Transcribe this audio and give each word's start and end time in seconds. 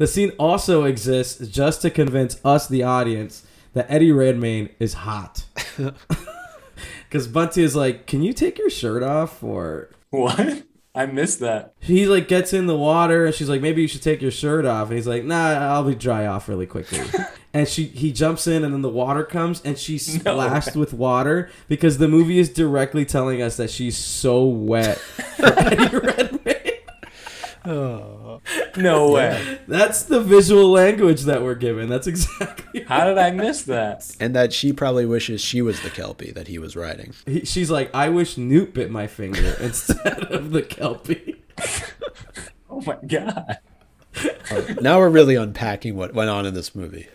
The 0.00 0.06
scene 0.06 0.32
also 0.38 0.84
exists 0.84 1.46
just 1.48 1.82
to 1.82 1.90
convince 1.90 2.40
us, 2.42 2.66
the 2.66 2.82
audience, 2.82 3.44
that 3.74 3.84
Eddie 3.90 4.12
Redmayne 4.12 4.70
is 4.78 4.94
hot. 4.94 5.44
Because 7.08 7.26
Bunty 7.26 7.62
is 7.64 7.74
like, 7.74 8.06
"Can 8.06 8.22
you 8.22 8.32
take 8.32 8.56
your 8.56 8.70
shirt 8.70 9.02
off?" 9.02 9.42
Or 9.42 9.90
What? 10.10 10.62
I 10.94 11.06
missed 11.06 11.40
that. 11.40 11.74
he 11.80 12.06
like 12.06 12.28
gets 12.28 12.52
in 12.52 12.66
the 12.66 12.76
water, 12.76 13.26
and 13.26 13.34
she's 13.34 13.48
like, 13.48 13.60
"Maybe 13.60 13.82
you 13.82 13.88
should 13.88 14.02
take 14.02 14.22
your 14.22 14.30
shirt 14.30 14.64
off." 14.64 14.88
And 14.88 14.96
he's 14.96 15.08
like, 15.08 15.24
"Nah, 15.24 15.50
I'll 15.74 15.82
be 15.84 15.94
dry 15.96 16.26
off 16.26 16.48
really 16.48 16.66
quickly." 16.66 17.00
and 17.52 17.66
she 17.68 17.84
he 17.84 18.12
jumps 18.12 18.46
in, 18.46 18.62
and 18.64 18.72
then 18.72 18.82
the 18.82 18.88
water 18.88 19.24
comes, 19.24 19.60
and 19.62 19.76
she's 19.76 20.24
No 20.24 20.32
splashed 20.32 20.76
with 20.76 20.92
water 20.94 21.50
because 21.68 21.98
the 21.98 22.06
movie 22.08 22.38
is 22.38 22.48
directly 22.48 23.04
telling 23.04 23.42
us 23.42 23.56
that 23.56 23.70
she's 23.70 23.96
so 23.96 24.44
wet. 24.44 24.98
for 24.98 25.46
Eddie 25.58 25.96
Redmayne. 25.96 26.29
Oh. 27.64 28.40
No 28.76 29.10
way. 29.10 29.58
That's 29.66 30.04
the 30.04 30.20
visual 30.20 30.70
language 30.70 31.22
that 31.22 31.42
we're 31.42 31.56
given. 31.56 31.88
That's 31.88 32.06
exactly. 32.06 32.82
How 32.84 33.04
did 33.04 33.18
I 33.18 33.30
miss 33.32 33.62
that? 33.62 34.16
And 34.20 34.34
that 34.34 34.52
she 34.52 34.72
probably 34.72 35.04
wishes 35.06 35.40
she 35.40 35.60
was 35.60 35.80
the 35.82 35.90
Kelpie 35.90 36.30
that 36.30 36.46
he 36.46 36.58
was 36.58 36.76
riding. 36.76 37.12
He, 37.26 37.44
she's 37.44 37.70
like, 37.70 37.92
I 37.92 38.08
wish 38.08 38.38
Newt 38.38 38.72
bit 38.72 38.90
my 38.90 39.06
finger 39.08 39.56
instead 39.60 40.24
of 40.32 40.52
the 40.52 40.62
kelpie. 40.62 41.42
Oh 42.72 42.80
my 42.82 42.96
god. 43.06 43.58
Now 44.80 44.98
we're 45.00 45.10
really 45.10 45.34
unpacking 45.34 45.96
what 45.96 46.14
went 46.14 46.30
on 46.30 46.46
in 46.46 46.54
this 46.54 46.74
movie. 46.74 47.08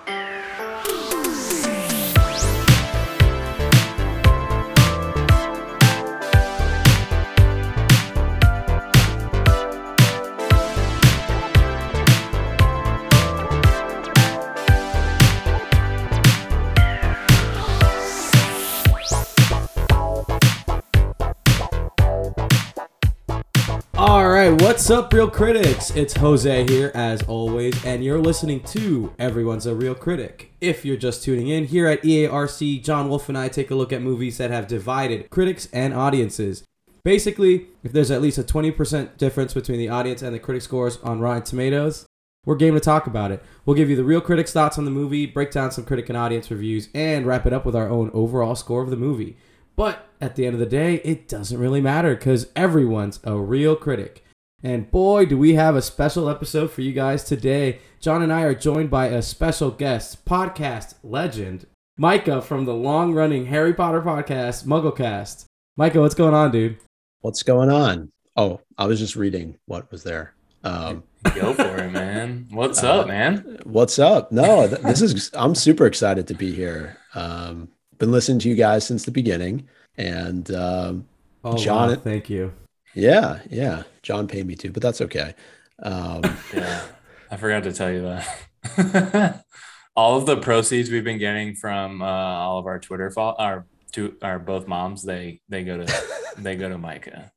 Right, 24.49 24.62
what's 24.62 24.91
up, 24.91 25.12
real 25.12 25.29
critics? 25.29 25.90
It's 25.91 26.15
Jose 26.18 26.65
here, 26.68 26.91
as 26.93 27.24
always, 27.24 27.84
and 27.84 28.04
you're 28.04 28.20
listening 28.20 28.60
to 28.62 29.12
Everyone's 29.18 29.65
a 29.65 29.74
Real 29.74 29.96
Critic. 29.96 30.52
If 30.62 30.85
you're 30.85 30.98
just 30.98 31.24
tuning 31.24 31.48
in, 31.48 31.65
here 31.65 31.87
at 31.87 32.04
EARC, 32.04 32.84
John 32.84 33.10
Wolf 33.10 33.27
and 33.27 33.37
I 33.37 33.48
take 33.48 33.71
a 33.71 33.76
look 33.76 33.91
at 33.91 34.04
movies 34.04 34.37
that 34.37 34.52
have 34.52 34.68
divided 34.68 35.32
critics 35.32 35.68
and 35.74 35.96
audiences. 35.96 36.63
Basically, 37.04 37.68
if 37.84 37.91
there's 37.91 38.12
at 38.12 38.21
least 38.21 38.37
a 38.37 38.43
20% 38.43 39.18
difference 39.18 39.55
between 39.55 39.79
the 39.79 39.90
audience 39.90 40.21
and 40.21 40.35
the 40.35 40.40
critic 40.40 40.62
scores 40.62 40.98
on 40.98 41.21
Rotten 41.21 41.41
Tomatoes, 41.41 42.05
we're 42.46 42.55
game 42.55 42.76
to 42.76 42.80
talk 42.80 43.07
about 43.07 43.32
it. 43.32 43.41
We'll 43.65 43.76
give 43.76 43.90
you 43.90 43.96
the 43.96 44.04
real 44.04 44.21
critics' 44.21 44.54
thoughts 44.54 44.77
on 44.77 44.85
the 44.85 44.91
movie, 44.91 45.26
break 45.26 45.49
down 45.49 45.71
some 45.71 45.85
critic 45.85 46.07
and 46.09 46.18
audience 46.18 46.52
reviews, 46.52 46.90
and 46.93 47.26
wrap 47.26 47.48
it 47.48 47.54
up 47.54 47.65
with 47.65 47.76
our 47.76 47.90
own 47.90 48.12
overall 48.13 48.55
score 48.55 48.84
of 48.84 48.91
the 48.91 48.96
movie. 48.96 49.37
But 49.76 50.07
at 50.21 50.35
the 50.35 50.46
end 50.46 50.54
of 50.54 50.59
the 50.59 50.68
day, 50.68 50.96
it 51.04 51.27
doesn't 51.27 51.59
really 51.59 51.82
matter 51.82 52.13
because 52.13 52.49
everyone's 52.55 53.20
a 53.24 53.35
real 53.37 53.76
critic. 53.76 54.21
And 54.66 54.90
boy, 54.90 55.27
do 55.27 55.38
we 55.38 55.54
have 55.54 55.76
a 55.76 55.82
special 55.84 56.27
episode 56.27 56.71
for 56.71 56.82
you 56.82 56.91
guys 56.91 57.24
today. 57.24 57.77
John 57.99 58.24
and 58.24 58.34
I 58.34 58.41
are 58.41 58.55
joined 58.55 58.90
by 58.90 59.05
a 59.10 59.21
special 59.21 59.70
guest, 59.70 60.26
podcast 60.26 60.96
legend, 61.04 61.68
Micah 61.99 62.41
from 62.41 62.66
the 62.66 62.74
long 62.74 63.13
running 63.13 63.46
Harry 63.46 63.76
Potter 63.76 64.02
podcast, 64.02 64.66
Mugglecast. 64.66 65.46
Micah, 65.78 66.02
what's 66.02 66.16
going 66.16 66.34
on, 66.34 66.50
dude? 66.50 66.78
What's 67.22 67.44
going 67.44 67.69
on? 67.69 68.12
Oh, 68.36 68.59
I 68.75 68.88
was 68.88 68.97
just 68.97 69.16
reading 69.16 69.56
what 69.68 69.91
was 69.91 70.02
there. 70.02 70.34
Um, 70.63 71.03
Go 71.36 71.53
for 71.53 71.78
it, 71.78 71.91
man. 71.91 72.47
What's 72.50 72.84
Uh, 72.84 73.02
up, 73.02 73.08
man? 73.08 73.59
what's 73.66 74.00
up? 74.00 74.31
No, 74.31 74.68
th- 74.68 74.81
this 74.81 75.03
is 75.03 75.30
I'm 75.36 75.53
super 75.53 75.86
excited 75.86 76.25
to 76.30 76.34
be 76.34 76.52
here. 76.52 76.97
Um, 77.13 77.69
been 78.00 78.12
listening 78.12 78.40
to 78.40 78.50
you 78.50 78.56
guys 78.56 78.84
since 78.84 79.06
the 79.06 79.12
beginning, 79.12 79.68
and 79.96 80.50
um, 80.56 81.06
Oh, 81.44 81.56
John- 81.56 81.90
wow, 81.90 81.96
thank 81.98 82.31
you. 82.31 82.52
Yeah, 82.95 83.39
yeah, 83.50 83.83
John 84.01 84.28
paid 84.28 84.47
me 84.47 84.56
too, 84.56 84.72
but 84.72 84.81
that's 84.81 85.01
okay. 85.01 85.35
Um, 85.83 86.22
Yeah. 86.53 86.81
I 87.29 87.38
forgot 87.38 87.63
to 87.63 87.73
tell 87.73 87.91
you 87.91 88.01
that. 88.03 89.44
all 89.95 90.17
of 90.17 90.25
the 90.25 90.38
proceeds 90.38 90.89
we've 90.89 91.03
been 91.03 91.17
getting 91.17 91.56
from 91.56 92.01
uh, 92.01 92.06
all 92.06 92.59
of 92.59 92.66
our 92.66 92.79
Twitter 92.79 93.09
fo- 93.11 93.35
our 93.38 93.66
two 93.91 94.16
our 94.22 94.39
both 94.39 94.67
moms, 94.67 95.03
they 95.03 95.41
they 95.50 95.63
go 95.63 95.83
to 95.83 96.03
they 96.38 96.56
go 96.56 96.69
to 96.69 96.78
Micah. 96.78 97.31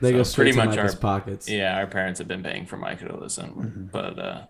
They 0.00 0.10
So 0.12 0.16
go 0.18 0.22
straight 0.24 0.36
pretty 0.54 0.58
to 0.58 0.64
much 0.66 0.76
Micah's 0.76 0.94
our- 0.94 1.00
pockets. 1.00 1.48
Yeah, 1.48 1.76
our 1.76 1.86
parents 1.86 2.18
have 2.18 2.28
been 2.28 2.42
paying 2.42 2.66
for 2.66 2.76
Micah 2.76 3.08
to 3.08 3.16
listen, 3.16 3.88
but 3.92 4.18
uh 4.18 4.42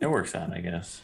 it 0.00 0.06
works 0.10 0.34
out, 0.34 0.52
I 0.52 0.60
guess. 0.60 1.00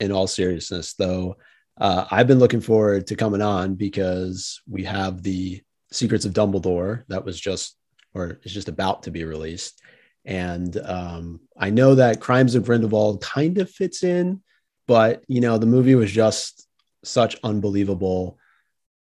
in 0.00 0.12
all 0.12 0.26
seriousness, 0.26 0.92
though, 0.94 1.36
uh, 1.80 2.04
I've 2.10 2.26
been 2.26 2.38
looking 2.38 2.60
forward 2.60 3.06
to 3.08 3.16
coming 3.16 3.40
on 3.42 3.74
because 3.74 4.60
we 4.68 4.84
have 4.84 5.22
the 5.22 5.62
Secrets 5.90 6.24
of 6.24 6.32
Dumbledore 6.32 7.04
that 7.08 7.24
was 7.24 7.40
just, 7.40 7.76
or 8.14 8.40
is 8.42 8.52
just 8.52 8.68
about 8.68 9.04
to 9.04 9.10
be 9.10 9.24
released. 9.24 9.80
And 10.24 10.76
um, 10.78 11.40
I 11.56 11.70
know 11.70 11.94
that 11.94 12.20
Crimes 12.20 12.54
of 12.54 12.64
Grindelwald 12.64 13.22
kind 13.22 13.58
of 13.58 13.70
fits 13.70 14.02
in, 14.02 14.42
but 14.88 15.22
you 15.28 15.40
know, 15.40 15.58
the 15.58 15.66
movie 15.66 15.94
was 15.94 16.10
just 16.10 16.66
such 17.04 17.36
unbelievable 17.44 18.38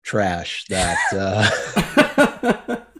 trash 0.03 0.65
that. 0.69 0.97
Uh, 1.13 2.79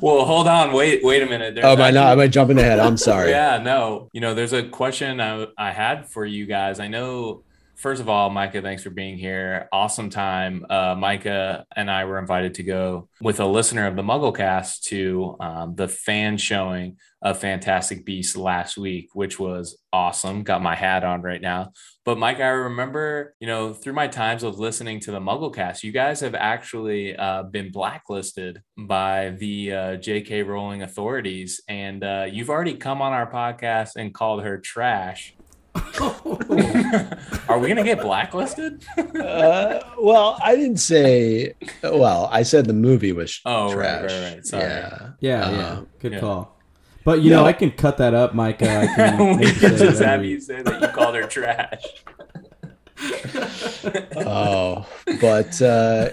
Well, 0.00 0.24
hold 0.24 0.46
on, 0.46 0.72
wait, 0.72 1.02
wait 1.02 1.22
a 1.22 1.26
minute. 1.26 1.54
There's 1.54 1.64
oh, 1.64 1.72
am 1.72 1.80
I 1.80 1.90
not? 1.90 2.12
Am 2.12 2.20
I 2.20 2.28
jumping 2.28 2.58
ahead? 2.58 2.78
I'm 2.78 2.96
sorry. 2.96 3.30
Yeah, 3.38 3.58
no. 3.58 4.08
You 4.12 4.20
know, 4.20 4.34
there's 4.34 4.52
a 4.52 4.62
question 4.62 5.20
I, 5.20 5.46
I 5.56 5.70
had 5.72 6.08
for 6.08 6.24
you 6.24 6.46
guys. 6.46 6.80
I 6.80 6.88
know, 6.88 7.42
first 7.78 8.00
of 8.00 8.08
all, 8.08 8.28
Micah, 8.28 8.60
thanks 8.60 8.82
for 8.82 8.90
being 8.90 9.16
here. 9.16 9.68
Awesome 9.72 10.10
time. 10.10 10.66
Uh, 10.68 10.94
Micah 10.96 11.64
and 11.74 11.90
I 11.90 12.04
were 12.04 12.18
invited 12.18 12.54
to 12.54 12.64
go 12.64 13.08
with 13.20 13.40
a 13.40 13.46
listener 13.46 13.86
of 13.86 13.96
the 13.96 14.02
Mugglecast 14.02 14.82
to 14.86 15.36
um, 15.40 15.74
the 15.76 15.88
fan 15.88 16.36
showing 16.36 16.96
of 17.22 17.38
Fantastic 17.38 18.04
Beasts 18.04 18.36
last 18.36 18.76
week, 18.76 19.10
which 19.14 19.38
was 19.38 19.78
awesome. 19.92 20.42
Got 20.42 20.62
my 20.62 20.74
hat 20.74 21.04
on 21.04 21.22
right 21.22 21.40
now. 21.40 21.72
But 22.04 22.18
Mike, 22.18 22.40
I 22.40 22.48
remember, 22.48 23.34
you 23.40 23.46
know, 23.46 23.72
through 23.72 23.92
my 23.92 24.08
times 24.08 24.42
of 24.42 24.58
listening 24.58 25.00
to 25.00 25.12
the 25.12 25.20
Mugglecast, 25.20 25.82
you 25.82 25.92
guys 25.92 26.20
have 26.20 26.34
actually 26.34 27.16
uh, 27.16 27.44
been 27.44 27.70
blacklisted 27.70 28.62
by 28.76 29.30
the 29.38 29.72
uh, 29.72 29.96
J.K. 29.96 30.42
Rowling 30.42 30.82
authorities, 30.82 31.60
and 31.68 32.02
uh, 32.02 32.26
you've 32.30 32.50
already 32.50 32.74
come 32.74 33.02
on 33.02 33.12
our 33.12 33.30
podcast 33.30 33.92
and 33.96 34.14
called 34.14 34.42
her 34.42 34.58
trash. 34.58 35.34
Are 37.48 37.58
we 37.58 37.68
gonna 37.68 37.84
get 37.84 38.00
blacklisted? 38.00 38.84
Uh, 38.96 39.80
well, 39.98 40.38
I 40.42 40.56
didn't 40.56 40.78
say. 40.78 41.54
Well, 41.82 42.28
I 42.32 42.42
said 42.42 42.66
the 42.66 42.72
movie 42.72 43.12
was 43.12 43.40
Oh, 43.44 43.74
right, 43.74 44.00
trash. 44.00 44.10
right, 44.12 44.34
right. 44.34 44.46
Sorry. 44.46 44.62
Yeah. 44.64 45.08
Yeah, 45.20 45.44
Uh, 45.46 45.50
yeah. 45.52 45.80
Good 46.00 46.12
yeah. 46.14 46.20
call. 46.20 46.56
But 47.04 47.22
you 47.22 47.30
know, 47.30 47.44
I 47.44 47.52
can 47.52 47.70
cut 47.70 47.96
that 47.98 48.12
up, 48.14 48.34
Micah. 48.34 48.80
I 48.82 48.86
can 48.96 49.18
we 49.18 49.36
make 49.46 49.54
could 49.58 49.72
it 49.72 49.78
just 49.78 50.02
have 50.02 50.24
you 50.24 50.40
say 50.40 50.62
that 50.62 50.80
you 50.82 50.88
called 50.88 51.14
her 51.14 51.26
trash. 51.26 51.82
Oh, 54.16 54.86
but 55.20 55.60
uh, 55.62 56.10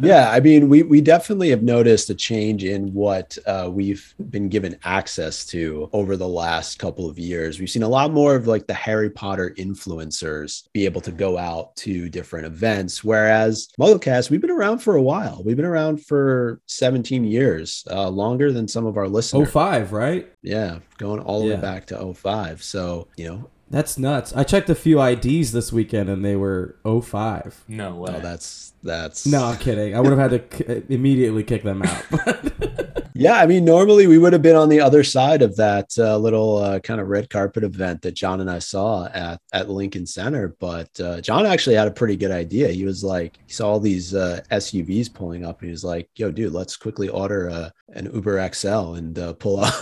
yeah, 0.00 0.30
I 0.30 0.40
mean, 0.40 0.68
we 0.68 0.82
we 0.82 1.00
definitely 1.00 1.50
have 1.50 1.62
noticed 1.62 2.10
a 2.10 2.14
change 2.14 2.64
in 2.64 2.92
what 2.94 3.36
uh, 3.46 3.68
we've 3.72 4.14
been 4.30 4.48
given 4.48 4.78
access 4.84 5.44
to 5.46 5.88
over 5.92 6.16
the 6.16 6.28
last 6.28 6.78
couple 6.78 7.08
of 7.08 7.18
years. 7.18 7.58
We've 7.60 7.70
seen 7.70 7.82
a 7.82 7.88
lot 7.88 8.12
more 8.12 8.34
of 8.34 8.46
like 8.46 8.66
the 8.66 8.74
Harry 8.74 9.10
Potter 9.10 9.54
influencers 9.58 10.68
be 10.72 10.84
able 10.84 11.00
to 11.02 11.12
go 11.12 11.38
out 11.38 11.76
to 11.76 12.08
different 12.08 12.46
events, 12.46 13.04
whereas 13.04 13.68
Mugglecast, 13.78 14.30
we've 14.30 14.40
been 14.40 14.50
around 14.50 14.78
for 14.78 14.96
a 14.96 15.02
while. 15.02 15.42
We've 15.44 15.56
been 15.56 15.64
around 15.64 16.04
for 16.04 16.60
17 16.66 17.24
years, 17.24 17.84
uh, 17.90 18.08
longer 18.08 18.52
than 18.52 18.66
some 18.68 18.86
of 18.86 18.96
our 18.96 19.08
listeners. 19.08 19.48
05, 19.50 19.92
right? 19.92 20.30
Yeah, 20.42 20.78
going 20.98 21.20
all 21.20 21.40
the 21.40 21.48
Yeah. 21.48 21.54
way 21.56 21.60
back 21.60 21.86
to 21.86 21.98
05. 22.14 22.62
So, 22.62 23.08
you 23.16 23.26
know, 23.28 23.48
That's 23.72 23.98
nuts. 23.98 24.32
I 24.36 24.44
checked 24.44 24.70
a 24.70 24.74
few 24.74 25.02
IDs 25.02 25.50
this 25.52 25.72
weekend 25.72 26.08
and 26.08 26.24
they 26.24 26.36
were 26.36 26.76
05. 26.84 27.64
No 27.66 27.96
way. 27.96 28.12
oh, 28.14 28.20
that's 28.20 28.74
that's 28.84 29.26
No, 29.26 29.46
I'm 29.46 29.56
kidding. 29.58 29.96
I 29.96 30.00
would 30.00 30.16
have 30.16 30.30
had 30.30 30.50
to 30.50 30.64
k- 30.64 30.82
immediately 30.88 31.42
kick 31.42 31.64
them 31.64 31.82
out. 31.82 32.04
Yeah, 33.14 33.34
I 33.34 33.46
mean, 33.46 33.66
normally 33.66 34.06
we 34.06 34.16
would 34.16 34.32
have 34.32 34.40
been 34.40 34.56
on 34.56 34.70
the 34.70 34.80
other 34.80 35.04
side 35.04 35.42
of 35.42 35.54
that 35.56 35.90
uh, 35.98 36.16
little 36.16 36.56
uh, 36.56 36.80
kind 36.80 36.98
of 36.98 37.08
red 37.08 37.28
carpet 37.28 37.62
event 37.62 38.00
that 38.02 38.14
John 38.14 38.40
and 38.40 38.50
I 38.50 38.58
saw 38.58 39.04
at 39.12 39.38
at 39.52 39.68
Lincoln 39.68 40.06
Center. 40.06 40.56
But 40.58 40.98
uh, 40.98 41.20
John 41.20 41.44
actually 41.44 41.76
had 41.76 41.86
a 41.88 41.92
pretty 41.92 42.16
good 42.16 42.30
idea. 42.30 42.68
He 42.68 42.86
was 42.86 43.04
like, 43.04 43.38
he 43.46 43.52
saw 43.52 43.68
all 43.72 43.80
these 43.80 44.14
uh, 44.14 44.40
SUVs 44.50 45.12
pulling 45.12 45.44
up, 45.44 45.60
and 45.60 45.68
he 45.68 45.72
was 45.72 45.84
like, 45.84 46.08
"Yo, 46.16 46.30
dude, 46.32 46.54
let's 46.54 46.74
quickly 46.74 47.10
order 47.10 47.50
uh, 47.50 47.70
an 47.90 48.10
Uber 48.14 48.50
XL 48.54 48.94
and 48.94 49.18
uh, 49.18 49.34
pull 49.34 49.60
up." 49.60 49.74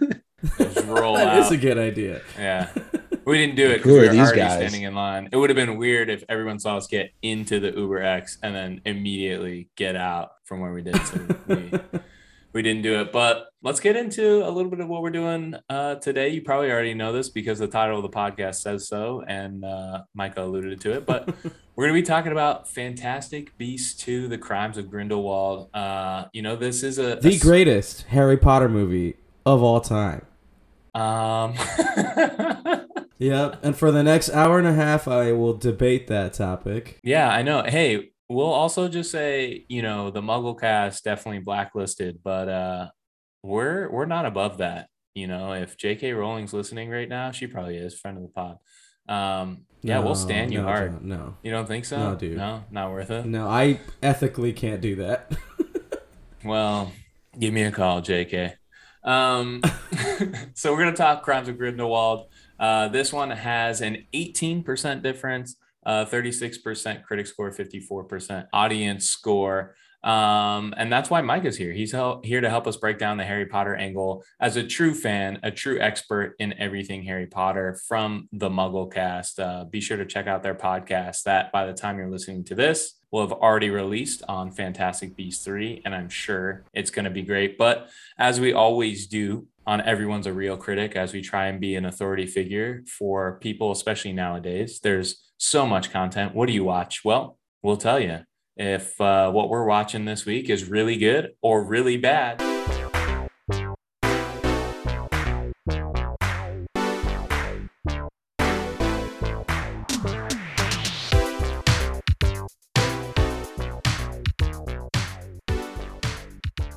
Just 0.56 0.86
roll 0.86 1.16
that 1.16 1.26
out. 1.26 1.38
is 1.40 1.50
a 1.50 1.56
good 1.56 1.78
idea. 1.78 2.22
Yeah. 2.38 2.68
We 3.26 3.38
didn't 3.38 3.56
do 3.56 3.68
it 3.68 3.80
Who 3.80 3.88
because 3.88 3.92
are 3.92 4.00
we 4.00 4.06
were 4.06 4.12
these 4.12 4.20
already 4.20 4.38
guys? 4.38 4.52
standing 4.52 4.82
in 4.82 4.94
line. 4.94 5.28
It 5.32 5.36
would 5.36 5.50
have 5.50 5.56
been 5.56 5.76
weird 5.76 6.08
if 6.08 6.22
everyone 6.28 6.60
saw 6.60 6.76
us 6.76 6.86
get 6.86 7.10
into 7.22 7.58
the 7.58 7.72
Uber 7.72 8.00
X 8.00 8.38
and 8.40 8.54
then 8.54 8.80
immediately 8.84 9.68
get 9.74 9.96
out 9.96 10.30
from 10.44 10.60
where 10.60 10.72
we 10.72 10.82
did. 10.82 10.96
So 11.04 11.26
we, 11.48 11.72
we 12.52 12.62
didn't 12.62 12.82
do 12.82 13.00
it. 13.00 13.10
But 13.10 13.48
let's 13.62 13.80
get 13.80 13.96
into 13.96 14.46
a 14.46 14.50
little 14.50 14.70
bit 14.70 14.78
of 14.78 14.86
what 14.86 15.02
we're 15.02 15.10
doing 15.10 15.56
uh, 15.68 15.96
today. 15.96 16.28
You 16.28 16.42
probably 16.42 16.70
already 16.70 16.94
know 16.94 17.12
this 17.12 17.28
because 17.28 17.58
the 17.58 17.66
title 17.66 17.96
of 17.96 18.04
the 18.04 18.16
podcast 18.16 18.56
says 18.60 18.86
so, 18.86 19.24
and 19.26 19.64
uh, 19.64 20.04
Micah 20.14 20.44
alluded 20.44 20.80
to 20.82 20.92
it. 20.92 21.04
But 21.04 21.26
we're 21.74 21.88
going 21.88 21.96
to 21.96 22.00
be 22.00 22.06
talking 22.06 22.30
about 22.30 22.68
Fantastic 22.68 23.58
Beasts 23.58 24.00
2 24.04 24.28
The 24.28 24.38
Crimes 24.38 24.78
of 24.78 24.88
Grindelwald. 24.88 25.74
Uh, 25.74 26.26
you 26.32 26.42
know, 26.42 26.54
this 26.54 26.84
is 26.84 27.00
a. 27.00 27.16
The 27.16 27.34
a, 27.34 27.38
greatest 27.40 28.02
Harry 28.02 28.36
Potter 28.36 28.68
movie 28.68 29.16
of 29.44 29.64
all 29.64 29.80
time. 29.80 30.24
Um, 30.94 31.54
Yep. 33.18 33.64
And 33.64 33.76
for 33.76 33.90
the 33.90 34.02
next 34.02 34.30
hour 34.30 34.58
and 34.58 34.66
a 34.68 34.74
half, 34.74 35.08
I 35.08 35.32
will 35.32 35.56
debate 35.56 36.06
that 36.08 36.34
topic. 36.34 37.00
yeah, 37.02 37.30
I 37.30 37.42
know. 37.42 37.62
Hey, 37.62 38.10
we'll 38.28 38.46
also 38.46 38.88
just 38.88 39.10
say, 39.10 39.64
you 39.68 39.82
know, 39.82 40.10
the 40.10 40.20
Muggle 40.20 40.58
cast 40.58 41.04
definitely 41.04 41.40
blacklisted, 41.40 42.18
but 42.22 42.48
uh, 42.48 42.88
we're 43.42 43.90
we're 43.90 44.06
not 44.06 44.26
above 44.26 44.58
that. 44.58 44.88
You 45.14 45.26
know, 45.26 45.52
if 45.54 45.78
J.K. 45.78 46.12
Rowling's 46.12 46.52
listening 46.52 46.90
right 46.90 47.08
now, 47.08 47.30
she 47.30 47.46
probably 47.46 47.78
is 47.78 47.98
friend 47.98 48.18
of 48.18 48.22
the 48.22 48.28
pod. 48.28 48.58
Um, 49.08 49.62
yeah, 49.80 49.94
No, 50.00 50.02
we'll 50.06 50.14
stand 50.14 50.52
you 50.52 50.58
no, 50.60 50.64
hard. 50.66 50.92
John, 50.92 51.08
No. 51.08 51.36
You 51.42 51.52
don't 51.52 51.66
think 51.66 51.84
so? 51.86 51.96
No, 51.96 52.14
dude. 52.16 52.36
No, 52.36 52.64
not 52.70 52.90
worth 52.90 53.10
it. 53.10 53.24
No, 53.24 53.46
I 53.48 53.80
ethically 54.02 54.52
can't 54.52 54.80
do 54.80 54.96
that. 54.96 55.32
Well, 56.44 56.92
give 57.36 57.52
me 57.52 57.62
a 57.62 57.72
call, 57.72 58.02
JK. 58.02 58.52
Um, 59.02 59.62
so 60.54 60.72
we're 60.72 60.78
gonna 60.78 60.94
talk 60.94 61.22
Crimes 61.24 61.48
of 61.48 61.58
Grindelwald. 61.58 62.28
Uh, 62.58 62.88
this 62.88 63.12
one 63.12 63.30
has 63.30 63.80
an 63.80 64.06
18% 64.14 65.02
difference, 65.02 65.56
uh, 65.84 66.04
36% 66.04 67.04
critic 67.04 67.26
score, 67.26 67.50
54% 67.50 68.46
audience 68.52 69.08
score. 69.08 69.74
Um, 70.06 70.72
and 70.76 70.92
that's 70.92 71.10
why 71.10 71.20
Mike 71.20 71.44
is 71.44 71.56
here. 71.56 71.72
He's 71.72 71.90
hel- 71.90 72.20
here 72.22 72.40
to 72.40 72.48
help 72.48 72.68
us 72.68 72.76
break 72.76 72.98
down 72.98 73.16
the 73.16 73.24
Harry 73.24 73.46
Potter 73.46 73.74
angle 73.74 74.22
as 74.38 74.56
a 74.56 74.62
true 74.62 74.94
fan, 74.94 75.40
a 75.42 75.50
true 75.50 75.80
expert 75.80 76.36
in 76.38 76.52
everything 76.60 77.02
Harry 77.02 77.26
Potter 77.26 77.76
from 77.88 78.28
the 78.30 78.48
Muggle 78.48 78.92
cast. 78.92 79.40
Uh, 79.40 79.64
be 79.64 79.80
sure 79.80 79.96
to 79.96 80.06
check 80.06 80.28
out 80.28 80.44
their 80.44 80.54
podcast 80.54 81.24
that 81.24 81.50
by 81.50 81.66
the 81.66 81.72
time 81.72 81.98
you're 81.98 82.10
listening 82.10 82.44
to 82.44 82.54
this 82.54 83.00
will 83.10 83.22
have 83.22 83.32
already 83.32 83.70
released 83.70 84.22
on 84.28 84.52
Fantastic 84.52 85.16
Beasts 85.16 85.44
3. 85.44 85.82
And 85.84 85.94
I'm 85.94 86.08
sure 86.08 86.64
it's 86.72 86.90
going 86.90 87.06
to 87.06 87.10
be 87.10 87.22
great. 87.22 87.58
But 87.58 87.88
as 88.16 88.38
we 88.38 88.52
always 88.52 89.08
do 89.08 89.48
on 89.66 89.80
Everyone's 89.80 90.28
a 90.28 90.32
Real 90.32 90.56
Critic, 90.56 90.94
as 90.94 91.12
we 91.12 91.20
try 91.20 91.46
and 91.46 91.60
be 91.60 91.74
an 91.74 91.84
authority 91.84 92.24
figure 92.24 92.84
for 92.86 93.38
people, 93.40 93.72
especially 93.72 94.12
nowadays, 94.12 94.78
there's 94.80 95.32
so 95.38 95.66
much 95.66 95.90
content. 95.90 96.36
What 96.36 96.46
do 96.46 96.52
you 96.52 96.62
watch? 96.62 97.04
Well, 97.04 97.36
we'll 97.64 97.76
tell 97.76 97.98
you 97.98 98.20
if 98.56 98.98
uh, 99.00 99.32
what 99.32 99.48
we're 99.48 99.66
watching 99.66 100.04
this 100.04 100.24
week 100.24 100.48
is 100.48 100.70
really 100.70 100.96
good 100.96 101.32
or 101.42 101.64
really 101.64 101.96
bad. 101.96 102.40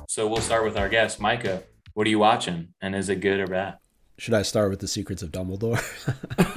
So 0.08 0.26
we'll 0.26 0.42
start 0.42 0.64
with 0.64 0.76
our 0.76 0.88
guest, 0.88 1.20
Micah. 1.20 1.62
What 1.94 2.06
are 2.06 2.10
you 2.10 2.18
watching, 2.18 2.74
and 2.80 2.94
is 2.94 3.08
it 3.08 3.16
good 3.16 3.40
or 3.40 3.46
bad? 3.46 3.78
Should 4.18 4.34
I 4.34 4.42
start 4.42 4.70
with 4.70 4.80
the 4.80 4.88
secrets 4.88 5.22
of 5.22 5.32
Dumbledore? 5.32 5.80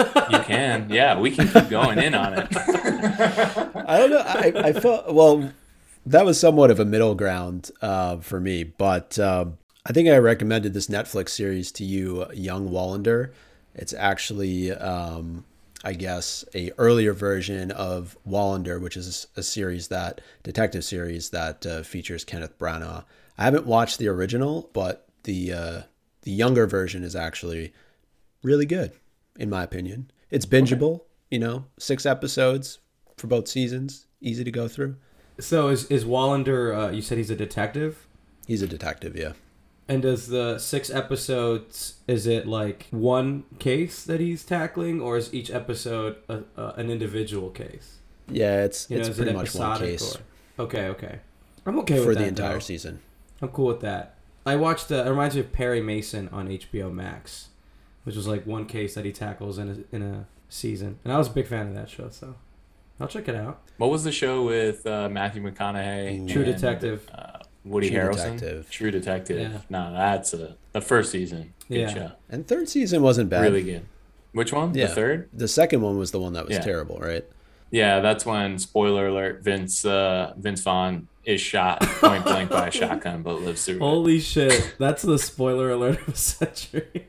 You 0.32 0.40
can, 0.40 0.90
yeah, 0.90 1.20
we 1.20 1.32
can 1.32 1.48
keep 1.48 1.70
going 1.70 2.00
in 2.00 2.16
on 2.16 2.34
it. 2.34 2.48
I 2.56 3.98
don't 4.00 4.10
know. 4.10 4.24
I, 4.26 4.54
I 4.56 4.74
felt 4.74 5.14
well. 5.14 5.52
That 6.06 6.26
was 6.26 6.40
somewhat 6.40 6.72
of 6.72 6.80
a 6.80 6.86
middle 6.86 7.14
ground 7.14 7.72
uh, 7.82 8.18
for 8.18 8.40
me, 8.40 8.64
but 8.64 9.20
um, 9.20 9.58
I 9.86 9.94
think 9.94 10.10
I 10.10 10.18
recommended 10.18 10.74
this 10.74 10.88
Netflix 10.88 11.30
series 11.30 11.72
to 11.74 11.84
you, 11.84 12.26
Young 12.34 12.70
Wallander. 12.70 13.32
It's 13.76 13.94
actually, 13.94 14.72
um, 14.72 15.46
I 15.84 15.94
guess, 15.94 16.46
a 16.56 16.72
earlier 16.78 17.14
version 17.14 17.72
of 17.72 18.18
Wallander, 18.28 18.82
which 18.82 18.98
is 18.98 19.28
a 19.36 19.44
series 19.44 19.90
that 19.90 20.22
detective 20.42 20.84
series 20.84 21.30
that 21.30 21.66
uh, 21.66 21.84
features 21.84 22.24
Kenneth 22.24 22.58
Branagh. 22.58 23.04
I 23.38 23.44
haven't 23.44 23.66
watched 23.66 24.00
the 24.00 24.08
original, 24.08 24.70
but 24.74 25.08
the 25.24 25.54
uh, 25.54 25.82
the 26.24 26.32
younger 26.32 26.66
version 26.68 27.04
is 27.04 27.16
actually 27.16 27.74
really 28.44 28.66
good, 28.66 28.92
in 29.40 29.50
my 29.50 29.64
opinion. 29.64 30.12
It's 30.30 30.46
bingeable, 30.46 31.02
you 31.30 31.40
know, 31.40 31.66
six 31.78 32.06
episodes 32.06 32.80
for 33.18 33.28
both 33.28 33.48
seasons, 33.48 34.08
easy 34.22 34.44
to 34.44 34.52
go 34.52 34.68
through. 34.68 34.96
so 35.40 35.68
is 35.70 35.86
is 35.92 36.06
Wallander? 36.06 36.76
Uh, 36.76 36.92
you 36.92 37.02
said 37.02 37.18
he's 37.18 37.30
a 37.30 37.36
detective, 37.36 38.08
He's 38.48 38.62
a 38.62 38.68
detective, 38.68 39.16
yeah. 39.16 39.34
and 39.88 40.02
does 40.02 40.28
the 40.28 40.58
six 40.60 40.90
episodes? 40.90 41.96
Is 42.08 42.28
it 42.28 42.48
like 42.48 42.88
one 42.92 43.44
case 43.60 44.04
that 44.04 44.20
he's 44.20 44.44
tackling, 44.44 45.00
or 45.02 45.18
is 45.18 45.34
each 45.34 45.50
episode 45.52 46.18
a, 46.28 46.42
a, 46.58 46.68
an 46.78 46.90
individual 46.90 47.50
case? 47.50 47.98
Yeah, 48.30 48.64
it's 48.64 48.90
You 48.90 48.98
know, 48.98 49.02
it's 49.02 49.10
is 49.10 49.16
pretty 49.18 49.32
it 49.32 49.36
much 49.36 49.54
one 49.56 49.80
case 49.80 50.16
or- 50.16 50.20
Okay, 50.64 50.88
okay. 50.88 51.20
I'm 51.66 51.80
okay 51.80 51.96
with 51.96 52.04
for 52.06 52.16
the 52.16 52.26
entire 52.28 52.54
though. 52.54 52.60
season. 52.60 53.00
I'm 53.42 53.50
cool 53.50 53.68
with 53.68 53.82
that. 53.82 54.13
I 54.46 54.56
watched. 54.56 54.92
Uh, 54.92 55.04
it 55.06 55.10
reminds 55.10 55.36
me 55.36 55.42
of 55.42 55.52
Perry 55.52 55.82
Mason 55.82 56.30
on 56.30 56.48
HBO 56.48 56.92
Max, 56.94 57.50
which 58.04 58.16
was 58.16 58.28
like 58.28 58.46
one 58.46 58.66
case 58.66 58.96
that 58.96 59.06
he 59.06 59.12
tackles 59.12 59.58
in 59.58 59.86
a 59.92 59.96
in 59.96 60.02
a 60.02 60.28
season, 60.50 61.00
and 61.04 61.14
I 61.14 61.18
was 61.18 61.28
a 61.28 61.32
big 61.32 61.48
fan 61.48 61.68
of 61.68 61.76
that 61.76 61.90
show. 61.90 62.10
So 62.10 62.36
I'll 63.00 63.08
check 63.08 63.28
it 63.28 63.36
out. 63.36 63.62
What 63.78 63.90
was 63.90 64.04
the 64.04 64.12
show 64.12 64.44
with 64.44 64.86
uh, 64.86 65.10
Matthew 65.10 65.42
McConaughey? 65.42 66.30
True 66.32 66.44
and, 66.44 66.54
Detective. 66.54 67.10
Uh, 67.14 67.40
Woody 67.66 67.90
True 67.90 68.00
Harrelson. 68.00 68.34
Detective. 68.38 68.70
True 68.70 68.92
Detective. 68.92 69.52
Yeah. 69.52 69.60
No, 69.70 69.94
that's 69.94 70.34
a 70.34 70.58
the 70.74 70.82
first 70.82 71.12
season. 71.12 71.54
Good 71.70 71.78
Yeah. 71.80 71.94
show. 71.94 72.12
And 72.30 72.46
third 72.48 72.68
season 72.68 73.02
wasn't 73.02 73.30
bad. 73.30 73.42
Really 73.44 73.64
good. 73.64 73.86
Which 74.34 74.52
one? 74.52 74.74
Yeah. 74.74 74.88
The 74.88 74.96
third? 74.96 75.30
The 75.32 75.48
second 75.48 75.82
one 75.82 75.98
was 75.98 76.12
the 76.12 76.20
one 76.20 76.34
that 76.34 76.46
was 76.46 76.56
Yeah. 76.58 76.62
terrible, 76.64 76.98
right? 77.00 77.24
Yeah, 77.72 78.02
that's 78.02 78.26
when 78.26 78.60
spoiler 78.60 79.08
alert 79.08 79.44
Vince 79.44 79.86
uh, 79.86 80.34
Vince 80.38 80.62
Vaughn 80.62 81.08
is 81.26 81.40
shot 81.42 81.82
point 81.82 82.24
blank 82.24 82.50
by 82.50 82.68
a 82.68 82.72
shotgun 82.72 83.22
but 83.22 83.42
lives 83.42 83.66
through 83.66 83.76
it. 83.76 83.80
Holy 83.80 84.20
shit! 84.20 84.76
That's 84.78 85.02
the 85.04 85.18
spoiler 85.18 85.72
alert 85.72 86.00
of 86.02 86.06
the 86.08 86.18
century. 86.18 87.08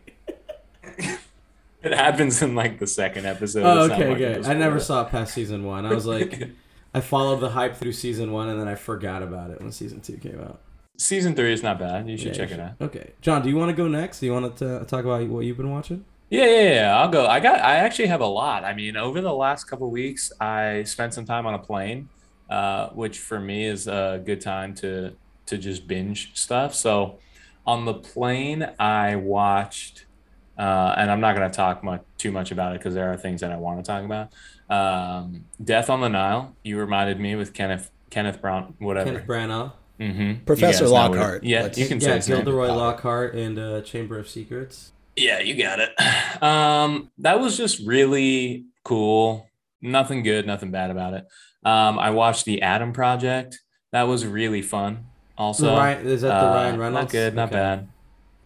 It 1.82 1.92
happens 1.92 2.40
in 2.40 2.54
like 2.54 2.78
the 2.78 2.86
second 2.86 3.26
episode. 3.26 3.62
oh, 3.64 3.92
okay, 3.92 4.14
good. 4.14 4.46
a 4.46 4.48
I 4.48 4.54
never 4.54 4.80
saw 4.80 5.02
it 5.02 5.10
past 5.10 5.34
season 5.34 5.64
one. 5.64 5.84
I 5.84 5.92
was 5.92 6.06
like, 6.06 6.48
I 6.94 7.00
followed 7.00 7.40
the 7.40 7.50
hype 7.50 7.76
through 7.76 7.92
season 7.92 8.32
one, 8.32 8.48
and 8.48 8.58
then 8.58 8.68
I 8.68 8.74
forgot 8.74 9.22
about 9.22 9.50
it 9.50 9.60
when 9.60 9.70
season 9.70 10.00
two 10.00 10.16
came 10.16 10.40
out. 10.40 10.60
Season 10.96 11.34
three 11.34 11.52
is 11.52 11.62
not 11.62 11.78
bad. 11.78 12.08
You 12.08 12.16
should 12.16 12.28
Yeah, 12.28 12.32
check 12.32 12.48
you 12.50 12.54
it 12.54 12.60
out. 12.60 12.72
Okay, 12.80 13.10
John, 13.20 13.42
do 13.42 13.50
you 13.50 13.56
want 13.56 13.68
to 13.70 13.76
go 13.76 13.86
next? 13.86 14.20
Do 14.20 14.26
you 14.26 14.32
want 14.32 14.56
to 14.58 14.84
talk 14.86 15.04
about 15.04 15.26
what 15.28 15.40
you've 15.44 15.56
been 15.58 15.70
watching? 15.72 16.04
Yeah, 16.30 16.46
yeah, 16.46 16.74
yeah. 16.74 16.96
I'll 16.98 17.10
go. 17.10 17.26
I 17.26 17.38
got. 17.40 17.60
I 17.60 17.76
actually 17.76 18.06
have 18.06 18.22
a 18.22 18.26
lot. 18.26 18.64
I 18.64 18.72
mean, 18.74 18.96
over 18.96 19.20
the 19.20 19.32
last 19.32 19.64
couple 19.64 19.90
weeks, 19.90 20.32
I 20.40 20.84
spent 20.84 21.12
some 21.12 21.26
time 21.26 21.44
on 21.46 21.52
a 21.52 21.58
plane, 21.58 22.08
uh, 22.50 22.88
which 22.90 23.18
for 23.18 23.40
me 23.40 23.66
is 23.66 23.86
a 23.88 24.22
good 24.24 24.40
time 24.40 24.74
to 24.76 25.12
to 25.46 25.58
just 25.58 25.86
binge 25.86 26.34
stuff. 26.34 26.74
So, 26.74 27.18
on 27.66 27.84
the 27.84 27.94
plane, 27.94 28.66
I 28.78 29.16
watched, 29.16 30.06
uh, 30.58 30.94
and 30.96 31.10
I'm 31.10 31.20
not 31.20 31.36
going 31.36 31.50
to 31.50 31.54
talk 31.54 31.84
much 31.84 32.02
too 32.18 32.32
much 32.32 32.50
about 32.50 32.74
it 32.74 32.78
because 32.78 32.94
there 32.94 33.12
are 33.12 33.16
things 33.16 33.40
that 33.42 33.52
I 33.52 33.56
want 33.56 33.84
to 33.84 33.86
talk 33.86 34.04
about. 34.04 34.32
Um, 34.70 35.44
Death 35.62 35.90
on 35.90 36.00
the 36.00 36.08
Nile. 36.08 36.56
You 36.62 36.78
reminded 36.78 37.20
me 37.20 37.34
with 37.34 37.52
Kenneth 37.52 37.90
Kenneth 38.10 38.40
Brown, 38.40 38.74
whatever. 38.78 39.10
Kenneth 39.10 39.26
Branagh. 39.26 39.72
Mm-hmm. 40.00 40.44
Professor 40.44 40.88
Lockhart. 40.88 41.44
Yeah, 41.44 41.62
Let's- 41.64 41.78
you 41.78 41.86
can 41.86 42.00
say 42.00 42.08
Yeah, 42.10 42.16
his 42.16 42.28
name. 42.28 42.44
Gilderoy 42.44 42.68
Lockhart 42.68 43.34
and 43.34 43.58
uh, 43.58 43.80
Chamber 43.82 44.18
of 44.18 44.28
Secrets. 44.28 44.92
Yeah, 45.16 45.38
you 45.38 45.54
got 45.62 45.78
it. 45.78 46.42
Um, 46.42 47.10
that 47.18 47.38
was 47.38 47.56
just 47.56 47.78
really 47.86 48.66
cool. 48.82 49.48
Nothing 49.80 50.22
good, 50.24 50.46
nothing 50.46 50.70
bad 50.72 50.90
about 50.90 51.14
it. 51.14 51.26
Um, 51.64 51.98
I 51.98 52.10
watched 52.10 52.44
the 52.44 52.62
Adam 52.62 52.92
Project. 52.92 53.60
That 53.92 54.02
was 54.04 54.26
really 54.26 54.62
fun. 54.62 55.06
Also, 55.36 55.76
Ryan, 55.76 56.06
is 56.06 56.22
that 56.22 56.28
the 56.40 56.46
Uh, 56.46 56.54
Ryan 56.54 56.78
Reynolds? 56.78 57.04
Not 57.04 57.10
good, 57.12 57.34
not 57.34 57.48
Okay. 57.48 57.54
bad. 57.56 57.88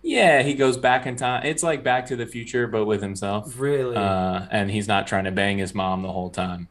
Yeah, 0.02 0.42
he 0.42 0.54
goes 0.54 0.76
back 0.76 1.06
in 1.06 1.16
time. 1.16 1.44
It's 1.44 1.62
like 1.62 1.82
Back 1.82 2.06
to 2.06 2.16
the 2.16 2.26
Future, 2.26 2.66
but 2.66 2.84
with 2.86 3.02
himself. 3.02 3.58
Really? 3.58 3.96
Uh, 3.96 4.46
and 4.50 4.70
he's 4.70 4.86
not 4.88 5.06
trying 5.06 5.24
to 5.24 5.32
bang 5.32 5.58
his 5.58 5.74
mom 5.74 6.02
the 6.02 6.12
whole 6.12 6.30
time. 6.30 6.68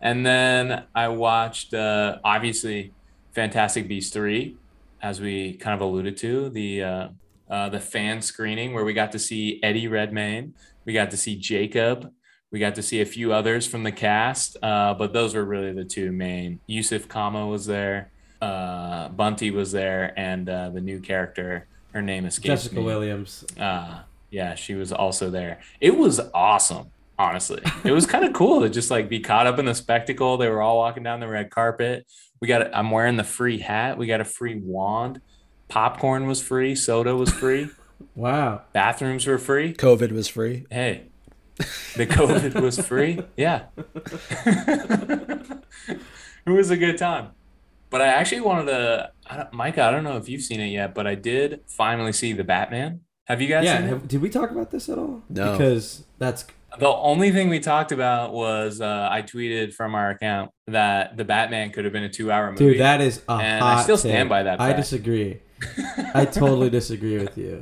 And 0.00 0.24
then 0.26 0.84
I 0.94 1.08
watched, 1.08 1.72
uh, 1.72 2.18
obviously, 2.22 2.92
Fantastic 3.34 3.88
Beasts 3.88 4.12
3, 4.12 4.56
as 5.02 5.20
we 5.20 5.54
kind 5.54 5.74
of 5.74 5.80
alluded 5.80 6.16
to, 6.18 6.50
the 6.50 6.82
uh, 6.82 7.08
uh, 7.50 7.68
the 7.70 7.80
fan 7.80 8.20
screening 8.20 8.74
where 8.74 8.84
we 8.84 8.92
got 8.92 9.12
to 9.12 9.18
see 9.18 9.60
Eddie 9.62 9.88
Redmayne, 9.88 10.54
we 10.84 10.92
got 10.92 11.10
to 11.12 11.16
see 11.16 11.36
Jacob, 11.36 12.10
we 12.56 12.60
got 12.60 12.74
to 12.76 12.82
see 12.82 13.02
a 13.02 13.04
few 13.04 13.34
others 13.34 13.66
from 13.66 13.82
the 13.82 13.92
cast, 13.92 14.56
uh, 14.62 14.94
but 14.94 15.12
those 15.12 15.34
were 15.34 15.44
really 15.44 15.74
the 15.74 15.84
two 15.84 16.10
main. 16.10 16.58
Yusuf 16.66 17.06
Kama 17.06 17.46
was 17.46 17.66
there, 17.66 18.10
uh, 18.40 19.10
Bunty 19.10 19.50
was 19.50 19.72
there, 19.72 20.18
and 20.18 20.48
uh, 20.48 20.70
the 20.70 20.80
new 20.80 20.98
character, 20.98 21.66
her 21.92 22.00
name 22.00 22.24
escapes 22.24 22.62
Jessica 22.62 22.76
me. 22.76 22.84
Williams. 22.84 23.44
Uh, 23.60 23.98
yeah, 24.30 24.54
she 24.54 24.72
was 24.74 24.90
also 24.90 25.28
there. 25.28 25.60
It 25.82 25.98
was 25.98 26.18
awesome, 26.32 26.92
honestly. 27.18 27.60
It 27.84 27.92
was 27.92 28.06
kind 28.06 28.24
of 28.24 28.32
cool 28.32 28.62
to 28.62 28.70
just 28.70 28.90
like 28.90 29.10
be 29.10 29.20
caught 29.20 29.46
up 29.46 29.58
in 29.58 29.66
the 29.66 29.74
spectacle. 29.74 30.38
They 30.38 30.48
were 30.48 30.62
all 30.62 30.78
walking 30.78 31.02
down 31.02 31.20
the 31.20 31.28
red 31.28 31.50
carpet. 31.50 32.06
We 32.40 32.48
got, 32.48 32.74
I'm 32.74 32.90
wearing 32.90 33.18
the 33.18 33.24
free 33.24 33.58
hat. 33.58 33.98
We 33.98 34.06
got 34.06 34.22
a 34.22 34.24
free 34.24 34.54
wand. 34.56 35.20
Popcorn 35.68 36.26
was 36.26 36.40
free. 36.40 36.74
Soda 36.74 37.14
was 37.14 37.30
free. 37.30 37.68
Wow. 38.14 38.62
Bathrooms 38.74 39.26
were 39.26 39.38
free. 39.38 39.72
COVID 39.72 40.12
was 40.12 40.28
free. 40.28 40.66
Hey, 40.70 41.04
the 41.96 42.06
COVID 42.06 42.60
was 42.60 42.78
free. 42.86 43.20
Yeah. 43.36 43.64
it 46.46 46.50
was 46.50 46.70
a 46.70 46.76
good 46.76 46.98
time. 46.98 47.30
But 47.88 48.02
I 48.02 48.06
actually 48.08 48.40
wanted 48.40 48.66
to, 48.66 49.10
I 49.26 49.36
don't, 49.36 49.52
Micah, 49.52 49.84
I 49.84 49.90
don't 49.90 50.04
know 50.04 50.16
if 50.16 50.28
you've 50.28 50.42
seen 50.42 50.60
it 50.60 50.68
yet, 50.68 50.94
but 50.94 51.06
I 51.06 51.14
did 51.14 51.60
finally 51.68 52.12
see 52.12 52.32
The 52.32 52.44
Batman. 52.44 53.00
Have 53.26 53.40
you 53.40 53.48
guys 53.48 53.64
Yeah. 53.64 53.76
seen 53.78 53.86
it? 53.86 53.88
have- 53.90 54.08
did 54.08 54.20
we 54.22 54.28
talk 54.28 54.50
about 54.50 54.70
this 54.70 54.88
at 54.88 54.98
all? 54.98 55.22
No. 55.28 55.52
Because 55.52 56.04
that's 56.18 56.46
The 56.78 56.88
only 56.88 57.30
thing 57.30 57.48
we 57.48 57.58
talked 57.60 57.90
about 57.92 58.32
was 58.34 58.80
uh, 58.80 59.08
I 59.10 59.22
tweeted 59.22 59.72
from 59.72 59.94
our 59.94 60.10
account 60.10 60.50
that 60.66 61.16
The 61.16 61.24
Batman 61.24 61.70
could 61.70 61.84
have 61.84 61.92
been 61.92 62.02
a 62.04 62.08
two 62.08 62.30
hour 62.30 62.50
movie. 62.52 62.72
dude. 62.72 62.80
That 62.80 63.00
is 63.00 63.22
a 63.28 63.32
And 63.32 63.64
I 63.64 63.82
still 63.82 63.96
stand 63.96 64.26
take. 64.26 64.28
by 64.30 64.42
that 64.42 64.60
I 64.60 64.72
disagree. 64.74 65.40
I 66.14 66.24
totally 66.26 66.68
disagree 66.70 67.18
with 67.18 67.38
you. 67.38 67.58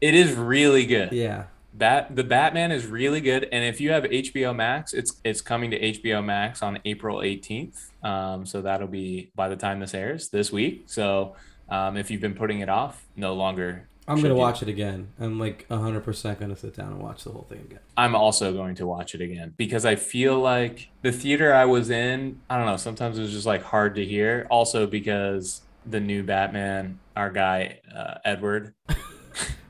it 0.00 0.14
is 0.14 0.34
really 0.34 0.86
good. 0.86 1.12
Yeah. 1.12 1.44
Bat 1.78 2.16
the 2.16 2.24
Batman 2.24 2.72
is 2.72 2.86
really 2.86 3.20
good, 3.20 3.48
and 3.52 3.64
if 3.64 3.80
you 3.80 3.92
have 3.92 4.02
HBO 4.02 4.54
Max, 4.54 4.92
it's 4.92 5.20
it's 5.24 5.40
coming 5.40 5.70
to 5.70 5.80
HBO 5.80 6.24
Max 6.24 6.60
on 6.60 6.80
April 6.84 7.18
18th. 7.18 7.90
Um, 8.02 8.44
so 8.44 8.62
that'll 8.62 8.88
be 8.88 9.30
by 9.36 9.48
the 9.48 9.56
time 9.56 9.78
this 9.78 9.94
airs 9.94 10.28
this 10.30 10.50
week. 10.50 10.84
So 10.86 11.36
um, 11.68 11.96
if 11.96 12.10
you've 12.10 12.20
been 12.20 12.34
putting 12.34 12.60
it 12.60 12.68
off, 12.68 13.06
no 13.14 13.34
longer. 13.34 13.88
I'm 14.08 14.16
gonna 14.16 14.30
you. 14.30 14.40
watch 14.40 14.62
it 14.62 14.68
again. 14.68 15.08
I'm 15.20 15.38
like 15.38 15.68
100% 15.68 16.40
gonna 16.40 16.56
sit 16.56 16.74
down 16.74 16.92
and 16.92 17.00
watch 17.00 17.24
the 17.24 17.30
whole 17.30 17.46
thing 17.48 17.60
again. 17.60 17.80
I'm 17.96 18.16
also 18.16 18.52
going 18.52 18.74
to 18.76 18.86
watch 18.86 19.14
it 19.14 19.20
again 19.20 19.52
because 19.56 19.84
I 19.84 19.96
feel 19.96 20.38
like 20.38 20.88
the 21.02 21.12
theater 21.12 21.54
I 21.54 21.66
was 21.66 21.90
in, 21.90 22.40
I 22.48 22.56
don't 22.56 22.66
know, 22.66 22.78
sometimes 22.78 23.18
it 23.18 23.22
was 23.22 23.32
just 23.32 23.46
like 23.46 23.62
hard 23.62 23.94
to 23.96 24.04
hear. 24.04 24.46
Also 24.50 24.86
because 24.86 25.60
the 25.86 26.00
new 26.00 26.22
Batman, 26.22 26.98
our 27.14 27.30
guy 27.30 27.80
uh, 27.94 28.14
Edward, 28.24 28.74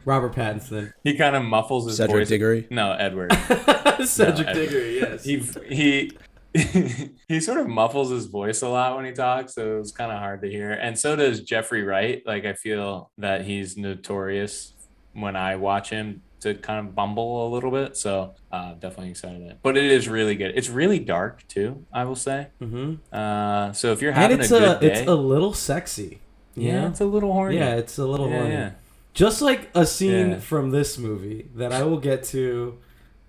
Robert 0.09 0.35
Pattinson, 0.35 0.93
he 1.05 1.15
kind 1.17 1.37
of 1.37 1.43
muffles 1.45 1.87
his 1.87 1.99
Cedric 1.99 2.17
voice. 2.17 2.29
Diggory. 2.29 2.67
No, 2.71 2.93
Edward. 2.93 3.33
Cedric 4.05 4.49
I- 4.49 4.53
Diggory. 4.55 5.00
Yes. 5.00 5.25
he 5.25 5.43
he 5.69 6.11
he 7.29 7.41
sort 7.41 7.61
of 7.61 7.69
muffles 7.69 8.11
his 8.11 8.27
voice 8.27 8.62
a 8.62 8.69
lot 8.69 8.97
when 8.97 9.05
he 9.05 9.12
talks, 9.12 9.55
so 9.55 9.77
it 9.77 9.79
was 9.79 9.93
kind 9.93 10.11
of 10.11 10.19
hard 10.19 10.41
to 10.43 10.49
hear. 10.50 10.71
And 10.73 10.99
so 10.99 11.15
does 11.15 11.41
Jeffrey 11.43 11.83
Wright. 11.83 12.23
Like 12.27 12.45
I 12.47 12.55
feel 12.55 13.11
that 13.19 13.45
he's 13.45 13.77
notorious 13.77 14.73
when 15.12 15.37
I 15.37 15.57
watch 15.57 15.91
him 15.91 16.23
to 16.41 16.55
kind 16.55 16.87
of 16.87 16.95
bumble 16.95 17.47
a 17.47 17.50
little 17.53 17.71
bit. 17.71 17.97
So 17.97 18.35
uh, 18.53 18.75
definitely 18.75 19.11
excited. 19.11 19.43
About 19.43 19.50
it. 19.50 19.59
But 19.62 19.77
it 19.77 19.85
is 19.91 20.09
really 20.09 20.37
good. 20.37 20.53
It's 20.57 20.69
really 20.71 20.99
dark 21.00 21.47
too. 21.49 21.85
I 21.93 22.05
will 22.05 22.15
say. 22.17 22.49
hmm 22.61 22.95
Uh, 23.12 23.73
so 23.73 23.93
if 23.93 24.00
you're 24.00 24.12
And 24.12 24.21
having 24.23 24.41
it's 24.41 24.50
a 24.50 24.57
a, 24.57 24.61
good 24.61 24.81
day, 24.81 24.93
it's 25.00 25.09
a 25.09 25.15
little 25.15 25.53
sexy. 25.53 26.21
you 26.55 26.69
yeah, 26.69 26.81
know? 26.83 26.87
it's 26.88 27.00
a 27.00 27.05
little 27.07 27.33
horny. 27.33 27.57
Yeah, 27.59 27.75
it's 27.77 27.99
a 27.99 28.07
little 28.07 28.29
yeah, 28.31 28.37
horny. 28.38 28.53
yeah. 28.55 28.71
Just 29.19 29.43
like 29.43 29.69
a 29.75 29.85
scene 29.85 30.31
Yeah. 30.31 30.39
from 30.39 30.71
this 30.71 30.97
movie 30.97 31.49
that 31.57 31.73
I 31.73 31.83
will 31.83 31.99
get 31.99 32.23
to 32.27 32.79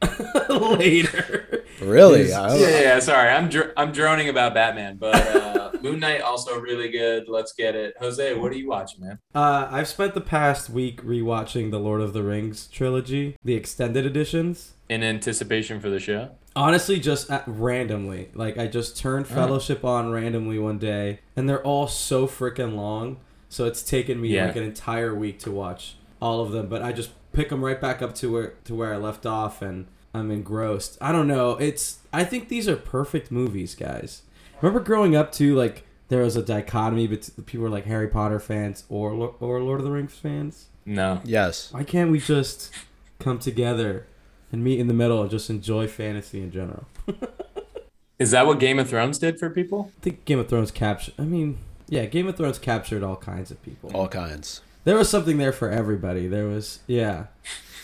later. 0.49 1.63
Really? 1.81 2.21
Is- 2.21 2.29
Yeah, 2.29 2.55
yeah, 2.55 2.79
yeah, 2.81 2.99
sorry, 2.99 3.29
I'm 3.29 3.49
dr- 3.49 3.73
I'm 3.75 3.91
droning 3.91 4.29
about 4.29 4.53
Batman, 4.53 4.97
but 4.97 5.15
uh, 5.15 5.71
Moon 5.81 5.99
Knight 5.99 6.21
also 6.21 6.59
really 6.59 6.89
good. 6.89 7.27
Let's 7.27 7.53
get 7.53 7.75
it, 7.75 7.95
Jose. 7.99 8.35
What 8.35 8.51
are 8.51 8.55
you 8.55 8.67
watching, 8.69 9.01
man? 9.01 9.17
Uh, 9.33 9.67
I've 9.71 9.87
spent 9.87 10.13
the 10.13 10.21
past 10.21 10.69
week 10.69 11.01
rewatching 11.03 11.71
the 11.71 11.79
Lord 11.79 12.01
of 12.01 12.13
the 12.13 12.21
Rings 12.21 12.67
trilogy, 12.67 13.35
the 13.43 13.55
extended 13.55 14.05
editions. 14.05 14.73
In 14.89 15.03
anticipation 15.03 15.79
for 15.79 15.89
the 15.89 15.99
show. 15.99 16.29
Honestly, 16.55 16.99
just 16.99 17.29
at, 17.31 17.43
randomly. 17.47 18.29
Like, 18.33 18.57
I 18.57 18.67
just 18.67 18.97
turned 18.97 19.25
Oh. 19.31 19.33
Fellowship 19.35 19.83
on 19.85 20.11
randomly 20.11 20.59
one 20.59 20.77
day, 20.77 21.19
and 21.35 21.47
they're 21.49 21.63
all 21.63 21.87
so 21.87 22.27
freaking 22.27 22.75
long. 22.75 23.17
So 23.49 23.65
it's 23.65 23.81
taken 23.83 24.21
me 24.21 24.29
Yeah. 24.29 24.45
like 24.45 24.55
an 24.55 24.63
entire 24.63 25.13
week 25.13 25.39
to 25.39 25.51
watch 25.51 25.95
all 26.21 26.41
of 26.41 26.51
them. 26.51 26.67
But 26.67 26.81
I 26.83 26.91
just 26.93 27.09
pick 27.33 27.49
them 27.49 27.63
right 27.65 27.79
back 27.81 28.01
up 28.01 28.13
to 28.15 28.31
where 28.31 28.53
to 28.65 28.75
where 28.75 28.93
I 28.93 28.97
left 28.97 29.25
off, 29.25 29.61
and 29.61 29.87
I'm 30.13 30.31
engrossed. 30.31 30.97
I 31.01 31.11
don't 31.11 31.27
know. 31.27 31.51
It's 31.57 31.99
I 32.13 32.23
think 32.23 32.49
these 32.49 32.67
are 32.67 32.75
perfect 32.75 33.31
movies, 33.31 33.75
guys. 33.75 34.21
Remember 34.61 34.79
growing 34.79 35.15
up 35.15 35.31
too, 35.31 35.55
like 35.55 35.83
there 36.09 36.21
was 36.23 36.35
a 36.35 36.41
dichotomy 36.43 37.07
between 37.07 37.45
people 37.45 37.63
were 37.63 37.69
like 37.69 37.85
Harry 37.85 38.07
Potter 38.07 38.39
fans 38.39 38.83
or 38.89 39.35
or 39.39 39.61
Lord 39.61 39.79
of 39.79 39.85
the 39.85 39.91
Rings 39.91 40.13
fans. 40.15 40.67
No. 40.85 41.21
yes. 41.23 41.71
Why 41.71 41.83
can't 41.83 42.09
we 42.11 42.19
just 42.19 42.71
come 43.19 43.37
together 43.37 44.07
and 44.51 44.63
meet 44.63 44.79
in 44.79 44.87
the 44.87 44.93
middle 44.93 45.21
and 45.21 45.29
just 45.29 45.49
enjoy 45.49 45.87
fantasy 45.87 46.41
in 46.41 46.51
general? 46.51 46.85
Is 48.19 48.31
that 48.31 48.45
what 48.47 48.59
Game 48.59 48.79
of 48.79 48.89
Thrones 48.89 49.17
did 49.17 49.39
for 49.39 49.49
people? 49.49 49.91
I 49.99 50.01
think 50.01 50.25
Game 50.25 50.39
of 50.39 50.49
Thrones 50.49 50.71
captured. 50.71 51.13
I 51.17 51.21
mean, 51.23 51.57
yeah, 51.89 52.05
Game 52.05 52.27
of 52.27 52.37
Thrones 52.37 52.59
captured 52.59 53.03
all 53.03 53.15
kinds 53.17 53.51
of 53.51 53.61
people. 53.63 53.91
All 53.93 54.07
kinds. 54.07 54.61
There 54.85 54.95
was 54.95 55.09
something 55.09 55.37
there 55.37 55.51
for 55.51 55.69
everybody. 55.69 56.27
There 56.27 56.47
was, 56.47 56.79
yeah, 56.87 57.25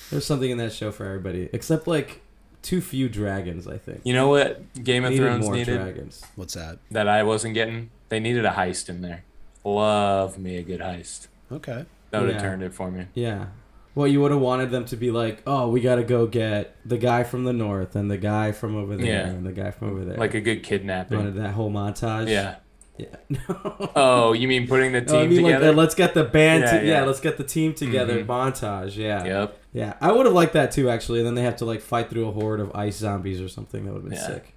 there 0.09 0.17
was 0.17 0.25
something 0.25 0.49
in 0.49 0.57
that 0.59 0.71
show 0.73 0.91
for 0.91 1.05
everybody, 1.05 1.49
except 1.51 1.87
like 1.87 2.21
too 2.61 2.81
few 2.81 3.09
dragons. 3.09 3.67
I 3.67 3.77
think 3.77 4.01
You 4.03 4.13
know 4.13 4.29
what 4.29 4.81
Game 4.83 5.03
of 5.03 5.11
needed 5.11 5.23
Thrones 5.23 5.45
more 5.45 5.53
needed 5.55 5.77
dragons. 5.77 6.23
What's 6.35 6.53
that? 6.53 6.79
that 6.91 7.07
I 7.07 7.23
wasn't 7.23 7.53
getting? 7.53 7.89
They 8.09 8.19
needed 8.19 8.45
a 8.45 8.51
heist 8.51 8.87
in 8.89 9.01
there. 9.01 9.23
Love 9.63 10.37
me 10.37 10.57
a 10.57 10.63
good 10.63 10.79
heist. 10.79 11.27
Okay. 11.51 11.85
That 12.11 12.21
would 12.21 12.29
have 12.33 12.41
Yeah. 12.41 12.47
turned 12.49 12.63
it 12.63 12.73
for 12.73 12.89
me. 12.91 13.07
Yeah. 13.13 13.47
Well, 13.93 14.07
you 14.07 14.21
would 14.21 14.31
have 14.31 14.41
wanted 14.41 14.71
them 14.71 14.85
to 14.85 14.95
be 14.97 15.09
like, 15.11 15.41
oh, 15.47 15.69
we 15.69 15.79
got 15.81 15.95
to 15.95 16.03
go 16.03 16.27
get 16.27 16.75
the 16.85 16.97
guy 16.97 17.23
from 17.23 17.45
the 17.45 17.53
north 17.53 17.95
and 17.95 18.11
the 18.11 18.17
guy 18.17 18.51
from 18.51 18.75
over 18.75 18.95
there 18.97 19.05
Yeah. 19.05 19.27
and 19.27 19.45
the 19.45 19.51
guy 19.53 19.71
from 19.71 19.89
over 19.91 20.03
there. 20.05 20.17
Like 20.17 20.33
a 20.33 20.41
good 20.41 20.57
You 20.57 20.63
kidnapping. 20.63 21.17
wanted 21.17 21.35
that 21.35 21.51
whole 21.53 21.71
montage. 21.71 22.29
Yeah. 22.29 22.55
Yeah. 22.97 23.07
No. 23.29 23.89
Oh, 23.95 24.33
you 24.33 24.47
mean 24.47 24.67
putting 24.67 24.91
the 24.93 25.01
No, 25.01 25.07
team 25.07 25.15
I 25.21 25.27
mean, 25.27 25.43
like, 25.43 25.53
together? 25.55 25.69
uh, 25.69 25.73
let's 25.73 25.95
get 25.95 26.13
the 26.13 26.23
band. 26.23 26.63
Yeah, 26.63 26.79
to, 26.79 26.85
yeah, 26.85 26.91
yeah. 26.99 27.03
let's 27.05 27.19
get 27.19 27.37
the 27.37 27.43
team 27.43 27.73
together. 27.73 28.23
Mhm. 28.23 28.25
Montage. 28.27 28.95
Yeah. 28.95 29.23
Yep. 29.25 29.57
Yeah. 29.73 29.93
I 30.01 30.11
would 30.11 30.25
have 30.25 30.33
liked 30.35 30.53
that 30.53 30.71
too, 30.71 30.89
actually. 30.89 31.19
And 31.19 31.27
then 31.27 31.35
they 31.35 31.43
have 31.43 31.57
to 31.57 31.65
like 31.65 31.81
fight 31.81 32.09
through 32.09 32.27
a 32.27 32.31
horde 32.31 32.59
of 32.59 32.73
ice 32.75 32.97
zombies 32.97 33.41
or 33.41 33.47
something. 33.49 33.85
That 33.85 33.93
would 33.93 34.03
have 34.03 34.09
been 34.09 34.19
Yeah. 34.19 34.27
sick. 34.27 34.53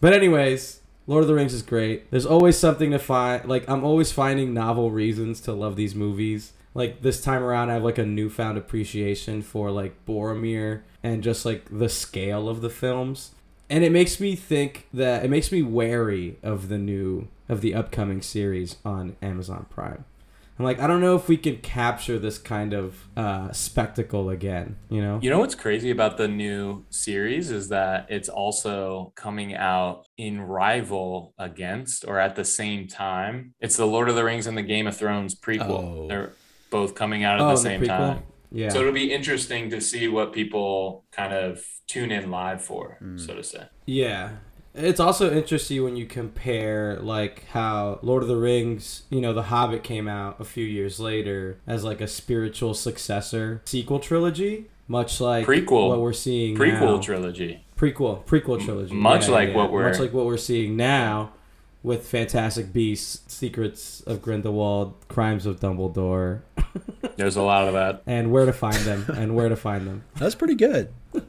But 0.00 0.12
anyways, 0.12 0.80
Lord 1.06 1.22
of 1.22 1.28
the 1.28 1.34
Rings 1.34 1.54
is 1.54 1.62
great. 1.62 2.10
There's 2.10 2.26
always 2.26 2.56
something 2.58 2.90
to 2.90 2.98
find. 2.98 3.44
Like 3.48 3.68
I'm 3.68 3.84
always 3.84 4.12
finding 4.12 4.52
novel 4.52 4.90
reasons 4.90 5.40
to 5.42 5.52
love 5.52 5.76
these 5.76 5.94
movies. 5.94 6.52
Like 6.74 7.02
this 7.02 7.20
time 7.20 7.42
around, 7.42 7.70
I 7.70 7.74
have 7.74 7.84
like 7.84 7.98
a 7.98 8.04
newfound 8.06 8.58
appreciation 8.58 9.42
for 9.42 9.70
like 9.70 9.94
Boromir 10.06 10.82
and 11.02 11.22
just 11.22 11.44
like 11.44 11.66
the 11.70 11.88
scale 11.88 12.48
of 12.48 12.60
the 12.62 12.70
films. 12.70 13.30
And 13.70 13.82
it 13.84 13.92
makes 13.92 14.18
me 14.20 14.34
think 14.36 14.86
that 14.92 15.24
it 15.24 15.30
makes 15.30 15.50
me 15.52 15.62
wary 15.62 16.36
of 16.42 16.68
the 16.68 16.78
new 16.78 17.28
of 17.48 17.60
the 17.60 17.74
upcoming 17.74 18.22
series 18.22 18.76
on 18.84 19.16
Amazon 19.22 19.66
Prime. 19.70 20.04
I'm 20.58 20.64
like, 20.64 20.78
I 20.78 20.86
don't 20.86 21.00
know 21.00 21.16
if 21.16 21.26
we 21.26 21.36
can 21.36 21.56
capture 21.56 22.16
this 22.16 22.38
kind 22.38 22.72
of 22.72 23.08
uh, 23.16 23.50
spectacle 23.50 24.30
again. 24.30 24.76
You 24.88 25.02
know? 25.02 25.18
You 25.20 25.28
know 25.30 25.40
what's 25.40 25.56
crazy 25.56 25.90
about 25.90 26.16
the 26.16 26.28
new 26.28 26.84
series 26.90 27.50
is 27.50 27.70
that 27.70 28.06
it's 28.08 28.28
also 28.28 29.12
coming 29.16 29.52
out 29.56 30.04
in 30.16 30.40
rival 30.40 31.34
against 31.38 32.04
or 32.06 32.20
at 32.20 32.36
the 32.36 32.44
same 32.44 32.86
time. 32.86 33.54
It's 33.60 33.76
the 33.76 33.86
Lord 33.86 34.08
of 34.08 34.14
the 34.14 34.22
Rings 34.24 34.46
and 34.46 34.56
the 34.56 34.62
Game 34.62 34.86
of 34.86 34.96
Thrones 34.96 35.34
prequel. 35.34 35.70
Oh. 35.70 36.06
They're 36.08 36.32
both 36.70 36.94
coming 36.94 37.24
out 37.24 37.40
at 37.40 37.40
Oh, 37.42 37.48
the 37.48 37.54
the 37.54 37.60
same 37.60 37.80
prequel? 37.80 37.86
time. 37.88 38.22
Yeah. 38.52 38.68
So 38.68 38.78
it'll 38.78 38.92
be 38.92 39.12
interesting 39.12 39.70
to 39.70 39.80
see 39.80 40.06
what 40.06 40.32
people 40.32 41.04
kind 41.10 41.32
of 41.34 41.64
tune 41.88 42.12
in 42.12 42.30
live 42.30 42.62
for, 42.62 42.98
Mm. 43.02 43.18
so 43.18 43.34
to 43.34 43.42
say. 43.42 43.64
Yeah. 43.86 44.30
It's 44.74 44.98
also 44.98 45.32
interesting 45.32 45.84
when 45.84 45.96
you 45.96 46.04
compare 46.06 46.98
like 47.00 47.44
how 47.50 48.00
Lord 48.02 48.22
of 48.24 48.28
the 48.28 48.36
Rings, 48.36 49.04
you 49.08 49.20
know, 49.20 49.32
The 49.32 49.44
Hobbit 49.44 49.84
came 49.84 50.08
out 50.08 50.40
a 50.40 50.44
few 50.44 50.64
years 50.64 50.98
later 50.98 51.58
as 51.66 51.84
like 51.84 52.00
a 52.00 52.08
spiritual 52.08 52.74
successor 52.74 53.62
sequel 53.66 54.00
trilogy, 54.00 54.66
much 54.88 55.20
like 55.20 55.46
Prequel. 55.46 55.88
what 55.90 56.00
we're 56.00 56.12
seeing 56.12 56.56
Prequel 56.56 56.80
now. 56.96 57.00
trilogy. 57.00 57.64
prequel 57.78 58.24
prequel 58.24 58.62
trilogy. 58.64 58.94
much 58.94 59.28
like 59.28 59.54
what 59.54 59.70
we're- 59.72 59.88
much 59.90 60.00
like 60.00 60.12
what 60.12 60.26
we're 60.26 60.36
seeing 60.36 60.76
now 60.76 61.32
with 61.84 62.06
Fantastic 62.08 62.72
Beasts, 62.72 63.20
Secrets 63.32 64.00
of 64.06 64.22
Grindelwald, 64.22 64.94
Crimes 65.08 65.44
of 65.46 65.60
Dumbledore, 65.60 66.40
There's 67.16 67.36
a 67.36 67.42
lot 67.42 67.68
of 67.68 67.74
that. 67.74 68.02
and 68.06 68.32
where 68.32 68.46
to 68.46 68.52
find 68.54 68.76
them 68.78 69.04
and 69.14 69.36
where 69.36 69.48
to 69.50 69.56
find 69.56 69.86
them. 69.86 70.02
That's 70.16 70.34
pretty 70.34 70.54
good. 70.56 70.88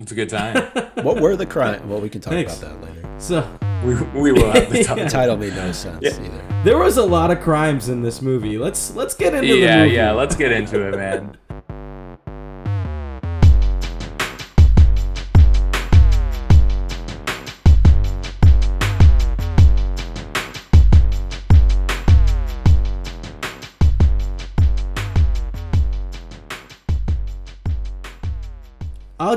It's 0.00 0.12
a 0.12 0.14
good 0.14 0.28
time. 0.30 0.56
What 1.00 1.18
were 1.20 1.34
the 1.34 1.46
crime? 1.46 1.88
Well, 1.88 1.98
we 2.00 2.10
can 2.10 2.20
talk 2.20 2.32
Thanks. 2.34 2.58
about 2.60 2.82
that 2.82 2.94
later. 2.94 3.08
So 3.18 3.58
we, 3.84 3.94
we 4.20 4.32
will 4.32 4.50
have 4.50 4.70
the 4.70 4.82
Yeah. 4.82 4.94
The 5.04 5.08
title 5.08 5.36
made 5.38 5.54
no 5.54 5.72
sense 5.72 5.98
Yeah. 6.02 6.10
either. 6.22 6.62
there 6.64 6.76
was 6.78 6.98
a 6.98 7.02
lot 7.04 7.30
of 7.30 7.40
crimes 7.40 7.88
in 7.88 8.02
this 8.02 8.20
movie. 8.20 8.58
Let's 8.58 8.94
let's 8.94 9.14
get 9.14 9.32
into 9.34 9.54
the 9.54 9.60
Yeah, 9.60 9.84
yeah. 9.84 10.10
Let's 10.12 10.36
get 10.36 10.52
into 10.52 10.86
it, 10.86 10.96
man. 10.96 11.36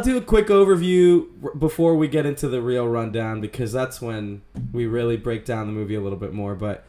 do 0.03 0.17
a 0.17 0.21
quick 0.21 0.47
overview 0.47 1.27
before 1.57 1.95
we 1.95 2.07
get 2.07 2.25
into 2.25 2.47
the 2.47 2.61
real 2.61 2.87
rundown 2.87 3.41
because 3.41 3.71
that's 3.71 4.01
when 4.01 4.41
we 4.71 4.85
really 4.85 5.17
break 5.17 5.45
down 5.45 5.67
the 5.67 5.73
movie 5.73 5.95
a 5.95 6.01
little 6.01 6.17
bit 6.17 6.33
more. 6.33 6.55
But 6.55 6.85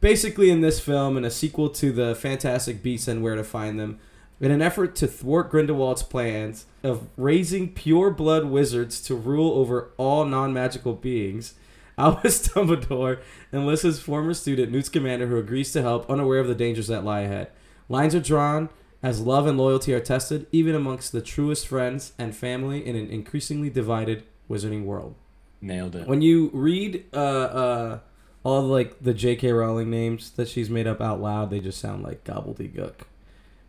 basically, 0.00 0.50
in 0.50 0.60
this 0.60 0.80
film, 0.80 1.16
and 1.16 1.24
a 1.24 1.30
sequel 1.30 1.68
to 1.70 1.92
the 1.92 2.14
Fantastic 2.14 2.82
Beasts 2.82 3.08
and 3.08 3.22
Where 3.22 3.34
to 3.34 3.44
Find 3.44 3.78
Them, 3.78 3.98
in 4.40 4.50
an 4.50 4.60
effort 4.60 4.94
to 4.96 5.06
thwart 5.06 5.50
Grindelwald's 5.50 6.02
plans 6.02 6.66
of 6.82 7.08
raising 7.16 7.72
pure 7.72 8.10
blood 8.10 8.44
wizards 8.44 9.00
to 9.02 9.14
rule 9.14 9.52
over 9.52 9.90
all 9.96 10.24
non 10.24 10.52
magical 10.52 10.92
beings, 10.92 11.54
Albus 11.98 12.48
Dumbledore 12.48 13.20
enlists 13.52 13.84
his 13.84 14.00
former 14.00 14.34
student, 14.34 14.70
Newt 14.70 14.86
Scamander, 14.86 15.28
who 15.28 15.38
agrees 15.38 15.72
to 15.72 15.80
help, 15.80 16.10
unaware 16.10 16.40
of 16.40 16.48
the 16.48 16.54
dangers 16.54 16.88
that 16.88 17.04
lie 17.04 17.20
ahead. 17.20 17.48
Lines 17.88 18.14
are 18.14 18.20
drawn 18.20 18.68
as 19.02 19.20
love 19.20 19.46
and 19.46 19.58
loyalty 19.58 19.94
are 19.94 20.00
tested, 20.00 20.46
even 20.52 20.74
amongst 20.74 21.12
the 21.12 21.20
truest 21.20 21.66
friends 21.66 22.12
and 22.18 22.34
family 22.34 22.84
in 22.86 22.96
an 22.96 23.08
increasingly 23.10 23.70
divided 23.70 24.24
wizarding 24.48 24.84
world. 24.84 25.14
Nailed 25.60 25.96
it. 25.96 26.06
When 26.06 26.22
you 26.22 26.50
read 26.52 27.04
uh, 27.12 27.16
uh, 27.16 27.98
all 28.42 28.62
like 28.62 29.02
the 29.02 29.14
J.K. 29.14 29.52
Rowling 29.52 29.90
names 29.90 30.30
that 30.32 30.48
she's 30.48 30.70
made 30.70 30.86
up 30.86 31.00
out 31.00 31.20
loud, 31.20 31.50
they 31.50 31.60
just 31.60 31.80
sound 31.80 32.02
like 32.02 32.24
gobbledygook. 32.24 33.00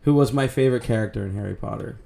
Who 0.02 0.14
was 0.14 0.32
my 0.32 0.46
favorite 0.48 0.84
character 0.84 1.24
in 1.24 1.34
Harry 1.34 1.54
Potter? 1.54 1.98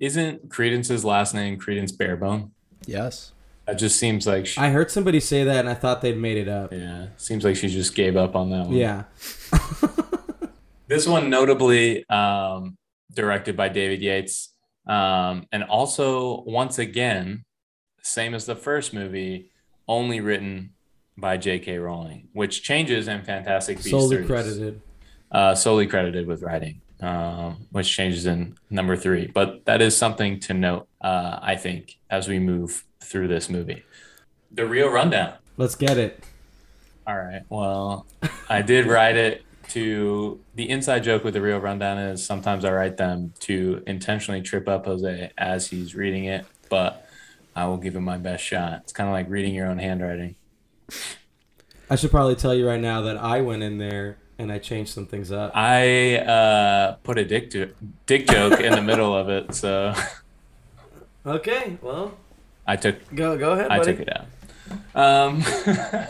Isn't 0.00 0.48
Credence's 0.48 1.04
last 1.04 1.34
name 1.34 1.58
Credence 1.58 1.92
Barebone? 1.92 2.52
Yes. 2.86 3.32
That 3.66 3.78
just 3.78 3.98
seems 3.98 4.26
like 4.26 4.46
she, 4.46 4.58
I 4.60 4.70
heard 4.70 4.90
somebody 4.90 5.20
say 5.20 5.44
that, 5.44 5.58
and 5.58 5.68
I 5.68 5.74
thought 5.74 6.00
they'd 6.00 6.16
made 6.16 6.38
it 6.38 6.48
up. 6.48 6.72
yeah, 6.72 7.08
seems 7.18 7.44
like 7.44 7.54
she 7.56 7.68
just 7.68 7.94
gave 7.94 8.16
up 8.16 8.34
on 8.34 8.48
that 8.50 8.66
one. 8.66 8.72
Yeah. 8.76 9.04
This 10.88 11.06
one 11.06 11.28
notably 11.28 12.08
um, 12.08 12.78
directed 13.12 13.56
by 13.56 13.68
David 13.68 14.00
Yates, 14.00 14.54
um, 14.86 15.46
and 15.52 15.62
also 15.64 16.42
once 16.46 16.78
again, 16.78 17.44
same 18.02 18.34
as 18.34 18.46
the 18.46 18.56
first 18.56 18.94
movie, 18.94 19.50
only 19.86 20.20
written 20.20 20.70
by 21.18 21.36
J.K. 21.36 21.76
Rowling, 21.78 22.28
which 22.32 22.62
changes 22.62 23.06
in 23.06 23.22
Fantastic 23.22 23.76
Beasts. 23.76 23.90
Solely 23.90 24.16
3. 24.18 24.26
credited. 24.26 24.80
uh, 25.30 25.54
solely 25.54 25.86
credited 25.86 26.26
with 26.26 26.42
writing, 26.42 26.80
um, 27.00 27.66
which 27.70 27.94
changes 27.94 28.24
in 28.24 28.56
number 28.70 28.96
three. 28.96 29.26
But 29.26 29.66
that 29.66 29.82
is 29.82 29.94
something 29.94 30.40
to 30.40 30.54
note, 30.54 30.88
uh, 31.02 31.38
I 31.42 31.56
think, 31.56 31.98
as 32.08 32.28
we 32.28 32.38
move 32.38 32.84
through 33.00 33.28
this 33.28 33.50
movie. 33.50 33.82
The 34.52 34.66
real 34.66 34.88
rundown. 34.88 35.34
Let's 35.58 35.74
get 35.74 35.98
it. 35.98 36.24
All 37.06 37.16
right. 37.16 37.42
Well, 37.50 38.06
I 38.48 38.62
did 38.62 38.86
write 38.86 39.16
it 39.16 39.42
to 39.68 40.40
the 40.54 40.68
inside 40.68 41.04
joke 41.04 41.24
with 41.24 41.34
the 41.34 41.40
real 41.40 41.58
rundown 41.58 41.98
is 41.98 42.24
sometimes 42.24 42.64
I 42.64 42.72
write 42.72 42.96
them 42.96 43.32
to 43.40 43.82
intentionally 43.86 44.40
trip 44.42 44.68
up 44.68 44.86
Jose 44.86 45.30
as 45.38 45.68
he's 45.68 45.94
reading 45.94 46.24
it, 46.24 46.46
but 46.68 47.06
I 47.54 47.66
will 47.66 47.76
give 47.76 47.96
him 47.96 48.04
my 48.04 48.18
best 48.18 48.44
shot. 48.44 48.80
It's 48.84 48.92
kind 48.92 49.08
of 49.08 49.12
like 49.12 49.28
reading 49.28 49.54
your 49.54 49.66
own 49.66 49.78
handwriting. 49.78 50.36
I 51.90 51.96
should 51.96 52.10
probably 52.10 52.36
tell 52.36 52.54
you 52.54 52.66
right 52.66 52.80
now 52.80 53.02
that 53.02 53.16
I 53.16 53.40
went 53.40 53.62
in 53.62 53.78
there 53.78 54.18
and 54.38 54.52
I 54.52 54.58
changed 54.58 54.92
some 54.92 55.06
things 55.06 55.32
up. 55.32 55.52
I 55.54 56.16
uh, 56.18 56.92
put 57.02 57.18
a 57.18 57.24
dick 57.24 57.50
jo- 57.50 57.70
dick 58.06 58.26
joke 58.28 58.60
in 58.60 58.72
the 58.72 58.82
middle 58.82 59.16
of 59.16 59.28
it, 59.28 59.54
so 59.54 59.94
Okay, 61.26 61.76
well, 61.82 62.16
I 62.66 62.76
took 62.76 62.96
go 63.14 63.36
go 63.36 63.52
ahead, 63.52 63.70
I 63.70 63.78
buddy. 63.78 63.92
took 63.96 64.06
it 64.06 64.16
out. 64.16 64.26
Um, 64.94 65.42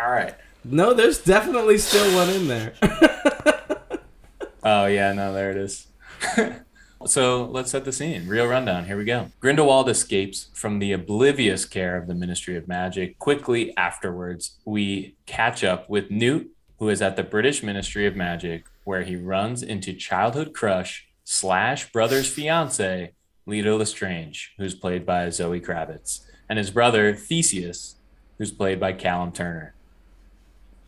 all 0.00 0.10
right. 0.10 0.34
No, 0.64 0.94
there's 0.94 1.18
definitely 1.18 1.78
still 1.78 2.14
one 2.16 2.30
in 2.30 2.48
there. 2.48 2.74
Oh 4.64 4.86
yeah, 4.86 5.12
no, 5.12 5.34
there 5.34 5.50
it 5.50 5.58
is. 5.58 5.88
so 7.06 7.44
let's 7.44 7.70
set 7.70 7.84
the 7.84 7.92
scene. 7.92 8.26
Real 8.26 8.46
rundown. 8.46 8.86
Here 8.86 8.96
we 8.96 9.04
go. 9.04 9.30
Grindelwald 9.38 9.90
escapes 9.90 10.48
from 10.54 10.78
the 10.78 10.92
oblivious 10.92 11.66
care 11.66 11.98
of 11.98 12.06
the 12.06 12.14
Ministry 12.14 12.56
of 12.56 12.66
Magic. 12.66 13.18
Quickly 13.18 13.76
afterwards, 13.76 14.56
we 14.64 15.16
catch 15.26 15.62
up 15.62 15.90
with 15.90 16.10
Newt, 16.10 16.50
who 16.78 16.88
is 16.88 17.02
at 17.02 17.16
the 17.16 17.22
British 17.22 17.62
Ministry 17.62 18.06
of 18.06 18.16
Magic, 18.16 18.64
where 18.84 19.02
he 19.02 19.16
runs 19.16 19.62
into 19.62 19.92
childhood 19.92 20.54
crush 20.54 21.08
slash 21.24 21.92
brother's 21.92 22.30
fiance, 22.30 23.12
Leta 23.44 23.76
Lestrange, 23.76 24.54
who's 24.56 24.74
played 24.74 25.04
by 25.04 25.28
Zoe 25.28 25.60
Kravitz, 25.60 26.24
and 26.48 26.58
his 26.58 26.70
brother 26.70 27.14
Theseus, 27.14 27.96
who's 28.38 28.50
played 28.50 28.80
by 28.80 28.94
Callum 28.94 29.30
Turner. 29.30 29.74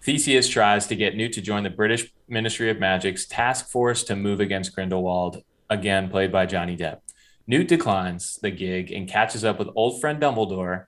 Theseus 0.06 0.48
tries 0.48 0.86
to 0.86 0.94
get 0.94 1.16
Newt 1.16 1.32
to 1.32 1.40
join 1.40 1.64
the 1.64 1.68
British 1.68 2.12
Ministry 2.28 2.70
of 2.70 2.78
Magic's 2.78 3.26
task 3.26 3.68
force 3.68 4.04
to 4.04 4.14
move 4.14 4.38
against 4.38 4.72
Grindelwald, 4.72 5.42
again 5.68 6.08
played 6.08 6.30
by 6.30 6.46
Johnny 6.46 6.76
Depp. 6.76 7.00
Newt 7.48 7.66
declines 7.66 8.38
the 8.40 8.52
gig 8.52 8.92
and 8.92 9.08
catches 9.08 9.44
up 9.44 9.58
with 9.58 9.68
old 9.74 10.00
friend 10.00 10.22
Dumbledore, 10.22 10.84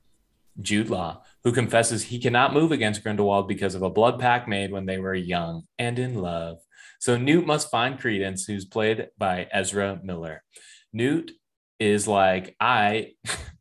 Jude 0.61 0.89
Law, 0.89 1.25
who 1.43 1.51
confesses 1.51 2.05
he 2.05 2.21
cannot 2.21 2.55
move 2.55 2.71
against 2.71 3.03
Grindelwald 3.03 3.49
because 3.49 3.75
of 3.75 3.83
a 3.83 3.91
blood 3.91 4.21
pact 4.21 4.47
made 4.47 4.71
when 4.71 4.87
they 4.87 4.99
were 4.99 5.17
young 5.17 5.65
and 5.81 5.99
in 5.99 6.15
love. 6.15 6.59
So 7.01 7.17
Newt 7.17 7.45
must 7.45 7.73
find 7.73 7.99
Credence, 7.99 8.45
who's 8.45 8.67
played 8.67 9.09
by 9.19 9.49
Ezra 9.51 9.99
Miller. 10.01 10.45
Newt 10.93 11.33
is 11.81 12.07
like, 12.07 12.55
I 12.61 13.15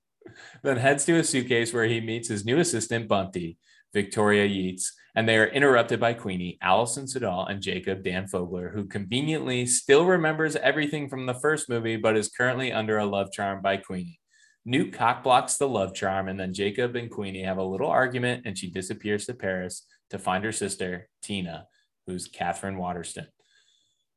then 0.61 0.77
heads 0.77 1.03
to 1.05 1.17
a 1.17 1.23
suitcase 1.23 1.73
where 1.73 1.85
he 1.85 1.99
meets 1.99 2.29
his 2.29 2.45
new 2.45 2.59
assistant, 2.59 3.07
Bunty, 3.07 3.57
Victoria 3.91 4.45
Yeates, 4.45 4.93
and 5.17 5.27
they 5.27 5.35
are 5.35 5.47
interrupted 5.47 5.99
by 5.99 6.13
Queenie, 6.13 6.59
Alison 6.61 7.05
Sudol, 7.05 7.49
and 7.49 7.59
Jacob 7.59 8.03
Dan 8.03 8.27
Fogler, 8.27 8.71
who 8.71 8.85
conveniently 8.85 9.65
still 9.65 10.05
remembers 10.05 10.55
everything 10.55 11.09
from 11.09 11.25
the 11.25 11.33
first 11.33 11.69
movie, 11.69 11.97
but 11.97 12.15
is 12.15 12.29
currently 12.29 12.71
under 12.71 12.99
a 12.99 13.05
love 13.05 13.31
charm 13.31 13.63
by 13.63 13.77
Queenie. 13.77 14.19
Newt 14.63 14.91
cockblocks 14.93 15.57
the 15.57 15.67
love 15.67 15.95
charm, 15.95 16.27
and 16.27 16.39
then 16.39 16.53
Jacob 16.53 16.95
and 16.95 17.09
Queenie 17.09 17.41
have 17.41 17.57
a 17.57 17.63
little 17.63 17.89
argument, 17.89 18.43
and 18.45 18.55
she 18.55 18.69
disappears 18.69 19.25
to 19.25 19.33
Paris 19.33 19.87
to 20.11 20.19
find 20.19 20.43
her 20.43 20.51
sister, 20.51 21.09
Tina, 21.23 21.65
who's 22.05 22.27
Katherine 22.27 22.77
Waterston, 22.77 23.25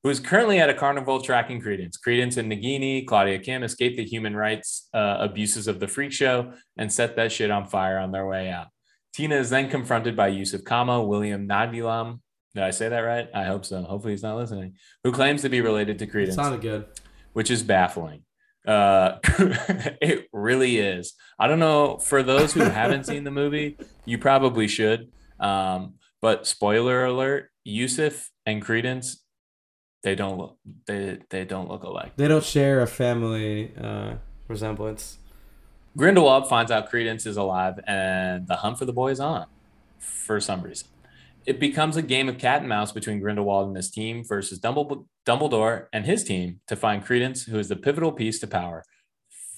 who 0.03 0.11
is 0.11 0.21
currently 0.21 0.59
at 0.59 0.69
a 0.69 0.75
carnival 0.75 1.23
tracking 1.23 1.63
Credence. 1.63 1.97
Credence 1.97 2.37
and 2.37 2.53
Nagini, 2.53 3.07
Claudia 3.07 3.39
Kim 3.39 3.63
escape 3.63 3.97
the 3.97 4.05
human 4.05 4.37
rights 4.37 4.91
uh, 4.93 5.17
abuses 5.21 5.67
of 5.67 5.81
the 5.81 5.89
freak 5.89 6.13
show 6.13 6.53
and 6.77 6.93
set 6.93 7.17
that 7.17 7.33
shit 7.33 7.51
on 7.51 7.67
fire 7.67 7.97
on 7.97 8.13
their 8.13 8.27
way 8.27 8.51
out. 8.51 8.67
Tina 9.13 9.37
is 9.37 9.51
then 9.51 9.69
confronted 9.69 10.17
by 10.17 10.29
Yusuf 10.29 10.65
Kama, 10.65 11.03
William 11.03 11.49
Nadylam. 11.49 12.21
Did 12.55 12.65
I 12.65 12.71
say 12.71 12.89
that 12.89 13.01
right? 13.01 13.29
I 13.35 13.45
hope 13.45 13.65
so. 13.65 13.83
Hopefully 13.83 14.13
he's 14.13 14.23
not 14.23 14.37
listening. 14.37 14.75
Who 15.05 15.13
claims 15.13 15.43
to 15.43 15.49
be 15.49 15.61
related 15.61 15.99
to 16.01 16.05
It 16.05 16.11
Credence, 16.11 16.35
sounded 16.37 16.61
good. 16.61 16.87
which 17.33 17.51
is 17.51 17.63
baffling. 17.63 18.25
Uh, 18.67 19.19
it 20.03 20.27
really 20.33 20.79
is. 20.79 21.15
I 21.39 21.47
don't 21.47 21.61
know. 21.61 21.99
For 21.99 22.23
those 22.23 22.53
who 22.53 22.61
haven't 22.61 23.07
seen 23.07 23.25
the 23.25 23.31
movie, 23.31 23.79
you 24.05 24.19
probably 24.19 24.69
should. 24.69 25.11
Um, 25.39 25.95
but 26.21 26.47
spoiler 26.47 27.05
alert: 27.07 27.51
Yusuf 27.65 28.31
and 28.45 28.61
Credence, 28.61 29.25
they 30.03 30.15
don't 30.15 30.37
look. 30.37 30.59
They 30.87 31.19
they 31.31 31.45
don't 31.47 31.69
look 31.71 31.85
alike. 31.85 32.13
They 32.17 32.29
don't 32.29 32.45
share 32.45 32.83
a 32.83 32.87
family 32.87 33.73
uh, 33.81 34.15
resemblance. 34.49 35.17
Grindelwald 35.97 36.49
finds 36.49 36.71
out 36.71 36.89
Credence 36.89 37.27
is 37.27 37.37
alive 37.37 37.81
and 37.87 38.47
the 38.47 38.57
hunt 38.57 38.79
for 38.79 38.85
the 38.85 38.93
boy 38.93 39.11
is 39.11 39.21
on 39.21 39.47
for 39.99 40.41
some 40.41 40.63
reason. 40.63 40.89
It 41.47 41.59
becomes 41.59 41.97
a 41.97 42.03
game 42.03 42.29
of 42.29 42.39
cat 42.39 42.61
and 42.61 42.69
mouse 42.69 42.93
between 42.93 43.19
Grindelwald 43.19 43.67
and 43.67 43.77
his 43.77 43.91
team 43.91 44.23
versus 44.25 44.61
Dumbledore 44.61 45.87
and 45.93 46.05
his 46.05 46.23
team 46.23 46.61
to 46.69 46.77
find 46.77 47.05
Credence, 47.05 47.45
who 47.45 47.59
is 47.59 47.69
the 47.69 47.77
pivotal 47.77 48.13
piece 48.13 48.39
to 48.41 48.47
power 48.47 48.85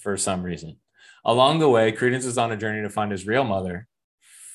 for 0.01 0.17
some 0.17 0.43
reason. 0.43 0.77
Along 1.25 1.59
the 1.59 1.69
way, 1.69 1.93
Credence 1.93 2.25
is 2.25 2.39
on 2.39 2.51
a 2.51 2.57
journey 2.57 2.83
to 2.83 2.89
find 2.89 3.13
his 3.13 3.27
real 3.27 3.45
mother 3.45 3.89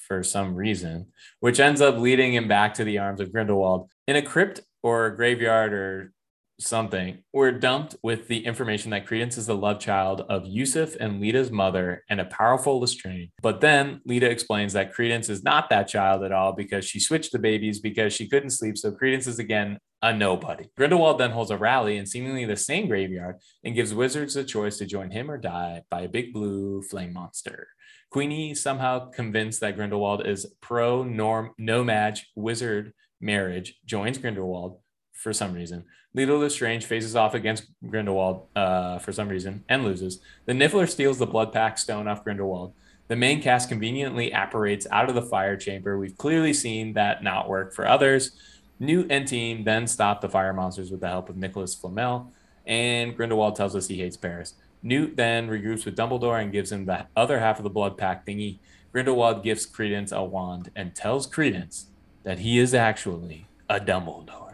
for 0.07 0.23
some 0.23 0.55
reason, 0.55 1.07
which 1.41 1.59
ends 1.59 1.81
up 1.81 1.97
leading 1.97 2.33
him 2.33 2.47
back 2.47 2.73
to 2.75 2.83
the 2.83 2.97
arms 2.97 3.19
of 3.19 3.31
Grindelwald 3.31 3.89
in 4.07 4.15
a 4.15 4.21
crypt 4.21 4.61
or 4.81 5.05
a 5.05 5.15
graveyard 5.15 5.73
or 5.73 6.13
something, 6.59 7.23
we're 7.33 7.51
dumped 7.51 7.95
with 8.01 8.27
the 8.27 8.45
information 8.45 8.91
that 8.91 9.05
Credence 9.05 9.37
is 9.37 9.47
the 9.47 9.55
love 9.55 9.79
child 9.79 10.21
of 10.29 10.45
Yusuf 10.45 10.95
and 10.99 11.21
Leta's 11.21 11.51
mother 11.51 12.03
and 12.09 12.19
a 12.19 12.25
powerful 12.25 12.79
Lestrange. 12.79 13.29
But 13.41 13.61
then 13.61 14.01
Leta 14.05 14.29
explains 14.29 14.73
that 14.73 14.93
Credence 14.93 15.29
is 15.29 15.43
not 15.43 15.69
that 15.69 15.87
child 15.87 16.23
at 16.23 16.31
all 16.31 16.53
because 16.53 16.85
she 16.85 16.99
switched 16.99 17.31
the 17.31 17.39
babies 17.39 17.79
because 17.79 18.13
she 18.13 18.27
couldn't 18.27 18.51
sleep. 18.51 18.77
So 18.77 18.91
Credence 18.91 19.27
is 19.27 19.39
again 19.39 19.77
a 20.01 20.13
nobody. 20.13 20.65
Grindelwald 20.75 21.19
then 21.19 21.31
holds 21.31 21.51
a 21.51 21.57
rally 21.57 21.97
in 21.97 22.05
seemingly 22.05 22.45
the 22.45 22.55
same 22.55 22.87
graveyard 22.87 23.37
and 23.63 23.75
gives 23.75 23.93
wizards 23.93 24.35
a 24.35 24.43
choice 24.43 24.77
to 24.77 24.85
join 24.85 25.11
him 25.11 25.31
or 25.31 25.37
die 25.37 25.81
by 25.89 26.01
a 26.01 26.09
big 26.09 26.33
blue 26.33 26.81
flame 26.83 27.13
monster. 27.13 27.67
Queenie 28.11 28.55
somehow 28.55 29.09
convinced 29.09 29.59
that 29.61 29.75
Grindelwald 29.75 30.25
is 30.25 30.45
pro 30.61 31.03
norm 31.03 31.51
No-Maj 31.57 32.25
wizard 32.35 32.93
marriage, 33.19 33.75
joins 33.85 34.17
Grindelwald 34.17 34.79
for 35.17 35.33
some 35.33 35.53
reason. 35.53 35.83
Leta 36.13 36.35
Lestrange 36.35 36.85
faces 36.85 37.15
off 37.15 37.33
against 37.33 37.65
Grindelwald 37.87 38.47
uh, 38.55 38.99
for 38.99 39.11
some 39.11 39.27
reason 39.27 39.63
and 39.67 39.83
loses. 39.83 40.19
The 40.45 40.53
Niffler 40.53 40.89
steals 40.89 41.17
the 41.17 41.27
blood 41.27 41.51
pact 41.51 41.79
stone 41.79 42.07
off 42.07 42.23
Grindelwald. 42.23 42.73
The 43.07 43.15
main 43.15 43.41
cast 43.41 43.69
conveniently 43.69 44.33
apparates 44.33 44.87
out 44.91 45.09
of 45.09 45.15
the 45.15 45.21
fire 45.21 45.55
chamber. 45.55 45.97
We've 45.97 46.17
clearly 46.17 46.53
seen 46.53 46.93
that 46.93 47.23
not 47.23 47.49
work 47.49 47.73
for 47.73 47.87
others. 47.87 48.31
Newt 48.79 49.07
and 49.09 49.27
team 49.27 49.63
then 49.63 49.87
stop 49.87 50.21
the 50.21 50.29
fire 50.29 50.53
monsters 50.53 50.91
with 50.91 51.01
the 51.01 51.07
help 51.07 51.29
of 51.29 51.37
Nicholas 51.37 51.73
Flamel, 51.73 52.31
and 52.65 53.15
Grindelwald 53.15 53.55
tells 53.55 53.75
us 53.75 53.87
he 53.87 53.97
hates 53.97 54.17
Paris. 54.17 54.53
Newt 54.83 55.15
then 55.15 55.49
regroups 55.49 55.85
with 55.85 55.97
Dumbledore 55.97 56.41
and 56.41 56.51
gives 56.51 56.71
him 56.71 56.85
the 56.85 57.07
other 57.15 57.39
half 57.39 57.57
of 57.57 57.63
the 57.63 57.69
blood 57.69 57.97
pact 57.97 58.27
thingy. 58.27 58.59
Grindelwald 58.91 59.43
gives 59.43 59.65
Credence 59.65 60.11
a 60.11 60.23
wand 60.23 60.69
and 60.75 60.93
tells 60.93 61.25
Credence 61.25 61.87
that 62.23 62.39
he 62.39 62.59
is 62.59 62.73
actually 62.73 63.47
a 63.69 63.79
Dumbledore. 63.79 64.46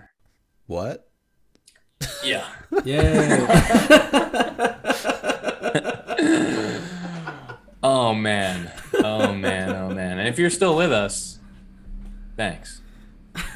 What? 0.68 1.10
Yeah. 2.24 2.46
Yeah. 2.86 3.48
oh 7.84 8.14
man. 8.14 8.72
Oh 8.96 9.34
man. 9.34 9.76
Oh 9.76 9.90
man. 9.90 10.20
And 10.20 10.28
if 10.28 10.40
you're 10.40 10.50
still 10.50 10.76
with 10.76 10.92
us, 10.92 11.40
thanks. 12.38 12.82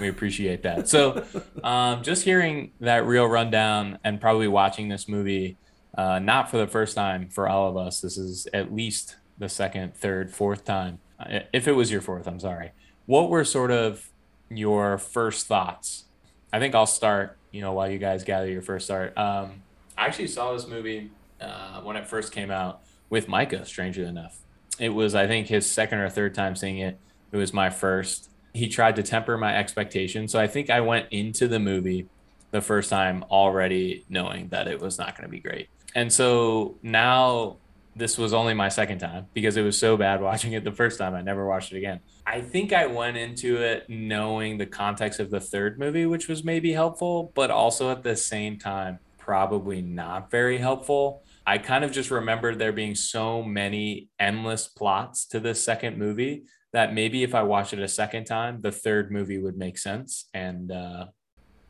We 0.02 0.10
appreciate 0.10 0.64
that. 0.64 0.90
So, 0.90 1.24
um, 1.64 2.02
just 2.04 2.24
hearing 2.24 2.72
that 2.80 3.06
real 3.06 3.26
rundown 3.26 4.00
and 4.04 4.20
probably 4.20 4.48
watching 4.48 4.90
this 4.90 5.08
movie, 5.08 5.58
uh, 5.98 6.18
not 6.20 6.50
for 6.50 6.58
the 6.58 6.66
first 6.68 6.96
time 6.96 7.30
for 7.30 7.48
all 7.48 7.70
of 7.70 7.78
us. 7.78 8.02
This 8.02 8.18
is 8.18 8.48
at 8.54 8.74
least 8.74 9.18
the 9.38 9.48
second, 9.50 9.96
third, 9.96 10.34
fourth 10.34 10.66
time. 10.66 10.98
Uh, 11.20 11.40
If 11.54 11.68
it 11.68 11.74
was 11.74 11.92
your 11.92 12.02
fourth, 12.02 12.28
I'm 12.28 12.40
sorry. 12.40 12.72
What 13.06 13.30
were 13.30 13.44
sort 13.44 13.70
of 13.72 14.10
your 14.50 14.98
first 14.98 15.46
thoughts? 15.48 16.06
I 16.52 16.60
think 16.60 16.76
I'll 16.76 16.86
start. 16.86 17.38
You 17.52 17.62
know, 17.62 17.74
while 17.74 17.90
you 17.90 17.98
guys 17.98 18.24
gather 18.24 18.48
your 18.48 18.62
first 18.62 18.86
start. 18.86 19.18
Um, 19.18 19.64
I 19.98 20.06
actually 20.06 20.28
saw 20.28 20.54
this 20.54 20.68
movie 20.68 21.10
uh, 21.42 21.82
when 21.82 21.96
it 21.96 22.06
first 22.06 22.32
came 22.32 22.52
out 22.52 22.82
with 23.10 23.28
Micah. 23.28 23.66
Strangely 23.66 24.06
enough, 24.06 24.38
it 24.80 24.90
was 24.90 25.16
I 25.16 25.28
think 25.28 25.48
his 25.48 25.70
second 25.70 26.00
or 26.00 26.10
third 26.10 26.36
time 26.36 26.56
seeing 26.56 26.80
it. 26.80 27.00
It 27.32 27.38
was 27.38 27.54
my 27.54 27.70
first. 27.70 28.30
He 28.54 28.68
tried 28.68 28.96
to 28.98 29.04
temper 29.04 29.38
my 29.38 29.56
expectations, 29.56 30.32
so 30.32 30.40
I 30.40 30.48
think 30.48 30.70
I 30.70 30.82
went 30.82 31.08
into 31.12 31.48
the 31.48 31.60
movie 31.60 32.08
the 32.52 32.62
first 32.62 32.90
time 32.90 33.24
already 33.30 34.06
knowing 34.10 34.50
that 34.50 34.68
it 34.68 34.80
was 34.80 34.98
not 34.98 35.16
going 35.16 35.28
to 35.28 35.32
be 35.32 35.40
great. 35.40 35.70
And 35.96 36.12
so 36.12 36.76
now 36.82 37.58
this 37.98 38.18
was 38.18 38.34
only 38.34 38.54
my 38.54 38.70
second 38.70 39.00
time 39.00 39.28
because 39.34 39.58
it 39.58 39.64
was 39.64 39.78
so 39.78 39.98
bad 39.98 40.22
watching 40.22 40.54
it 40.54 40.64
the 40.64 40.72
first 40.72 41.00
time. 41.00 41.16
I 41.16 41.22
never 41.22 41.48
watched 41.48 41.74
it 41.74 41.78
again. 41.78 42.00
I 42.26 42.42
think 42.42 42.74
I 42.74 42.86
went 42.86 43.18
into 43.18 43.58
it 43.58 43.86
knowing 43.90 44.58
the 44.58 44.66
context 44.66 45.20
of 45.20 45.32
the 45.32 45.40
third 45.40 45.80
movie, 45.80 46.06
which 46.06 46.28
was 46.28 46.44
maybe 46.44 46.74
helpful, 46.74 47.32
but 47.36 47.52
also 47.52 47.92
at 47.92 48.04
the 48.04 48.16
same 48.16 48.58
time, 48.60 49.00
probably 49.18 49.82
not 49.82 50.30
very 50.30 50.58
helpful. 50.58 51.24
I 51.46 51.58
kind 51.58 51.84
of 51.84 51.92
just 51.92 52.12
remembered 52.12 52.60
there 52.60 52.74
being 52.74 52.96
so 52.96 53.42
many 53.42 54.10
endless 54.20 54.68
plots 54.68 55.26
to 55.28 55.40
this 55.40 55.64
second 55.64 55.98
movie 55.98 56.44
that 56.74 56.94
maybe 56.94 57.24
if 57.24 57.34
I 57.34 57.44
watched 57.44 57.74
it 57.74 57.80
a 57.80 57.88
second 57.88 58.26
time, 58.26 58.62
the 58.62 58.72
third 58.72 59.12
movie 59.12 59.38
would 59.38 59.58
make 59.58 59.78
sense. 59.78 60.26
And 60.34 60.72
uh, 60.72 61.08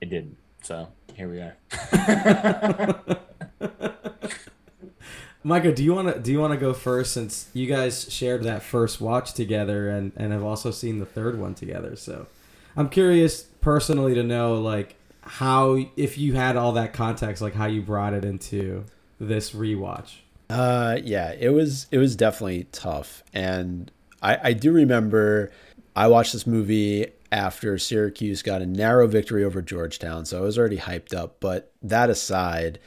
it 0.01 0.09
didn't. 0.09 0.37
So 0.63 0.89
here 1.13 1.29
we 1.29 1.39
are. 1.39 1.57
Micah, 5.47 5.71
do 5.71 5.81
you 5.81 5.93
want 5.93 6.13
to 6.13 6.19
do 6.19 6.29
you 6.29 6.41
want 6.41 6.51
to 6.51 6.59
go 6.59 6.73
first 6.73 7.13
since 7.13 7.49
you 7.53 7.67
guys 7.67 8.11
shared 8.11 8.43
that 8.43 8.61
first 8.61 8.99
watch 8.99 9.31
together 9.31 9.87
and 9.89 10.11
and 10.17 10.33
have 10.33 10.43
also 10.43 10.71
seen 10.71 10.99
the 10.99 11.05
third 11.05 11.39
one 11.39 11.55
together? 11.55 11.95
So, 11.95 12.27
I'm 12.75 12.89
curious 12.89 13.43
personally 13.61 14.13
to 14.13 14.23
know 14.23 14.55
like 14.55 14.95
how 15.21 15.77
if 15.95 16.17
you 16.17 16.33
had 16.33 16.57
all 16.57 16.73
that 16.73 16.91
context, 16.91 17.41
like 17.41 17.53
how 17.53 17.65
you 17.65 17.81
brought 17.81 18.13
it 18.13 18.25
into 18.25 18.83
this 19.21 19.51
rewatch. 19.51 20.15
Uh, 20.49 20.97
yeah, 21.01 21.31
it 21.31 21.49
was 21.53 21.87
it 21.91 21.97
was 21.97 22.17
definitely 22.17 22.65
tough, 22.73 23.23
and 23.33 23.89
I 24.21 24.49
I 24.49 24.53
do 24.53 24.73
remember 24.73 25.53
I 25.95 26.07
watched 26.07 26.33
this 26.33 26.45
movie 26.45 27.07
after 27.31 27.77
Syracuse 27.77 28.41
got 28.41 28.61
a 28.61 28.65
narrow 28.65 29.07
victory 29.07 29.45
over 29.45 29.61
Georgetown, 29.61 30.25
so 30.25 30.39
I 30.39 30.41
was 30.41 30.59
already 30.59 30.77
hyped 30.77 31.13
up. 31.13 31.37
But 31.39 31.71
that 31.81 32.09
aside, 32.09 32.79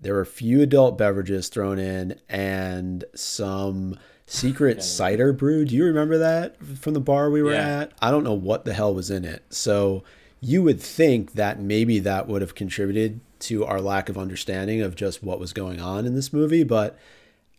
there 0.00 0.14
were 0.14 0.20
a 0.20 0.26
few 0.26 0.60
adult 0.62 0.96
beverages 0.98 1.48
thrown 1.48 1.78
in 1.78 2.18
and 2.28 3.04
some 3.14 3.98
secret 4.26 4.82
cider 4.82 5.32
brew. 5.32 5.64
Do 5.64 5.74
you 5.74 5.84
remember 5.84 6.18
that 6.18 6.56
from 6.78 6.94
the 6.94 7.00
bar 7.00 7.30
we 7.30 7.42
were 7.42 7.52
Yeah. 7.52 7.80
at? 7.80 7.92
I 8.00 8.10
don't 8.10 8.24
know 8.24 8.34
what 8.34 8.64
the 8.64 8.74
hell 8.74 8.94
was 8.94 9.10
in 9.10 9.24
it. 9.24 9.42
So 9.50 10.04
you 10.40 10.62
would 10.62 10.80
think 10.80 11.32
that 11.32 11.60
maybe 11.60 11.98
that 12.00 12.28
would 12.28 12.42
have 12.42 12.54
contributed 12.54 13.20
to 13.40 13.64
our 13.64 13.80
lack 13.80 14.08
of 14.08 14.18
understanding 14.18 14.80
of 14.82 14.94
just 14.94 15.22
what 15.22 15.40
was 15.40 15.52
going 15.52 15.80
on 15.80 16.06
in 16.06 16.14
this 16.14 16.32
movie. 16.32 16.62
But 16.64 16.96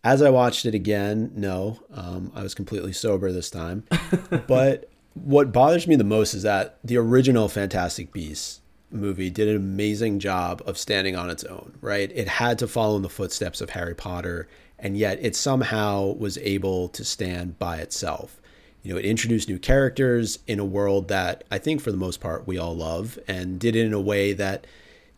as 0.04 0.22
I 0.22 0.30
watched 0.30 0.64
it 0.64 0.74
again, 0.74 1.32
no, 1.34 1.80
um, 1.92 2.32
I 2.34 2.42
was 2.42 2.54
completely 2.54 2.92
sober 2.92 3.32
this 3.32 3.50
time. 3.50 3.84
but 4.46 4.88
what 5.14 5.52
bothers 5.52 5.86
me 5.86 5.96
the 5.96 6.04
most 6.04 6.34
is 6.34 6.42
that 6.44 6.78
the 6.84 6.96
original 6.96 7.48
Fantastic 7.48 8.12
Beasts 8.12 8.59
movie 8.90 9.30
did 9.30 9.48
an 9.48 9.56
amazing 9.56 10.18
job 10.18 10.62
of 10.66 10.78
standing 10.78 11.16
on 11.16 11.30
its 11.30 11.44
own, 11.44 11.74
right? 11.80 12.10
It 12.14 12.28
had 12.28 12.58
to 12.60 12.68
follow 12.68 12.96
in 12.96 13.02
the 13.02 13.08
footsteps 13.08 13.60
of 13.60 13.70
Harry 13.70 13.94
Potter, 13.94 14.48
and 14.78 14.96
yet 14.96 15.18
it 15.20 15.36
somehow 15.36 16.14
was 16.14 16.38
able 16.38 16.88
to 16.90 17.04
stand 17.04 17.58
by 17.58 17.78
itself. 17.78 18.40
You 18.82 18.92
know, 18.92 18.98
it 18.98 19.04
introduced 19.04 19.48
new 19.48 19.58
characters 19.58 20.38
in 20.46 20.58
a 20.58 20.64
world 20.64 21.08
that 21.08 21.44
I 21.50 21.58
think 21.58 21.80
for 21.80 21.90
the 21.90 21.98
most 21.98 22.20
part 22.20 22.46
we 22.46 22.58
all 22.58 22.74
love 22.74 23.18
and 23.28 23.58
did 23.58 23.76
it 23.76 23.84
in 23.84 23.92
a 23.92 24.00
way 24.00 24.32
that 24.32 24.66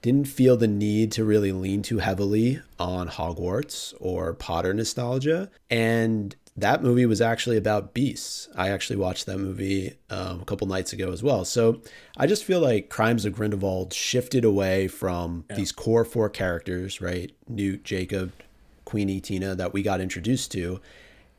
didn't 0.02 0.26
feel 0.26 0.56
the 0.56 0.66
need 0.66 1.12
to 1.12 1.24
really 1.24 1.52
lean 1.52 1.80
too 1.80 1.98
heavily 1.98 2.60
on 2.78 3.08
Hogwarts 3.08 3.94
or 4.00 4.34
Potter 4.34 4.74
nostalgia. 4.74 5.48
And 5.70 6.34
that 6.56 6.82
movie 6.82 7.06
was 7.06 7.20
actually 7.20 7.56
about 7.56 7.94
beasts. 7.94 8.48
I 8.54 8.68
actually 8.68 8.96
watched 8.96 9.24
that 9.26 9.38
movie 9.38 9.94
um, 10.10 10.40
a 10.40 10.44
couple 10.44 10.66
nights 10.66 10.92
ago 10.92 11.10
as 11.10 11.22
well. 11.22 11.44
So 11.44 11.80
I 12.16 12.26
just 12.26 12.44
feel 12.44 12.60
like 12.60 12.90
Crimes 12.90 13.24
of 13.24 13.34
Grindelwald 13.34 13.94
shifted 13.94 14.44
away 14.44 14.86
from 14.88 15.44
these 15.56 15.72
core 15.72 16.04
four 16.04 16.28
characters, 16.28 17.00
right? 17.00 17.32
Newt, 17.48 17.84
Jacob, 17.84 18.32
Queenie, 18.84 19.20
Tina, 19.20 19.54
that 19.54 19.72
we 19.72 19.82
got 19.82 20.02
introduced 20.02 20.52
to, 20.52 20.78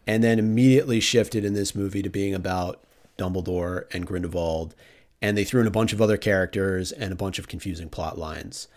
and 0.08 0.24
then 0.24 0.40
immediately 0.40 1.00
shifted 1.00 1.46
in 1.46 1.54
this 1.54 1.76
movie 1.76 2.02
to 2.02 2.10
being 2.10 2.34
about 2.34 2.82
Dumbledore 3.18 3.86
and 3.94 4.08
Grindelwald. 4.08 4.74
And 5.22 5.38
they 5.38 5.44
threw 5.44 5.62
in 5.62 5.68
a 5.68 5.72
bunch 5.72 5.94
of 5.94 6.02
other 6.02 6.18
characters 6.18 6.92
and 6.92 7.14
a 7.14 7.16
bunch 7.16 7.38
of 7.38 7.48
confusing 7.48 7.88
plot 7.88 8.18
lines. 8.18 8.68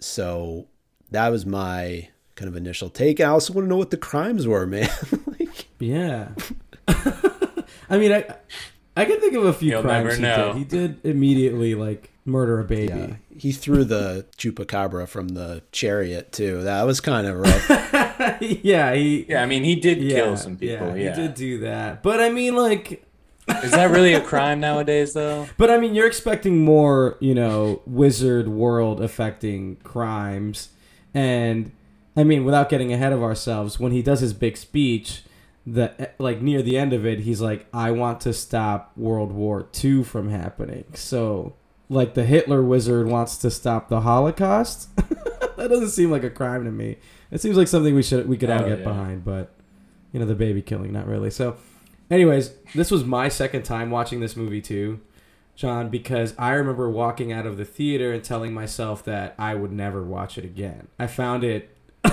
So 0.00 0.68
that 1.10 1.28
was 1.28 1.44
my 1.44 2.08
kind 2.34 2.48
of 2.48 2.56
initial 2.56 2.88
take. 2.88 3.20
I 3.20 3.26
also 3.26 3.52
want 3.52 3.66
to 3.66 3.68
know 3.68 3.76
what 3.76 3.90
the 3.90 3.98
crimes 3.98 4.46
were, 4.46 4.66
man. 4.66 4.88
Like, 5.80 5.88
Yeah. 5.90 6.28
I 7.88 7.98
mean, 7.98 8.12
I 8.12 8.24
I 8.96 9.04
can 9.04 9.20
think 9.20 9.34
of 9.34 9.44
a 9.44 9.52
few 9.52 9.70
You'll 9.70 9.82
crimes 9.82 10.04
never 10.04 10.16
he 10.16 10.22
know. 10.22 10.52
did. 10.52 10.58
He 10.58 10.64
did 10.64 11.06
immediately 11.06 11.74
like 11.74 12.10
murder 12.24 12.60
a 12.60 12.64
baby. 12.64 12.92
yeah, 12.92 13.14
he 13.36 13.52
threw 13.52 13.84
the 13.84 14.26
chupacabra 14.36 15.08
from 15.08 15.28
the 15.28 15.62
chariot 15.72 16.32
too. 16.32 16.62
That 16.62 16.82
was 16.84 17.00
kind 17.00 17.26
of 17.26 17.36
rough. 17.36 17.70
Yeah, 18.40 18.94
he 18.94 19.24
yeah, 19.28 19.42
I 19.42 19.46
mean, 19.46 19.64
he 19.64 19.74
did 19.76 19.98
yeah, 20.02 20.16
kill 20.16 20.36
some 20.36 20.56
people. 20.56 20.96
Yeah. 20.96 21.14
he 21.14 21.20
did 21.22 21.34
do 21.34 21.58
that. 21.60 22.02
But 22.02 22.20
I 22.20 22.28
mean, 22.30 22.54
like, 22.54 23.04
Is 23.64 23.72
that 23.72 23.90
really 23.90 24.12
a 24.14 24.20
crime 24.20 24.60
nowadays, 24.60 25.14
though? 25.14 25.46
but 25.56 25.70
I 25.70 25.78
mean, 25.78 25.94
you're 25.94 26.06
expecting 26.06 26.58
more, 26.64 27.16
you 27.20 27.34
know, 27.34 27.82
wizard 27.86 28.48
world 28.48 29.02
affecting 29.02 29.76
crimes, 29.76 30.68
and 31.14 31.72
I 32.16 32.24
mean, 32.24 32.44
without 32.44 32.68
getting 32.68 32.92
ahead 32.92 33.12
of 33.12 33.22
ourselves, 33.22 33.80
when 33.80 33.90
he 33.92 34.02
does 34.02 34.20
his 34.20 34.32
big 34.34 34.56
speech, 34.56 35.22
the 35.66 36.10
like 36.18 36.40
near 36.40 36.62
the 36.62 36.76
end 36.78 36.92
of 36.92 37.04
it, 37.06 37.20
he's 37.20 37.40
like, 37.40 37.66
"I 37.72 37.90
want 37.90 38.20
to 38.22 38.32
stop 38.32 38.92
World 38.96 39.32
War 39.32 39.66
II 39.82 40.02
from 40.04 40.30
happening." 40.30 40.84
So, 40.94 41.54
like, 41.88 42.14
the 42.14 42.24
Hitler 42.24 42.62
wizard 42.62 43.06
wants 43.08 43.36
to 43.38 43.50
stop 43.50 43.88
the 43.88 44.00
Holocaust. 44.00 44.94
that 44.96 45.68
doesn't 45.68 45.90
seem 45.90 46.10
like 46.10 46.24
a 46.24 46.30
crime 46.30 46.64
to 46.64 46.70
me. 46.70 46.96
It 47.30 47.40
seems 47.40 47.56
like 47.56 47.68
something 47.68 47.94
we 47.94 48.02
should 48.02 48.28
we 48.28 48.36
could 48.36 48.50
all 48.50 48.62
Oh, 48.64 48.68
get 48.68 48.78
yeah. 48.78 48.84
behind, 48.84 49.24
but 49.24 49.52
you 50.12 50.18
know, 50.20 50.26
the 50.26 50.34
baby 50.34 50.62
killing, 50.62 50.92
not 50.92 51.06
really. 51.06 51.30
So, 51.30 51.56
anyways, 52.10 52.52
this 52.74 52.90
was 52.90 53.04
my 53.04 53.28
second 53.28 53.62
time 53.62 53.90
watching 53.90 54.18
this 54.20 54.34
movie 54.36 54.60
too, 54.62 55.00
John, 55.54 55.88
because 55.90 56.34
I 56.38 56.52
remember 56.52 56.90
walking 56.90 57.32
out 57.32 57.46
of 57.46 57.56
the 57.58 57.64
theater 57.64 58.12
and 58.12 58.24
telling 58.24 58.52
myself 58.52 59.04
that 59.04 59.34
I 59.38 59.54
would 59.54 59.70
never 59.72 60.02
watch 60.02 60.36
it 60.38 60.44
again. 60.44 60.88
I 60.98 61.06
found 61.06 61.44
it 61.44 61.70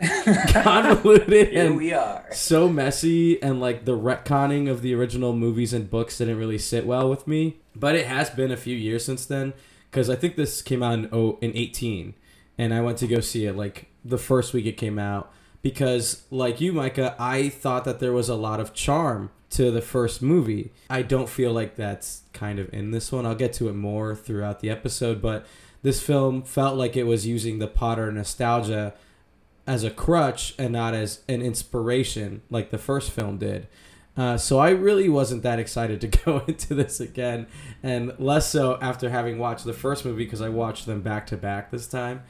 convoluted 0.48 1.54
and 1.54 1.92
are. 1.92 2.26
so 2.32 2.68
messy 2.68 3.42
and 3.42 3.60
like 3.60 3.84
the 3.84 3.96
retconning 3.96 4.68
of 4.68 4.82
the 4.82 4.94
original 4.94 5.32
movies 5.32 5.72
and 5.72 5.88
books 5.88 6.18
didn't 6.18 6.38
really 6.38 6.58
sit 6.58 6.86
well 6.86 7.08
with 7.08 7.26
me. 7.26 7.56
But 7.74 7.94
it 7.94 8.06
has 8.06 8.30
been 8.30 8.50
a 8.50 8.56
few 8.56 8.76
years 8.76 9.04
since 9.04 9.26
then 9.26 9.54
because 9.90 10.10
i 10.10 10.16
think 10.16 10.36
this 10.36 10.62
came 10.62 10.82
out 10.82 10.94
in, 10.94 11.08
oh, 11.12 11.38
in 11.40 11.56
18 11.56 12.14
and 12.58 12.74
i 12.74 12.80
went 12.80 12.98
to 12.98 13.06
go 13.06 13.20
see 13.20 13.46
it 13.46 13.56
like 13.56 13.86
the 14.04 14.18
first 14.18 14.52
week 14.52 14.66
it 14.66 14.76
came 14.76 14.98
out. 14.98 15.32
Because 15.62 16.24
like 16.30 16.60
you 16.60 16.72
micah 16.72 17.16
i 17.18 17.48
thought 17.48 17.84
that 17.84 18.00
there 18.00 18.12
was 18.12 18.28
a 18.28 18.34
lot 18.34 18.60
of 18.60 18.74
charm 18.74 19.30
to 19.48 19.70
the 19.70 19.80
first 19.80 20.20
movie. 20.20 20.72
I 20.90 21.02
don't 21.02 21.28
feel 21.28 21.52
like 21.52 21.76
that's 21.76 22.22
kind 22.32 22.58
of 22.58 22.72
in 22.74 22.90
this 22.90 23.12
one. 23.12 23.24
I'll 23.24 23.36
get 23.36 23.52
to 23.54 23.68
it 23.68 23.74
more 23.74 24.14
throughout 24.14 24.60
the 24.60 24.68
episode 24.70 25.22
but 25.22 25.46
this 25.82 26.02
film 26.02 26.42
felt 26.42 26.76
like 26.76 26.96
it 26.96 27.04
was 27.04 27.26
using 27.26 27.58
the 27.58 27.68
potter 27.68 28.10
nostalgia 28.10 28.92
as 29.66 29.84
a 29.84 29.90
crutch 29.90 30.54
and 30.58 30.72
not 30.72 30.94
as 30.94 31.22
an 31.28 31.42
inspiration 31.42 32.42
like 32.50 32.70
the 32.70 32.78
first 32.78 33.10
film 33.10 33.38
did. 33.38 33.66
Uh, 34.16 34.38
so 34.38 34.58
I 34.58 34.70
really 34.70 35.08
wasn't 35.08 35.42
that 35.42 35.58
excited 35.58 36.00
to 36.00 36.08
go 36.24 36.42
into 36.46 36.74
this 36.74 37.00
again, 37.00 37.46
and 37.82 38.12
less 38.18 38.48
so 38.48 38.78
after 38.80 39.10
having 39.10 39.38
watched 39.38 39.64
the 39.64 39.74
first 39.74 40.04
movie 40.04 40.24
because 40.24 40.40
I 40.40 40.48
watched 40.48 40.86
them 40.86 41.02
back 41.02 41.26
to 41.28 41.36
back 41.36 41.70
this 41.70 41.86
time. 41.86 42.22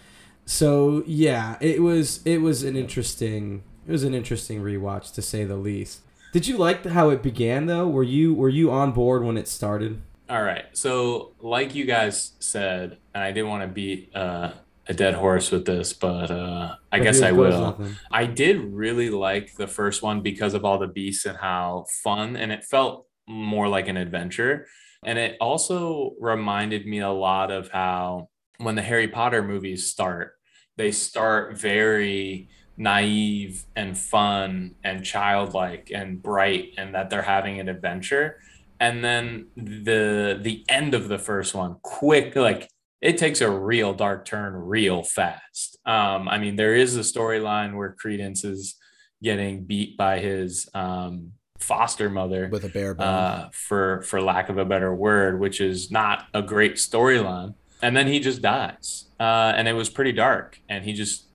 So 0.44 1.05
yeah, 1.07 1.57
it 1.61 1.83
was 1.83 2.25
it 2.25 2.38
was 2.38 2.62
an 2.64 2.77
interesting 2.77 3.62
it 3.87 3.92
was 3.92 4.03
an 4.03 4.14
interesting 4.14 4.62
rewatch 4.62 5.12
to 5.14 5.22
say 5.22 5.44
the 5.44 5.57
least. 5.57 6.01
Did 6.33 6.46
you 6.46 6.57
like 6.57 6.85
how 6.85 7.11
it 7.11 7.22
began 7.22 7.66
though? 7.66 7.87
Were 7.88 8.03
you 8.03 8.35
were 8.35 8.49
you 8.49 8.70
on 8.72 8.92
board 8.92 9.22
when 9.22 9.37
it 9.37 9.46
started? 9.46 10.03
All 10.29 10.42
right. 10.42 10.64
So, 10.72 11.33
like 11.40 11.75
you 11.75 11.85
guys 11.85 12.33
said, 12.40 12.99
and 13.14 13.22
I 13.22 13.31
didn't 13.31 13.49
want 13.49 13.62
to 13.62 13.68
beat 13.68 14.14
uh, 14.14 14.53
a 14.88 14.94
dead 14.94 15.14
horse 15.14 15.51
with 15.51 15.64
this, 15.64 15.92
but 15.92 16.31
uh, 16.31 16.77
I 16.92 16.99
But 16.99 17.05
guess 17.05 17.22
I 17.22 17.33
will. 17.33 17.61
nothing. 17.79 17.96
I 18.11 18.27
did 18.27 18.59
really 18.61 19.11
like 19.11 19.55
the 19.57 19.66
first 19.66 20.03
one 20.03 20.20
because 20.22 20.55
of 20.55 20.64
all 20.64 20.79
the 20.79 20.87
beasts 20.87 21.27
and 21.27 21.37
how 21.37 21.87
fun, 22.05 22.37
and 22.37 22.53
it 22.53 22.64
felt 22.64 23.07
more 23.29 23.68
like 23.68 23.88
an 23.88 23.96
adventure. 23.96 24.66
And 25.05 25.18
it 25.18 25.37
also 25.40 26.14
reminded 26.20 26.87
me 26.87 27.01
a 27.01 27.11
lot 27.11 27.51
of 27.51 27.68
how 27.68 28.29
when 28.59 28.75
the 28.77 28.83
Harry 28.83 29.09
Potter 29.09 29.42
movies 29.42 29.87
start, 29.87 30.35
they 30.77 30.92
start 30.92 31.59
very 31.59 32.49
naive 32.77 33.64
and 33.75 33.96
fun 33.96 34.75
and 34.85 35.05
childlike 35.05 35.90
and 35.94 36.22
bright 36.22 36.75
and 36.77 36.94
that 36.94 37.09
they're 37.09 37.22
having 37.22 37.59
an 37.59 37.68
adventure 37.70 38.38
and 38.81 39.03
then 39.03 39.46
the 39.57 40.38
the 40.42 40.62
end 40.68 40.92
of 40.92 41.09
the 41.09 41.18
first 41.18 41.55
one 41.55 41.77
quick 41.83 42.37
like 42.37 42.68
it 43.00 43.18
takes 43.18 43.40
a 43.40 43.50
real 43.50 43.92
dark 43.92 44.24
turn 44.24 44.54
real 44.54 45.02
fast 45.02 45.78
um 45.87 46.28
i 46.28 46.38
mean 46.38 46.56
there 46.56 46.74
is 46.74 46.96
a 46.96 47.00
storyline 47.00 47.76
where 47.76 47.92
credence 47.98 48.44
is 48.44 48.76
getting 49.22 49.64
beat 49.64 49.96
by 49.96 50.18
his 50.18 50.68
um 50.74 51.32
foster 51.59 52.09
mother 52.11 52.48
with 52.50 52.64
a 52.64 52.68
bare 52.68 52.94
bone. 52.94 53.06
uh, 53.06 53.50
for 53.52 54.02
for 54.02 54.20
lack 54.20 54.48
of 54.48 54.59
a 54.59 54.64
better 54.64 54.94
word, 54.94 55.40
which 55.40 55.61
is 55.61 55.90
not 55.90 56.26
a 56.35 56.42
great 56.42 56.74
storyline. 56.74 57.54
And 57.82 57.96
then 57.96 58.06
he 58.06 58.20
just 58.20 58.42
dies, 58.42 59.06
uh, 59.20 59.52
and 59.54 59.68
it 59.68 59.74
was 59.74 59.90
pretty 59.90 60.12
dark, 60.12 60.61
and 60.68 60.85
he 60.85 60.92
just 60.92 61.26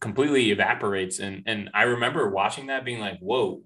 completely 0.00 0.50
evaporates. 0.50 1.18
And 1.18 1.42
and 1.46 1.70
I 1.74 1.82
remember 1.82 2.28
watching 2.28 2.66
that, 2.66 2.84
being 2.84 3.00
like, 3.00 3.18
"Whoa." 3.20 3.62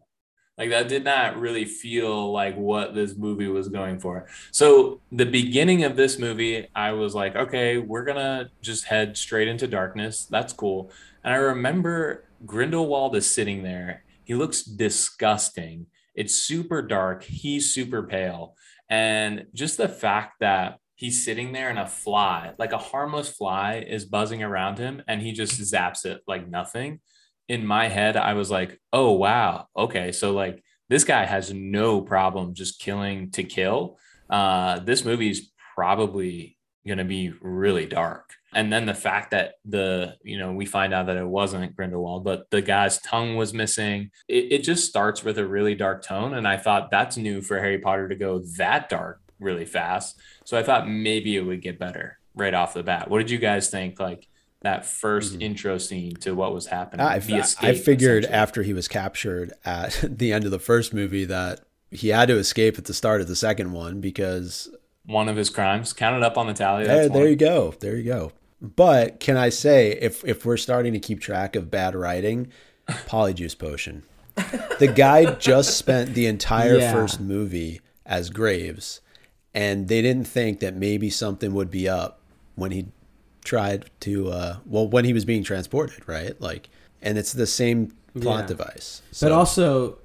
Like 0.61 0.69
that 0.69 0.89
did 0.89 1.05
not 1.05 1.41
really 1.41 1.65
feel 1.65 2.31
like 2.31 2.55
what 2.55 2.95
this 2.95 3.17
movie 3.17 3.47
was 3.47 3.71
going 3.71 3.99
for. 3.99 4.27
So 4.51 5.01
the 5.11 5.25
beginning 5.25 5.85
of 5.85 5.97
this 5.97 6.19
movie, 6.19 6.69
I 6.75 6.93
was 6.93 7.15
like, 7.15 7.35
okay, 7.35 7.79
we're 7.79 8.05
gonna 8.05 8.51
just 8.61 8.85
head 8.85 9.17
straight 9.17 9.49
into 9.49 9.67
darkness. 9.67 10.27
That's 10.27 10.53
cool. 10.53 10.93
And 11.25 11.33
I 11.33 11.39
remember 11.39 12.25
Grindelwald 12.45 13.17
is 13.17 13.29
sitting 13.29 13.63
there. 13.63 14.05
He 14.23 14.35
looks 14.35 14.63
disgusting. 14.63 15.87
It's 16.15 16.35
super 16.35 16.83
dark. 16.83 17.23
He's 17.23 17.73
super 17.73 18.03
pale. 18.03 18.55
And 18.91 19.47
just 19.55 19.79
the 19.79 19.89
fact 19.89 20.41
that 20.41 20.79
he's 20.95 21.25
sitting 21.25 21.53
there 21.53 21.71
and 21.71 21.79
a 21.79 21.87
fly, 21.87 22.53
like 22.59 22.73
a 22.73 22.79
harmless 22.79 23.31
fly, 23.31 23.83
is 23.89 24.05
buzzing 24.05 24.43
around 24.43 24.77
him 24.77 25.03
and 25.09 25.23
he 25.23 25.33
just 25.33 25.59
zaps 25.59 26.05
it 26.05 26.21
like 26.29 26.47
nothing. 26.47 27.01
In 27.51 27.67
my 27.67 27.89
head, 27.89 28.17
I 28.17 28.35
was 28.35 28.49
like, 28.49 28.81
oh, 28.93 29.11
wow. 29.13 29.67
Okay. 29.77 30.13
So, 30.13 30.31
like, 30.33 30.63
this 30.89 31.03
guy 31.03 31.25
has 31.25 31.53
no 31.53 32.01
problem 32.01 32.55
just 32.55 32.81
killing 32.81 33.31
to 33.33 33.43
kill. 33.43 33.99
Uh, 34.29 34.79
this 34.79 35.05
movie's 35.05 35.51
probably 35.75 36.57
going 36.87 36.99
to 36.99 37.05
be 37.05 37.33
really 37.41 37.87
dark. 37.87 38.31
And 38.55 38.73
then 38.73 38.87
the 38.87 38.95
fact 38.95 39.33
that 39.33 39.55
the, 39.65 40.17
you 40.23 40.39
know, 40.39 40.53
we 40.53 40.65
find 40.65 40.95
out 40.95 41.07
that 41.07 41.17
it 41.17 41.27
wasn't 41.27 41.75
Grindelwald, 41.75 42.23
but 42.25 42.49
the 42.51 42.63
guy's 42.63 43.01
tongue 43.01 43.37
was 43.37 43.53
missing. 43.53 44.11
It, 44.29 44.53
it 44.53 44.63
just 44.63 44.89
starts 44.89 45.25
with 45.25 45.37
a 45.39 45.47
really 45.47 45.75
dark 45.75 46.05
tone. 46.05 46.35
And 46.35 46.47
I 46.47 46.57
thought 46.57 46.91
that's 46.91 47.17
new 47.17 47.43
for 47.43 47.59
Harry 47.59 47.79
Potter 47.79 48.09
to 48.09 48.15
go 48.15 48.43
that 48.59 48.89
dark 48.89 49.21
really 49.41 49.67
fast. 49.67 50.21
So 50.45 50.57
I 50.57 50.63
thought 50.63 50.89
maybe 50.89 51.37
it 51.37 51.43
would 51.43 51.63
get 51.63 51.79
better 51.81 52.19
right 52.35 52.55
off 52.55 52.75
the 52.75 52.83
bat. 52.83 53.11
What 53.11 53.19
did 53.19 53.31
you 53.31 53.39
guys 53.39 53.71
think? 53.71 53.99
Like 53.99 54.27
that 54.63 54.85
1st 54.85 55.39
Mhm. 55.39 55.43
intro 55.43 55.79
scene 55.79 56.15
to 56.17 56.33
what 56.35 56.53
was 56.53 56.67
happening? 56.67 57.05
I, 57.07 57.19
the 57.19 57.57
I 57.61 57.75
figured 57.75 58.25
after 58.27 58.63
he 58.63 58.73
was 58.73 58.89
captured 58.89 59.53
at 59.65 59.99
the 60.19 60.33
end 60.33 60.45
of 60.45 60.51
the 60.51 60.59
first 60.59 60.93
movie 60.93 61.25
that 61.25 61.61
he 61.91 62.09
had 62.09 62.29
to 62.29 62.37
escape 62.37 62.79
at 62.79 62.85
the 62.85 62.95
start 62.95 63.21
of 63.21 63.29
the 63.29 63.37
second 63.37 63.73
one 63.73 64.01
because 64.01 64.69
one 65.07 65.29
of 65.29 65.37
his 65.37 65.51
crimes 65.51 65.93
counted 65.93 66.23
up 66.23 66.37
on 66.39 66.47
the 66.47 66.53
tally. 66.55 66.85
there, 66.85 67.09
there 67.09 67.29
you 67.29 67.37
go. 67.37 67.75
There 67.81 67.97
you 67.97 68.05
go. 68.05 68.33
But 68.61 69.19
can 69.21 69.37
I 69.39 69.49
say 69.49 69.93
if 70.01 70.23
if 70.25 70.45
we're 70.45 70.59
starting 70.59 70.93
to 70.93 70.99
keep 71.01 71.21
track 71.21 71.57
of 71.57 71.71
bad 71.71 71.95
writing, 71.95 72.49
polyjuice 72.89 73.59
potion. 73.59 74.03
The 74.79 74.93
guy 74.95 75.35
just 75.35 75.77
spent 75.77 76.15
the 76.15 76.27
entire 76.27 76.79
Yeah. 76.79 76.93
first 76.93 77.21
movie 77.21 77.81
as 78.07 78.31
Graves, 78.31 79.01
and 79.55 79.89
they 79.89 80.01
didn't 80.03 80.27
think 80.27 80.61
that 80.61 80.75
maybe 80.77 81.11
something 81.11 81.53
would 81.55 81.71
be 81.71 81.89
up 81.89 82.21
when 82.55 82.71
he 82.71 82.87
tried 83.45 83.91
to 84.01 84.31
uh 84.31 84.57
well 84.67 84.87
when 84.89 85.05
he 85.05 85.13
was 85.13 85.25
being 85.25 85.43
transported, 85.43 86.09
right? 86.09 86.39
Like 86.41 86.69
and 87.03 87.17
it's 87.19 87.33
the 87.33 87.47
same 87.47 87.93
plot 88.21 88.41
Yeah. 88.43 88.47
device. 88.47 89.03
But 89.21 89.33
also 89.33 89.99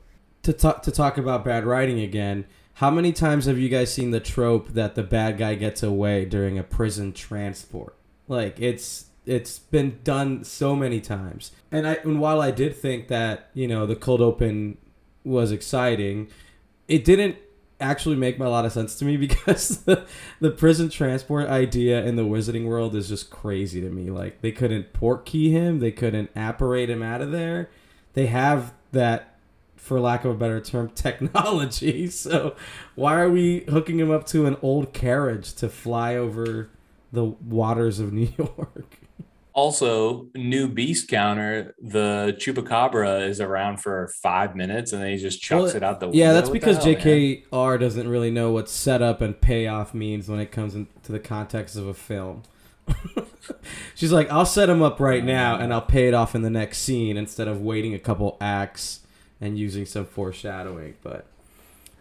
to 0.43 0.53
talk 0.53 0.83
to 0.83 0.91
talk 0.91 1.17
about 1.17 1.43
bad 1.45 1.65
writing 1.65 1.99
again. 1.99 2.45
How 2.79 2.91
many 2.91 3.13
times 3.13 3.45
have 3.45 3.57
you 3.57 3.69
guys 3.69 3.93
seen 3.93 4.11
the 4.11 4.19
trope 4.19 4.69
that 4.73 4.95
the 4.95 5.03
bad 5.03 5.37
guy 5.37 5.55
gets 5.55 5.81
away 5.81 6.25
during 6.25 6.59
a 6.59 6.63
prison 6.63 7.13
transport? 7.13 7.95
Like 8.27 8.59
it's 8.59 9.05
it's 9.25 9.57
been 9.59 9.99
done 10.03 10.43
so 10.43 10.75
many 10.75 11.01
times. 11.01 11.51
And 11.71 11.87
I 11.87 11.93
and 12.03 12.19
while 12.19 12.41
I 12.41 12.51
did 12.51 12.75
think 12.75 13.07
that, 13.07 13.49
you 13.53 13.67
know, 13.67 13.85
the 13.85 13.95
cold 13.95 14.21
open 14.21 14.77
was 15.23 15.51
exciting, 15.51 16.27
it 16.87 17.03
didn't 17.05 17.37
actually 17.79 18.15
make 18.15 18.39
a 18.39 18.43
lot 18.43 18.65
of 18.65 18.71
sense 18.71 18.95
to 18.95 19.05
me 19.05 19.17
because 19.27 19.83
the, 19.83 20.05
the 20.39 20.51
prison 20.51 20.89
transport 20.89 21.47
idea 21.47 22.03
in 22.03 22.15
the 22.15 22.23
wizarding 22.23 22.65
world 22.65 22.95
is 22.95 23.09
just 23.09 23.29
crazy 23.29 23.81
to 23.81 23.89
me. 23.89 24.09
Like 24.09 24.41
they 24.41 24.51
couldn't 24.51 24.93
port 24.93 25.25
key 25.25 25.51
him, 25.51 25.79
they 25.79 25.91
couldn't 25.91 26.29
apparate 26.35 26.89
him 26.89 27.01
out 27.01 27.21
of 27.21 27.31
there. 27.31 27.69
They 28.13 28.27
have 28.27 28.73
that 28.91 29.35
for 29.75 29.99
lack 29.99 30.25
of 30.25 30.31
a 30.31 30.35
better 30.35 30.59
term, 30.59 30.89
technology. 30.95 32.07
So 32.15 32.55
why 32.95 33.19
are 33.19 33.29
we 33.29 33.65
hooking 33.69 33.99
him 33.99 34.09
up 34.09 34.25
to 34.27 34.45
an 34.45 34.57
old 34.61 34.93
carriage 34.93 35.53
to 35.55 35.69
fly 35.69 36.15
over 36.15 36.69
the 37.11 37.23
waters 37.23 37.99
of 37.99 38.11
New 38.11 38.29
York? 38.37 39.04
Also, 39.55 40.27
new 40.35 40.67
beast 40.67 41.07
counter, 41.07 41.73
the 41.81 42.35
chupacabra 42.39 43.25
is 43.25 43.39
around 43.39 43.77
for 43.77 44.09
five 44.21 44.53
minutes 44.53 44.91
and 44.91 45.01
then 45.01 45.09
he 45.11 45.17
just 45.17 45.41
chucks 45.41 45.67
Well, 45.67 45.75
it 45.77 45.81
out 45.83 46.01
the 46.01 46.07
window. 46.07 46.19
Yeah, 46.19 46.33
that's 46.33 46.49
What 46.49 46.53
because 46.53 46.75
hell, 46.77 46.87
man? 46.87 46.97
JKR 46.97 47.79
doesn't 47.79 48.07
really 48.09 48.31
know 48.31 48.51
what 48.51 48.69
setup 48.69 49.21
and 49.21 49.39
payoff 49.39 49.93
means 49.93 50.27
when 50.27 50.41
it 50.41 50.51
comes 50.51 50.75
into 50.75 51.11
the 51.11 51.19
context 51.21 51.77
of 51.77 51.87
a 51.87 51.93
film. 51.93 52.43
She's 53.95 54.11
like, 54.11 54.29
I'll 54.29 54.45
set 54.45 54.69
him 54.69 54.81
up 54.81 54.99
right 54.99 55.23
now 55.23 55.57
and 55.57 55.73
I'll 55.73 55.81
pay 55.81 56.09
it 56.09 56.13
off 56.13 56.35
in 56.35 56.41
the 56.41 56.49
next 56.49 56.79
scene 56.79 57.15
instead 57.15 57.47
of 57.47 57.61
waiting 57.61 57.93
a 57.93 57.99
couple 57.99 58.37
acts 58.41 58.99
and 59.39 59.57
using 59.57 59.85
some 59.85 60.05
foreshadowing. 60.05 60.95
But 61.01 61.27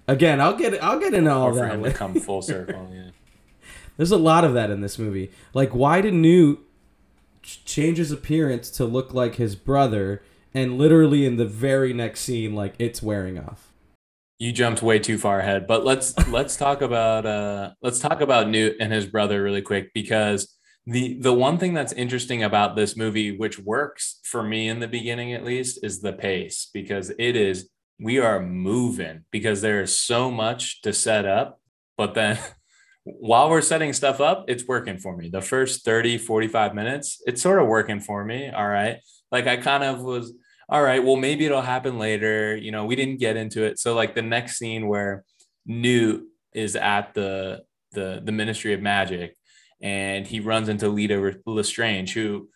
again, 0.09 0.41
I'll 0.41 0.57
get 0.57 0.83
I'll 0.83 0.99
get 0.99 1.15
into 1.15 1.31
all 1.33 1.49
Or 1.49 1.53
for 1.53 1.59
that. 1.61 1.75
him 1.75 1.85
to 1.85 1.93
come 1.93 2.15
full 2.21 2.43
circle. 2.53 2.91
Yeah. 2.93 3.11
There's 3.97 4.11
a 4.11 4.17
lot 4.17 4.45
of 4.45 4.55
that 4.55 4.71
in 4.71 4.81
this 4.81 4.99
movie. 4.99 5.31
Like, 5.53 5.71
why 5.73 6.01
did 6.01 6.15
Newt 6.15 6.59
change 7.45 7.99
his 7.99 8.11
appearance 8.11 8.71
to 8.73 8.85
look 8.85 9.15
like 9.15 9.37
his 9.37 9.57
brother? 9.57 10.23
And 10.53 10.79
literally 10.79 11.27
in 11.27 11.37
the 11.37 11.47
very 11.47 11.93
next 11.93 12.21
scene, 12.21 12.55
like 12.55 12.75
it's 12.79 13.03
wearing 13.03 13.39
off. 13.39 13.73
You 14.39 14.53
jumped 14.53 14.83
way 14.83 14.99
too 14.99 15.19
far 15.19 15.41
ahead, 15.41 15.67
but 15.67 15.85
let's 15.85 16.17
let's 16.29 16.57
talk 16.57 16.83
about 16.83 17.27
uh 17.27 17.73
let's 17.83 18.01
talk 18.01 18.21
about 18.21 18.49
Newt 18.49 18.77
and 18.81 18.93
his 18.93 19.07
brother 19.07 19.43
really 19.43 19.63
quick 19.63 19.93
because 19.95 20.55
the 20.87 21.19
the 21.21 21.33
one 21.33 21.59
thing 21.59 21.73
that's 21.73 21.93
interesting 21.93 22.43
about 22.43 22.77
this 22.77 22.97
movie 22.97 23.37
which 23.37 23.59
works 23.59 24.21
for 24.25 24.43
me 24.43 24.69
in 24.69 24.81
the 24.81 24.89
beginning 24.89 25.33
at 25.33 25.45
least 25.45 25.79
is 25.83 26.01
the 26.01 26.13
pace 26.13 26.69
because 26.75 27.11
it 27.19 27.37
is 27.37 27.71
we 27.99 28.19
are 28.19 28.43
moving 28.43 29.25
because 29.31 29.63
there 29.63 29.81
is 29.81 29.97
so 29.97 30.31
much 30.31 30.83
to 30.83 30.93
set 30.93 31.25
up 31.25 31.61
but 31.97 32.15
then 32.15 32.39
while 33.05 33.51
we're 33.51 33.61
setting 33.61 33.93
stuff 33.93 34.21
up 34.21 34.45
it's 34.49 34.67
working 34.67 34.99
for 34.99 35.17
me. 35.17 35.29
The 35.29 35.43
first 35.43 35.85
30 35.85 36.19
45 36.19 36.75
minutes 36.75 37.23
it's 37.27 37.43
sort 37.43 37.61
of 37.61 37.69
working 37.69 38.01
for 38.01 38.25
me 38.25 38.51
all 38.51 38.69
right? 38.69 38.99
Like 39.31 39.47
i 39.47 39.57
kind 39.57 39.85
of 39.85 40.03
was 40.03 40.33
all 40.69 40.83
right 40.83 41.05
well 41.05 41.17
maybe 41.17 41.45
it'll 41.45 41.61
happen 41.61 41.99
later 41.99 42.57
you 42.57 42.73
know 42.73 42.87
we 42.87 42.97
didn't 42.97 43.19
get 43.19 43.37
into 43.37 43.65
it. 43.65 43.79
So 43.79 43.95
like 43.95 44.15
the 44.15 44.23
next 44.23 44.59
scene 44.59 44.89
where 44.89 45.25
newt 45.67 46.25
is 46.53 46.77
at 46.77 47.15
the 47.15 47.63
the 47.93 48.23
the 48.25 48.33
ministry 48.33 48.75
of 48.75 48.81
magic 48.81 49.37
and 49.85 50.27
he 50.27 50.41
runs 50.41 50.71
into 50.71 50.89
Leta 50.89 51.37
Lestrange, 51.47 52.15
who, 52.15 52.49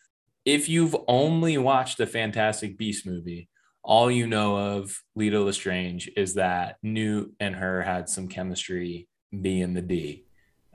if 0.47 0.69
you've 0.69 0.97
only 1.07 1.59
watched 1.59 1.99
the 1.99 2.07
Fantastic 2.07 2.79
Beast 2.79 3.07
movie, 3.07 3.51
all 3.83 4.11
you 4.11 4.27
know 4.27 4.57
of 4.57 5.03
Leta 5.15 5.41
Lestrange 5.41 6.11
is 6.17 6.35
that 6.35 6.77
Newt 6.83 7.35
and 7.39 7.55
her 7.57 7.83
had 7.83 8.09
some 8.09 8.29
chemistry 8.29 9.09
B 9.43 9.61
in 9.61 9.75
the 9.75 9.83
D 9.83 10.25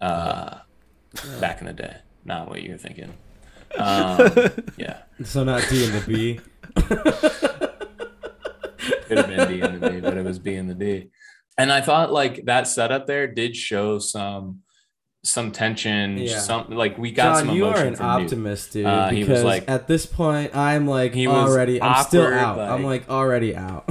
uh, 0.04 0.58
back 1.39 1.62
in 1.62 1.68
the 1.68 1.74
day. 1.74 1.96
Not 2.26 2.50
what 2.50 2.62
you're 2.63 2.78
thinking. 2.78 3.13
Um, 3.78 4.32
yeah, 4.78 5.00
So 5.24 5.44
not 5.44 5.63
D 5.70 5.86
and 5.86 5.94
the 5.96 6.04
B. 6.08 6.39
could 9.08 9.18
have 9.18 9.28
been 9.28 9.48
D 9.50 9.62
and 9.62 9.82
the 9.82 9.89
B, 9.89 10.00
but 10.02 10.18
it 10.18 10.24
was 10.26 10.39
B 10.39 10.56
and 10.56 10.70
the 10.70 10.74
D. 10.76 11.10
And 11.58 11.72
I 11.72 11.82
thought 11.82 12.12
like 12.12 12.46
that 12.46 12.68
setup 12.68 13.08
there 13.08 13.28
did 13.28 13.56
show 13.56 14.00
some 14.00 14.60
some 15.26 15.52
tension, 15.52 16.18
Yeah. 16.18 16.39
some 16.39 16.70
like 16.70 16.98
we 16.98 17.12
got 17.12 17.36
John, 17.38 17.46
some 17.48 17.56
you 17.56 17.66
are 17.68 17.78
an 17.78 17.96
optimist, 18.00 18.74
dude. 18.74 18.86
Uh, 18.86 19.10
he 19.10 19.20
was 19.20 19.28
because 19.28 19.44
like- 19.44 19.70
at 19.70 19.88
this 19.88 20.06
point, 20.06 20.56
I'm 20.56 20.86
like 20.88 21.13
He 21.13 21.28
was 21.28 21.50
already. 21.52 21.82
I'm 21.82 22.04
still 22.04 22.26
out. 22.34 22.60
I'm 22.60 22.84
like- 22.84 23.08
like 23.08 23.10
already 23.10 23.56
out. 23.56 23.88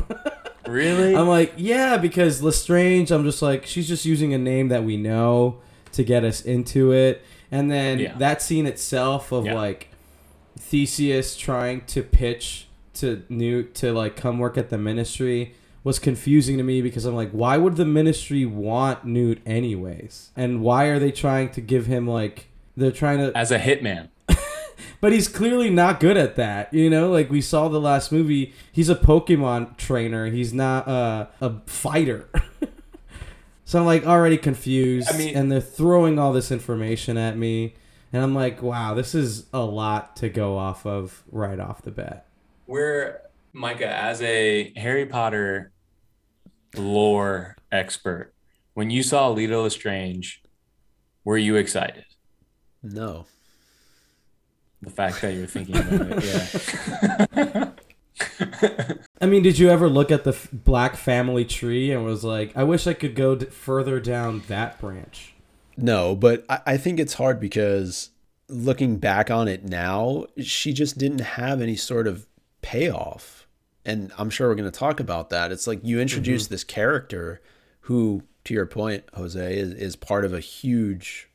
really? 0.67 1.17
I'm 1.21 1.29
like, 1.29 1.55
yeah, 1.57 1.97
because 1.97 2.43
Lestrange, 2.43 3.11
I'm 3.11 3.25
just 3.25 3.41
like, 3.43 3.65
she's 3.67 3.89
just 3.89 4.05
using 4.05 4.35
a 4.35 4.39
name 4.39 4.69
that 4.69 4.85
we 4.85 4.97
know 4.97 5.61
to 5.93 6.05
get 6.05 6.25
us 6.25 6.41
into 6.43 6.93
it. 6.93 7.23
And 7.51 7.71
then 7.71 7.99
Yeah. 7.99 8.15
that 8.19 8.41
scene 8.43 8.67
itself 8.67 9.33
of 9.33 9.47
Yeah. 9.47 9.55
like 9.55 9.89
Theseus 10.59 11.37
trying 11.37 11.83
to 11.89 12.03
pitch 12.03 12.67
to 12.95 13.23
Newt 13.29 13.75
to 13.77 13.93
like 13.93 14.17
come 14.17 14.39
work 14.39 14.59
at 14.59 14.71
the 14.71 14.79
ministry 14.79 15.55
was 15.85 15.99
confusing 15.99 16.59
to 16.59 16.63
me 16.63 16.81
because 16.81 17.05
I'm 17.05 17.15
like, 17.17 17.31
why 17.33 17.57
would 17.57 17.77
the 17.77 17.85
ministry 17.85 18.45
want 18.47 19.05
Newt 19.05 19.41
anyways? 19.45 20.31
And 20.37 20.63
why 20.63 20.85
are 20.87 20.99
they 20.99 21.11
trying 21.11 21.49
to 21.51 21.61
give 21.61 21.87
him 21.87 22.07
like 22.07 22.47
they're 22.77 22.93
trying 22.93 23.19
to 23.19 23.37
As 23.37 23.51
a 23.51 23.59
hitman. 23.59 24.09
but 25.01 25.13
he's 25.13 25.27
clearly 25.29 25.71
not 25.71 26.01
good 26.01 26.17
at 26.17 26.37
that. 26.37 26.73
You 26.73 26.89
know, 26.89 27.11
like 27.11 27.31
we 27.31 27.41
saw 27.41 27.69
the 27.69 27.81
last 27.81 28.13
movie, 28.13 28.55
he's 28.71 28.89
a 28.89 28.95
Pokemon 28.95 29.77
trainer. 29.77 30.27
He's 30.31 30.53
not 30.55 30.87
uh, 30.87 31.27
a 31.41 31.55
fighter. 31.67 32.29
so 33.73 33.79
I'm 33.79 33.87
like 33.87 34.05
already 34.07 34.37
confused. 34.37 35.09
I 35.11 35.17
mean- 35.17 35.35
and 35.35 35.51
they're 35.51 35.59
throwing 35.59 36.19
all 36.19 36.35
this 36.35 36.53
information 36.53 37.17
at 37.17 37.39
me. 37.39 37.75
And 38.13 38.23
I'm 38.23 38.35
like, 38.35 38.61
wow, 38.61 38.93
this 38.93 39.15
is 39.15 39.47
a 39.55 39.61
lot 39.61 40.15
to 40.17 40.29
go 40.29 40.59
off 40.59 40.85
of 40.85 41.23
right 41.33 41.59
off 41.59 41.81
the 41.81 41.91
bat. 41.91 42.27
We're 42.67 43.23
Micah, 43.55 43.89
as 43.89 44.21
a 44.21 44.75
Harry 44.77 45.07
Potter 45.07 45.73
lore 46.77 47.57
expert, 47.71 48.35
when 48.75 48.91
you 48.91 49.03
saw 49.03 49.31
Leta 49.31 49.59
Lestrange, 49.59 50.43
were 51.25 51.39
you 51.39 51.57
excited? 51.57 52.05
No. 52.83 53.25
The 54.83 54.91
fact 54.91 55.23
that 55.23 55.33
you're 55.33 55.47
thinking 55.47 55.79
about 55.79 56.23
it, 56.23 57.29
yeah. 57.35 57.71
I 59.21 59.27
mean, 59.27 59.43
did 59.43 59.59
you 59.59 59.71
ever 59.71 59.89
look 59.89 60.11
at 60.11 60.25
the 60.25 60.33
f- 60.33 60.49
Black 60.53 60.97
family 60.97 61.45
tree 61.45 61.93
and 61.93 62.05
was 62.05 62.25
like, 62.25 62.57
I 62.57 62.65
wish 62.65 62.87
I 62.87 62.95
could 62.95 63.15
go 63.15 63.37
d- 63.37 63.47
further 63.47 64.01
down 64.01 64.43
that 64.49 64.81
branch? 64.81 65.35
No, 65.77 66.15
but 66.15 66.45
I, 66.49 66.61
I 66.67 66.77
think 66.77 67.01
it's 67.01 67.15
hard 67.15 67.41
because 67.41 68.11
looking 68.49 68.97
back 68.97 69.31
on 69.31 69.49
it 69.49 69.65
now, 69.65 70.27
she 70.43 70.73
just 70.73 70.99
didn't 70.99 71.21
have 71.21 71.61
any 71.61 71.77
sort 71.77 72.07
of 72.07 72.27
payoff. 72.61 73.47
And 73.85 74.13
I'm 74.19 74.31
sure 74.31 74.49
we're 74.49 74.55
going 74.55 74.71
to 74.71 74.79
talk 74.79 75.01
about 75.01 75.31
that. 75.31 75.51
It's 75.51 75.67
like 75.67 75.81
you 75.83 75.97
mm-hmm. 75.97 76.03
introduce 76.03 76.47
this 76.47 76.65
character 76.65 77.41
who, 77.83 78.23
to 78.45 78.55
your 78.55 78.67
point, 78.67 79.05
Jose, 79.15 79.57
is, 79.57 79.73
is 79.73 79.97
part 79.97 80.25
of 80.25 80.33
a 80.33 80.41
huge 80.41 81.29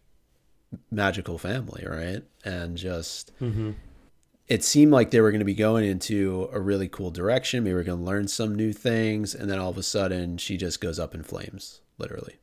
magical 0.92 1.38
family, 1.38 1.86
right? 1.86 2.24
And 2.46 2.78
just 2.78 3.38
mm-hmm. 3.42 3.72
It 4.48 4.64
seemed 4.64 4.92
like 4.92 5.12
they 5.12 5.20
were 5.20 5.32
going 5.32 5.40
to 5.40 5.46
be 5.46 5.54
going 5.54 5.86
into 5.86 6.50
a 6.54 6.60
really 6.60 6.88
cool 6.88 7.12
direction. 7.12 7.64
Maybe 7.64 7.74
we 7.74 7.82
are 7.82 7.84
going 7.84 8.00
to 8.00 8.06
learn 8.06 8.28
some 8.28 8.56
new 8.56 8.72
things. 8.72 9.36
And 9.36 9.50
then 9.50 9.60
all 9.60 9.70
of 9.70 9.78
a 9.78 9.84
sudden, 9.84 10.38
she 10.38 10.56
just 10.56 10.80
goes 10.80 11.00
up 11.00 11.14
in 11.14 11.24
flames, 11.24 11.82
literally. 11.98 12.38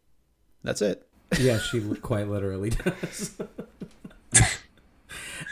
That's 0.62 0.82
it. 0.82 1.06
Yeah, 1.38 1.58
she 1.58 1.80
quite 1.96 2.28
literally 2.28 2.70
does. 2.70 3.40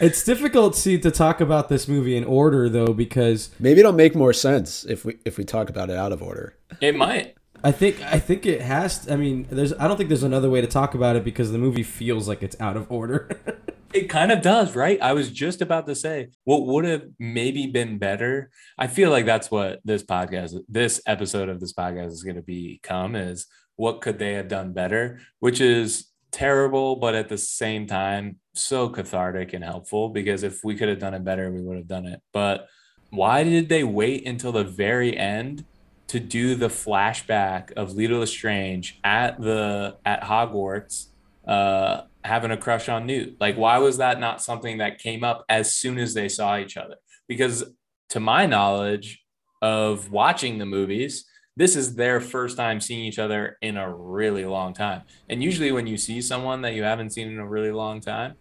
it's 0.00 0.22
difficult 0.24 0.76
see, 0.76 0.98
to 0.98 1.10
talk 1.10 1.40
about 1.40 1.68
this 1.68 1.88
movie 1.88 2.16
in 2.16 2.24
order 2.24 2.68
though 2.68 2.92
because 2.92 3.50
Maybe 3.58 3.80
it'll 3.80 3.92
make 3.92 4.14
more 4.14 4.32
sense 4.32 4.84
if 4.84 5.04
we 5.04 5.18
if 5.24 5.38
we 5.38 5.44
talk 5.44 5.70
about 5.70 5.90
it 5.90 5.96
out 5.96 6.12
of 6.12 6.22
order. 6.22 6.56
It 6.80 6.94
might. 6.94 7.36
I 7.64 7.72
think 7.72 8.00
I 8.02 8.18
think 8.18 8.44
it 8.46 8.60
has. 8.60 9.08
I 9.10 9.16
mean, 9.16 9.46
there's 9.50 9.72
I 9.74 9.86
don't 9.86 9.96
think 9.96 10.08
there's 10.08 10.22
another 10.22 10.50
way 10.50 10.60
to 10.60 10.66
talk 10.66 10.94
about 10.94 11.16
it 11.16 11.24
because 11.24 11.52
the 11.52 11.58
movie 11.58 11.82
feels 11.82 12.26
like 12.26 12.42
it's 12.42 12.60
out 12.60 12.76
of 12.76 12.90
order. 12.90 13.28
It 13.94 14.08
kind 14.08 14.32
of 14.32 14.40
does, 14.40 14.74
right? 14.74 14.98
I 15.02 15.12
was 15.12 15.30
just 15.30 15.60
about 15.60 15.86
to 15.86 15.94
say 15.94 16.30
what 16.44 16.64
would 16.64 16.86
have 16.86 17.04
maybe 17.18 17.66
been 17.66 17.98
better. 17.98 18.50
I 18.78 18.86
feel 18.86 19.10
like 19.10 19.26
that's 19.26 19.50
what 19.50 19.80
this 19.84 20.02
podcast, 20.02 20.58
this 20.66 21.02
episode 21.06 21.50
of 21.50 21.60
this 21.60 21.74
podcast 21.74 22.06
is 22.06 22.22
going 22.22 22.36
to 22.36 22.42
become 22.42 23.14
is 23.14 23.46
what 23.76 24.00
could 24.00 24.18
they 24.18 24.32
have 24.32 24.48
done 24.48 24.72
better, 24.72 25.20
which 25.40 25.60
is 25.60 26.06
terrible, 26.30 26.96
but 26.96 27.14
at 27.14 27.28
the 27.28 27.36
same 27.36 27.86
time, 27.86 28.38
so 28.54 28.88
cathartic 28.88 29.52
and 29.52 29.62
helpful 29.62 30.08
because 30.08 30.42
if 30.42 30.64
we 30.64 30.74
could 30.74 30.88
have 30.88 30.98
done 30.98 31.12
it 31.12 31.22
better, 31.22 31.52
we 31.52 31.60
would 31.60 31.76
have 31.76 31.86
done 31.86 32.06
it. 32.06 32.22
But 32.32 32.68
why 33.10 33.44
did 33.44 33.68
they 33.68 33.84
wait 33.84 34.26
until 34.26 34.52
the 34.52 34.64
very 34.64 35.14
end 35.16 35.66
to 36.12 36.20
do 36.20 36.54
the 36.54 36.68
flashback 36.68 37.72
of 37.72 37.94
Leta 37.94 38.18
Lestrange 38.18 39.00
at 39.02 39.40
the 39.40 39.96
at 40.04 40.22
Hogwarts? 40.22 41.06
Uh, 41.48 42.02
having 42.22 42.50
a 42.50 42.56
crush 42.56 42.90
on 42.90 43.06
Newt. 43.06 43.36
Like, 43.40 43.56
why 43.56 43.78
was 43.78 43.96
that 43.96 44.20
not 44.20 44.42
something 44.42 44.76
that 44.78 44.98
came 44.98 45.24
up 45.24 45.42
as 45.48 45.74
soon 45.74 45.98
as 45.98 46.12
they 46.12 46.28
saw 46.28 46.58
each 46.58 46.76
other? 46.76 46.96
Because, 47.26 47.64
to 48.10 48.20
my 48.20 48.44
knowledge 48.44 49.24
of 49.62 50.10
watching 50.10 50.58
the 50.58 50.66
movies, 50.66 51.24
this 51.56 51.76
is 51.76 51.94
their 51.94 52.20
first 52.20 52.58
time 52.58 52.78
seeing 52.78 53.06
each 53.06 53.18
other 53.18 53.56
in 53.62 53.78
a 53.78 53.90
really 53.90 54.44
long 54.44 54.74
time. 54.74 55.02
And 55.30 55.42
usually, 55.42 55.72
when 55.72 55.86
you 55.86 55.96
see 55.96 56.20
someone 56.20 56.60
that 56.62 56.74
you 56.74 56.82
haven't 56.82 57.10
seen 57.10 57.28
in 57.28 57.38
a 57.38 57.48
really 57.48 57.72
long 57.72 58.02
time, 58.02 58.34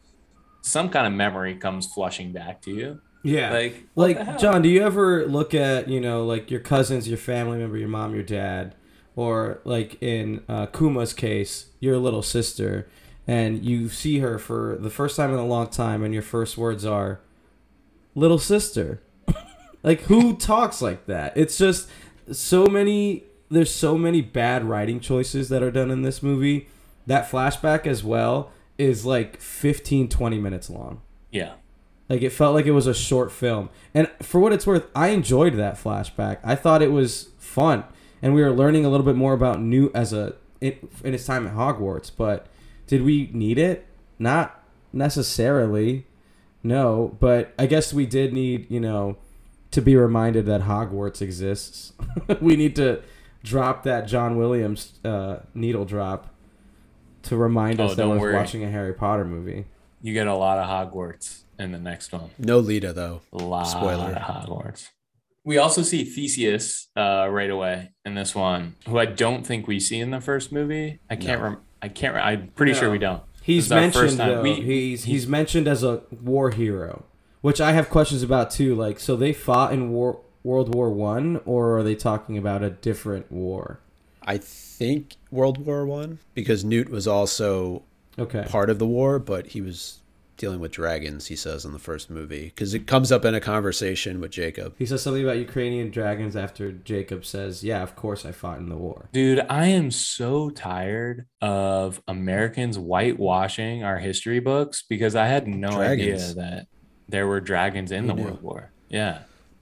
some 0.62 0.90
kind 0.90 1.08
of 1.08 1.14
memory 1.14 1.56
comes 1.56 1.88
flushing 1.88 2.34
back 2.34 2.62
to 2.64 2.72
you. 2.72 3.00
Yeah. 3.24 3.52
Like, 3.52 3.84
Like? 3.96 4.38
John, 4.40 4.62
do 4.62 4.70
you 4.70 4.84
ever 4.84 5.26
look 5.26 5.54
at 5.54 5.88
you 5.88 6.02
know 6.02 6.26
like 6.26 6.50
your 6.50 6.60
cousins, 6.60 7.08
your 7.08 7.18
family 7.18 7.58
member, 7.58 7.78
your 7.78 7.90
mom, 7.90 8.14
your 8.14 8.24
dad, 8.24 8.76
or 9.16 9.60
like 9.64 10.02
in 10.02 10.44
uh, 10.48 10.68
Kama's 10.68 11.14
case, 11.14 11.68
your 11.80 11.98
little 11.98 12.24
sister, 12.24 12.90
and 13.28 13.64
you 13.64 13.90
see 13.90 14.20
her 14.20 14.40
for 14.40 14.78
the 14.80 14.90
first 14.90 15.16
time 15.16 15.32
in 15.34 15.40
a 15.40 15.46
long 15.46 15.68
time, 15.68 16.04
and 16.04 16.14
your 16.14 16.24
first 16.24 16.58
words 16.58 16.86
are, 16.86 17.22
"Little 18.16 18.40
sister." 18.40 19.02
like 19.84 20.02
who 20.02 20.36
talks 20.36 20.82
like 20.82 21.06
that? 21.06 21.34
It's 21.36 21.58
just 21.58 21.88
so 22.32 22.66
many. 22.66 23.24
There's 23.50 23.74
so 23.74 23.98
many 23.98 24.22
bad 24.22 24.64
writing 24.64 25.00
choices 25.00 25.50
that 25.50 25.62
are 25.62 25.72
done 25.72 25.92
in 25.92 26.02
this 26.02 26.24
movie. 26.24 26.70
That 27.06 27.30
flashback 27.30 27.86
as 27.86 28.04
well 28.04 28.52
is 28.78 29.06
like 29.06 29.42
15, 29.42 30.08
20 30.08 30.40
minutes 30.40 30.70
long. 30.70 31.02
Yeah. 31.32 31.54
Like 32.12 32.24
it 32.24 32.34
felt 32.34 32.54
like 32.54 32.66
it 32.66 32.72
was 32.72 32.88
a 32.88 32.94
short 32.94 33.32
film. 33.32 33.70
And 33.94 34.12
for 34.22 34.42
what 34.42 34.52
it's 34.52 34.68
worth, 34.68 34.86
I 34.94 35.10
enjoyed 35.10 35.54
that 35.54 35.76
flashback. 35.76 36.40
I 36.44 36.56
thought 36.56 36.82
it 36.82 36.92
was 36.92 37.30
fun, 37.40 37.86
and 38.22 38.34
we 38.34 38.42
were 38.42 38.52
learning 38.52 38.84
a 38.84 38.90
little 38.90 39.06
bit 39.06 39.16
more 39.16 39.32
about 39.32 39.62
Newt 39.62 39.94
as 39.96 40.12
a 40.12 40.36
in, 40.60 40.90
in 41.06 41.14
his 41.14 41.26
time 41.26 41.48
at 41.48 41.54
Hogwarts. 41.54 42.12
But 42.14 42.48
did 42.86 43.04
we 43.04 43.30
need 43.32 43.58
it? 43.58 43.88
Not 44.20 44.62
necessarily. 44.92 46.06
No, 46.64 47.16
but 47.22 47.54
I 47.58 47.66
guess 47.66 47.94
we 47.94 48.06
did 48.06 48.34
need 48.34 48.70
you 48.70 48.82
know 48.82 49.16
to 49.72 49.82
be 49.82 49.96
reminded 49.96 50.46
that 50.48 50.64
Hogwarts 50.64 51.22
exists. 51.22 51.94
we 52.42 52.58
need 52.58 52.76
to 52.76 53.02
drop 53.42 53.84
that 53.84 54.06
John 54.06 54.36
Williams 54.36 55.00
uh, 55.06 55.38
needle 55.54 55.86
drop 55.86 56.28
to 57.24 57.38
remind 57.38 57.80
Oh, 57.80 57.86
us 57.86 57.96
that 57.96 58.10
we're 58.10 58.34
watching 58.34 58.66
a 58.66 58.70
Harry 58.70 58.94
Potter 58.94 59.24
movie. 59.24 59.64
You 60.02 60.14
get 60.14 60.28
a 60.28 60.36
lot 60.36 60.58
of 60.58 60.68
Hogwarts 60.68 61.44
in 61.62 61.72
the 61.72 61.80
next 61.80 62.12
one. 62.12 62.32
No 62.38 62.60
Leta 62.60 62.92
though. 62.94 63.22
A 63.32 63.38
lot 63.38 63.64
Spoiler. 63.64 64.12
of 64.12 64.22
Hogwarts. 64.24 64.90
We 65.44 65.58
also 65.58 65.82
see 65.82 66.04
Theseus 66.04 66.88
uh, 66.96 67.28
right 67.30 67.50
away 67.50 67.92
in 68.06 68.14
this 68.16 68.36
one, 68.36 68.76
who 68.88 69.00
I 69.00 69.06
don't 69.06 69.46
think 69.46 69.68
we 69.68 69.80
see 69.80 70.00
in 70.00 70.12
the 70.12 70.22
first 70.22 70.52
movie. 70.52 71.00
I 71.10 71.16
can't. 71.16 71.40
No. 71.42 71.48
Rem- 71.50 71.62
I 71.82 71.88
can't. 71.88 72.14
Re- 72.14 72.22
I'm 72.22 72.48
pretty 72.50 72.74
sure 72.74 72.92
we 72.92 73.00
don't. 73.00 73.24
He's 73.42 73.70
This 73.70 73.78
is 73.90 73.96
our 73.96 74.02
first 74.02 74.18
mentioned 74.18 74.38
though. 74.38 74.42
We- 74.44 74.62
he's 74.62 75.06
he's 75.06 75.28
mentioned 75.28 75.68
as 75.68 75.84
a 75.84 76.04
war 76.22 76.52
hero, 76.52 77.06
which 77.42 77.60
I 77.60 77.72
have 77.72 77.90
questions 77.90 78.22
about 78.22 78.52
too. 78.52 78.76
Like, 78.76 79.00
so 79.00 79.16
they 79.16 79.34
fought 79.34 79.74
in 79.74 79.92
war 79.92 80.22
World 80.44 80.74
War 80.76 80.92
One, 80.92 81.42
or 81.46 81.78
are 81.78 81.84
they 81.84 81.96
talking 81.96 82.38
about 82.38 82.62
a 82.64 82.70
different 82.70 83.32
war? 83.32 83.80
I 84.24 84.38
think 84.38 85.16
World 85.32 85.66
War 85.66 85.86
One 85.88 86.20
because 86.36 86.64
Newt 86.64 86.90
was 86.90 87.08
also 87.08 87.82
Okay. 88.20 88.44
part 88.48 88.70
of 88.70 88.78
the 88.78 88.86
war, 88.86 89.18
but 89.18 89.48
he 89.48 89.62
was 89.62 90.01
dealing 90.42 90.60
with 90.60 90.72
dragons. 90.72 91.28
He 91.28 91.36
says 91.36 91.64
in 91.64 91.72
the 91.72 91.80
first 91.80 92.10
movie 92.10 92.46
because 92.46 92.74
it 92.74 92.88
comes 92.88 93.12
up 93.12 93.24
in 93.24 93.36
a 93.36 93.40
conversation 93.40 94.20
with 94.20 94.32
Jacob. 94.32 94.74
He 94.78 94.88
says 94.88 95.04
something 95.04 95.24
about 95.24 95.38
Ukrainian 95.38 95.92
dragons 95.92 96.36
after 96.36 96.72
Jacob 96.72 97.24
says, 97.26 97.64
"Yeah, 97.64 97.84
of 97.84 97.96
course 97.96 98.26
I 98.26 98.32
fought 98.32 98.58
in 98.58 98.68
the 98.68 98.76
war." 98.76 99.08
Dude, 99.14 99.40
I 99.50 99.68
am 99.68 99.92
so 99.92 100.50
tired 100.50 101.28
of 101.42 102.02
Americans 102.08 102.76
whitewashing 102.78 103.84
our 103.84 104.00
history 104.00 104.40
books 104.40 104.84
because 104.90 105.16
I 105.16 105.28
had 105.28 105.48
no 105.48 105.80
idea 105.80 106.18
that 106.34 106.68
there 107.08 107.28
were 107.28 107.40
dragons 107.40 107.92
in 107.92 108.04
Who 108.04 108.08
the 108.08 108.14
knew? 108.16 108.24
World 108.24 108.42
War. 108.42 108.72
Yeah. 108.90 109.20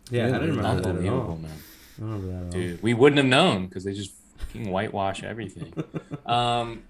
Yeah, 0.09 0.27
I 0.27 0.31
didn't 0.39 0.55
remember 0.57 0.81
that 0.81 0.95
at 1.05 1.09
all. 1.11 1.35
man. 1.35 1.51
I 1.51 2.01
don't 2.01 2.09
remember 2.09 2.27
that 2.27 2.37
at 2.37 2.43
all. 2.45 2.49
Dude, 2.51 2.81
we 2.81 2.93
wouldn't 2.93 3.17
have 3.17 3.27
known 3.27 3.67
because 3.67 3.83
they 3.83 3.93
just 3.93 4.13
fucking 4.37 4.71
whitewash 4.71 5.23
everything. 5.23 5.73
um, 6.25 6.83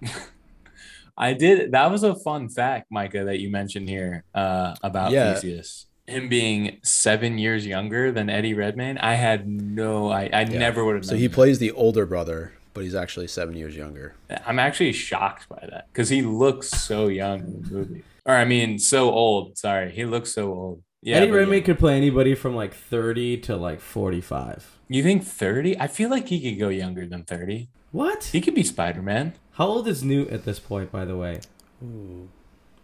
I 1.20 1.34
did. 1.34 1.74
That 1.74 1.92
was 1.92 2.04
a 2.04 2.16
fun 2.16 2.48
fact, 2.50 2.88
Micah, 2.90 3.26
that 3.26 3.40
you 3.40 3.52
mentioned 3.52 3.90
here 3.90 4.24
uh, 4.34 4.76
about 4.82 5.12
Yeah. 5.12 5.34
Theseus. 5.34 5.86
Him 6.08 6.28
being 6.30 6.80
seven 6.82 7.38
years 7.38 7.68
younger 7.68 8.12
than 8.12 8.30
Eddie 8.30 8.54
Redmayne. 8.56 8.98
I 8.98 9.14
had 9.16 9.48
no. 9.48 10.10
I, 10.10 10.30
I 10.34 10.42
Yeah. 10.42 10.58
never 10.58 10.84
would 10.86 10.96
have. 10.96 11.06
So 11.06 11.16
he 11.16 11.28
that. 11.28 11.36
plays 11.36 11.60
the 11.60 11.72
older 11.74 12.06
brother, 12.06 12.54
but 12.74 12.84
he's 12.84 12.96
actually 12.96 13.28
seven 13.28 13.56
years 13.56 13.76
younger. 13.76 14.16
I'm 14.48 14.58
actually 14.58 14.94
shocked 14.94 15.48
by 15.50 15.68
that 15.70 15.88
because 15.92 16.10
he 16.10 16.22
looks 16.24 16.70
so 16.70 17.08
young 17.10 17.40
in 17.42 17.62
the 17.64 17.70
movie. 17.72 18.04
Or 18.26 18.34
I 18.36 18.46
mean, 18.46 18.80
so 18.80 19.12
old. 19.12 19.58
Sorry, 19.58 19.92
he 19.92 20.06
looks 20.06 20.34
so 20.34 20.52
old. 20.54 20.84
Yeah, 21.02 21.18
Eddie 21.18 21.32
Redmayne 21.32 21.60
yeah. 21.60 21.66
could 21.66 21.80
play 21.80 21.96
anybody 21.96 22.34
from 22.36 22.56
like 22.56 22.74
30 22.74 23.38
to 23.42 23.56
like 23.56 23.80
45. 23.80 24.78
You 24.90 25.04
think 25.04 25.24
30? 25.24 25.80
I 25.80 25.88
feel 25.88 26.10
like 26.10 26.28
he 26.28 26.42
could 26.42 26.60
go 26.60 26.70
younger 26.70 27.06
than 27.06 27.24
30. 27.24 27.70
What? 27.92 28.26
He 28.26 28.42
could 28.42 28.54
be 28.56 28.64
Spider 28.64 29.02
Man. 29.02 29.34
How 29.60 29.68
old 29.68 29.89
is 29.89 30.03
Newt 30.05 30.30
at 30.30 30.45
this 30.45 30.57
point, 30.57 30.89
by 30.89 31.03
the 31.03 31.18
way? 31.18 31.41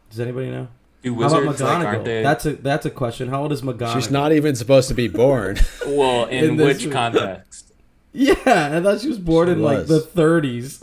Does 0.10 0.20
anybody 0.20 0.52
know? 0.52 0.68
Do 1.02 1.16
How 1.16 1.28
about 1.28 1.42
wizards 1.44 1.62
like 1.62 1.88
McGonagall? 1.88 2.04
they? 2.04 2.22
That's 2.22 2.46
a 2.46 2.54
that's 2.54 2.86
a 2.86 2.90
question. 2.90 3.30
How 3.30 3.44
old 3.44 3.54
is 3.54 3.62
McGonagall? 3.62 3.94
She's 3.94 4.12
not 4.12 4.34
even 4.34 4.56
supposed 4.56 4.90
to 4.90 4.94
be 4.94 5.08
born. 5.08 5.58
well, 5.88 6.26
in, 6.26 6.44
in 6.44 6.58
which 6.58 6.84
movie. 6.84 6.92
context? 6.92 7.72
Yeah, 8.18 8.34
I 8.46 8.82
thought 8.82 9.02
she 9.02 9.10
was 9.10 9.20
born 9.20 9.50
She 9.50 9.52
in 9.54 9.62
like 9.62 9.88
the 9.88 10.00
30s. 10.00 10.80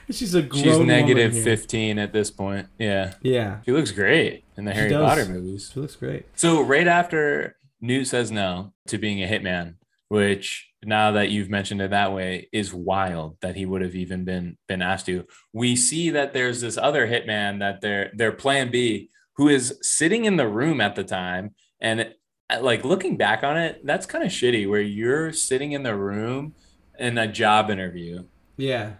She's 0.10 0.34
a 0.34 0.42
grown 0.42 0.62
She's 0.64 0.76
woman 0.76 1.06
here. 1.06 1.30
15 1.30 1.98
at 2.00 2.12
this 2.12 2.28
point. 2.28 2.66
Yeah. 2.76 3.14
Yeah, 3.22 3.58
She 3.64 3.70
looks 3.70 3.92
great 3.92 4.42
in 4.56 4.64
the 4.64 4.72
She 4.72 4.78
Harry 4.78 4.90
does. 4.90 5.08
Potter 5.08 5.26
movies. 5.26 5.70
she 5.72 5.78
looks 5.78 5.94
great. 5.94 6.26
So 6.34 6.60
right 6.60 6.88
after 6.88 7.54
Newt 7.80 8.08
says 8.08 8.32
no 8.32 8.72
to 8.88 8.98
being 8.98 9.22
a 9.22 9.28
hitman, 9.28 9.74
which 10.08 10.71
now 10.84 11.12
that 11.12 11.30
you've 11.30 11.50
mentioned 11.50 11.80
it 11.80 11.90
that 11.90 12.12
way 12.12 12.48
is 12.52 12.74
wild 12.74 13.36
that 13.40 13.56
he 13.56 13.66
would 13.66 13.82
have 13.82 13.94
even 13.94 14.24
been 14.24 14.56
been 14.66 14.82
asked 14.82 15.06
to. 15.06 15.24
We 15.52 15.76
see 15.76 16.10
that 16.10 16.32
there's 16.32 16.60
this 16.60 16.76
other 16.76 17.06
hitman 17.06 17.60
that 17.60 17.80
their 17.80 18.10
their 18.14 18.32
plan 18.32 18.70
B 18.70 19.10
who 19.36 19.48
is 19.48 19.78
sitting 19.82 20.24
in 20.24 20.36
the 20.36 20.48
room 20.48 20.80
at 20.80 20.94
the 20.94 21.04
time. 21.04 21.54
And 21.80 22.14
uh, 22.50 22.60
like 22.60 22.84
looking 22.84 23.16
back 23.16 23.44
on 23.44 23.56
it, 23.56 23.80
that's 23.84 24.06
kind 24.06 24.24
of 24.24 24.30
shitty 24.30 24.68
where 24.68 24.80
you're 24.80 25.32
sitting 25.32 25.72
in 25.72 25.82
the 25.82 25.94
room 25.94 26.54
in 26.98 27.16
a 27.18 27.30
job 27.30 27.70
interview. 27.70 28.24
Yeah, 28.56 28.94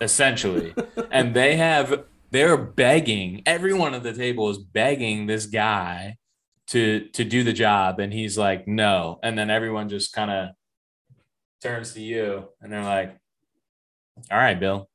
essentially. 0.00 0.74
and 1.10 1.34
they 1.34 1.56
have 1.56 2.04
they're 2.30 2.56
begging 2.56 3.42
everyone 3.44 3.94
at 3.94 4.02
the 4.02 4.12
table 4.12 4.48
is 4.48 4.58
begging 4.58 5.26
this 5.26 5.46
guy 5.46 6.16
to 6.68 7.08
to 7.12 7.24
do 7.24 7.44
the 7.44 7.52
job. 7.52 8.00
And 8.00 8.12
he's 8.12 8.36
like 8.36 8.66
no. 8.66 9.18
And 9.22 9.38
then 9.38 9.50
everyone 9.50 9.88
just 9.88 10.12
kind 10.12 10.30
of 10.30 10.48
turns 11.62 11.92
to 11.94 12.00
you 12.00 12.48
and 12.60 12.72
they're 12.72 12.82
like 12.84 13.16
all 14.30 14.38
right 14.38 14.58
bill 14.60 14.88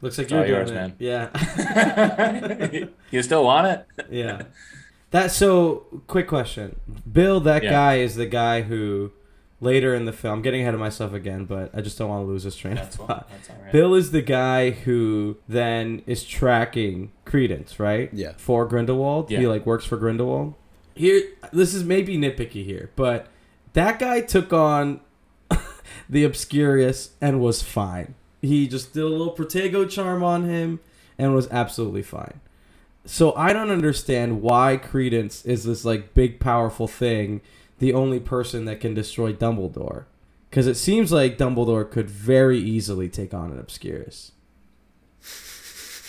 looks 0.00 0.18
like 0.18 0.24
It's 0.24 0.32
you're 0.32 0.46
doing 0.46 0.56
yours, 0.58 0.70
it. 0.70 0.74
man. 0.74 0.94
Yeah, 0.98 2.86
you 3.10 3.22
still 3.22 3.44
want 3.44 3.66
it 3.68 3.86
yeah. 4.10 4.42
That 5.10 5.30
so 5.30 6.02
quick 6.06 6.26
question. 6.26 6.80
Bill, 7.10 7.38
that 7.40 7.62
Yeah. 7.62 7.70
guy 7.70 7.94
is 7.98 8.14
the 8.16 8.24
guy 8.26 8.62
who 8.62 9.12
later 9.60 9.94
in 9.94 10.06
the 10.06 10.12
film. 10.12 10.38
I'm 10.38 10.42
getting 10.42 10.62
ahead 10.62 10.72
of 10.74 10.80
myself 10.80 11.12
again, 11.12 11.44
but 11.44 11.70
I 11.74 11.82
just 11.82 11.98
don't 11.98 12.08
want 12.08 12.22
to 12.24 12.26
lose 12.26 12.44
this 12.44 12.56
train 12.56 12.74
that's, 12.76 12.96
of 12.98 13.06
thought. 13.06 13.28
that's 13.30 13.50
all 13.50 13.56
right 13.62 13.70
Bill 13.72 13.94
is 13.94 14.10
the 14.10 14.22
guy 14.22 14.70
who 14.70 15.36
then 15.46 16.02
is 16.06 16.24
tracking 16.24 17.12
Credence, 17.26 17.78
right? 17.78 18.08
Yeah. 18.12 18.32
For 18.38 18.64
Grindelwald. 18.66 19.28
He 19.30 19.46
like 19.46 19.66
works 19.66 19.84
for 19.84 19.96
Grindelwald. 19.98 20.54
Here 20.94 21.22
this 21.52 21.74
is 21.74 21.84
maybe 21.84 22.16
nitpicky 22.18 22.64
here, 22.64 22.90
but 22.96 23.28
that 23.74 23.98
guy 23.98 24.20
took 24.22 24.52
on 24.52 25.00
the 26.08 26.24
Obscurus 26.24 27.10
and 27.20 27.40
was 27.40 27.62
fine. 27.62 28.14
He 28.40 28.66
just 28.66 28.92
did 28.92 29.02
a 29.04 29.08
little 29.08 29.34
Protego 29.34 29.88
charm 29.88 30.22
on 30.24 30.44
him 30.44 30.80
and 31.18 31.34
was 31.34 31.48
absolutely 31.50 32.02
fine. 32.02 32.40
So 33.04 33.34
I 33.34 33.52
don't 33.52 33.70
understand 33.70 34.42
why 34.42 34.76
Credence 34.76 35.44
is 35.44 35.64
this 35.64 35.84
like 35.84 36.14
big 36.14 36.38
powerful 36.40 36.86
thing, 36.88 37.40
the 37.78 37.92
only 37.92 38.20
person 38.20 38.64
that 38.66 38.80
can 38.80 38.94
destroy 38.94 39.32
Dumbledore. 39.32 40.04
Because 40.50 40.66
it 40.66 40.76
seems 40.76 41.10
like 41.12 41.38
Dumbledore 41.38 41.90
could 41.90 42.10
very 42.10 42.58
easily 42.58 43.08
take 43.08 43.32
on 43.32 43.50
an 43.52 43.58
Obscurus. 43.58 44.32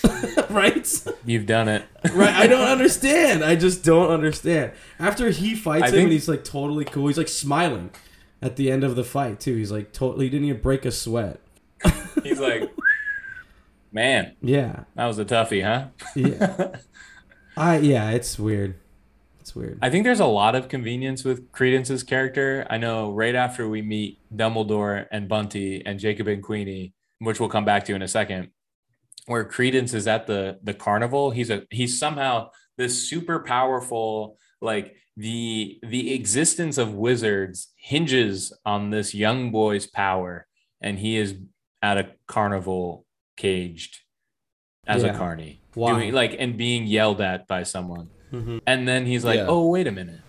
right? 0.50 1.04
you've 1.26 1.46
done 1.46 1.70
it 1.70 1.84
Right. 2.14 2.34
I 2.34 2.48
don't 2.48 2.68
understand. 2.68 3.44
I 3.44 3.56
just 3.56 3.84
don't 3.84 4.10
understand. 4.12 4.72
After 5.00 5.30
he 5.30 5.56
fights 5.56 5.84
I 5.84 5.88
him 5.88 5.92
think- 5.94 6.04
and 6.04 6.12
he's 6.14 6.28
like 6.28 6.44
totally 6.44 6.86
cool, 6.86 7.08
he's 7.08 7.18
like 7.18 7.28
smiling 7.30 7.90
at 8.44 8.56
the 8.58 8.72
end 8.72 8.84
of 8.84 8.96
the 8.96 9.04
fight 9.04 9.39
too. 9.39 9.56
He's 9.56 9.72
like 9.72 9.94
totally 9.94 10.26
he 10.26 10.30
didn't 10.30 10.48
even 10.48 10.62
break 10.62 10.86
a 10.86 10.91
sweat. 10.91 11.39
he's 12.24 12.39
like 12.39 12.72
man 13.91 14.36
Yeah. 14.41 14.84
that 14.96 15.06
was 15.06 15.20
a 15.20 15.26
toughie 15.26 15.64
huh 15.64 15.88
Yeah. 16.16 16.78
I 17.58 17.78
yeah, 17.78 18.10
it's 18.12 18.39
weird. 18.39 18.76
It's 19.39 19.54
weird. 19.56 19.78
I 19.82 19.89
think 19.89 20.06
there's 20.06 20.20
a 20.22 20.26
lot 20.26 20.56
of 20.56 20.70
convenience 20.70 21.24
with 21.24 21.52
Credence's 21.52 22.02
character. 22.02 22.66
I 22.70 22.78
know 22.78 23.12
right 23.12 23.36
after 23.36 23.68
we 23.70 23.82
meet 23.82 24.20
Dumbledore 24.36 25.06
and 25.12 25.28
Bunty 25.28 25.86
and 25.86 26.00
Jacob 26.00 26.28
and 26.30 26.41
Queenie, 26.41 26.94
which 27.20 27.39
we'll 27.39 27.50
come 27.50 27.66
back 27.66 27.84
to 27.86 27.94
in 27.94 28.02
a 28.02 28.08
second, 28.08 28.50
where 29.28 29.44
Credence 29.46 29.94
is 29.94 30.08
at 30.08 30.26
the 30.28 30.58
the 30.64 30.74
carnival, 30.74 31.30
he's 31.32 31.50
a 31.52 31.64
he's 31.70 32.00
somehow 32.00 32.50
this 32.78 33.08
super 33.08 33.39
powerful 33.41 34.38
like 34.62 34.96
the 35.16 35.80
the 35.84 36.14
existence 36.14 36.78
of 36.78 36.93
wizards 36.93 37.70
hinges 37.76 38.51
on 38.66 38.89
this 38.89 39.14
young 39.14 39.51
boy's 39.51 39.86
power 39.86 40.47
and 40.82 40.99
he 40.99 41.18
is 41.18 41.36
at 41.82 41.97
a 41.97 42.09
carnival 42.28 43.05
caged 43.38 44.01
as 44.88 45.03
Yeah. 45.03 45.14
a 45.14 45.18
carny 45.18 45.61
Why? 45.76 45.93
doing 45.93 46.14
like 46.14 46.36
and 46.39 46.57
being 46.57 46.88
yelled 46.88 47.22
at 47.22 47.47
by 47.47 47.64
someone 47.64 48.09
Mhm. 48.32 48.61
and 48.66 48.88
then 48.88 49.05
he's 49.05 49.24
like, 49.24 49.38
Yeah. 49.38 49.45
"Oh, 49.47 49.70
wait 49.70 49.86
a 49.86 49.91
minute. 49.91 50.22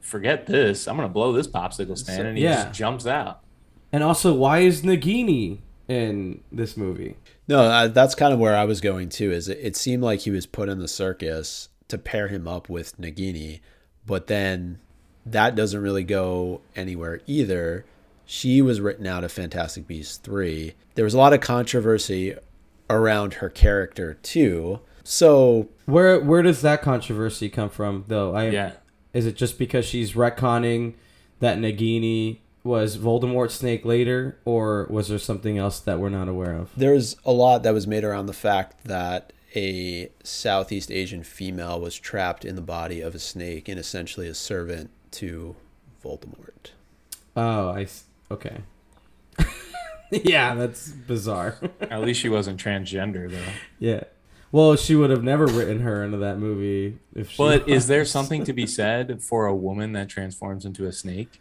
Forget 0.00 0.46
this. 0.46 0.88
I'm 0.88 0.96
gonna 0.96 1.08
blow 1.08 1.32
this 1.32 1.46
popsicle 1.46 1.96
stand." 1.96 2.26
And 2.26 2.36
he 2.36 2.42
Yeah. 2.44 2.64
just 2.64 2.78
jumps 2.78 3.06
out. 3.06 3.40
And 3.92 4.02
also, 4.02 4.34
why 4.34 4.60
is 4.60 4.82
Nagini 4.82 5.58
in 5.86 6.40
this 6.50 6.76
movie? 6.76 7.16
No, 7.46 7.60
uh, 7.60 7.86
that's 7.88 8.16
kind 8.16 8.32
of 8.32 8.40
where 8.40 8.56
I 8.56 8.64
was 8.64 8.80
going 8.80 9.10
too. 9.10 9.30
Is 9.30 9.48
it, 9.48 9.58
it 9.62 9.76
seemed 9.76 10.02
like 10.02 10.20
he 10.20 10.30
was 10.32 10.46
put 10.46 10.68
in 10.68 10.80
the 10.80 10.88
circus 10.88 11.68
to 11.88 11.98
pair 11.98 12.26
him 12.28 12.48
up 12.48 12.68
with 12.68 12.96
Nagini, 13.00 13.60
but 14.06 14.26
then 14.26 14.78
that 15.24 15.54
doesn't 15.54 15.80
really 15.80 16.04
go 16.04 16.60
anywhere 16.74 17.20
either. 17.26 17.84
She 18.24 18.62
was 18.62 18.80
written 18.80 19.06
out 19.06 19.24
of 19.24 19.32
Fantastic 19.32 19.86
Beasts 19.86 20.16
three. 20.16 20.74
There 20.94 21.04
was 21.04 21.14
a 21.14 21.18
lot 21.18 21.32
of 21.32 21.40
controversy 21.40 22.34
around 22.90 23.34
her 23.34 23.48
character 23.48 24.14
too. 24.22 24.80
So 25.04 25.68
Where 25.86 26.20
where 26.20 26.42
does 26.42 26.62
that 26.62 26.82
controversy 26.82 27.48
come 27.48 27.68
from, 27.70 28.04
though? 28.08 28.34
I 28.34 28.50
Yeah. 28.50 28.72
is 29.12 29.26
it 29.26 29.36
just 29.36 29.58
because 29.58 29.84
she's 29.84 30.12
retconning 30.12 30.94
that 31.40 31.58
Nagini 31.58 32.38
was 32.64 32.96
Voldemort's 32.96 33.54
snake 33.54 33.84
later, 33.84 34.38
or 34.44 34.86
was 34.88 35.08
there 35.08 35.18
something 35.18 35.58
else 35.58 35.80
that 35.80 35.98
we're 35.98 36.08
not 36.08 36.28
aware 36.28 36.52
of? 36.54 36.70
there's 36.76 37.16
a 37.24 37.32
lot 37.32 37.64
that 37.64 37.74
was 37.74 37.86
made 37.88 38.04
around 38.04 38.26
the 38.26 38.32
fact 38.32 38.84
that 38.84 39.32
a 39.54 40.10
Southeast 40.22 40.90
Asian 40.90 41.22
female 41.22 41.80
was 41.80 41.98
trapped 41.98 42.44
in 42.44 42.56
the 42.56 42.62
body 42.62 43.00
of 43.00 43.14
a 43.14 43.18
snake 43.18 43.68
and 43.68 43.78
essentially 43.78 44.28
a 44.28 44.34
servant 44.34 44.90
to 45.12 45.56
Voldemort. 46.02 46.70
Oh, 47.36 47.68
I 47.68 47.86
okay. 48.30 48.58
yeah, 50.10 50.54
that's 50.54 50.88
bizarre. 50.88 51.58
At 51.80 52.00
least 52.02 52.20
she 52.20 52.28
wasn't 52.28 52.62
transgender 52.62 53.30
though. 53.30 53.52
yeah. 53.78 54.04
Well, 54.50 54.76
she 54.76 54.94
would 54.94 55.08
have 55.08 55.24
never 55.24 55.46
written 55.46 55.80
her 55.80 56.04
into 56.04 56.18
that 56.18 56.38
movie 56.38 56.98
if 57.14 57.30
she. 57.30 57.38
But 57.38 57.68
is 57.68 57.86
there 57.86 58.04
something 58.04 58.44
to 58.44 58.52
be 58.52 58.66
said 58.66 59.22
for 59.22 59.46
a 59.46 59.54
woman 59.54 59.92
that 59.92 60.10
transforms 60.10 60.66
into 60.66 60.86
a 60.86 60.92
snake? 60.92 61.40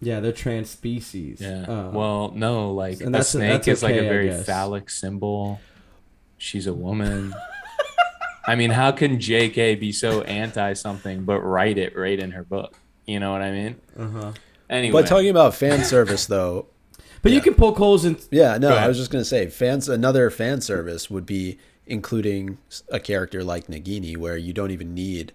Yeah, 0.00 0.20
they're 0.20 0.32
trans 0.32 0.70
species. 0.70 1.40
Yeah. 1.40 1.62
Uh, 1.62 1.90
well, 1.90 2.32
no, 2.34 2.72
like 2.72 3.00
and 3.00 3.14
a 3.14 3.24
snake 3.24 3.64
that's 3.64 3.68
is 3.68 3.82
like 3.82 3.96
a 3.96 4.02
very 4.02 4.32
phallic 4.32 4.88
symbol. 4.88 5.60
She's 6.42 6.66
a 6.66 6.74
woman. 6.74 7.32
I 8.44 8.56
mean, 8.56 8.70
how 8.70 8.90
can 8.90 9.18
JK 9.18 9.78
be 9.78 9.92
so 9.92 10.22
anti 10.22 10.72
something 10.72 11.22
but 11.22 11.40
write 11.40 11.78
it 11.78 11.96
right 11.96 12.18
in 12.18 12.32
her 12.32 12.42
book? 12.42 12.74
You 13.06 13.20
know 13.20 13.30
what 13.30 13.42
I 13.42 13.52
mean? 13.52 13.76
uh-huh. 13.96 14.32
Anyway, 14.68 14.92
But 15.02 15.06
talking 15.06 15.28
about 15.30 15.54
fan 15.54 15.84
service 15.94 16.26
though, 16.26 16.66
But 17.22 17.30
you 17.30 17.40
can 17.40 17.54
poke 17.54 17.76
holes 17.76 18.04
in. 18.04 18.16
yeah, 18.32 18.58
no, 18.58 18.74
I 18.74 18.88
was 18.88 18.96
just 18.98 19.12
gonna 19.12 19.24
say 19.24 19.46
fans. 19.46 19.88
Another 19.88 20.30
fan 20.30 20.60
service 20.60 21.08
would 21.08 21.26
be 21.26 21.58
including 21.86 22.58
a 22.90 22.98
character 22.98 23.44
like 23.44 23.68
Nagini, 23.68 24.16
where 24.16 24.36
you 24.36 24.52
don't 24.52 24.72
even 24.72 24.94
need 24.94 25.32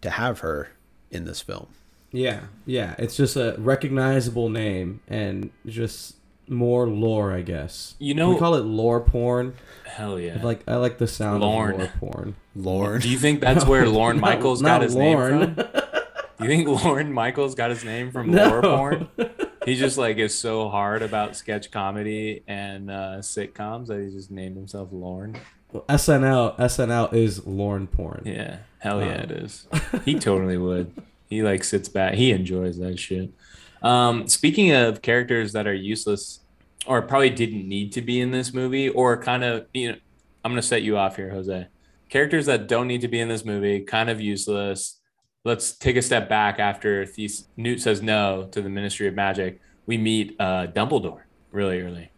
to 0.00 0.10
have 0.10 0.40
her 0.40 0.70
in 1.12 1.26
this 1.26 1.40
film. 1.40 1.68
Yeah, 2.10 2.40
yeah. 2.66 2.96
It's 2.98 3.16
just 3.16 3.36
a 3.36 3.54
recognizable 3.58 4.48
name 4.48 5.00
and 5.06 5.50
just 5.66 6.16
more 6.50 6.86
lore, 6.88 7.32
I 7.32 7.42
guess. 7.42 7.94
You 7.98 8.14
Can 8.14 8.28
we 8.28 8.36
call 8.38 8.54
it 8.56 8.64
lore 8.64 9.00
porn. 9.00 9.54
hell 9.86 10.18
yeah. 10.20 10.38
I 10.40 10.42
like 10.44 10.62
I 10.68 10.76
like 10.76 10.98
the 10.98 11.06
sound 11.06 11.40
Lorne. 11.42 11.74
of 11.74 11.78
lore 11.80 11.90
porn. 12.12 12.34
Lord, 12.56 13.02
Do 13.02 13.08
you 13.08 13.18
think 13.18 13.40
that's 13.40 13.64
where 13.66 13.88
Lorne 13.88 14.16
Not- 14.16 14.22
Michaels 14.36 14.60
not 14.60 14.68
got 14.80 14.82
his 14.82 14.94
Lorne. 14.96 15.38
name 15.40 15.54
from? 15.54 15.64
Do 15.64 16.48
you 16.48 16.48
think 16.48 16.84
Lorne 16.84 17.12
Michaels 17.12 17.54
got 17.54 17.70
his 17.70 17.84
name 17.84 18.10
from 18.10 18.30
No. 18.32 18.48
lore 18.48 18.62
porn? 18.62 19.08
He 19.64 19.76
just 19.76 19.96
like 19.98 20.16
is 20.16 20.36
so 20.36 20.68
hard 20.68 21.02
about 21.02 21.36
sketch 21.36 21.70
comedy 21.70 22.42
and 22.48 22.90
uh, 22.90 23.18
sitcoms 23.20 23.86
that 23.88 24.00
he 24.02 24.10
just 24.10 24.30
named 24.30 24.56
himself 24.56 24.88
Lorne. 24.90 25.38
SNL 25.74 26.56
SNL 26.58 27.12
is 27.12 27.46
Lorne 27.46 27.86
porn. 27.86 28.22
Yeah, 28.24 28.58
hell 28.78 29.00
yeah, 29.00 29.18
Oh. 29.20 29.22
it 29.24 29.30
is. 29.30 29.66
He 30.04 30.18
totally 30.18 30.56
would. 30.56 30.92
He 31.28 31.42
like 31.42 31.62
sits 31.62 31.88
back. 31.88 32.14
He 32.14 32.32
enjoys 32.32 32.78
that 32.78 32.98
shit. 32.98 33.30
Um, 33.82 34.26
speaking 34.28 34.72
of 34.72 35.00
characters 35.02 35.52
that 35.52 35.66
are 35.66 35.74
useless 35.74 36.39
or 36.86 37.02
probably 37.02 37.30
didn't 37.30 37.68
need 37.68 37.92
to 37.92 38.02
be 38.02 38.20
in 38.20 38.30
this 38.30 38.52
movie, 38.54 38.88
or 38.88 39.20
kind 39.22 39.44
of, 39.44 39.66
you 39.74 39.92
know, 39.92 39.98
I'm 40.44 40.52
gonna 40.52 40.62
set 40.62 40.82
you 40.82 40.96
off 40.96 41.16
here, 41.16 41.30
Jose. 41.30 41.66
Characters 42.08 42.46
that 42.46 42.66
don't 42.68 42.86
need 42.88 43.02
to 43.02 43.08
be 43.08 43.20
in 43.20 43.28
this 43.28 43.44
movie, 43.44 43.80
kind 43.80 44.08
of 44.10 44.20
useless. 44.20 44.96
let's 45.44 45.72
take 45.78 45.96
a 45.96 46.02
step 46.02 46.28
back 46.28 46.58
after 46.58 47.06
Thes- 47.06 47.48
Newt 47.56 47.80
says 47.80 48.02
no 48.02 48.46
to 48.52 48.60
the 48.60 48.68
Ministry 48.68 49.08
of 49.08 49.14
Magic. 49.14 49.58
We 49.86 49.96
meet 49.96 50.36
uh, 50.38 50.66
Dumbledore 50.66 51.22
really 51.50 51.80
early, 51.80 52.10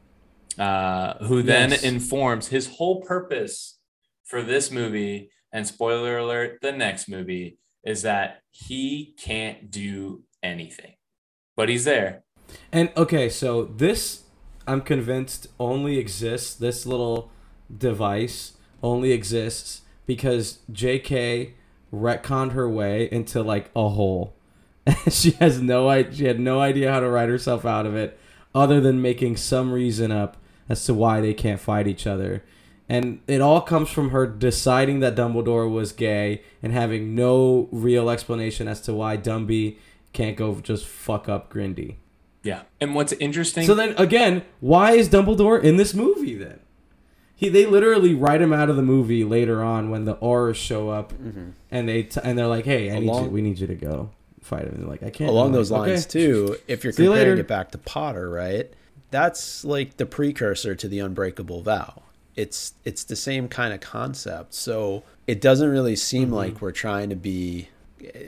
uh, 0.58 1.14
who 1.26 1.40
then 1.42 1.70
Yes. 1.70 1.84
informs 1.84 2.48
his 2.48 2.66
whole 2.66 3.00
purpose 3.02 3.78
for 4.24 4.42
this 4.42 4.72
movie. 4.72 5.30
And 5.52 5.66
spoiler 5.66 6.18
alert, 6.18 6.58
the 6.62 6.72
next 6.72 7.08
movie 7.08 7.58
is 7.84 8.02
that 8.02 8.40
he 8.50 9.14
can't 9.18 9.70
do 9.70 10.24
anything, 10.42 10.94
but 11.54 11.68
he's 11.68 11.84
there. 11.84 12.24
And 12.72 12.90
okay, 12.96 13.28
so 13.28 13.64
this 13.64 14.24
I'm 14.66 14.80
convinced 14.80 15.48
only 15.58 15.98
exists. 15.98 16.54
This 16.54 16.86
little 16.86 17.30
device 17.76 18.52
only 18.82 19.12
exists 19.12 19.82
because 20.06 20.58
J.K. 20.70 21.54
retconned 21.92 22.52
her 22.52 22.68
way 22.68 23.08
into 23.10 23.42
like 23.42 23.70
a 23.74 23.88
hole. 23.88 24.34
she 25.10 25.32
has 25.32 25.60
no 25.60 25.88
idea. 25.88 26.14
She 26.14 26.24
had 26.24 26.40
no 26.40 26.60
idea 26.60 26.92
how 26.92 27.00
to 27.00 27.08
write 27.08 27.28
herself 27.28 27.64
out 27.64 27.86
of 27.86 27.94
it, 27.94 28.18
other 28.54 28.80
than 28.80 29.00
making 29.00 29.36
some 29.36 29.72
reason 29.72 30.10
up 30.10 30.36
as 30.68 30.84
to 30.86 30.94
why 30.94 31.20
they 31.20 31.34
can't 31.34 31.60
fight 31.60 31.86
each 31.86 32.06
other. 32.06 32.42
And 32.88 33.20
it 33.26 33.40
all 33.40 33.60
comes 33.60 33.90
from 33.90 34.10
her 34.10 34.26
deciding 34.26 35.00
that 35.00 35.14
Dumbledore 35.14 35.70
was 35.70 35.92
gay 35.92 36.42
and 36.62 36.72
having 36.72 37.14
no 37.14 37.68
real 37.70 38.10
explanation 38.10 38.68
as 38.68 38.80
to 38.82 38.92
why 38.92 39.16
Dumby 39.16 39.78
can't 40.12 40.36
go 40.36 40.54
just 40.60 40.86
fuck 40.86 41.28
up 41.28 41.52
Grindy. 41.52 41.96
Yeah. 42.43 42.62
And 42.80 42.95
what's 42.95 43.12
interesting? 43.14 43.66
So 43.66 43.74
then 43.74 43.95
again, 43.99 44.43
why 44.61 44.93
is 44.93 45.09
Dumbledore 45.09 45.62
in 45.62 45.76
this 45.76 45.95
movie 45.95 46.34
then? 46.34 46.61
He 47.36 47.49
they 47.49 47.66
literally 47.66 48.14
write 48.14 48.40
him 48.43 48.53
out 48.53 48.68
of 48.70 48.76
the 48.76 48.82
movie 48.82 49.24
later 49.24 49.62
on 49.62 49.90
when 49.90 50.05
the 50.05 50.14
Aurors 50.16 50.55
show 50.57 50.90
up 50.90 51.12
and 51.70 51.88
they 51.88 52.05
t- 52.05 52.20
and 52.22 52.38
they're 52.38 52.47
like, 52.47 52.64
"Hey, 52.64 52.90
I 52.95 52.99
need 53.01 53.07
you, 53.14 53.22
we 53.28 53.43
need 53.43 53.59
you 53.59 53.66
to 53.66 53.74
go 53.74 54.11
fight 54.40 54.62
him." 54.62 54.74
And 54.74 54.82
they're 54.82 54.88
like, 54.90 55.03
"I 55.03 55.11
can't." 55.11 55.28
along 55.30 55.47
I'm 55.47 55.53
those 55.53 55.70
like, 55.70 55.88
lines 55.88 56.07
"Okay." 56.07 56.24
too 56.26 56.57
if 56.68 56.84
you're 56.84 56.93
See 56.93 57.05
comparing 57.05 57.30
later. 57.30 57.40
it 57.40 57.49
back 57.49 57.70
to 57.72 57.78
potter 57.78 58.30
right 58.30 58.70
that's 59.11 59.64
like 59.64 59.97
the 59.99 60.07
precursor 60.07 60.74
to 60.74 60.88
the 60.88 60.99
unbreakable 61.01 61.62
vow 61.62 62.03
it's 62.34 62.72
it's 62.84 63.05
the 63.05 63.16
same 63.16 63.47
kind 63.49 63.74
of 63.74 63.80
concept 63.80 64.55
so 64.55 65.03
it 65.26 65.40
doesn't 65.40 65.68
really 65.68 65.95
seem 65.97 66.26
Mm-hmm. 66.28 66.34
like 66.34 66.62
we're 66.62 66.70
trying 66.72 67.11
to 67.11 67.16
be 67.16 67.68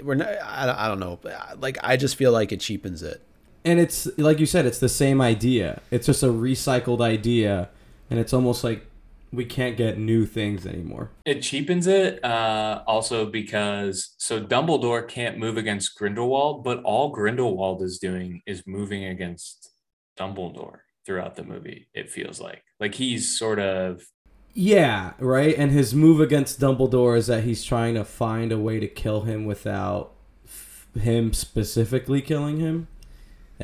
we're 0.03 0.15
not 0.15 0.29
I, 0.29 0.85
I 0.85 0.89
don't 0.89 1.01
know 1.01 1.19
like 1.59 1.79
i 1.83 1.97
just 1.97 2.17
feel 2.17 2.33
like 2.33 2.53
it 2.53 2.61
cheapens 2.61 3.03
it 3.03 3.23
And 3.65 3.81
it's 3.81 4.07
like 4.19 4.41
you 4.41 4.47
said, 4.47 4.67
it's 4.67 4.79
the 4.79 4.89
same 4.89 5.21
idea. 5.21 5.81
It's 5.91 6.07
just 6.07 6.23
a 6.23 6.29
recycled 6.29 7.01
idea, 7.01 7.71
and 8.11 8.19
it's 8.19 8.33
almost 8.33 8.62
like 8.62 8.87
we 9.33 9.45
can't 9.45 9.77
get 9.77 9.99
new 9.99 10.27
things 10.27 10.67
anymore. 10.67 11.11
It 11.25 11.41
cheapens 11.41 11.87
it 11.87 12.25
uh, 12.25 12.83
also 12.87 13.27
because 13.27 14.15
so 14.19 14.41
Dumbledore 14.41 15.07
can't 15.09 15.39
move 15.39 15.57
against 15.57 15.97
Grindelwald, 15.97 16.65
but 16.65 16.83
all 16.83 17.11
Grindelwald 17.11 17.83
is 17.83 17.99
doing 17.99 18.43
is 18.47 18.62
moving 18.67 19.05
against 19.05 19.71
Dumbledore 20.19 20.81
throughout 21.05 21.37
the 21.37 21.45
movie. 21.45 21.89
It 21.95 22.11
feels 22.11 22.41
like 22.41 22.62
like 22.81 22.95
he's 22.95 23.37
sort 23.39 23.59
of 23.59 24.05
Yeah, 24.53 25.12
right. 25.19 25.57
And 25.57 25.71
his 25.73 25.95
move 25.95 26.21
against 26.21 26.61
Dumbledore 26.61 27.17
is 27.17 27.27
that 27.27 27.45
he's 27.45 27.65
trying 27.65 27.95
to 27.95 28.05
find 28.05 28.53
a 28.53 28.59
way 28.59 28.81
to 28.81 28.89
kill 28.89 29.23
him 29.23 29.45
without 29.45 30.12
f- 30.45 30.87
him 30.95 31.33
specifically 31.33 32.23
killing 32.23 32.61
him, 32.61 32.89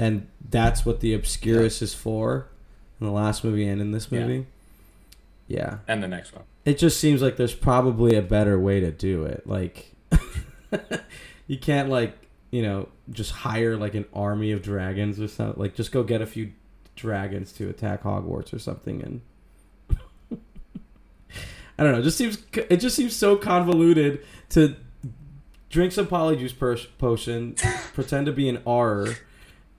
and 0.01 0.27
that's 0.49 0.87
what 0.87 1.01
the 1.01 1.13
Obscurus 1.15 1.83
is 1.83 1.93
for 1.95 2.47
in 3.01 3.07
the 3.07 3.13
last 3.13 3.45
movie 3.45 3.67
and 3.69 3.81
in 3.81 3.91
this 3.93 4.09
Yeah. 4.11 4.21
movie. 4.21 4.47
Yeah. 5.47 5.79
and 5.87 6.03
the 6.03 6.09
next 6.09 6.33
one. 6.35 6.45
It 6.65 6.79
just 6.79 6.99
seems 7.01 7.21
like 7.23 7.37
there's 7.37 7.55
probably 7.55 8.15
a 8.17 8.23
better 8.23 8.59
way 8.59 8.81
to 8.81 8.91
do 8.91 9.25
it. 9.25 9.47
Like, 9.47 9.93
you 11.47 11.59
can't 11.59 11.89
like 11.89 12.17
you 12.51 12.63
know 12.63 12.89
just 13.11 13.31
hire 13.33 13.77
like 13.77 13.95
an 13.95 14.05
army 14.15 14.53
of 14.53 14.63
dragons 14.63 15.21
or 15.21 15.29
something. 15.29 15.61
Like, 15.61 15.75
just 15.75 15.91
go 15.93 16.03
get 16.03 16.21
a 16.23 16.27
few 16.27 16.53
dragons 16.97 17.51
to 17.53 17.69
attack 17.69 18.03
Hogwarts 18.05 18.53
or 18.55 18.59
something, 18.59 19.03
and 19.03 19.21
I 21.79 21.83
don't 21.83 21.93
know. 21.93 21.99
It 22.01 22.05
just 22.05 22.19
seems 22.19 22.39
it 22.55 22.77
just 22.77 22.95
seems 22.95 23.17
so 23.17 23.37
convoluted 23.37 24.21
to 24.51 24.77
drink 25.71 25.93
some 25.93 26.07
polyjuice 26.07 26.57
per- 26.59 26.77
potion, 26.99 27.55
pretend 27.95 28.27
to 28.27 28.33
be 28.33 28.49
an 28.49 28.59
Auror. 28.59 29.17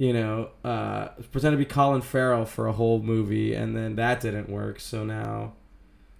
You 0.01 0.13
know, 0.13 0.49
uh, 0.63 1.09
pretend 1.31 1.53
to 1.53 1.57
be 1.57 1.65
Colin 1.65 2.01
Farrell 2.01 2.45
for 2.45 2.65
a 2.65 2.71
whole 2.71 3.03
movie, 3.03 3.53
and 3.53 3.75
then 3.75 3.97
that 3.97 4.19
didn't 4.19 4.49
work. 4.49 4.79
So 4.79 5.03
now 5.03 5.53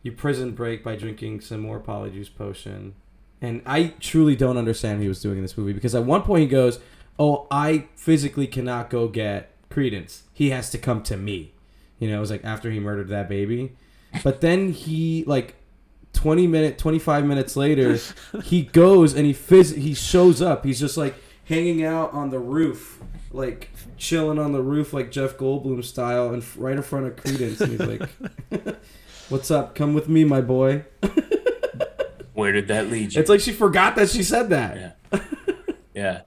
you 0.04 0.12
prison 0.12 0.52
break 0.52 0.84
by 0.84 0.96
drinking 0.96 1.42
some 1.42 1.62
more 1.62 1.80
polyjuice 1.80 2.30
potion. 2.36 2.94
And 3.42 3.64
I 3.66 3.96
truly 4.00 4.36
don't 4.36 4.58
understand 4.58 5.00
what 5.00 5.02
he 5.02 5.08
was 5.08 5.20
doing 5.20 5.38
in 5.38 5.42
this 5.42 5.58
movie 5.58 5.74
because 5.74 5.96
at 5.96 6.04
one 6.04 6.22
point 6.22 6.42
he 6.42 6.48
goes, 6.48 6.80
"Oh, 7.18 7.48
I 7.50 7.88
physically 7.96 8.46
cannot 8.46 8.92
go 8.92 9.08
get 9.08 9.50
Credence. 9.72 10.26
He 10.32 10.52
has 10.52 10.70
to 10.70 10.78
come 10.78 11.02
to 11.02 11.18
me." 11.18 11.56
You 11.98 12.08
know, 12.08 12.18
it 12.18 12.20
was 12.20 12.30
like 12.30 12.46
after 12.46 12.70
he 12.70 12.80
murdered 12.80 13.08
that 13.08 13.28
baby. 13.28 13.72
But 14.24 14.42
then 14.42 14.74
he 14.74 15.24
like 15.26 15.56
20 16.14 16.46
minute 16.46 16.78
25 16.78 17.26
minutes 17.26 17.56
later, 17.56 17.98
he 18.44 18.62
goes 18.74 19.16
and 19.16 19.26
he 19.26 19.34
phys- 19.34 19.76
he 19.76 19.96
shows 19.96 20.40
up. 20.40 20.66
He's 20.66 20.80
just 20.80 20.98
like 20.98 21.16
hanging 21.46 21.84
out 21.84 22.14
on 22.14 22.30
the 22.30 22.38
roof, 22.38 23.02
like 23.34 23.70
chilling 23.98 24.38
on 24.40 24.52
the 24.52 24.62
roof 24.62 24.94
like 24.94 25.12
Jeff 25.12 25.38
Goldblum 25.38 25.84
style 25.84 26.30
and 26.34 26.42
f- 26.44 26.56
right 26.58 26.76
in 26.76 26.82
front 26.82 27.06
of 27.08 27.16
Credence 27.16 27.62
and 27.62 27.72
he's 27.72 27.80
like 27.80 28.10
What's 29.30 29.50
up? 29.50 29.76
Come 29.76 29.94
with 29.94 30.10
me, 30.10 30.26
my 30.26 30.42
boy. 30.42 30.84
Where 32.34 32.52
did 32.52 32.68
that 32.68 32.90
lead 32.90 33.14
you? 33.14 33.22
It's 33.22 33.30
like 33.30 33.40
she 33.40 33.52
forgot 33.54 33.96
that 33.96 34.10
she 34.10 34.24
said 34.24 34.50
that. 34.50 34.96
Yeah. 35.12 35.20
yeah. 35.94 36.22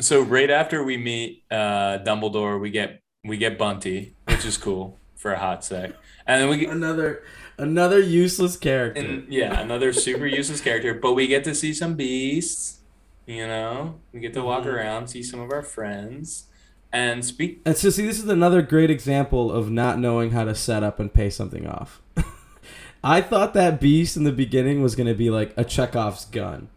So 0.00 0.20
right 0.22 0.50
after 0.50 0.82
we 0.84 0.96
meet 0.96 1.42
uh, 1.50 1.98
Dumbledore, 2.04 2.60
we 2.60 2.70
get 2.70 3.00
we 3.24 3.36
get 3.38 3.58
Bunty, 3.58 4.14
which 4.26 4.44
is 4.44 4.56
cool 4.56 4.98
for 5.16 5.32
a 5.32 5.38
hot 5.38 5.64
sec, 5.64 5.92
and 6.26 6.42
then 6.42 6.48
we 6.48 6.58
get 6.58 6.70
Another 6.70 7.22
another 7.56 7.98
useless 8.00 8.56
character. 8.56 9.00
and 9.00 9.32
yeah 9.32 9.58
another 9.60 9.92
super 9.92 10.26
useless 10.26 10.60
character, 10.60 10.94
but 10.94 11.14
we 11.14 11.26
get 11.26 11.44
to 11.44 11.54
see 11.54 11.72
some 11.72 11.94
beasts. 11.94 12.80
You 13.26 13.46
know, 13.46 13.94
we 14.12 14.20
get 14.20 14.34
to 14.34 14.42
walk 14.42 14.64
Mhm. 14.64 14.74
around, 14.74 15.08
see 15.08 15.22
some 15.22 15.40
of 15.40 15.50
our 15.50 15.62
friends, 15.62 16.44
and 16.92 17.24
speak. 17.24 17.60
And 17.64 17.76
so, 17.76 17.90
see, 17.90 18.06
this 18.06 18.18
is 18.18 18.28
another 18.28 18.60
great 18.62 18.90
example 18.90 19.50
of 19.50 19.70
not 19.70 19.98
knowing 19.98 20.30
how 20.32 20.44
to 20.44 20.54
set 20.54 20.82
up 20.82 21.00
and 21.00 21.12
pay 21.12 21.30
something 21.30 21.66
off. 21.66 22.00
I 23.04 23.20
thought 23.20 23.54
that 23.54 23.80
beast 23.80 24.16
in 24.16 24.24
the 24.24 24.32
beginning 24.32 24.82
was 24.82 24.94
going 24.94 25.06
to 25.06 25.14
be 25.14 25.30
like 25.30 25.52
a 25.56 25.64
Chekhov's 25.64 26.24
gun. 26.26 26.68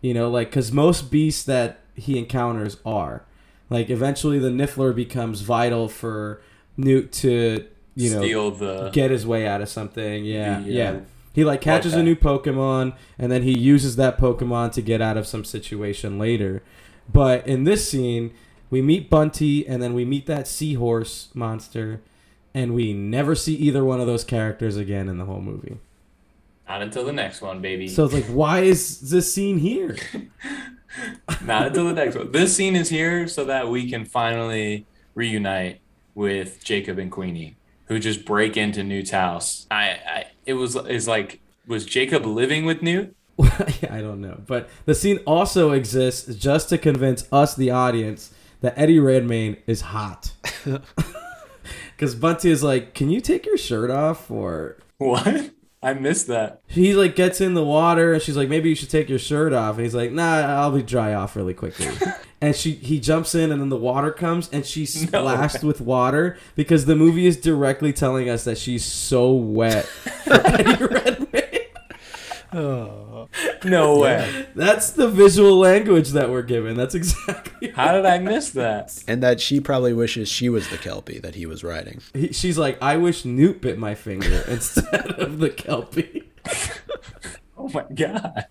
You 0.00 0.14
know, 0.14 0.28
like, 0.30 0.50
because 0.50 0.72
most 0.72 1.10
beasts 1.10 1.44
that 1.44 1.78
he 1.94 2.18
encounters 2.18 2.76
are. 2.84 3.22
Like, 3.70 3.88
eventually 3.88 4.38
the 4.38 4.50
Niffler 4.50 4.94
becomes 4.94 5.40
vital 5.42 5.88
for 5.88 6.42
Newt 6.76 7.12
to, 7.12 7.64
you 7.94 8.10
know, 8.10 8.22
steal 8.22 8.50
the 8.50 8.90
get 8.90 9.10
his 9.10 9.24
way 9.26 9.46
out 9.46 9.60
of 9.60 9.68
something. 9.68 10.24
Yeah, 10.24 10.60
the, 10.60 10.64
uh, 10.64 10.66
yeah. 10.92 11.00
He 11.32 11.44
like 11.44 11.60
catches 11.60 11.94
a 11.94 12.02
new 12.02 12.14
Pokemon 12.14 12.94
and 13.18 13.32
then 13.32 13.42
he 13.42 13.58
uses 13.58 13.96
that 13.96 14.18
Pokemon 14.18 14.72
to 14.72 14.82
get 14.82 15.00
out 15.00 15.16
of 15.16 15.26
some 15.26 15.44
situation 15.44 16.18
later. 16.18 16.62
But 17.10 17.46
in 17.46 17.64
this 17.64 17.88
scene, 17.88 18.32
we 18.70 18.82
meet 18.82 19.08
Bunty 19.08 19.66
and 19.66 19.82
then 19.82 19.94
we 19.94 20.04
meet 20.04 20.26
that 20.26 20.46
seahorse 20.46 21.28
monster 21.34 22.00
and 22.54 22.74
we 22.74 22.92
never 22.92 23.34
see 23.34 23.54
either 23.54 23.84
one 23.84 24.00
of 24.00 24.06
those 24.06 24.24
characters 24.24 24.76
again 24.76 25.08
in 25.08 25.18
the 25.18 25.24
whole 25.24 25.40
movie. 25.40 25.78
Not 26.68 26.82
until 26.82 27.04
the 27.04 27.12
next 27.12 27.40
one, 27.40 27.60
baby. 27.60 27.88
So 27.88 28.04
it's 28.04 28.14
like 28.14 28.26
why 28.26 28.60
is 28.60 29.10
this 29.10 29.32
scene 29.32 29.58
here? 29.58 29.96
Not 31.44 31.68
until 31.68 31.86
the 31.86 31.94
next 31.94 32.16
one. 32.16 32.32
This 32.32 32.54
scene 32.54 32.76
is 32.76 32.88
here 32.88 33.26
so 33.26 33.44
that 33.46 33.68
we 33.68 33.88
can 33.90 34.04
finally 34.04 34.86
reunite 35.14 35.80
with 36.14 36.62
Jacob 36.62 36.98
and 36.98 37.10
Queenie, 37.10 37.56
who 37.86 37.98
just 37.98 38.24
break 38.24 38.56
into 38.56 38.82
Newt's 38.82 39.10
house. 39.10 39.66
I, 39.70 39.84
I 39.90 40.26
it 40.46 40.54
was 40.54 40.76
is 40.76 41.06
like 41.08 41.40
was 41.66 41.84
Jacob 41.84 42.26
living 42.26 42.64
with 42.64 42.82
Newt? 42.82 43.14
I 43.40 44.00
don't 44.00 44.20
know. 44.20 44.40
But 44.46 44.68
the 44.84 44.94
scene 44.94 45.18
also 45.26 45.72
exists 45.72 46.34
just 46.34 46.68
to 46.68 46.78
convince 46.78 47.26
us, 47.32 47.54
the 47.54 47.70
audience, 47.70 48.32
that 48.60 48.78
Eddie 48.78 48.98
Redmayne 49.00 49.56
is 49.66 49.80
hot. 49.80 50.32
Because 51.96 52.14
Bunty 52.16 52.50
is 52.50 52.64
like, 52.64 52.94
"Can 52.94 53.10
you 53.10 53.20
take 53.20 53.46
your 53.46 53.56
shirt 53.56 53.88
off?" 53.88 54.28
Or 54.28 54.76
What? 54.98 55.50
I 55.84 55.94
missed 55.94 56.26
that. 56.28 56.60
he 56.66 56.94
like 56.94 57.14
gets 57.14 57.40
in 57.40 57.54
the 57.54 57.62
water, 57.62 58.12
and 58.12 58.20
she's 58.22 58.36
like, 58.36 58.48
"Maybe 58.48 58.68
you 58.68 58.74
should 58.74 58.90
take 58.90 59.08
your 59.08 59.20
shirt 59.20 59.52
off." 59.52 59.76
And 59.76 59.84
he's 59.84 59.94
like, 59.94 60.10
"Nah, 60.10 60.38
I'll 60.40 60.72
be 60.72 60.82
dry 60.82 61.14
off 61.14 61.36
really 61.36 61.54
quickly." 61.54 61.86
And 62.42 62.54
she 62.54 62.72
he 62.72 63.00
jumps 63.00 63.34
in, 63.34 63.50
and 63.50 63.60
then 63.62 63.70
the 63.70 63.76
water 63.76 64.10
comes, 64.10 64.50
and 64.52 64.66
she's 64.66 64.92
splashed 65.08 65.62
with 65.64 65.80
water 65.80 66.36
because 66.56 66.84
the 66.84 66.96
movie 66.96 67.24
is 67.26 67.38
directly 67.38 67.92
telling 67.94 68.28
us 68.28 68.44
that 68.44 68.58
she's 68.58 68.84
so 68.84 69.32
wet 69.32 69.86
for 69.86 70.34
Eddie 70.46 70.84
Redmayne. 70.84 71.60
oh 72.52 73.28
No 73.64 73.98
way. 74.00 74.46
That's 74.54 74.90
the 74.90 75.08
visual 75.08 75.56
language 75.58 76.10
that 76.10 76.28
we're 76.30 76.42
given. 76.42 76.76
That's 76.76 76.94
exactly. 76.94 77.70
How 77.70 77.92
did 77.92 78.04
I 78.04 78.18
miss 78.18 78.50
that? 78.50 79.02
and 79.08 79.22
that 79.22 79.40
she 79.40 79.60
probably 79.60 79.92
wishes 79.94 80.28
she 80.28 80.48
was 80.48 80.68
the 80.68 80.76
kelpie 80.78 81.18
that 81.20 81.34
he 81.36 81.46
was 81.46 81.62
riding 81.64 82.00
He, 82.12 82.32
she's 82.32 82.58
like, 82.58 82.76
I 82.82 82.96
wish 82.96 83.24
Newt 83.24 83.60
bit 83.62 83.78
my 83.78 83.94
finger 83.94 84.44
instead 84.48 85.12
of 85.12 85.38
the 85.38 85.48
kelpie. 85.50 86.28
Oh 87.56 87.68
my 87.68 87.84
god. 87.94 88.46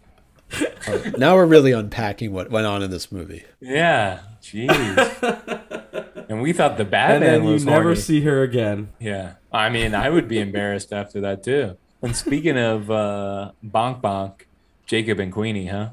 now 1.17 1.35
we're 1.35 1.45
really 1.45 1.71
unpacking 1.71 2.31
what 2.33 2.49
went 2.51 2.65
on 2.67 2.81
in 2.83 2.91
this 2.91 3.11
movie. 3.11 3.43
Yeah, 3.59 4.19
jeez. 4.41 6.25
and 6.29 6.41
we 6.41 6.53
thought 6.53 6.77
the 6.77 6.85
bad 6.85 7.11
and 7.11 7.21
Batman 7.21 7.45
then 7.45 7.59
you 7.59 7.65
never 7.65 7.83
horny. 7.83 7.95
see 7.99 8.21
her 8.21 8.41
again. 8.43 8.89
Yeah, 8.99 9.33
I 9.51 9.69
mean, 9.69 9.93
I 9.95 10.09
would 10.09 10.27
be 10.27 10.39
embarrassed 10.39 10.91
after 10.93 11.21
that 11.21 11.43
too. 11.43 11.77
And 12.01 12.15
speaking 12.15 12.57
of 12.57 12.89
uh, 12.89 13.51
bonk 13.63 14.01
bonk, 14.01 14.41
Jacob 14.87 15.19
and 15.19 15.31
Queenie, 15.31 15.67
huh? 15.67 15.89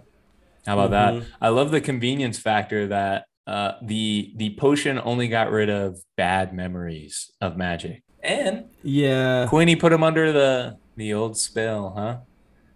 How 0.67 0.79
about 0.79 0.91
Mhm. 1.15 1.21
that? 1.21 1.29
I 1.41 1.49
love 1.49 1.71
the 1.71 1.81
convenience 1.81 2.39
factor 2.39 2.87
that 2.89 3.27
uh, 3.47 3.73
the 3.83 4.33
the 4.37 4.55
potion 4.57 5.01
only 5.03 5.29
got 5.29 5.51
rid 5.51 5.71
of 5.71 6.01
bad 6.17 6.53
memories 6.53 7.31
of 7.41 7.57
magic, 7.57 8.03
and 8.23 8.65
Yeah. 8.83 9.47
Queenie 9.49 9.77
put 9.77 9.93
him 9.93 10.03
under 10.03 10.33
the 10.33 10.77
the 10.97 11.15
old 11.15 11.37
spell, 11.39 11.95
huh? 11.97 12.17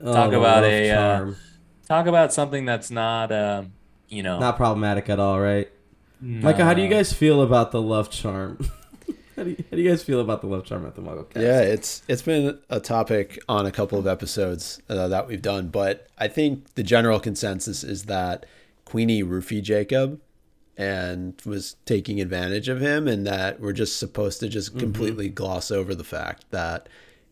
Oh, 0.00 0.12
Talk 0.14 0.30
the 0.30 0.38
about 0.38 0.62
love 0.62 0.72
a, 0.72 0.90
uh, 0.90 0.94
charm. 1.18 1.36
Talk 1.92 2.06
about 2.06 2.32
something 2.32 2.64
that's 2.64 2.90
not, 2.90 3.30
um, 3.30 3.74
you 4.08 4.22
know, 4.22 4.38
Not 4.38 4.56
problematic 4.56 5.10
at 5.10 5.20
all, 5.20 5.38
right? 5.38 5.68
Micah, 6.22 6.64
how 6.64 6.72
do 6.72 6.80
you 6.80 6.88
guys 6.88 7.12
feel 7.12 7.42
about 7.42 7.70
the 7.70 7.82
love 7.82 8.08
charm? 8.08 8.66
how, 9.36 9.44
do 9.44 9.50
you, 9.50 9.56
how 9.70 9.76
do 9.76 9.82
you 9.82 9.90
guys 9.90 10.02
feel 10.02 10.18
about 10.18 10.40
the 10.40 10.46
love 10.46 10.64
charm 10.64 10.86
at 10.86 10.94
the 10.94 11.02
Muggle 11.02 11.28
Cast? 11.28 11.44
Yeah, 11.44 11.60
it's 11.60 12.02
it's 12.08 12.22
been 12.22 12.58
a 12.70 12.80
topic 12.80 13.38
on 13.46 13.66
a 13.66 13.70
couple 13.70 13.98
of 13.98 14.06
episodes 14.06 14.80
uh, 14.88 15.06
that 15.08 15.28
we've 15.28 15.42
done, 15.42 15.68
but 15.68 16.06
I 16.16 16.28
think 16.28 16.76
the 16.76 16.82
general 16.82 17.20
consensus 17.20 17.84
is 17.84 18.04
that 18.04 18.46
Queenie 18.86 19.22
roofied 19.22 19.64
Jacob 19.64 20.18
and 20.78 21.38
was 21.44 21.76
taking 21.84 22.22
advantage 22.22 22.70
of 22.70 22.80
him, 22.80 23.06
and 23.06 23.26
that 23.26 23.60
we're 23.60 23.74
just 23.74 23.98
supposed 23.98 24.40
to 24.40 24.48
just 24.48 24.78
completely 24.78 25.28
gloss 25.28 25.70
over 25.70 25.94
the 25.94 26.04
fact 26.04 26.46
that 26.52 26.88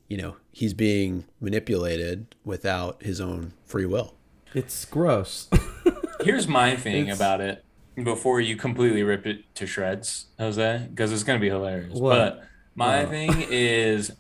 you 0.06 0.18
know 0.18 0.36
he's 0.52 0.74
being 0.74 1.24
manipulated 1.40 2.34
without 2.44 3.02
his 3.02 3.22
own 3.22 3.54
free 3.64 3.86
will. 3.86 4.16
It's 4.55 4.84
gross. 4.84 5.48
Here's 6.20 6.48
my 6.48 6.76
thing 6.76 7.05
It's- 7.05 7.16
about 7.16 7.40
it 7.40 7.64
before 8.03 8.40
you 8.40 8.57
completely 8.57 9.03
rip 9.03 9.26
it 9.26 9.55
to 9.57 9.66
shreds, 9.66 10.26
Jose, 10.38 10.86
because 10.90 11.12
it's 11.12 11.22
going 11.22 11.38
to 11.38 11.40
be 11.40 11.51
hilarious. 11.51 11.98
What? 11.98 12.14
But 12.38 12.44
my 12.74 13.05
thing 13.07 13.44
is, 13.51 14.12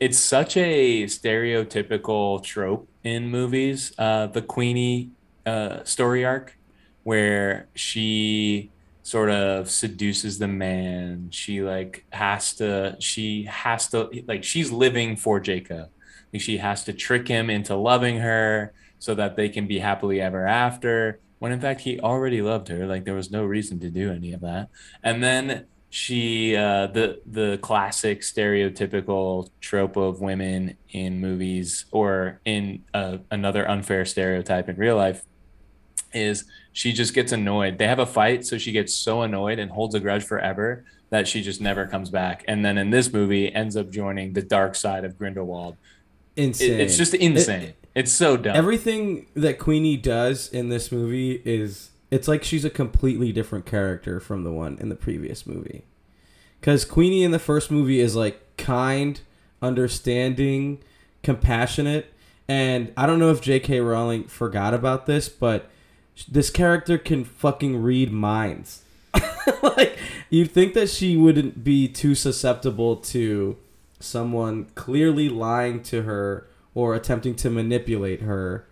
it's 0.00 0.18
such 0.18 0.56
a 0.56 1.04
stereotypical 1.04 2.42
trope 2.42 2.88
in 3.04 3.28
movies, 3.28 3.92
uh, 3.98 4.26
the 4.26 4.42
Queenie 4.42 5.10
uh, 5.46 5.82
story 5.84 6.24
arc, 6.24 6.56
where 7.04 7.68
she 7.74 8.70
sort 9.02 9.30
of 9.30 9.70
seduces 9.70 10.38
the 10.38 10.48
man. 10.48 11.28
She 11.30 11.62
like 11.62 12.04
has 12.10 12.54
to, 12.56 12.96
she 13.00 13.44
has 13.44 13.88
to, 13.88 14.10
like, 14.28 14.44
she's 14.44 14.70
living 14.70 15.16
for 15.16 15.40
Jacob. 15.40 15.88
Like, 16.32 16.42
she 16.42 16.58
has 16.58 16.84
to 16.84 16.92
trick 16.92 17.28
him 17.28 17.50
into 17.50 17.74
loving 17.76 18.18
her 18.18 18.72
so 19.02 19.16
that 19.16 19.34
they 19.34 19.48
can 19.48 19.66
be 19.66 19.80
happily 19.80 20.20
ever 20.20 20.46
after. 20.46 21.18
When 21.40 21.50
in 21.50 21.60
fact 21.60 21.80
he 21.80 21.98
already 21.98 22.40
loved 22.40 22.68
her. 22.68 22.86
Like 22.86 23.04
there 23.04 23.16
was 23.16 23.32
no 23.32 23.44
reason 23.44 23.80
to 23.80 23.90
do 23.90 24.12
any 24.12 24.32
of 24.32 24.42
that. 24.42 24.68
And 25.02 25.20
then 25.20 25.66
she 25.90 26.54
uh 26.54 26.86
the 26.86 27.20
the 27.26 27.58
classic 27.62 28.20
stereotypical 28.20 29.50
trope 29.60 29.96
of 29.96 30.20
women 30.20 30.76
in 30.90 31.20
movies 31.20 31.84
or 31.90 32.40
in 32.44 32.84
uh, 32.94 33.18
another 33.32 33.68
unfair 33.68 34.04
stereotype 34.04 34.68
in 34.68 34.76
real 34.76 34.96
life 34.96 35.24
is 36.14 36.44
she 36.72 36.92
just 36.92 37.12
gets 37.12 37.32
annoyed. 37.32 37.78
They 37.78 37.88
have 37.88 37.98
a 37.98 38.06
fight 38.06 38.46
so 38.46 38.56
she 38.56 38.70
gets 38.70 38.94
so 38.94 39.22
annoyed 39.22 39.58
and 39.58 39.68
holds 39.68 39.96
a 39.96 40.00
grudge 40.00 40.22
forever 40.22 40.84
that 41.10 41.26
she 41.26 41.42
just 41.42 41.60
never 41.60 41.88
comes 41.88 42.08
back. 42.08 42.44
And 42.46 42.64
then 42.64 42.78
in 42.78 42.90
this 42.90 43.12
movie 43.12 43.52
ends 43.52 43.76
up 43.76 43.90
joining 43.90 44.32
the 44.32 44.42
dark 44.42 44.76
side 44.76 45.04
of 45.04 45.18
grindelwald. 45.18 45.76
Insane. 46.36 46.74
it, 46.74 46.80
it's 46.82 46.96
just 46.96 47.14
insane 47.14 47.74
it's 47.94 48.12
so 48.12 48.36
dumb 48.36 48.56
Everything 48.56 49.26
that 49.34 49.58
Queenie 49.58 49.96
does 49.96 50.48
in 50.48 50.68
this 50.68 50.90
movie 50.92 51.42
is 51.44 51.90
it's 52.10 52.28
like 52.28 52.44
she's 52.44 52.64
a 52.64 52.70
completely 52.70 53.32
different 53.32 53.66
character 53.66 54.20
from 54.20 54.44
the 54.44 54.52
one 54.52 54.76
in 54.80 54.88
the 54.88 54.94
previous 54.94 55.46
movie. 55.46 55.84
Cuz 56.60 56.84
Queenie 56.84 57.24
in 57.24 57.30
the 57.30 57.38
first 57.38 57.70
movie 57.70 58.00
is 58.00 58.14
like 58.14 58.40
kind, 58.56 59.20
understanding, 59.60 60.78
compassionate, 61.22 62.12
and 62.48 62.92
I 62.96 63.06
don't 63.06 63.18
know 63.18 63.30
if 63.30 63.40
J.K. 63.40 63.80
Rowling 63.80 64.24
forgot 64.24 64.74
about 64.74 65.06
this, 65.06 65.28
but 65.28 65.70
this 66.28 66.50
character 66.50 66.98
can 66.98 67.24
fucking 67.24 67.82
read 67.82 68.12
minds. 68.12 68.82
like 69.62 69.96
you'd 70.30 70.50
think 70.50 70.74
that 70.74 70.88
she 70.88 71.16
wouldn't 71.16 71.64
be 71.64 71.88
too 71.88 72.14
susceptible 72.14 72.96
to 72.96 73.56
someone 74.00 74.66
clearly 74.74 75.28
lying 75.28 75.82
to 75.84 76.02
her 76.02 76.46
or 76.74 76.94
attempting 76.94 77.34
to 77.34 77.50
manipulate 77.50 78.20
her 78.22 78.66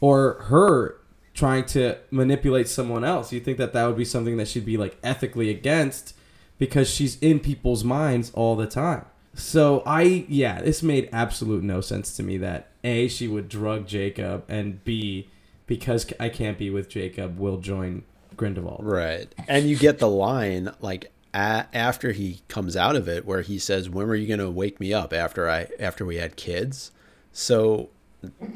or 0.00 0.34
her 0.44 0.96
trying 1.34 1.64
to 1.64 1.96
manipulate 2.10 2.68
someone 2.68 3.04
else 3.04 3.32
you 3.32 3.40
think 3.40 3.58
that 3.58 3.72
that 3.72 3.86
would 3.86 3.96
be 3.96 4.04
something 4.04 4.36
that 4.36 4.48
she'd 4.48 4.64
be 4.64 4.76
like 4.76 4.96
ethically 5.02 5.50
against 5.50 6.14
because 6.58 6.88
she's 6.88 7.18
in 7.20 7.38
people's 7.38 7.84
minds 7.84 8.30
all 8.34 8.56
the 8.56 8.66
time 8.66 9.04
so 9.34 9.82
i 9.84 10.24
yeah 10.28 10.60
this 10.62 10.82
made 10.82 11.08
absolute 11.12 11.62
no 11.62 11.80
sense 11.80 12.16
to 12.16 12.22
me 12.22 12.38
that 12.38 12.68
a 12.84 13.06
she 13.08 13.28
would 13.28 13.48
drug 13.48 13.86
jacob 13.86 14.42
and 14.48 14.82
b 14.84 15.28
because 15.66 16.10
i 16.18 16.28
can't 16.30 16.56
be 16.58 16.70
with 16.70 16.88
jacob 16.88 17.38
will 17.38 17.58
join 17.58 18.02
grindelwald 18.36 18.80
Right. 18.84 19.34
And 19.48 19.66
you 19.68 19.76
get 19.76 19.98
the 19.98 20.08
line 20.08 20.70
like 20.80 21.10
a- 21.34 21.66
after 21.74 22.12
he 22.12 22.40
comes 22.48 22.76
out 22.76 22.96
of 22.96 23.08
it 23.08 23.24
where 23.24 23.40
he 23.40 23.58
says, 23.58 23.88
"When 23.88 24.06
were 24.06 24.14
you 24.14 24.26
going 24.26 24.40
to 24.40 24.50
wake 24.50 24.78
me 24.78 24.92
up 24.92 25.12
after 25.14 25.48
I 25.48 25.68
after 25.80 26.04
we 26.04 26.16
had 26.16 26.36
kids?" 26.36 26.90
So 27.36 27.90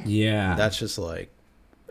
yeah 0.06 0.54
that's 0.54 0.78
just 0.78 0.98
like 0.98 1.30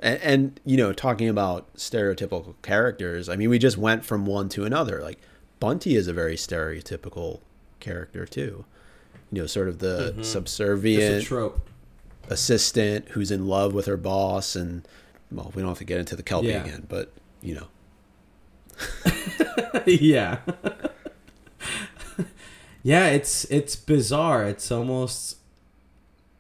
and, 0.01 0.19
and 0.21 0.59
you 0.65 0.75
know 0.75 0.91
talking 0.91 1.29
about 1.29 1.71
stereotypical 1.75 2.55
characters 2.63 3.29
i 3.29 3.35
mean 3.35 3.49
we 3.49 3.59
just 3.59 3.77
went 3.77 4.03
from 4.03 4.25
one 4.25 4.49
to 4.49 4.65
another 4.65 5.01
like 5.01 5.19
bunty 5.59 5.95
is 5.95 6.07
a 6.07 6.13
very 6.13 6.35
stereotypical 6.35 7.41
character 7.79 8.25
too 8.25 8.65
you 9.31 9.41
know 9.41 9.45
sort 9.45 9.67
of 9.67 9.79
the 9.79 10.11
mm-hmm. 10.11 10.21
a 10.21 10.23
subservient 10.23 11.23
trope 11.23 11.69
assistant 12.27 13.07
who's 13.09 13.29
in 13.29 13.45
love 13.45 13.73
with 13.73 13.85
her 13.85 13.97
boss 13.97 14.55
and 14.55 14.87
well 15.31 15.51
we 15.55 15.61
don't 15.61 15.69
have 15.69 15.77
to 15.77 15.85
get 15.85 15.99
into 15.99 16.15
the 16.15 16.23
kelpie 16.23 16.47
Yeah. 16.47 16.63
again 16.63 16.85
but 16.89 17.13
you 17.41 17.53
know 17.53 17.67
yeah. 19.85 20.39
yeah, 22.83 23.07
it's 23.07 23.45
it's 23.45 23.75
bizarre. 23.75 24.45
It's 24.45 24.71
almost 24.71 25.37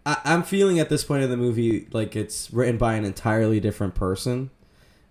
I, 0.05 0.17
I'm 0.23 0.43
feeling 0.43 0.79
at 0.79 0.89
this 0.89 1.03
point 1.03 1.23
in 1.23 1.29
the 1.29 1.37
movie 1.37 1.87
like 1.91 2.15
it's 2.15 2.51
written 2.51 2.77
by 2.77 2.95
an 2.95 3.05
entirely 3.05 3.59
different 3.59 3.95
person. 3.95 4.49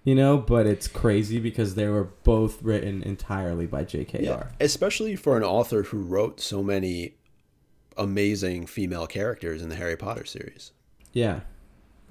You 0.05 0.15
know, 0.15 0.39
but 0.39 0.67
it's 0.67 0.89
crazy 0.89 1.39
because 1.39 1.75
they 1.75 1.87
were 1.87 2.05
both 2.25 2.63
written 2.63 3.03
entirely 3.03 3.67
by 3.67 3.85
JKR. 3.85 4.21
yeah 4.23 4.45
especially 4.61 5.17
for 5.17 5.37
an 5.37 5.43
author 5.45 5.83
who 5.83 5.99
wrote 5.99 6.41
so 6.41 6.63
many 6.63 7.15
amazing 7.97 8.67
female 8.67 9.07
characters 9.07 9.61
in 9.61 9.69
the 9.69 9.75
harry 9.77 9.97
potter 9.97 10.25
series 10.25 10.73
Yeah. 11.13 11.41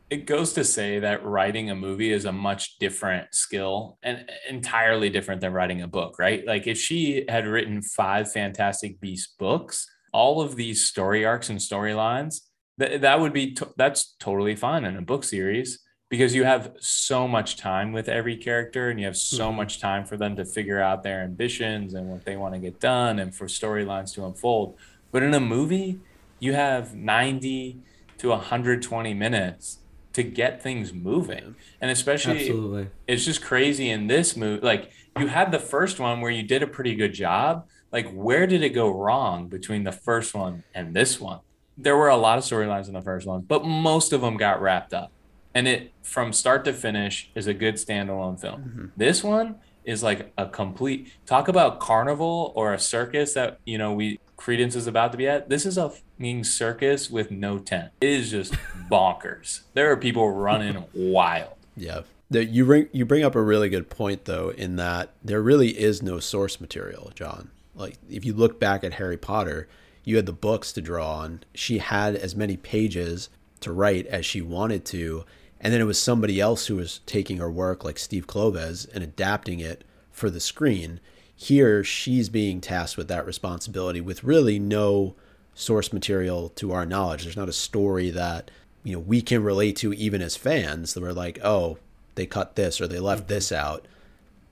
it 0.10 0.26
goes 0.26 0.54
to 0.54 0.64
say 0.64 1.00
that 1.00 1.26
writing 1.26 1.70
a 1.72 1.76
movie 1.76 2.12
is 2.12 2.26
a 2.26 2.32
much 2.32 2.78
different 2.78 3.34
skill 3.34 3.98
and 4.04 4.30
entirely 4.50 5.10
different 5.10 5.42
than 5.42 5.54
writing 5.54 5.82
a 5.82 5.88
book, 5.88 6.20
right? 6.20 6.46
Like 6.46 6.68
if 6.68 6.78
she 6.78 7.26
had 7.28 7.48
written 7.48 7.82
five 7.82 8.32
Fantastic 8.32 9.00
Beasts 9.02 9.34
books, 9.40 9.88
all 10.14 10.40
of 10.42 10.56
these 10.56 10.86
story 10.86 11.26
arcs 11.26 11.50
and 11.50 11.60
storylines, 11.60 12.42
th- 12.80 13.02
that 13.02 13.20
would 13.20 13.34
be 13.34 13.52
to- 13.54 13.74
that's 13.78 14.16
totally 14.20 14.56
fine 14.56 14.86
in 14.86 14.96
a 14.98 15.02
book 15.02 15.24
series 15.24 15.80
because 16.10 16.34
you 16.34 16.44
have 16.46 16.72
so 16.80 17.28
much 17.28 17.58
time 17.58 17.92
with 17.92 18.08
every 18.08 18.38
character 18.38 18.90
and 18.90 19.00
you 19.00 19.06
have 19.06 19.18
so 19.18 19.52
Mhm. 19.52 19.56
much 19.56 19.80
time 19.80 20.06
for 20.06 20.16
them 20.16 20.36
to 20.38 20.46
figure 20.46 20.80
out 20.82 21.04
their 21.04 21.22
ambitions 21.22 21.94
and 21.94 22.10
what 22.10 22.24
they 22.24 22.38
want 22.38 22.54
to 22.54 22.60
get 22.60 22.80
done 22.80 23.20
and 23.20 23.36
for 23.36 23.46
storylines 23.48 24.14
to 24.14 24.26
unfold. 24.26 24.78
But 25.12 25.24
in 25.24 25.34
a 25.34 25.40
movie, 25.40 26.00
you 26.40 26.54
have 26.54 26.96
90 26.96 27.80
to 28.20 28.32
120 28.32 29.14
minutes 29.14 29.80
to 30.14 30.24
get 30.24 30.64
things 30.64 30.94
moving. 30.94 31.56
And 31.82 31.92
especially 31.92 32.40
Absolutely. 32.40 32.88
it's 33.08 33.26
just 33.26 33.44
crazy 33.44 33.90
in 33.90 34.08
this 34.08 34.36
movie. 34.38 34.66
Like 34.66 34.92
you 35.20 35.28
had 35.28 35.52
the 35.52 35.60
first 35.60 36.00
one 36.00 36.22
where 36.22 36.32
you 36.32 36.44
did 36.44 36.64
a 36.64 36.68
pretty 36.68 36.96
good 36.96 37.14
job. 37.14 37.68
Like 37.92 38.10
where 38.14 38.48
did 38.48 38.64
it 38.64 38.70
go 38.70 38.90
wrong 38.90 39.48
between 39.50 39.84
the 39.84 39.92
first 39.92 40.34
one 40.34 40.64
and 40.74 40.96
this 40.96 41.20
one? 41.20 41.40
There 41.78 41.96
were 41.96 42.10
a 42.10 42.18
lot 42.18 42.38
of 42.38 42.44
storylines 42.44 42.88
in 42.88 42.94
the 42.94 43.02
first 43.02 43.28
one, 43.28 43.42
but 43.42 43.66
most 43.66 44.14
of 44.14 44.22
them 44.22 44.38
got 44.38 44.62
wrapped 44.62 44.94
up. 44.94 45.12
And 45.54 45.68
it 45.68 45.94
from 46.04 46.34
start 46.34 46.66
to 46.66 46.74
finish 46.74 47.30
is 47.36 47.48
a 47.48 47.54
good 47.54 47.76
standalone 47.76 48.40
film. 48.40 48.62
Mm-hmm. 48.62 48.86
This 48.98 49.24
one 49.24 49.56
is 49.84 50.04
like 50.04 50.32
a 50.38 50.46
complete 50.46 51.14
talk 51.26 51.48
about 51.48 51.80
carnival 51.80 52.52
or 52.56 52.74
a 52.74 52.80
circus 52.80 53.34
that 53.34 53.60
you 53.66 53.78
know 53.78 53.94
we 53.94 54.20
Credence 54.38 54.76
is 54.76 54.86
about 54.86 55.12
to 55.12 55.18
be 55.18 55.28
at. 55.28 55.50
This 55.50 55.66
is 55.66 55.78
a 55.78 55.90
fucking 55.90 56.44
circus 56.44 57.10
with 57.10 57.32
no 57.32 57.58
tent. 57.58 57.92
It 58.00 58.10
is 58.10 58.32
just 58.32 58.54
bonkers. 58.90 59.62
There 59.74 59.92
are 59.92 59.98
people 59.98 60.32
running 60.32 60.86
wild. 60.94 61.56
Yeah. 61.76 62.02
The, 62.30 62.46
you 62.46 62.66
bring 62.66 62.88
you 62.92 63.06
bring 63.06 63.24
up 63.24 63.36
a 63.36 63.42
really 63.42 63.70
good 63.70 63.90
point 63.90 64.26
though 64.26 64.50
in 64.50 64.76
that 64.76 65.12
there 65.24 65.42
really 65.42 65.78
is 65.80 66.04
no 66.04 66.20
source 66.20 66.62
material, 66.62 67.12
John. 67.16 67.50
Like 67.74 67.98
if 68.10 68.26
you 68.26 68.34
look 68.34 68.60
back 68.60 68.84
at 68.84 68.94
Harry 68.94 69.18
Potter, 69.18 69.68
you 70.08 70.16
had 70.16 70.26
the 70.26 70.32
books 70.32 70.72
to 70.72 70.82
draw 70.82 71.18
on. 71.18 71.44
She 71.54 71.80
had 71.80 72.16
as 72.16 72.34
many 72.34 72.56
pages 72.56 73.30
to 73.60 73.74
write 73.74 74.08
as 74.08 74.26
she 74.26 74.42
wanted 74.42 74.86
to, 74.86 75.26
and 75.60 75.74
then 75.74 75.82
it 75.82 75.84
was 75.84 76.02
somebody 76.02 76.40
else 76.40 76.68
who 76.68 76.78
was 76.78 77.02
taking 77.06 77.40
her 77.40 77.52
work, 77.52 77.84
like 77.84 78.00
Steve 78.00 78.26
Kloves, 78.26 78.88
and 78.94 79.04
adapting 79.04 79.60
it 79.60 79.84
for 80.10 80.30
the 80.30 80.40
screen. 80.40 81.02
Here, 81.36 81.84
she's 81.84 82.30
being 82.30 82.62
tasked 82.62 82.96
with 82.96 83.10
that 83.10 83.26
responsibility 83.26 84.00
with 84.00 84.24
really 84.24 84.60
no 84.60 85.18
source 85.54 85.92
material 85.92 86.48
to 86.56 86.72
our 86.72 86.86
knowledge. 86.86 87.24
There's 87.24 87.36
not 87.36 87.50
a 87.50 87.54
story 87.54 88.10
that 88.12 88.50
you 88.86 88.94
know 88.94 89.00
we 89.00 89.22
can 89.22 89.44
relate 89.44 89.76
to 89.78 89.92
even 89.92 90.22
as 90.22 90.38
fans 90.38 90.94
that 90.94 91.02
we're 91.02 91.12
like, 91.12 91.38
oh, 91.44 91.80
they 92.16 92.26
cut 92.26 92.56
this 92.56 92.80
or 92.80 92.88
they 92.88 93.00
left 93.00 93.24
mm-hmm. 93.24 93.34
this 93.34 93.52
out. 93.52 93.86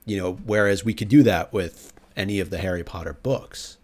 You 0.04 0.18
know, 0.18 0.32
whereas 0.44 0.84
we 0.84 0.92
could 0.92 1.08
do 1.08 1.22
that 1.22 1.50
with 1.50 1.94
any 2.14 2.40
of 2.40 2.50
the 2.50 2.58
Harry 2.58 2.84
Potter 2.84 3.14
books. 3.14 3.78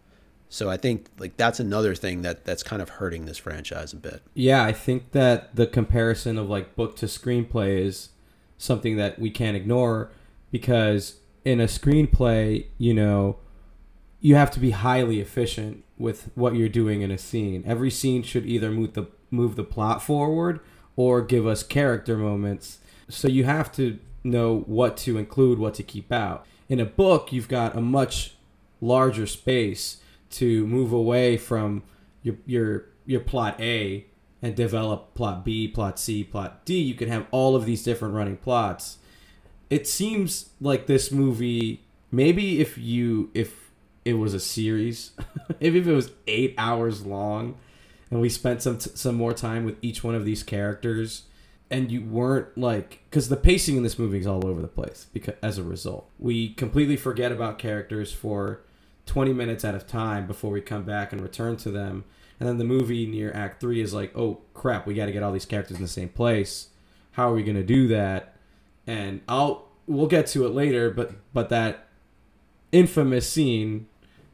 So 0.53 0.69
I 0.69 0.77
think 0.77 1.07
like 1.19 1.39
that's 1.39 1.61
another 1.61 1.95
thing 1.95 2.21
that 2.23 2.45
that's 2.45 2.63
kind 2.63 2.83
of 2.83 2.91
hurting 2.91 3.25
this 3.25 3.39
franchise 3.39 3.95
a 3.95 3.97
bit. 3.97 4.21
Yeah, 4.35 4.63
I 4.63 4.73
think 4.73 5.13
that 5.13 5.57
the 5.57 5.67
comparison 5.67 6.37
of 6.37 6.51
like 6.51 6.77
book 6.77 6.95
to 6.97 7.07
screenplay 7.07 7.79
is 7.79 8.11
something 8.59 8.97
that 8.99 9.19
we 9.19 9.31
can't 9.31 9.57
ignore 9.57 10.11
because 10.51 11.21
in 11.43 11.59
a 11.59 11.65
screenplay, 11.65 12.67
you 12.77 12.93
know, 12.93 13.39
you 14.21 14.35
have 14.35 14.51
to 14.51 14.61
be 14.61 14.73
highly 14.73 15.21
efficient 15.21 15.85
with 15.97 16.31
what 16.35 16.55
you're 16.55 16.69
doing 16.69 17.01
in 17.01 17.11
a 17.11 17.17
scene. 17.17 17.65
Every 17.67 17.91
scene 17.91 18.23
should 18.23 18.45
either 18.45 18.71
move 18.71 18.93
the 18.93 19.07
move 19.31 19.57
the 19.57 19.65
plot 19.65 20.03
forward 20.03 20.61
or 20.97 21.23
give 21.23 21.47
us 21.47 21.63
character 21.63 22.19
moments. 22.19 22.81
So 23.09 23.27
you 23.27 23.45
have 23.45 23.73
to 23.73 23.99
know 24.23 24.65
what 24.67 24.99
to 24.99 25.17
include, 25.17 25.59
what 25.59 25.73
to 25.75 25.83
keep 25.83 26.13
out. 26.13 26.45
In 26.69 26.79
a 26.79 26.85
book, 26.85 27.33
you've 27.33 27.49
got 27.49 27.75
a 27.75 27.81
much 27.81 28.35
larger 28.83 29.27
space 29.27 30.02
to 30.33 30.67
move 30.67 30.93
away 30.93 31.37
from 31.37 31.83
your 32.23 32.37
your 32.47 32.85
your 33.07 33.21
plot 33.21 33.61
A 33.61 34.07
and 34.41 34.55
develop 34.57 35.15
plot 35.15 35.45
B, 35.45 35.69
plot 35.69 35.99
C, 35.99 36.25
plot 36.25 36.65
D. 36.65 36.81
You 36.81 36.95
can 36.95 37.09
have 37.09 37.27
all 37.31 37.55
of 37.55 37.65
these 37.65 37.83
different 37.83 38.15
running 38.15 38.37
plots 38.37 38.99
it 39.73 39.89
seems 39.89 40.51
like 40.61 40.87
this 40.87 41.11
movie 41.11 41.83
maybe 42.11 42.61
if 42.61 42.77
you 42.77 43.31
if 43.33 43.71
it 44.05 44.13
was 44.13 44.35
a 44.35 44.41
series 44.41 45.13
maybe 45.61 45.79
if 45.79 45.87
it 45.87 45.95
was 45.95 46.11
eight 46.27 46.55
hours 46.59 47.07
long 47.07 47.57
and 48.11 48.21
we 48.21 48.29
spent 48.29 48.61
some 48.61 48.79
some 48.79 49.15
more 49.15 49.33
time 49.33 49.65
with 49.65 49.77
each 49.81 50.05
one 50.05 50.15
of 50.15 50.27
these 50.27 50.43
characters 50.43 51.23
and 51.71 51.91
you 51.91 52.03
weren't 52.03 52.59
like 52.59 53.01
because 53.09 53.31
the 53.31 53.37
pacing 53.37 53.79
in 53.79 53.83
this 53.83 53.99
movie 53.99 54.19
is 54.19 54.27
all 54.27 54.47
over 54.47 54.61
the 54.61 54.69
place 54.69 55.07
because 55.15 55.35
as 55.43 55.57
a 55.57 55.63
result 55.63 56.11
we 56.19 56.53
completely 56.53 56.97
forget 56.97 57.33
about 57.33 57.59
characters 57.59 58.13
for 58.13 58.61
20 59.07 59.33
minutes 59.33 59.65
out 59.65 59.75
of 59.75 59.87
time 59.87 60.27
before 60.27 60.51
we 60.51 60.61
come 60.61 60.85
back 60.85 61.13
and 61.13 61.21
return 61.21 61.57
to 61.57 61.71
them 61.71 62.05
and 62.39 62.49
then 62.49 62.59
the 62.59 62.65
movie 62.65 63.07
near 63.07 63.33
act 63.33 63.61
3 63.61 63.81
is 63.81 63.93
like 63.93 64.17
oh 64.17 64.41
crap 64.55 64.87
we 64.87 64.95
got 64.95 65.07
to 65.07 65.13
get 65.13 65.23
all 65.23 65.33
these 65.33 65.47
characters 65.47 65.77
in 65.77 65.83
the 65.83 65.89
same 65.89 66.09
place 66.09 66.69
how 67.13 67.31
are 67.31 67.35
we 67.35 67.43
going 67.43 67.57
to 67.57 67.63
do 67.63 67.89
that 67.89 68.33
and 68.87 69.21
I'll 69.29 69.69
we'll 69.87 70.07
get 70.07 70.27
to 70.29 70.47
it 70.47 70.51
later, 70.51 70.91
but 70.91 71.13
but 71.33 71.49
that 71.51 71.89
infamous 72.71 73.31
scene 73.31 73.87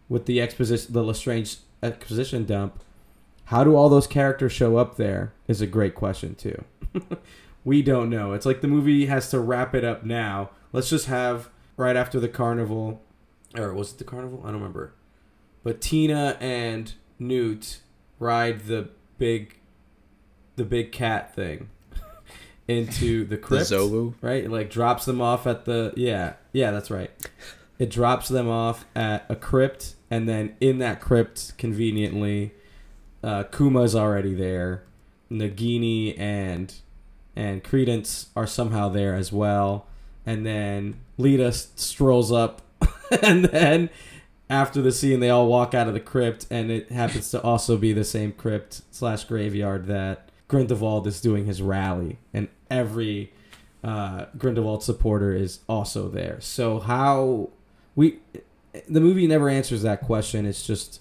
with 0.09 0.27
the 0.27 0.41
exposition, 0.41 0.93
the 0.93 1.03
Lestrange 1.03 1.59
exposition 1.83 2.45
dump. 2.45 2.83
How 3.47 3.65
do 3.65 3.75
all 3.75 3.89
those 3.89 4.07
characters 4.07 4.53
show 4.53 4.77
up 4.77 4.97
there? 4.97 5.33
Is 5.47 5.61
a 5.61 5.67
great 5.67 5.95
question 5.95 6.35
too. 6.35 6.65
we 7.65 7.83
don't 7.83 8.11
know. 8.11 8.33
It's 8.33 8.47
like 8.47 8.61
the 8.61 8.69
movie 8.69 9.07
has 9.07 9.31
to 9.31 9.41
wrap 9.41 9.75
it 9.75 9.85
up 9.85 10.05
now. 10.05 10.51
Let's 10.73 10.91
just 10.91 11.07
have 11.07 11.49
right 11.77 11.97
after 11.97 12.21
the 12.21 12.29
carnival, 12.29 13.03
or 13.57 13.73
was 13.73 13.93
it 13.93 13.99
the 13.99 14.05
carnival? 14.05 14.41
I 14.43 14.47
don't 14.47 14.57
remember. 14.57 14.95
But 15.63 15.81
Tina 15.81 16.37
and 16.41 16.93
Newt 17.19 17.81
ride 18.19 18.61
the 18.67 18.91
big, 19.19 19.59
the 20.57 20.65
big 20.65 20.93
cat 20.93 21.35
thing 21.35 21.69
into 22.69 23.25
the 23.25 23.37
crypt. 23.37 23.69
The 23.69 24.15
Right? 24.21 24.45
It 24.45 24.51
like 24.51 24.71
drops 24.71 25.05
them 25.05 25.21
off 25.21 25.47
at 25.47 25.65
the 25.65 25.93
yeah. 25.97 26.35
Yeah, 26.53 26.71
that's 26.71 26.91
right. 26.91 27.11
It 27.79 27.91
drops 27.91 28.29
them 28.29 28.49
off 28.49 28.87
at 28.97 29.25
a 29.29 29.37
crypt 29.37 29.95
and 30.11 30.29
then 30.29 30.57
in 30.61 30.79
that 30.79 31.01
crypt 31.01 31.57
conveniently 31.59 32.53
uh, 33.23 33.45
Kama's 33.45 33.95
already 33.95 34.35
there. 34.35 34.85
Nagini 35.31 36.19
and 36.19 36.75
and 37.37 37.63
Credence 37.63 38.29
are 38.35 38.47
somehow 38.47 38.89
there 38.89 39.15
as 39.15 39.33
well. 39.33 39.87
And 40.27 40.45
then 40.45 41.01
Leta 41.17 41.53
strolls 41.53 42.33
up 42.33 42.63
and 43.23 43.45
then 43.47 43.91
after 44.51 44.81
the 44.81 44.93
scene 44.93 45.21
they 45.21 45.31
all 45.31 45.47
walk 45.47 45.75
out 45.75 45.89
of 45.89 45.95
the 45.95 46.01
crypt 46.01 46.47
and 46.51 46.71
it 46.71 46.91
happens 46.91 47.31
to 47.31 47.43
also 47.43 47.77
be 47.77 47.93
the 47.93 48.05
same 48.05 48.33
crypt 48.33 48.83
slash 48.91 49.25
graveyard 49.25 49.87
that 49.87 50.29
Grindelwald 50.49 51.07
is 51.07 51.21
doing 51.21 51.45
his 51.45 51.61
rally, 51.61 52.19
and 52.33 52.49
every 52.71 53.33
uh, 53.85 54.25
Grindelwald 54.37 54.83
supporter 54.83 55.33
is 55.33 55.61
also 55.69 56.09
there. 56.09 56.41
So 56.41 56.81
how 56.81 57.51
we 57.95 58.19
the 58.89 59.01
movie 59.01 59.27
never 59.27 59.49
answers 59.49 59.83
that 59.83 60.01
question. 60.01 60.47
It's 60.47 60.67
just 60.67 61.01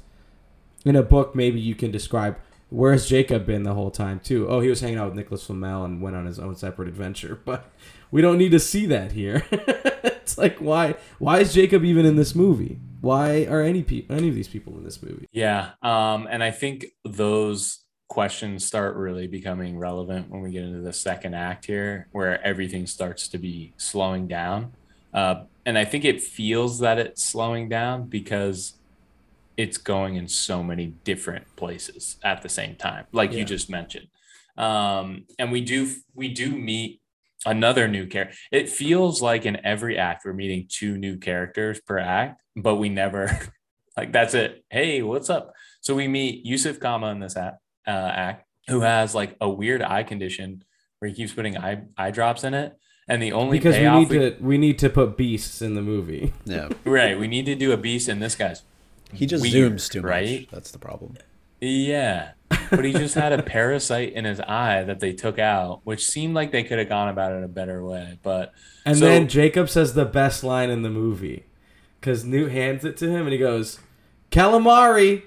in 0.86 0.96
a 0.96 1.04
book 1.04 1.34
maybe 1.34 1.60
you 1.60 1.76
can 1.76 1.92
describe 1.92 2.38
where's 2.70 3.08
Jacob 3.08 3.46
been 3.46 3.64
the 3.64 3.74
whole 3.74 3.92
time 3.92 4.20
too. 4.20 4.48
Oh, 4.50 4.60
he 4.60 4.70
was 4.70 4.82
hanging 4.82 5.00
out 5.00 5.08
with 5.08 5.16
Nicholas 5.16 5.46
Flamel 5.46 5.86
and 5.86 6.02
went 6.02 6.18
on 6.18 6.26
his 6.26 6.40
own 6.40 6.56
separate 6.58 6.90
adventure, 6.90 7.40
but 7.46 7.72
we 8.12 8.22
don't 8.22 8.38
need 8.38 8.52
to 8.52 8.60
see 8.60 8.86
that 8.88 9.14
here. 9.14 9.46
it's 10.28 10.38
like 10.38 10.58
why 10.58 10.96
why 11.20 11.40
is 11.40 11.54
Jacob 11.54 11.86
even 11.86 12.06
in 12.06 12.18
this 12.18 12.36
movie? 12.36 12.80
Why 13.00 13.46
are 13.46 13.62
any 13.62 13.82
people 13.82 14.16
any 14.16 14.28
of 14.28 14.36
these 14.36 14.50
people 14.50 14.78
in 14.78 14.84
this 14.84 15.02
movie? 15.02 15.28
Yeah, 15.32 15.72
um, 15.82 16.28
and 16.30 16.44
I 16.44 16.52
think 16.52 16.88
those 17.06 17.80
questions 18.10 18.66
start 18.66 18.96
really 18.96 19.28
becoming 19.28 19.78
relevant 19.78 20.30
when 20.30 20.42
we 20.42 20.52
get 20.52 20.64
into 20.64 20.80
the 20.80 20.92
second 20.92 21.34
act 21.34 21.66
here, 21.66 22.08
where 22.12 22.46
everything 22.46 22.88
starts 22.88 23.30
to 23.30 23.38
be 23.38 23.74
slowing 23.78 24.28
down. 24.28 24.74
Uh, 25.14 25.44
and 25.66 25.78
I 25.78 25.86
think 25.86 26.04
it 26.04 26.22
feels 26.22 26.80
that 26.80 27.00
it's 27.00 27.24
slowing 27.24 27.70
down 27.70 28.08
because 28.08 28.74
it's 29.56 29.78
going 29.78 30.16
in 30.16 30.28
so 30.28 30.62
many 30.62 30.88
different 31.06 31.46
places 31.56 32.18
at 32.24 32.42
the 32.42 32.50
same 32.50 32.76
time, 32.76 33.06
like 33.14 33.32
yeah. 33.32 33.40
you 33.40 33.46
just 33.46 33.70
mentioned. 33.70 34.08
Um, 34.58 35.24
and 35.40 35.54
we 35.54 35.62
do 35.62 35.90
we 36.14 36.28
do 36.34 36.52
meet 36.52 37.00
another 37.46 37.88
new 37.88 38.08
character. 38.08 38.36
It 38.52 38.70
feels 38.70 39.22
like 39.22 39.46
in 39.46 39.66
every 39.66 39.98
act 39.98 40.24
we're 40.26 40.34
meeting 40.34 40.68
two 40.70 40.98
new 40.98 41.18
characters 41.18 41.80
per 41.80 42.00
act, 42.00 42.42
but 42.56 42.76
we 42.76 42.90
never 42.90 43.40
like 43.98 44.12
that's 44.12 44.34
it. 44.34 44.64
Hey, 44.70 45.02
what's 45.02 45.30
up? 45.30 45.54
So 45.82 45.96
we 45.96 46.08
meet 46.08 46.46
Yusuf 46.46 46.80
Kama 46.80 47.08
in 47.08 47.20
this 47.20 47.38
act 47.38 47.60
uh, 47.88 47.92
act 47.92 48.46
who 48.68 48.82
has 48.82 49.16
like 49.16 49.36
a 49.40 49.50
weird 49.50 49.82
eye 49.82 50.04
condition 50.04 50.64
where 51.00 51.10
he 51.10 51.16
keeps 51.16 51.34
putting 51.34 51.58
eye 51.58 51.84
eye 51.98 52.12
drops 52.12 52.44
in 52.44 52.54
it. 52.54 52.78
And 53.10 53.22
the 53.22 53.32
only 53.32 53.58
because 53.58 53.78
we 53.78 53.90
need 53.90 54.10
we, 54.10 54.18
to 54.18 54.36
we 54.42 54.58
need 54.58 54.80
to 54.80 54.90
put 54.90 55.16
beasts 55.16 55.62
in 55.62 55.76
the 55.76 55.82
movie. 55.82 56.34
Yeah, 56.44 56.70
right. 56.84 57.18
We 57.18 57.28
need 57.28 57.46
to 57.46 57.56
do 57.56 57.72
a 57.72 57.78
beast 57.78 58.10
in 58.10 58.20
this 58.20 58.36
guy's. 58.36 58.64
He 59.14 59.26
just 59.26 59.42
weird, 59.42 59.74
zooms 59.74 59.90
too 59.90 60.02
right? 60.02 60.42
much. 60.42 60.50
That's 60.50 60.72
the 60.72 60.80
problem. 60.80 61.18
Yeah, 61.62 62.32
but 62.70 62.86
he 62.86 62.94
just 62.94 63.16
had 63.16 63.34
a 63.34 63.42
parasite 63.44 64.14
in 64.14 64.26
his 64.26 64.40
eye 64.42 64.84
that 64.84 65.00
they 65.00 65.14
took 65.14 65.40
out, 65.40 65.82
which 65.84 66.06
seemed 66.06 66.34
like 66.34 66.52
they 66.52 66.64
could 66.64 66.80
have 66.80 66.90
gone 66.90 67.10
about 67.10 67.32
it 67.32 67.44
a 67.44 67.48
better 67.48 67.84
way. 67.84 68.20
But 68.24 68.54
and 68.86 68.98
so, 68.98 69.06
then 69.06 69.28
Jacob 69.28 69.70
says 69.70 69.94
the 69.94 70.06
best 70.06 70.44
line 70.44 70.70
in 70.70 70.82
the 70.82 70.90
movie 70.90 71.46
because 72.00 72.24
Newt 72.24 72.52
hands 72.52 72.86
it 72.86 72.98
to 72.98 73.10
him 73.10 73.22
and 73.22 73.32
he 73.32 73.38
goes, 73.38 73.80
"Calamari." 74.32 75.24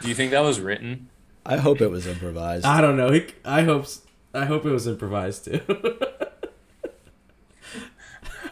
Do 0.00 0.08
you 0.08 0.14
think 0.14 0.32
that 0.32 0.40
was 0.40 0.60
written? 0.60 1.08
I 1.46 1.56
hope 1.56 1.80
it 1.80 1.90
was 1.90 2.06
improvised. 2.06 2.64
I 2.64 2.80
don't 2.80 2.96
know. 2.96 3.10
He, 3.10 3.26
I 3.44 3.62
hope. 3.62 3.86
I 4.32 4.44
hope 4.44 4.64
it 4.66 4.70
was 4.70 4.86
improvised 4.86 5.44
too. 5.46 5.60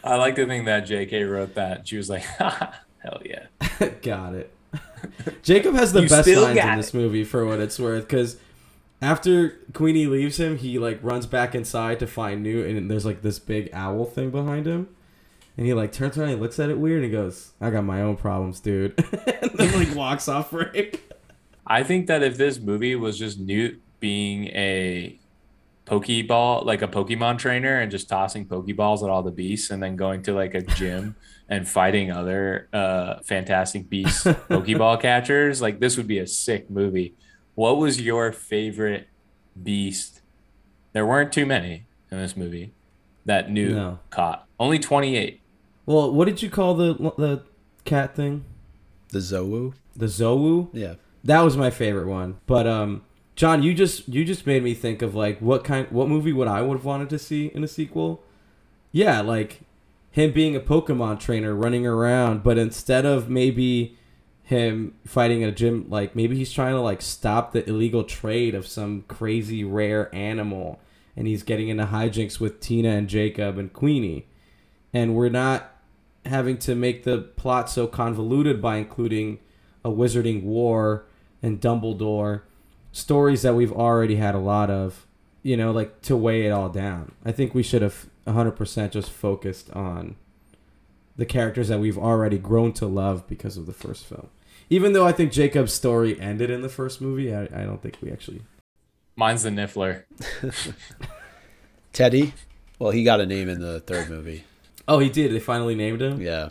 I 0.04 0.16
like 0.16 0.34
to 0.36 0.46
think 0.46 0.66
that 0.66 0.80
J.K. 0.80 1.24
wrote 1.24 1.54
that. 1.54 1.86
She 1.86 1.96
was 1.96 2.10
like, 2.10 2.22
"Hell 2.38 3.22
yeah, 3.24 3.46
got 4.02 4.34
it." 4.34 4.52
Jacob 5.42 5.74
has 5.74 5.92
the 5.92 6.02
best 6.02 6.28
lines 6.28 6.58
in 6.58 6.76
this 6.76 6.94
movie 6.94 7.24
for 7.24 7.44
what 7.46 7.60
it's 7.60 7.78
worth, 7.78 8.06
because 8.06 8.36
after 9.00 9.58
Queenie 9.72 10.06
leaves 10.06 10.38
him, 10.38 10.58
he 10.58 10.78
like 10.78 10.98
runs 11.02 11.26
back 11.26 11.54
inside 11.54 11.98
to 12.00 12.06
find 12.06 12.42
Newt, 12.42 12.66
and 12.68 12.90
there's 12.90 13.04
like 13.04 13.22
this 13.22 13.38
big 13.38 13.68
owl 13.72 14.04
thing 14.04 14.30
behind 14.30 14.66
him. 14.66 14.88
And 15.56 15.66
he 15.66 15.74
like 15.74 15.92
turns 15.92 16.16
around 16.16 16.30
and 16.30 16.40
looks 16.40 16.58
at 16.58 16.70
it 16.70 16.78
weird 16.78 17.02
and 17.02 17.04
he 17.04 17.10
goes, 17.10 17.52
I 17.60 17.70
got 17.70 17.84
my 17.84 18.00
own 18.00 18.16
problems, 18.16 18.58
dude. 18.58 18.98
and 19.42 19.50
then 19.54 19.72
like 19.78 19.94
walks 19.94 20.26
off 20.28 20.50
frame. 20.50 20.92
I 21.66 21.82
think 21.82 22.06
that 22.06 22.22
if 22.22 22.36
this 22.38 22.58
movie 22.58 22.96
was 22.96 23.18
just 23.18 23.38
Newt 23.38 23.80
being 24.00 24.46
a 24.48 25.18
Pokeball, 25.92 26.64
like 26.64 26.80
a 26.80 26.88
Pokemon 26.88 27.38
trainer, 27.38 27.78
and 27.78 27.90
just 27.90 28.08
tossing 28.08 28.46
Pokeballs 28.46 29.02
at 29.02 29.10
all 29.10 29.22
the 29.22 29.30
beasts, 29.30 29.70
and 29.70 29.82
then 29.82 29.94
going 29.94 30.22
to 30.22 30.32
like 30.32 30.54
a 30.54 30.62
gym 30.62 31.16
and 31.50 31.68
fighting 31.68 32.10
other 32.10 32.68
uh, 32.72 33.20
Fantastic 33.24 33.90
Beasts 33.90 34.24
Pokeball 34.24 35.00
catchers, 35.02 35.60
like 35.60 35.80
this 35.80 35.98
would 35.98 36.06
be 36.06 36.18
a 36.18 36.26
sick 36.26 36.70
movie. 36.70 37.14
What 37.54 37.76
was 37.76 38.00
your 38.00 38.32
favorite 38.32 39.08
beast? 39.62 40.22
There 40.94 41.04
weren't 41.04 41.30
too 41.30 41.44
many 41.44 41.84
in 42.10 42.18
this 42.18 42.38
movie 42.38 42.72
that 43.26 43.50
new 43.50 43.74
no. 43.74 43.98
caught. 44.08 44.46
Only 44.58 44.78
twenty 44.78 45.16
eight. 45.16 45.40
Well, 45.84 46.10
what 46.10 46.24
did 46.24 46.40
you 46.40 46.48
call 46.48 46.74
the 46.74 46.94
the 47.18 47.42
cat 47.84 48.16
thing? 48.16 48.46
The 49.10 49.18
Zouwu. 49.18 49.74
The 49.94 50.06
Zouwu. 50.06 50.70
Yeah. 50.72 50.94
That 51.24 51.42
was 51.42 51.56
my 51.56 51.68
favorite 51.68 52.06
one. 52.08 52.38
But 52.46 52.66
um, 52.66 53.02
John, 53.34 53.62
you 53.62 53.74
just 53.74 54.08
you 54.08 54.24
just 54.24 54.46
made 54.46 54.62
me 54.62 54.74
think 54.74 55.02
of 55.02 55.14
like 55.14 55.38
what 55.40 55.64
kind 55.64 55.86
what 55.90 56.08
movie 56.08 56.32
would 56.32 56.48
I 56.48 56.62
would 56.62 56.78
have 56.78 56.84
wanted 56.84 57.10
to 57.10 57.18
see 57.18 57.46
in 57.46 57.64
a 57.64 57.68
sequel? 57.68 58.22
Yeah, 58.90 59.20
like 59.20 59.62
him 60.10 60.32
being 60.32 60.54
a 60.54 60.60
Pokemon 60.60 61.18
trainer 61.18 61.54
running 61.54 61.86
around, 61.86 62.42
but 62.42 62.58
instead 62.58 63.06
of 63.06 63.30
maybe 63.30 63.96
him 64.42 64.94
fighting 65.06 65.42
a 65.42 65.50
gym, 65.50 65.86
like 65.88 66.14
maybe 66.14 66.36
he's 66.36 66.52
trying 66.52 66.74
to 66.74 66.80
like 66.80 67.00
stop 67.00 67.52
the 67.52 67.66
illegal 67.68 68.04
trade 68.04 68.54
of 68.54 68.66
some 68.66 69.02
crazy 69.08 69.64
rare 69.64 70.14
animal, 70.14 70.78
and 71.16 71.26
he's 71.26 71.42
getting 71.42 71.68
into 71.68 71.86
hijinks 71.86 72.38
with 72.38 72.60
Tina 72.60 72.90
and 72.90 73.08
Jacob 73.08 73.56
and 73.56 73.72
Queenie, 73.72 74.26
and 74.92 75.14
we're 75.14 75.30
not 75.30 75.70
having 76.26 76.58
to 76.58 76.74
make 76.74 77.04
the 77.04 77.18
plot 77.18 77.70
so 77.70 77.86
convoluted 77.86 78.60
by 78.60 78.76
including 78.76 79.38
a 79.84 79.90
wizarding 79.90 80.42
war 80.42 81.06
and 81.42 81.60
Dumbledore 81.60 82.42
stories 82.92 83.42
that 83.42 83.54
we've 83.54 83.72
already 83.72 84.16
had 84.16 84.34
a 84.34 84.38
lot 84.38 84.70
of, 84.70 85.06
you 85.42 85.56
know, 85.56 85.70
like 85.72 86.02
to 86.02 86.16
weigh 86.16 86.46
it 86.46 86.50
all 86.50 86.68
down. 86.68 87.12
I 87.24 87.32
think 87.32 87.54
we 87.54 87.62
should 87.62 87.82
have 87.82 88.06
100% 88.26 88.90
just 88.90 89.10
focused 89.10 89.70
on 89.70 90.16
the 91.16 91.26
characters 91.26 91.68
that 91.68 91.80
we've 91.80 91.98
already 91.98 92.38
grown 92.38 92.72
to 92.74 92.86
love 92.86 93.26
because 93.26 93.56
of 93.56 93.66
the 93.66 93.72
first 93.72 94.04
film. 94.04 94.28
Even 94.70 94.92
though 94.92 95.06
I 95.06 95.12
think 95.12 95.32
Jacob's 95.32 95.72
story 95.72 96.18
ended 96.20 96.50
in 96.50 96.62
the 96.62 96.68
first 96.68 97.00
movie, 97.00 97.34
I, 97.34 97.42
I 97.42 97.64
don't 97.64 97.82
think 97.82 97.98
we 98.00 98.10
actually. 98.10 98.42
Mine's 99.16 99.42
the 99.42 99.50
Niffler. 99.50 100.04
Teddy. 101.92 102.32
Well, 102.78 102.90
he 102.90 103.04
got 103.04 103.20
a 103.20 103.26
name 103.26 103.48
in 103.48 103.60
the 103.60 103.80
third 103.80 104.08
movie. 104.08 104.44
Oh, 104.88 104.98
he 104.98 105.10
did. 105.10 105.32
They 105.32 105.40
finally 105.40 105.74
named 105.74 106.00
him. 106.00 106.20
Yeah. 106.20 106.48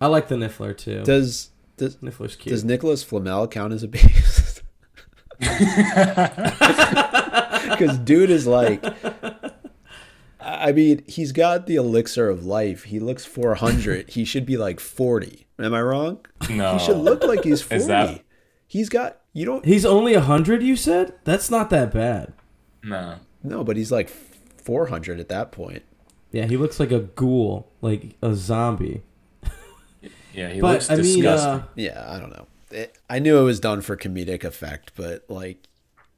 I 0.00 0.06
like 0.06 0.28
the 0.28 0.36
Niffler 0.36 0.76
too. 0.76 1.02
Does 1.02 1.50
does 1.76 1.96
Niffler's 1.96 2.36
cute. 2.36 2.52
does 2.52 2.64
Nicholas 2.64 3.02
Flamel 3.02 3.48
count 3.48 3.72
as 3.72 3.82
a 3.82 3.88
beast? 3.88 4.39
Because 7.70 7.98
dude 7.98 8.30
is 8.30 8.46
like, 8.46 8.84
I 10.40 10.72
mean, 10.72 11.02
he's 11.06 11.32
got 11.32 11.66
the 11.66 11.76
elixir 11.76 12.28
of 12.28 12.44
life. 12.44 12.84
He 12.84 12.98
looks 13.00 13.24
400. 13.24 14.10
he 14.10 14.24
should 14.24 14.44
be 14.44 14.56
like 14.56 14.80
40. 14.80 15.46
Am 15.58 15.74
I 15.74 15.80
wrong? 15.82 16.24
No. 16.50 16.74
He 16.74 16.78
should 16.84 16.96
look 16.96 17.22
like 17.24 17.44
he's 17.44 17.62
40. 17.62 17.76
Is 17.82 17.86
that- 17.86 18.22
He's 18.66 18.88
got 18.88 19.18
you 19.32 19.44
don't 19.46 19.64
He's 19.64 19.84
only 19.84 20.14
hundred. 20.14 20.62
You 20.62 20.76
said 20.76 21.14
that's 21.24 21.50
not 21.50 21.70
that 21.70 21.92
bad. 21.92 22.32
No. 22.84 23.16
no, 23.42 23.64
but 23.64 23.76
he's 23.76 23.90
like 23.90 24.08
400 24.08 25.18
at 25.18 25.28
that 25.28 25.50
point. 25.50 25.82
Yeah, 26.30 26.46
he 26.46 26.56
looks 26.56 26.78
like 26.78 26.92
a 26.92 27.00
ghoul, 27.00 27.72
like 27.80 28.14
a 28.22 28.32
zombie. 28.34 29.02
Yeah, 30.32 30.50
he 30.50 30.60
but 30.60 30.74
looks 30.74 30.88
I 30.90 30.94
mean, 30.96 31.02
disgusting. 31.02 31.50
uh, 31.50 31.62
Yeah, 31.74 32.04
I 32.08 32.20
don't 32.20 32.30
know. 32.30 32.46
It, 32.70 32.98
I 33.08 33.18
knew 33.18 33.38
it 33.38 33.42
was 33.44 33.60
done 33.60 33.80
for 33.80 33.96
comedic 33.96 34.44
effect, 34.44 34.92
but 34.96 35.24
like 35.28 35.68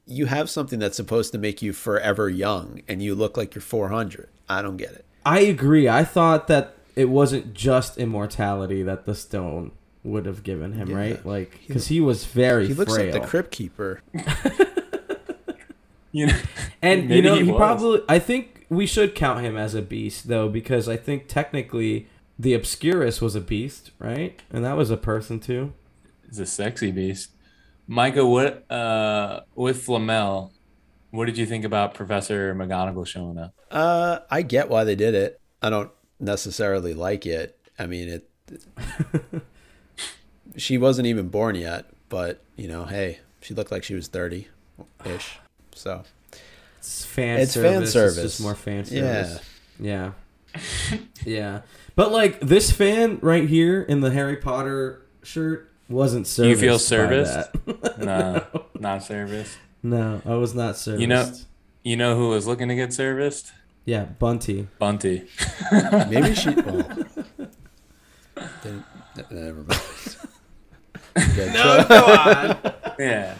you 0.05 0.25
have 0.25 0.49
something 0.49 0.79
that's 0.79 0.97
supposed 0.97 1.31
to 1.31 1.37
make 1.37 1.61
you 1.61 1.73
forever 1.73 2.29
young 2.29 2.81
and 2.87 3.01
you 3.01 3.15
look 3.15 3.37
like 3.37 3.55
you're 3.55 3.61
400. 3.61 4.29
I 4.49 4.61
don't 4.61 4.77
get 4.77 4.91
it. 4.91 5.05
I 5.25 5.39
agree. 5.39 5.87
I 5.87 6.03
thought 6.03 6.47
that 6.47 6.75
it 6.95 7.05
wasn't 7.09 7.53
just 7.53 7.97
immortality 7.97 8.83
that 8.83 9.05
the 9.05 9.15
stone 9.15 9.71
would 10.03 10.25
have 10.25 10.43
given 10.43 10.73
him, 10.73 10.89
Yeah. 10.89 10.97
right? 10.97 11.25
Like, 11.25 11.59
because 11.65 11.87
he 11.87 12.01
was 12.01 12.25
very 12.25 12.67
He 12.67 12.73
looks 12.73 12.93
frail. 12.93 13.13
like 13.13 13.21
the 13.21 13.27
crypt 13.27 13.51
keeper. 13.51 14.01
you 16.11 16.27
know, 16.27 16.37
and 16.81 17.09
you 17.09 17.21
know, 17.21 17.35
he 17.35 17.45
he, 17.45 17.51
probably. 17.53 18.01
I 18.09 18.19
think 18.19 18.65
we 18.69 18.85
should 18.85 19.15
count 19.15 19.45
him 19.45 19.57
as 19.57 19.73
a 19.75 19.81
beast, 19.81 20.27
though, 20.27 20.49
because 20.49 20.89
I 20.89 20.97
think 20.97 21.27
technically 21.27 22.07
the 22.37 22.53
Obscurus 22.53 23.21
was 23.21 23.35
a 23.35 23.41
beast, 23.41 23.91
right? 23.99 24.39
And 24.51 24.63
that 24.65 24.75
was 24.77 24.91
a 24.91 24.97
person 24.97 25.39
too. 25.39 25.73
He's 26.33 26.39
a 26.39 26.45
sexy 26.45 26.91
beast. 26.91 27.29
Micah, 27.87 28.25
what 28.25 28.69
uh 28.71 29.41
with 29.55 29.83
Flamel, 29.83 30.51
what 31.11 31.25
did 31.25 31.37
you 31.37 31.45
think 31.45 31.63
about 31.63 31.93
Professor 31.93 32.55
McGonagall 32.55 33.05
showing 33.05 33.37
up? 33.37 33.53
Uh, 33.69 34.19
I 34.31 34.41
get 34.41 34.69
why 34.69 34.83
they 34.83 34.95
did 34.95 35.13
it. 35.13 35.39
I 35.61 35.69
don't 35.69 35.91
necessarily 36.19 36.93
like 36.93 37.25
it. 37.25 37.59
I 37.77 37.85
mean, 37.85 38.07
it. 38.09 38.29
she 40.57 40.77
wasn't 40.77 41.07
even 41.07 41.29
born 41.29 41.55
yet, 41.55 41.85
but 42.09 42.41
you 42.55 42.67
know, 42.67 42.85
hey, 42.85 43.19
she 43.41 43.53
looked 43.53 43.71
like 43.71 43.83
she 43.83 43.93
was 43.95 44.07
thirty, 44.07 44.47
ish. 45.05 45.37
So 45.75 46.03
It's 46.79 47.05
fan 47.05 47.39
It's 47.41 47.51
service. 47.53 47.71
fan 47.73 47.83
It's 47.83 47.91
service. 47.91 48.23
just 48.23 48.41
more 48.41 48.55
fan 48.55 48.85
Yeah. 48.89 49.37
Yeah. 49.79 50.11
Yeah. 51.25 51.61
But 51.95 52.11
like 52.11 52.39
this 52.39 52.71
fan 52.71 53.19
right 53.21 53.47
here 53.47 53.81
in 53.81 54.01
the 54.01 54.11
Harry 54.11 54.37
Potter 54.37 55.01
shirt 55.23 55.71
wasn't 55.93 56.27
serviced. 56.27 56.49
You 56.61 56.67
feel 56.67 56.75
by 56.75 56.77
serviced? 56.79 57.33
that. 57.33 57.97
No, 57.99 58.65
not 58.79 59.03
service. 59.03 59.57
no, 59.81 60.21
I 60.25 60.33
was 60.35 60.53
not 60.53 60.75
serviced. 60.77 61.01
You 61.01 61.07
know- 61.07 61.31
You 61.83 61.97
know 61.97 62.15
who 62.15 62.29
was 62.29 62.47
looking 62.47 62.67
to 62.69 62.75
get 62.75 62.93
serviced? 62.93 63.51
Yeah, 63.85 64.05
Bunty. 64.05 64.67
Bunty. 64.79 65.23
maybe 66.09 66.33
she. 66.35 66.49
Well, 66.51 66.87
then, 68.63 68.83
never 69.29 69.63
mind. 69.63 69.81
Okay, 71.17 71.51
so- 71.53 71.85
go 71.87 72.05
on. 72.05 72.73
Yeah. 72.99 73.35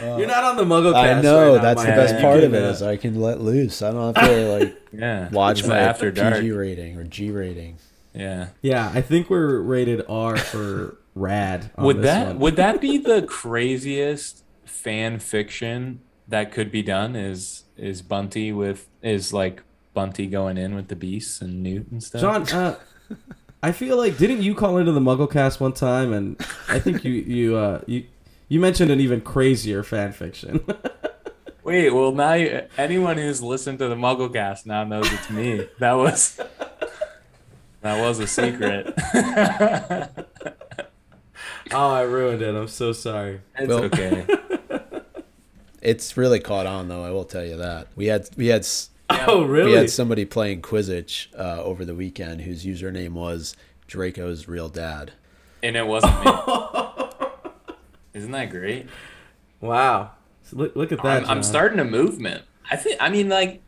You're 0.00 0.26
not 0.26 0.44
on 0.44 0.56
the 0.56 0.64
Muggle 0.64 0.94
I 0.94 1.08
cast 1.08 1.24
know 1.24 1.52
right 1.52 1.56
now, 1.56 1.62
that's 1.62 1.82
the 1.82 1.88
Mike. 1.88 1.96
Yeah, 1.98 2.06
best 2.06 2.22
part 2.22 2.42
of 2.42 2.54
it 2.54 2.82
uh, 2.82 2.88
I 2.88 2.96
can 2.96 3.20
let 3.20 3.40
loose. 3.40 3.82
I 3.82 3.90
don't 3.90 4.14
have 4.16 4.24
to 4.26 4.58
like 4.58 4.76
Yeah. 4.92 5.28
watch 5.28 5.66
my 5.66 5.78
after 5.78 6.10
dark. 6.10 6.42
Rating 6.42 6.96
or 6.96 7.04
G 7.04 7.30
rating. 7.30 7.76
Yeah. 8.14 8.48
Yeah, 8.62 8.90
I 8.94 9.02
think 9.02 9.28
we're 9.28 9.58
rated 9.60 10.02
R 10.08 10.36
for 10.38 10.96
rad. 11.14 11.70
Would 11.78 12.02
that 12.02 12.26
one. 12.28 12.38
would 12.38 12.56
that 12.56 12.80
be 12.82 12.98
the 12.98 13.22
craziest 13.22 14.44
fan 14.64 15.18
fiction 15.18 16.00
that 16.28 16.52
could 16.52 16.70
be 16.70 16.82
done? 16.82 17.16
Is 17.16 17.64
is 17.76 18.02
Bunty 18.02 18.52
with 18.52 18.88
is 19.02 19.32
like 19.32 19.62
Bunty 19.94 20.26
going 20.26 20.56
in 20.56 20.74
with 20.74 20.88
the 20.88 20.96
beasts 20.96 21.40
and 21.40 21.62
Newt 21.62 21.90
and 21.90 22.02
stuff? 22.02 22.20
John? 22.20 22.48
Uh, 22.48 22.78
I 23.62 23.72
feel 23.72 23.96
like 23.96 24.16
didn't 24.16 24.42
you 24.42 24.54
call 24.54 24.78
into 24.78 24.92
the 24.92 25.00
Muggle 25.00 25.30
cast 25.30 25.60
one 25.60 25.72
time, 25.72 26.12
and 26.12 26.40
I 26.68 26.78
think 26.78 27.04
you 27.04 27.12
you 27.12 27.56
uh, 27.56 27.82
you 27.86 28.04
you 28.48 28.58
mentioned 28.60 28.90
an 28.90 29.00
even 29.00 29.20
crazier 29.20 29.82
fan 29.82 30.12
fiction. 30.12 30.64
Wait, 31.62 31.90
well 31.90 32.12
now 32.12 32.32
you, 32.32 32.62
anyone 32.78 33.16
who's 33.18 33.42
listened 33.42 33.78
to 33.78 33.88
the 33.88 33.94
MuggleCast 33.94 34.64
now 34.66 34.82
knows 34.84 35.12
it's 35.12 35.30
me. 35.30 35.68
That 35.78 35.92
was 35.92 36.40
that 37.82 38.00
was 38.00 38.18
a 38.18 38.26
secret. 38.26 38.94
Oh, 41.72 41.90
I 41.90 42.02
ruined 42.02 42.42
it. 42.42 42.54
I'm 42.54 42.68
so 42.68 42.92
sorry. 42.92 43.40
it's 43.58 43.68
Well- 43.68 43.84
okay. 43.84 44.26
It's 45.82 46.14
really 46.16 46.40
caught 46.40 46.66
on 46.66 46.88
though. 46.88 47.02
I 47.04 47.10
will 47.10 47.24
tell 47.24 47.42
you 47.44 47.56
that 47.56 47.86
we 47.96 48.06
had 48.06 48.28
we 48.36 48.48
had 48.48 48.60
s- 48.60 48.90
Oh, 49.08 49.44
really? 49.44 49.70
we 49.72 49.76
had 49.78 49.88
somebody 49.90 50.26
playing 50.26 50.60
Quizzitch 50.60 51.28
uh, 51.38 51.62
over 51.64 51.86
the 51.86 51.94
weekend 51.94 52.42
whose 52.42 52.66
username 52.66 53.12
was 53.12 53.56
Draco's 53.86 54.46
real 54.46 54.68
dad. 54.68 55.12
And 55.62 55.76
it 55.76 55.86
wasn't 55.86 56.22
me. 56.22 56.30
Isn't 58.12 58.30
that 58.32 58.50
great? 58.50 58.88
wow. 59.62 60.10
So 60.42 60.56
look, 60.58 60.76
look 60.76 60.92
at 60.92 61.02
that. 61.02 61.24
I'm, 61.24 61.30
I'm 61.38 61.42
starting 61.42 61.78
a 61.78 61.84
movement. 61.84 62.42
I 62.70 62.76
think. 62.76 62.98
I 63.00 63.08
mean, 63.08 63.28
like, 63.30 63.62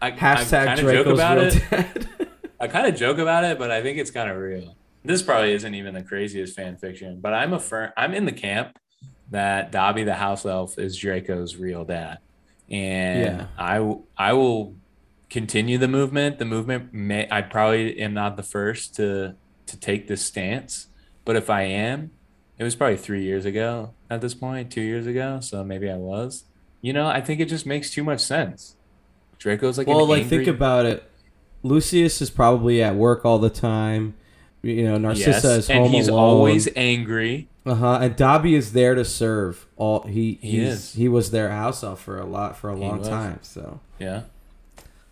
I, 0.00 0.08
I 0.08 0.10
Hashtag 0.12 0.64
kind 0.64 0.80
of 0.80 0.86
joke 0.86 1.04
Draco's 1.06 1.18
about 1.18 1.36
real 1.38 1.46
it. 1.48 1.62
dad. 1.70 2.08
I 2.60 2.68
kind 2.68 2.86
of 2.86 2.94
joke 2.94 3.18
about 3.18 3.42
it, 3.44 3.58
but 3.58 3.70
I 3.72 3.82
think 3.82 3.98
it's 3.98 4.10
kind 4.12 4.30
of 4.30 4.36
real. 4.36 4.76
This 5.08 5.22
probably 5.22 5.52
isn't 5.54 5.74
even 5.74 5.94
the 5.94 6.02
craziest 6.02 6.54
fan 6.54 6.76
fiction, 6.76 7.18
but 7.18 7.32
I'm 7.32 7.54
a 7.54 7.58
firm. 7.58 7.92
I'm 7.96 8.12
in 8.12 8.26
the 8.26 8.32
camp 8.32 8.78
that 9.30 9.72
Dobby 9.72 10.04
the 10.04 10.14
house 10.14 10.44
elf 10.44 10.78
is 10.78 10.98
Draco's 10.98 11.56
real 11.56 11.82
dad, 11.86 12.18
and 12.70 13.22
Yeah. 13.22 13.46
I 13.58 13.96
I 14.18 14.34
will 14.34 14.76
continue 15.30 15.78
the 15.78 15.88
movement. 15.88 16.38
The 16.38 16.44
movement 16.44 16.92
may 16.92 17.26
I 17.30 17.40
probably 17.40 17.98
am 17.98 18.12
not 18.12 18.36
the 18.36 18.42
first 18.42 18.96
to 18.96 19.34
to 19.64 19.80
take 19.80 20.08
this 20.08 20.22
stance, 20.22 20.88
but 21.24 21.36
if 21.36 21.48
I 21.48 21.62
am, 21.62 22.10
it 22.58 22.64
was 22.64 22.76
probably 22.76 22.98
three 22.98 23.22
years 23.22 23.46
ago 23.46 23.94
at 24.10 24.20
this 24.20 24.34
point, 24.34 24.70
two 24.70 24.82
years 24.82 25.06
ago, 25.06 25.40
so 25.40 25.64
maybe 25.64 25.88
I 25.90 25.96
was. 25.96 26.44
You 26.82 26.92
know, 26.92 27.06
I 27.06 27.22
think 27.22 27.40
it 27.40 27.46
just 27.48 27.64
makes 27.64 27.90
too 27.90 28.04
much 28.04 28.20
sense. 28.20 28.76
Draco's 29.38 29.78
like 29.78 29.86
well, 29.86 30.06
like 30.06 30.24
angry- 30.24 30.44
think 30.44 30.54
about 30.54 30.84
it. 30.84 31.10
Lucius 31.62 32.20
is 32.20 32.28
probably 32.28 32.82
at 32.82 32.94
work 32.94 33.24
all 33.24 33.38
the 33.38 33.48
time. 33.50 34.12
You 34.68 34.84
know, 34.84 34.98
Narcissa 34.98 35.52
is 35.52 35.68
home 35.68 35.86
and 35.86 35.94
he's 35.94 36.08
alone. 36.08 36.20
always 36.20 36.68
angry. 36.76 37.48
Uh 37.66 37.74
huh. 37.74 37.98
And 38.02 38.16
Dobby 38.16 38.54
is 38.54 38.72
there 38.72 38.94
to 38.94 39.04
serve. 39.04 39.66
All 39.76 40.02
he 40.02 40.38
He 40.40 40.60
he's, 40.60 40.68
is. 40.68 40.92
he 40.94 41.08
was 41.08 41.30
their 41.30 41.50
house 41.50 41.82
elf 41.84 42.00
for 42.02 42.18
a 42.18 42.24
lot 42.26 42.56
for 42.56 42.70
a 42.70 42.76
He 42.76 42.80
long 42.82 42.98
was. 43.00 43.08
time. 43.08 43.38
So 43.42 43.80
Yeah. 43.98 44.22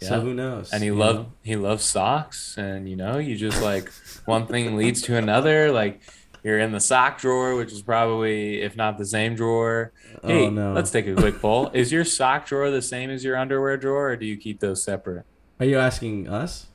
so 0.00 0.14
Yeah. 0.16 0.20
who 0.20 0.34
knows? 0.34 0.72
and 0.72 0.82
he 0.82 0.90
loved 0.90 1.18
know? 1.20 1.32
he 1.42 1.57
loves 1.57 1.84
socks 1.84 2.57
and 2.59 2.88
you 2.88 2.96
know 2.96 3.18
you 3.18 3.36
just 3.36 3.62
like 3.62 3.90
one 4.26 4.46
thing 4.46 4.76
leads 4.76 5.02
to 5.02 5.16
another 5.16 5.70
like 5.72 6.00
you're 6.44 6.59
in 6.59 6.70
the 6.72 6.80
sock 6.80 7.18
drawer 7.18 7.57
which 7.57 7.72
is 7.72 7.82
probably 7.82 8.61
if 8.62 8.76
not 8.76 8.98
the 8.98 9.07
same 9.07 9.34
drawer 9.34 9.92
hey 10.22 10.46
Oh 10.46 10.50
no. 10.50 10.72
let's 10.74 10.90
take 10.90 11.07
a 11.07 11.14
quick 11.14 11.40
poll 11.40 11.70
is 11.74 11.90
your 11.92 12.04
sock 12.04 12.46
drawer 12.46 12.70
the 12.70 12.82
same 12.82 13.11
as 13.11 13.24
your 13.24 13.36
underwear 13.36 13.76
drawer 13.78 14.11
or 14.11 14.16
do 14.16 14.26
you 14.26 14.36
keep 14.36 14.61
those 14.61 14.82
separate 14.82 15.24
Are 15.61 15.66
you 15.66 15.78
asking 15.78 16.28
us? 16.28 16.66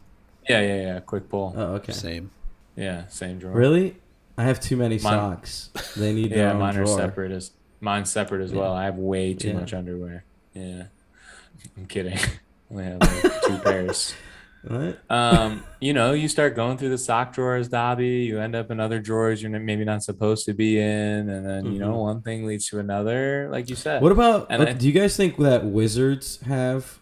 yeah 0.49 0.59
yeah 0.61 0.82
yeah 0.82 0.99
quick 0.99 1.29
poll 1.29 1.53
Oh, 1.55 1.75
okay. 1.75 1.93
Same. 1.93 2.32
Yeah 2.76 3.07
same 3.07 3.39
drawer 3.39 3.53
Really? 3.53 3.97
I 4.38 4.43
have 4.45 4.59
too 4.59 4.78
many 4.78 4.95
Mine- 4.95 5.01
socks. 5.01 5.69
They 5.95 6.13
need 6.13 6.32
their 6.32 6.38
yeah 6.47 6.53
own 6.53 6.59
mine 6.59 6.74
drawer. 6.76 6.86
are 6.86 6.97
separate 6.97 7.32
as 7.32 7.51
Mine's 7.80 8.11
separate 8.11 8.41
as 8.43 8.53
well. 8.53 8.74
I 8.74 8.86
have 8.86 8.97
way 8.97 9.34
too 9.34 9.49
Yeah. 9.49 9.53
much 9.55 9.74
underwear. 9.74 10.24
Yeah. 10.53 10.84
I'm 11.78 11.86
kidding. 11.88 12.17
I 12.17 12.30
only 12.72 12.84
have 12.86 13.01
like 13.01 13.41
two 13.43 13.57
pairs. 13.59 14.15
What? 14.63 14.99
Um, 15.09 15.63
you 15.80 15.91
know, 15.93 16.13
you 16.13 16.28
start 16.28 16.55
going 16.55 16.78
through 16.78 16.89
the 16.89 16.97
sock 16.99 17.34
drawers, 17.34 17.67
Dobby. 17.67 18.07
You 18.26 18.39
end 18.39 18.55
up 18.55 18.69
in 18.69 18.80
other 18.80 18.99
drawers 18.99 19.41
you're 19.41 19.49
maybe 19.59 19.84
not 19.84 20.03
supposed 20.03 20.45
to 20.45 20.53
be 20.53 20.80
in, 20.80 21.30
and 21.30 21.43
then 21.45 21.65
you 21.74 21.80
know 21.80 21.93
Mhm. 21.93 22.01
one 22.01 22.22
thing 22.22 22.45
leads 22.45 22.67
to 22.69 22.78
another, 22.80 23.49
like 23.51 23.69
you 23.69 23.76
said. 23.76 24.03
What 24.03 24.11
about? 24.11 24.47
And 24.51 24.61
uh, 24.61 24.67
I- 24.67 24.74
do 24.74 24.86
you 24.88 24.93
guys 24.93 25.17
think 25.17 25.38
that 25.38 25.65
wizards 25.65 26.39
have 26.43 26.99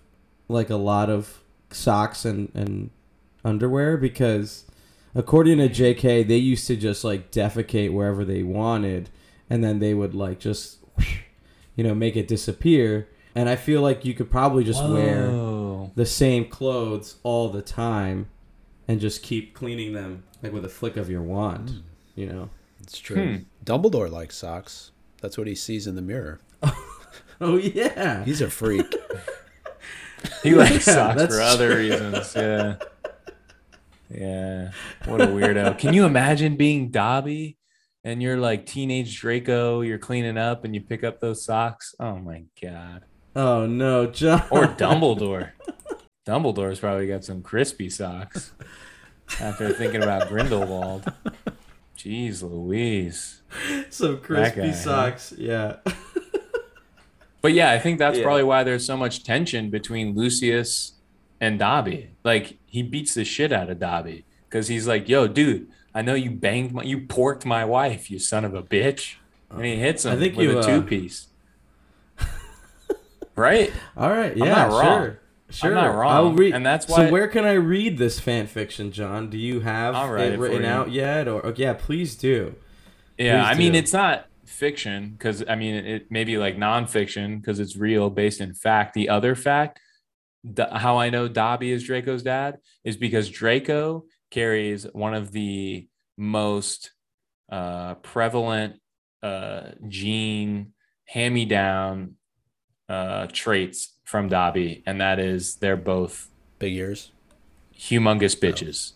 like 0.47 0.69
a 0.69 0.77
lot 0.77 1.09
of 1.09 1.43
socks 1.69 2.23
and 2.23 2.49
and 2.55 2.89
underwear? 3.43 3.97
Because 3.97 4.63
according 5.15 5.57
to 5.59 5.69
J.K., 5.69 6.23
they 6.23 6.37
used 6.37 6.67
to 6.67 6.75
just 6.75 7.03
like 7.03 7.31
defecate 7.31 7.91
wherever 7.93 8.23
they 8.25 8.43
wanted, 8.43 9.09
and 9.49 9.63
then 9.63 9.79
they 9.79 9.93
would 9.93 10.13
like 10.13 10.39
just, 10.39 10.79
you 11.75 11.83
know, 11.83 11.95
make 11.95 12.15
it 12.15 12.27
disappear. 12.27 13.07
And 13.35 13.47
I 13.47 13.55
feel 13.55 13.81
like 13.81 14.05
you 14.05 14.13
could 14.13 14.29
probably 14.31 14.63
just 14.63 14.83
wear 14.83 15.27
the 15.95 16.05
same 16.05 16.45
clothes 16.45 17.17
all 17.23 17.49
the 17.49 17.61
time, 17.61 18.27
and 18.87 18.99
just 18.99 19.21
keep 19.23 19.53
cleaning 19.53 19.93
them 19.93 20.23
like 20.41 20.51
with 20.51 20.65
a 20.65 20.69
flick 20.69 20.97
of 20.97 21.09
your 21.09 21.21
wand. 21.21 21.69
Hmm. 21.69 21.79
You 22.19 22.25
know. 22.27 22.49
It's 22.81 22.97
true. 22.97 23.37
Hmm. 23.37 23.43
Dumbledore 23.63 24.09
likes 24.09 24.35
socks. 24.37 24.91
That's 25.21 25.37
what 25.37 25.47
he 25.47 25.55
sees 25.55 25.85
in 25.85 25.95
the 25.95 26.01
mirror. 26.01 26.39
Oh 27.41 27.55
yeah. 27.55 28.25
He's 28.25 28.41
a 28.41 28.49
freak. 28.49 28.93
He 30.43 30.53
likes 30.53 30.85
Yeah, 30.85 30.93
socks 30.93 31.17
that's 31.21 31.35
for 31.35 31.41
other 31.41 31.77
reasons. 31.77 32.33
Yeah. 32.35 32.75
Yeah. 34.09 34.71
What 35.05 35.21
a 35.21 35.27
weirdo. 35.27 35.77
Can 35.77 35.93
you 35.93 36.05
imagine 36.05 36.55
being 36.55 36.89
Dobby 36.89 37.57
and 38.03 38.21
you're 38.21 38.37
like 38.37 38.65
teenage 38.65 39.19
Draco, 39.19 39.81
you're 39.81 39.99
cleaning 39.99 40.37
up 40.37 40.65
and 40.65 40.73
you 40.73 40.81
pick 40.81 41.03
up 41.03 41.19
those 41.19 41.43
socks? 41.45 41.93
Oh 41.99 42.17
my 42.17 42.43
God. 42.61 43.03
Oh 43.35 43.65
no, 43.65 44.07
John. 44.07 44.43
Or 44.49 44.65
Dumbledore. 44.67 45.51
Dumbledore's 46.27 46.79
probably 46.79 47.07
got 47.07 47.23
some 47.23 47.41
crispy 47.41 47.89
socks 47.89 48.51
after 49.39 49.71
thinking 49.73 50.01
about 50.03 50.27
Grindelwald. 50.29 51.05
Jeez 51.97 52.41
Louise. 52.43 53.41
some 53.89 54.19
crispy 54.21 54.61
guy, 54.61 54.67
huh? 54.67 54.73
socks. 54.73 55.33
Yeah. 55.37 55.77
But 57.41 57.53
yeah, 57.53 57.71
I 57.71 57.79
think 57.79 57.99
that's 57.99 58.17
Yeah. 58.17 58.23
probably 58.23 58.43
why 58.43 58.63
there's 58.63 58.85
so 58.85 58.97
much 58.97 59.23
tension 59.23 59.69
between 59.69 60.13
Lucius 60.15 60.93
and 61.41 61.59
Dobby. 61.59 62.09
Like 62.23 62.57
he 62.65 62.83
beats 62.83 63.13
the 63.13 63.25
shit 63.25 63.51
out 63.51 63.69
of 63.69 63.79
Dobby 63.79 64.25
because 64.47 64.67
he's 64.67 64.87
like, 64.87 65.07
"Yo, 65.09 65.27
dude, 65.27 65.67
I 65.93 66.01
know 66.01 66.13
you 66.15 66.31
banged 66.31 66.73
my, 66.73 66.83
you 66.83 66.99
porked 66.99 67.45
my 67.45 67.65
wife, 67.65 68.09
you 68.11 68.19
son 68.19 68.45
of 68.45 68.53
a 68.53 68.63
bitch," 68.63 69.15
and 69.49 69.65
he 69.65 69.75
hits 69.75 70.05
him 70.05 70.13
I 70.13 70.19
think 70.19 70.35
with 70.35 70.49
you, 70.49 70.57
a 70.57 70.59
uh, 70.59 70.63
two 70.63 70.81
piece. 70.81 71.27
right? 73.35 73.71
All 73.97 74.09
right. 74.09 74.31
I'm 74.33 74.37
Yeah. 74.37 74.55
not 74.55 74.69
wrong. 74.69 75.01
Sure. 75.01 75.19
Sure. 75.51 75.73
not 75.73 75.95
wrong, 75.95 76.11
I'll 76.13 76.33
read. 76.33 76.53
and 76.53 76.63
that's 76.63 76.87
why. 76.87 77.07
So 77.07 77.11
where 77.11 77.27
can 77.27 77.43
I 77.43 77.53
read 77.53 77.97
this 77.97 78.19
fan 78.19 78.45
fiction, 78.45 78.91
John? 78.91 79.31
Do 79.31 79.37
you 79.37 79.61
have 79.61 79.95
it 80.19 80.33
it 80.33 80.39
written 80.39 80.61
you. 80.61 80.67
out 80.67 80.91
yet? 80.91 81.27
Or 81.27 81.43
oh, 81.43 81.53
yeah, 81.55 81.73
please 81.73 82.15
do. 82.15 82.53
Yeah, 83.17 83.41
Please 83.43 83.55
I 83.55 83.57
mean, 83.57 83.73
it's 83.73 83.91
not 83.91 84.27
fiction 84.45 85.15
because 85.17 85.43
I 85.49 85.55
mean, 85.55 85.73
it 85.73 86.11
may 86.11 86.23
be 86.23 86.37
like 86.37 86.55
nonfiction 86.55 87.41
because 87.41 87.59
it's 87.59 87.75
real, 87.75 88.11
based 88.11 88.41
in 88.41 88.53
fact. 88.53 88.93
The 88.93 89.09
other 89.09 89.33
fact, 89.33 89.79
how 90.71 90.97
I 90.97 91.09
know 91.09 91.27
Dobby 91.27 91.71
is 91.71 91.83
Draco's 91.83 92.23
dad 92.23 92.59
is 92.83 92.97
because 92.97 93.29
Draco 93.29 94.05
carries 94.31 94.85
one 94.93 95.13
of 95.13 95.31
the 95.31 95.87
most 96.17 96.91
uh, 97.51 97.95
prevalent 97.95 98.79
uh, 99.21 99.71
gene 99.87 100.73
hand-me-down 101.05 102.15
uh, 102.87 103.27
traits 103.33 103.95
from 104.05 104.29
Dobby, 104.29 104.83
and 104.85 105.01
that 105.01 105.19
is 105.19 105.55
they're 105.55 105.75
both 105.77 106.29
Big 106.59 106.73
ears. 106.73 107.11
humongous 107.77 108.37
bitches. 108.37 108.93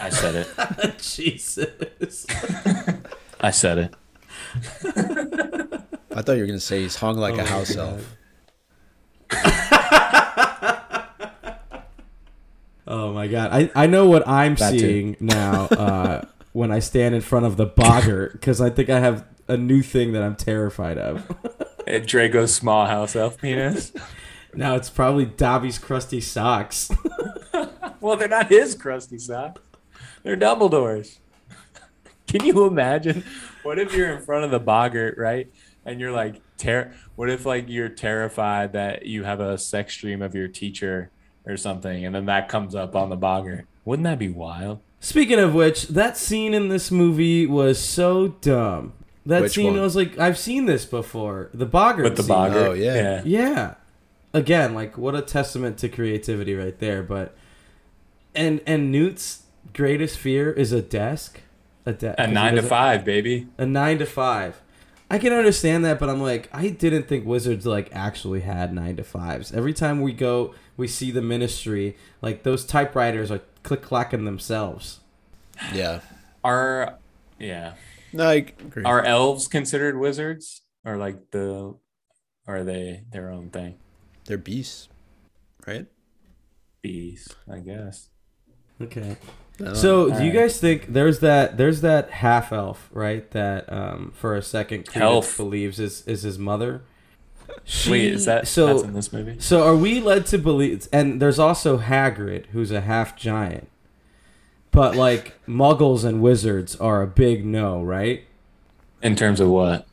I 0.00 0.10
said 0.10 0.34
it. 0.34 0.98
Jesus. 0.98 2.26
I 3.40 3.50
said 3.50 3.78
it. 3.78 3.94
I 6.10 6.22
thought 6.22 6.32
you 6.32 6.40
were 6.40 6.46
gonna 6.46 6.60
say 6.60 6.82
he's 6.82 6.96
hung 6.96 7.16
like 7.16 7.34
Oh 7.34 7.40
a 7.40 7.44
house 7.44 7.76
my 7.76 7.82
elf. 7.82 8.16
Oh 12.86 13.12
my 13.12 13.26
god. 13.28 13.50
I, 13.52 13.70
I 13.74 13.86
know 13.86 14.06
what 14.08 14.26
I'm 14.28 14.54
That 14.56 14.72
too. 14.72 14.78
seeing 14.78 15.16
now 15.20 15.64
uh, 15.70 16.24
when 16.52 16.70
I 16.70 16.78
stand 16.80 17.14
in 17.14 17.20
front 17.20 17.46
of 17.46 17.56
the 17.56 17.66
boggart 17.66 18.32
because 18.32 18.60
I 18.60 18.70
think 18.70 18.90
I 18.90 19.00
have 19.00 19.24
a 19.48 19.56
new 19.56 19.82
thing 19.82 20.12
that 20.12 20.22
I'm 20.22 20.36
terrified 20.36 20.98
of. 20.98 21.26
Draco's 22.06 22.54
small 22.54 22.86
house 22.86 23.14
elf 23.14 23.38
penis. 23.38 23.92
now 24.54 24.74
it's 24.74 24.88
probably 24.90 25.24
Dobby's 25.26 25.78
crusty 25.78 26.20
socks. 26.20 26.90
Well, 28.00 28.16
they're 28.18 28.28
not 28.28 28.48
his 28.48 28.74
crusty 28.74 29.18
socks. 29.18 29.62
They're 30.24 30.36
Dumbledore's. 30.36 31.20
Can 32.26 32.44
you 32.44 32.66
imagine? 32.66 33.24
What 33.62 33.78
if 33.78 33.94
you're 33.94 34.14
in 34.14 34.22
front 34.22 34.44
of 34.44 34.50
the 34.50 34.60
boggart, 34.60 35.16
right? 35.16 35.50
And 35.86 35.98
you're 35.98 36.12
like, 36.12 36.42
ter- 36.58 36.92
what 37.16 37.30
if 37.30 37.46
like 37.46 37.66
you're 37.70 37.88
terrified 37.88 38.74
that 38.74 39.06
you 39.06 39.24
have 39.24 39.40
a 39.40 39.56
sex 39.56 39.96
dream 39.96 40.20
of 40.20 40.34
your 40.34 40.48
teacher 40.48 41.10
or 41.46 41.56
something, 41.56 42.04
and 42.04 42.14
then 42.14 42.26
that 42.26 42.48
comes 42.48 42.74
up 42.74 42.94
on 42.96 43.10
the 43.10 43.16
boggart? 43.16 43.66
Wouldn't 43.84 44.04
that 44.04 44.18
be 44.18 44.28
wild? 44.28 44.80
Speaking 45.00 45.38
of 45.38 45.54
which, 45.54 45.88
that 45.88 46.16
scene 46.16 46.54
in 46.54 46.68
this 46.68 46.90
movie 46.90 47.46
was 47.46 47.78
so 47.78 48.28
dumb. 48.40 48.94
That 49.26 49.42
Which 49.42 49.52
scene 49.52 49.72
one? 49.72 49.80
was 49.82 49.96
like, 49.96 50.18
I've 50.18 50.38
seen 50.38 50.66
this 50.66 50.84
before. 50.84 51.50
The 51.54 51.66
boggart 51.66 52.04
With 52.04 52.16
the 52.16 52.22
scene. 52.22 52.28
boggart. 52.28 52.68
Oh, 52.68 52.72
yeah. 52.72 53.22
Yeah. 53.24 53.74
Again, 54.32 54.74
like 54.74 54.98
what 54.98 55.14
a 55.14 55.22
testament 55.22 55.78
to 55.78 55.88
creativity 55.88 56.54
right 56.54 56.78
there. 56.78 57.02
But 57.02 57.34
and 58.34 58.60
and 58.66 58.90
Newt's 58.90 59.42
greatest 59.72 60.18
fear 60.18 60.50
is 60.52 60.72
a 60.72 60.82
desk. 60.82 61.40
A, 61.86 61.92
de- 61.92 62.20
A 62.22 62.26
nine 62.26 62.54
to 62.56 62.62
five, 62.62 63.04
baby. 63.04 63.46
A 63.58 63.64
nine 63.66 63.98
to 63.98 64.06
five. 64.06 64.60
I 65.10 65.18
can 65.18 65.32
understand 65.32 65.84
that, 65.84 65.98
but 66.00 66.08
I'm 66.10 66.20
like, 66.20 66.48
I 66.52 66.68
didn't 66.68 67.06
think 67.08 67.26
wizards 67.26 67.64
like 67.66 67.90
actually 67.94 68.40
had 68.40 68.74
nine 68.74 68.96
to 68.96 69.04
fives. 69.04 69.52
Every 69.52 69.72
time 69.74 70.00
we 70.00 70.12
go, 70.12 70.54
we 70.76 70.88
see 70.88 71.10
the 71.10 71.22
ministry, 71.22 71.96
like 72.22 72.42
those 72.42 72.64
typewriters 72.64 73.30
are 73.30 73.40
click 73.62 73.82
clacking 73.82 74.24
themselves. 74.24 75.00
Yeah. 75.72 76.00
Are 76.42 76.98
yeah. 77.38 77.74
No, 78.12 78.28
I 78.28 78.34
agree. 78.34 78.84
Are 78.84 79.04
elves 79.04 79.48
considered 79.48 79.98
wizards, 79.98 80.62
or 80.84 80.96
like 80.96 81.30
the? 81.30 81.74
Are 82.46 82.62
they 82.62 83.04
their 83.10 83.30
own 83.30 83.50
thing? 83.50 83.76
They're 84.26 84.38
beasts, 84.38 84.88
right? 85.66 85.86
Beasts, 86.82 87.34
I 87.50 87.58
guess. 87.60 88.10
Okay. 88.80 89.16
I 89.64 89.72
So, 89.74 90.06
know. 90.06 90.18
do 90.18 90.24
you 90.24 90.32
guys 90.32 90.60
think 90.60 90.92
there's 90.92 91.20
that 91.20 91.56
there's 91.56 91.80
that 91.80 92.10
half 92.10 92.52
elf, 92.52 92.90
right? 92.92 93.30
That 93.30 93.72
um 93.72 94.12
for 94.14 94.36
a 94.36 94.42
second 94.42 94.86
Credence 94.86 95.36
believes 95.36 95.78
is 95.80 96.06
is 96.06 96.22
his 96.22 96.38
mother. 96.38 96.82
She, 97.64 97.90
Wait, 97.90 98.12
is 98.12 98.24
that 98.26 98.46
so? 98.48 98.66
that's 98.66 98.82
in 98.82 98.92
this 98.92 99.12
movie? 99.12 99.36
so 99.38 99.62
are 99.64 99.76
we 99.76 100.00
led 100.00 100.26
to 100.26 100.38
believe? 100.38 100.88
And 100.92 101.20
there's 101.20 101.38
also 101.38 101.78
Hagrid, 101.78 102.46
who's 102.46 102.70
a 102.70 102.82
half 102.82 103.16
giant. 103.16 103.68
But 104.70 104.96
like 104.96 105.34
Muggles 105.46 106.04
and 106.04 106.20
wizards 106.20 106.74
are 106.76 107.00
a 107.02 107.06
big 107.06 107.44
no, 107.44 107.82
right? 107.82 108.24
In 109.02 109.14
terms 109.16 109.38
of 109.38 109.48
what? 109.48 109.86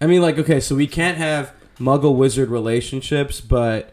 I 0.00 0.06
mean, 0.06 0.22
like, 0.22 0.38
okay, 0.38 0.58
so 0.58 0.74
we 0.74 0.86
can't 0.86 1.18
have 1.18 1.52
Muggle 1.78 2.16
wizard 2.16 2.48
relationships, 2.48 3.40
but 3.40 3.92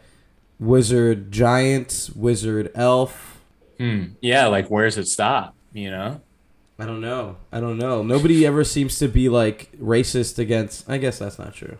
wizard 0.58 1.30
giants, 1.30 2.10
wizard 2.10 2.70
elf. 2.74 3.40
Hmm. 3.78 4.04
Yeah, 4.20 4.46
like 4.46 4.68
where's 4.68 4.96
it 4.98 5.06
stop? 5.08 5.54
You 5.72 5.90
know? 5.90 6.20
I 6.78 6.86
don't 6.86 7.00
know. 7.00 7.36
I 7.52 7.60
don't 7.60 7.76
know. 7.76 8.02
Nobody 8.02 8.46
ever 8.46 8.64
seems 8.64 8.98
to 9.00 9.08
be 9.08 9.28
like 9.28 9.70
racist 9.78 10.38
against. 10.38 10.88
I 10.88 10.96
guess 10.96 11.18
that's 11.18 11.38
not 11.38 11.54
true. 11.54 11.76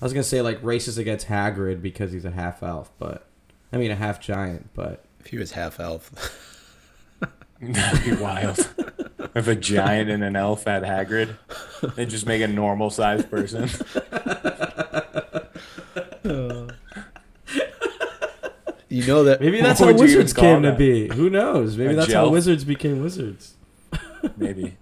I 0.00 0.04
was 0.04 0.12
gonna 0.12 0.22
say 0.22 0.42
like 0.42 0.62
racist 0.62 0.98
against 0.98 1.26
Hagrid 1.26 1.82
because 1.82 2.12
he's 2.12 2.24
a 2.24 2.30
half 2.30 2.62
elf, 2.62 2.90
but 2.98 3.26
I 3.72 3.78
mean 3.78 3.90
a 3.90 3.96
half 3.96 4.20
giant. 4.20 4.70
But 4.74 5.04
if 5.20 5.26
he 5.26 5.38
was 5.38 5.52
half 5.52 5.80
elf, 5.80 6.12
That'd 7.60 8.04
be 8.04 8.12
wild. 8.22 8.58
if 9.34 9.48
a 9.48 9.56
giant 9.56 10.10
and 10.10 10.22
an 10.22 10.36
elf 10.36 10.64
had 10.64 10.84
Hagrid, 10.84 11.36
they'd 11.96 12.08
just 12.08 12.26
make 12.26 12.40
a 12.42 12.48
normal 12.48 12.90
sized 12.90 13.28
person. 13.30 13.68
you 18.88 19.06
know 19.06 19.24
that 19.24 19.40
maybe 19.40 19.60
that's 19.60 19.80
What 19.80 19.86
how 19.86 19.92
would 19.92 20.00
you 20.00 20.06
even 20.06 20.18
wizards 20.18 20.32
came 20.32 20.62
to 20.62 20.72
be. 20.72 21.08
Who 21.08 21.28
knows? 21.30 21.76
Maybe 21.76 21.94
A 21.94 21.96
that's 21.96 22.12
how 22.12 22.28
wizards 22.28 22.64
became 22.64 23.02
wizards. 23.02 23.54
Maybe. 24.36 24.76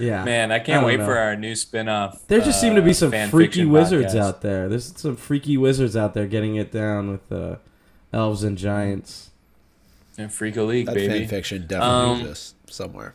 Yeah, 0.00 0.24
Man, 0.24 0.50
I 0.50 0.56
I 0.56 0.58
can't 0.58 0.80
don't 0.80 0.84
wait 0.84 0.98
know. 1.00 1.06
for 1.06 1.18
our 1.18 1.36
new 1.36 1.54
spin 1.54 1.88
off. 1.88 2.26
There 2.28 2.40
just 2.40 2.60
seem 2.60 2.74
to 2.76 2.82
be 2.82 2.92
some 2.92 3.10
freaky 3.30 3.64
wizards 3.64 4.14
out 4.14 4.40
there. 4.40 4.68
There's 4.68 4.96
some 4.98 5.16
freaky 5.16 5.56
wizards 5.56 5.96
out 5.96 6.14
there 6.14 6.26
getting 6.26 6.56
it 6.56 6.70
down 6.72 7.10
with 7.10 7.28
the 7.28 7.58
elves 8.12 8.42
and 8.44 8.56
giants. 8.56 9.30
In 10.18 10.28
Freako 10.28 10.66
League, 10.66 10.86
that 10.86 10.94
baby. 10.94 11.20
fan 11.20 11.28
fiction 11.28 11.66
definitely 11.66 11.94
Um, 12.10 12.20
exists 12.20 12.54
somewhere. 12.66 13.14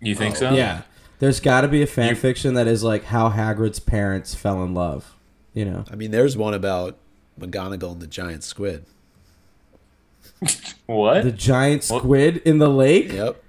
You 0.00 0.14
think 0.14 0.36
Oh, 0.36 0.38
so? 0.38 0.50
Yeah. 0.54 0.82
There's 1.18 1.40
got 1.40 1.60
to 1.62 1.68
be 1.68 1.82
a 1.82 1.86
fan 1.86 2.10
You- 2.10 2.14
fiction 2.16 2.54
that 2.54 2.66
is 2.66 2.82
like 2.82 3.04
how 3.04 3.30
Hagrid's 3.30 3.80
parents 3.80 4.34
fell 4.34 4.62
in 4.64 4.74
love. 4.74 5.14
You 5.52 5.64
know, 5.64 5.84
I 5.90 5.96
mean, 5.96 6.10
there's 6.12 6.36
one 6.36 6.54
about 6.54 6.96
McGonagall 7.38 7.92
and 7.92 8.00
the 8.00 8.06
giant 8.06 8.42
squid. 8.44 8.84
What? 10.86 11.22
the 11.22 11.32
giant 11.32 11.86
What? 11.88 12.00
squid 12.00 12.38
in 12.38 12.58
the 12.58 12.68
lake. 12.68 13.12
Yep. 13.12 13.42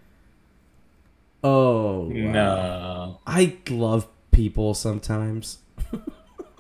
Oh 1.44 2.02
wow. 2.04 2.12
no. 2.12 3.20
I 3.26 3.58
love 3.70 4.08
people 4.32 4.74
sometimes. 4.74 5.58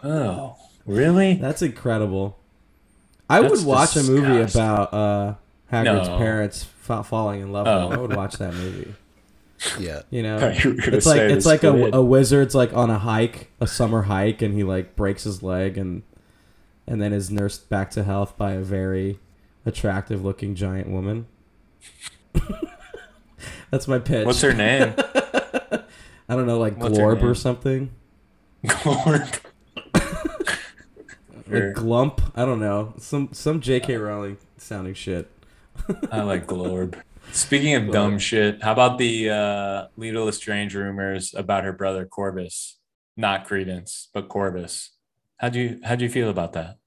Oh, 0.04 0.56
really? 0.88 1.36
That's 1.36 1.62
incredible. 1.62 2.40
I 3.30 3.40
That's 3.42 3.52
would 3.60 3.66
watch 3.68 3.96
a 3.96 4.02
movie 4.02 4.42
about 4.42 4.92
uh, 4.92 5.36
Hagrid's 5.72 6.08
No. 6.08 6.18
parents 6.18 6.64
fa- 6.64 7.04
falling 7.04 7.42
in 7.42 7.52
love. 7.52 7.68
Oh. 7.68 7.84
with 7.88 7.94
him. 7.94 8.00
I 8.00 8.02
would 8.02 8.16
watch 8.16 8.34
that 8.38 8.54
movie. 8.56 8.96
Yeah. 9.80 10.02
You 10.10 10.24
know, 10.24 10.50
you 10.50 10.76
it's 10.88 11.06
like 11.06 11.20
it's 11.22 11.46
like 11.46 11.64
a, 11.64 11.70
a 11.94 12.02
wizard's 12.02 12.56
like 12.56 12.74
on 12.74 12.90
a 12.90 12.98
hike, 12.98 13.52
a 13.60 13.68
summer 13.68 14.02
hike, 14.02 14.42
and 14.42 14.56
he 14.56 14.64
like 14.64 14.96
breaks 14.96 15.24
his 15.26 15.44
leg 15.44 15.78
and 15.78 16.02
and 16.88 17.00
then 17.00 17.14
is 17.14 17.30
nursed 17.30 17.70
back 17.70 17.92
to 17.92 18.04
health 18.04 18.36
by 18.38 18.54
a 18.54 18.62
very 18.62 19.20
attractive 19.64 20.26
looking 20.26 20.56
giant 20.56 20.90
woman. 20.90 21.28
That's 23.72 23.88
my 23.88 24.00
pitch. 24.00 24.26
What's 24.26 24.42
her 24.42 24.54
name? 24.54 24.94
I 26.30 26.36
don't 26.36 26.46
know, 26.46 26.60
like 26.60 26.78
What's 26.78 26.98
Glorb 26.98 27.24
or 27.24 27.34
something. 27.36 27.92
Glorb. 28.66 29.40
Like 31.48 31.54
Or- 31.62 31.74
Glump. 31.74 32.32
I 32.36 32.46
don't 32.46 32.60
know. 32.62 32.94
Some 32.98 33.30
some 33.34 33.60
J.K. 33.60 33.98
Rowling 33.98 34.38
sounding 34.58 34.94
shit. 34.94 35.30
I 36.10 36.22
like 36.22 36.46
Glorb. 36.48 36.96
Speaking 37.34 37.76
of 37.76 37.92
dumb 37.92 38.20
shit, 38.20 38.64
how 38.64 38.72
about 38.72 38.98
the 38.98 39.30
uh, 39.30 39.88
Leta 39.98 40.24
Lestrange 40.24 40.74
rumors 40.76 41.34
about 41.34 41.66
her 41.66 41.74
brother 41.74 42.06
Corvus? 42.06 42.78
Not 43.18 43.46
Credence, 43.46 44.08
but 44.14 44.30
Corvus. 44.30 44.92
How 45.38 45.50
do 45.50 45.60
you 45.60 45.80
how 45.84 45.96
do 45.96 46.06
you 46.06 46.10
feel 46.12 46.30
about 46.30 46.54
that? 46.54 46.78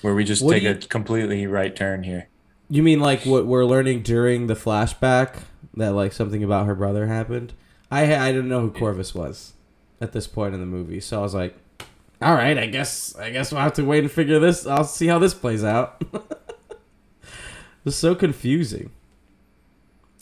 Where 0.00 0.14
we 0.16 0.24
just 0.24 0.42
What 0.44 0.54
take 0.54 0.62
do 0.64 0.70
a 0.70 0.74
completely 0.74 1.46
right 1.46 1.74
turn 1.74 2.02
here. 2.02 2.28
You 2.68 2.82
mean 2.82 2.98
like 2.98 3.22
what 3.24 3.46
we're 3.46 3.64
learning 3.64 4.02
during 4.02 4.48
the 4.48 4.54
flashback 4.54 5.42
that 5.74 5.92
like 5.92 6.12
something 6.12 6.42
about 6.42 6.66
her 6.66 6.74
brother 6.74 7.06
happened? 7.06 7.52
I 7.90 8.14
I 8.14 8.32
didn't 8.32 8.48
know 8.48 8.60
who 8.60 8.70
Corvus 8.70 9.14
was 9.14 9.52
at 10.00 10.12
this 10.12 10.26
point 10.26 10.54
in 10.54 10.60
the 10.60 10.66
movie, 10.66 11.00
so 11.00 11.20
I 11.20 11.22
was 11.22 11.34
like, 11.34 11.56
"All 12.20 12.34
right, 12.34 12.56
I 12.56 12.66
guess 12.66 13.14
I 13.16 13.30
guess 13.30 13.52
we'll 13.52 13.60
have 13.60 13.74
to 13.74 13.84
wait 13.84 14.04
and 14.04 14.10
figure 14.10 14.38
this. 14.38 14.66
I'll 14.66 14.84
see 14.84 15.06
how 15.06 15.18
this 15.18 15.34
plays 15.34 15.64
out." 15.64 16.02
it 16.12 17.84
was 17.84 17.96
so 17.96 18.14
confusing. 18.14 18.90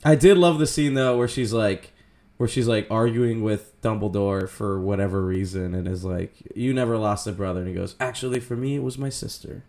I 0.04 0.14
did 0.14 0.38
love 0.38 0.58
the 0.58 0.66
scene 0.66 0.94
though 0.94 1.16
where 1.16 1.28
she's 1.28 1.52
like, 1.52 1.92
where 2.36 2.48
she's 2.48 2.66
like 2.68 2.86
arguing 2.90 3.42
with 3.42 3.80
Dumbledore 3.82 4.48
for 4.48 4.80
whatever 4.80 5.24
reason, 5.24 5.74
and 5.74 5.86
is 5.86 6.04
like, 6.04 6.34
"You 6.54 6.72
never 6.74 6.96
lost 6.96 7.26
a 7.26 7.32
brother," 7.32 7.60
and 7.60 7.68
he 7.68 7.74
goes, 7.74 7.96
"Actually, 8.00 8.40
for 8.40 8.56
me, 8.56 8.76
it 8.76 8.82
was 8.82 8.98
my 8.98 9.10
sister." 9.10 9.64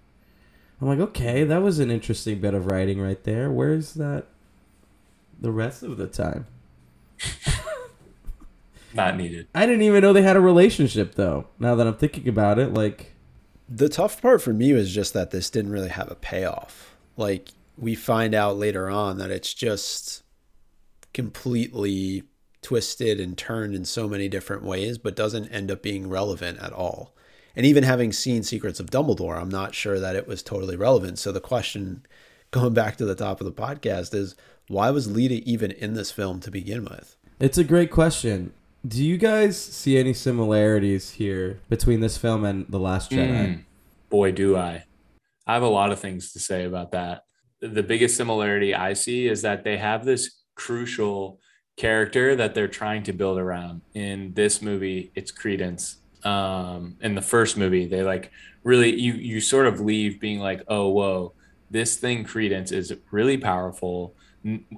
I'm 0.81 0.87
like, 0.87 0.99
okay, 0.99 1.43
that 1.43 1.61
was 1.61 1.77
an 1.77 1.91
interesting 1.91 2.41
bit 2.41 2.55
of 2.55 2.65
writing 2.65 2.99
right 2.99 3.23
there. 3.23 3.51
Where's 3.51 3.93
that 3.93 4.25
the 5.41 5.51
rest 5.51 5.83
of 5.83 5.97
the 5.97 6.07
time? 6.07 6.45
Not 8.93 9.17
needed. 9.17 9.47
I 9.55 9.65
didn't 9.65 9.83
even 9.83 10.01
know 10.01 10.13
they 10.13 10.21
had 10.21 10.35
a 10.35 10.41
relationship 10.41 11.15
though. 11.15 11.47
Now 11.59 11.75
that 11.75 11.87
I'm 11.87 11.95
thinking 11.95 12.27
about 12.27 12.59
it, 12.59 12.73
like 12.73 13.15
The 13.69 13.89
tough 13.89 14.21
part 14.21 14.41
for 14.41 14.53
me 14.53 14.73
was 14.73 14.93
just 14.93 15.13
that 15.13 15.31
this 15.31 15.49
didn't 15.49 15.71
really 15.71 15.89
have 15.89 16.11
a 16.11 16.15
payoff. 16.15 16.95
Like 17.15 17.49
we 17.77 17.95
find 17.95 18.35
out 18.35 18.57
later 18.57 18.89
on 18.89 19.17
that 19.17 19.31
it's 19.31 19.53
just 19.53 20.23
completely 21.13 22.23
twisted 22.61 23.19
and 23.19 23.37
turned 23.37 23.73
in 23.73 23.85
so 23.85 24.07
many 24.07 24.27
different 24.27 24.63
ways, 24.63 24.97
but 24.97 25.15
doesn't 25.15 25.47
end 25.49 25.71
up 25.71 25.81
being 25.81 26.09
relevant 26.09 26.59
at 26.59 26.73
all. 26.73 27.15
And 27.55 27.65
even 27.65 27.83
having 27.83 28.11
seen 28.13 28.43
Secrets 28.43 28.79
of 28.79 28.91
Dumbledore, 28.91 29.39
I'm 29.39 29.49
not 29.49 29.73
sure 29.75 29.99
that 29.99 30.15
it 30.15 30.27
was 30.27 30.43
totally 30.43 30.75
relevant. 30.75 31.17
So 31.19 31.31
the 31.31 31.41
question, 31.41 32.05
going 32.51 32.73
back 32.73 32.97
to 32.97 33.05
the 33.05 33.15
top 33.15 33.41
of 33.41 33.45
the 33.45 33.51
podcast, 33.53 34.13
is 34.13 34.35
why 34.71 34.89
was 34.89 35.11
Leta 35.11 35.41
even 35.45 35.71
in 35.71 35.93
this 35.93 36.11
film 36.11 36.39
to 36.41 36.51
begin 36.51 36.85
with? 36.85 37.17
it's 37.39 37.57
a 37.57 37.63
great 37.63 37.89
question. 37.89 38.53
Do 38.87 39.03
you 39.03 39.17
guys 39.17 39.59
see 39.59 39.97
any 39.97 40.13
similarities 40.13 41.11
here 41.11 41.59
between 41.69 41.99
this 41.99 42.17
film 42.17 42.45
and 42.45 42.65
The 42.69 42.79
Last 42.79 43.11
Jedi? 43.11 43.47
Mm, 43.47 43.63
boy, 44.09 44.31
do 44.31 44.55
I. 44.55 44.85
I 45.47 45.53
have 45.53 45.63
a 45.63 45.67
lot 45.67 45.91
of 45.91 45.99
things 45.99 46.33
to 46.33 46.39
say 46.39 46.65
about 46.65 46.91
that. 46.91 47.23
The 47.59 47.83
biggest 47.83 48.15
similarity 48.15 48.73
I 48.73 48.93
see 48.93 49.27
is 49.27 49.41
that 49.41 49.63
they 49.63 49.77
have 49.77 50.05
this 50.05 50.41
crucial 50.55 51.39
character 51.77 52.35
that 52.35 52.53
they're 52.53 52.67
trying 52.67 53.03
to 53.03 53.13
build 53.13 53.39
around. 53.39 53.81
In 53.93 54.33
this 54.33 54.61
movie, 54.61 55.11
it's 55.15 55.31
Credence. 55.31 55.97
Um, 56.23 56.97
in 57.01 57.15
the 57.15 57.21
first 57.21 57.57
movie, 57.57 57.87
they 57.87 58.03
like 58.03 58.31
really 58.63 58.93
you 58.93 59.13
you 59.13 59.41
sort 59.41 59.65
of 59.65 59.79
leave 59.79 60.19
being 60.19 60.39
like, 60.39 60.61
oh 60.67 60.89
whoa, 60.89 61.33
this 61.71 61.97
thing 61.97 62.23
Credence 62.23 62.71
is 62.71 62.93
really 63.09 63.37
powerful. 63.37 64.15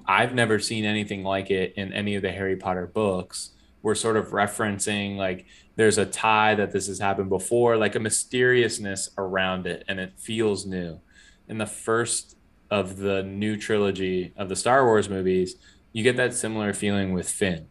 I've 0.06 0.34
never 0.34 0.58
seen 0.58 0.84
anything 0.84 1.22
like 1.22 1.50
it 1.50 1.74
in 1.76 1.92
any 1.92 2.16
of 2.16 2.22
the 2.22 2.32
Harry 2.32 2.56
Potter 2.56 2.86
books. 2.86 3.50
We're 3.82 3.94
sort 3.94 4.16
of 4.16 4.28
referencing 4.28 5.16
like 5.16 5.46
there's 5.76 5.98
a 5.98 6.06
tie 6.06 6.54
that 6.54 6.72
this 6.72 6.86
has 6.86 6.98
happened 6.98 7.28
before, 7.28 7.76
like 7.76 7.94
a 7.94 8.00
mysteriousness 8.00 9.10
around 9.18 9.66
it, 9.66 9.84
and 9.88 9.98
it 9.98 10.12
feels 10.16 10.66
new. 10.66 11.00
In 11.48 11.58
the 11.58 11.66
first 11.66 12.36
of 12.70 12.96
the 12.96 13.22
new 13.22 13.56
trilogy 13.56 14.32
of 14.36 14.48
the 14.48 14.56
Star 14.56 14.84
Wars 14.84 15.08
movies, 15.08 15.56
you 15.92 16.02
get 16.02 16.16
that 16.16 16.34
similar 16.34 16.72
feeling 16.72 17.12
with 17.12 17.28
Finn. 17.28 17.66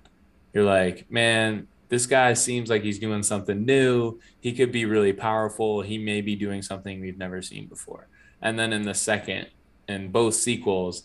You're 0.54 0.64
like, 0.64 1.10
man, 1.12 1.68
this 1.90 2.06
guy 2.06 2.34
seems 2.34 2.70
like 2.70 2.84
he's 2.84 3.00
doing 3.00 3.22
something 3.24 3.66
new. 3.66 4.20
He 4.40 4.54
could 4.54 4.72
be 4.72 4.86
really 4.86 5.14
powerful. 5.14 5.82
He 5.82 5.98
may 5.98 6.22
be 6.22 6.36
doing 6.36 6.62
something 6.62 7.00
we've 7.00 7.18
never 7.18 7.42
seen 7.42 7.68
before. 7.68 8.08
And 8.42 8.58
then 8.58 8.74
in 8.74 8.84
the 8.84 8.94
second, 8.94 9.48
in 9.88 10.12
both 10.12 10.36
sequels, 10.36 11.04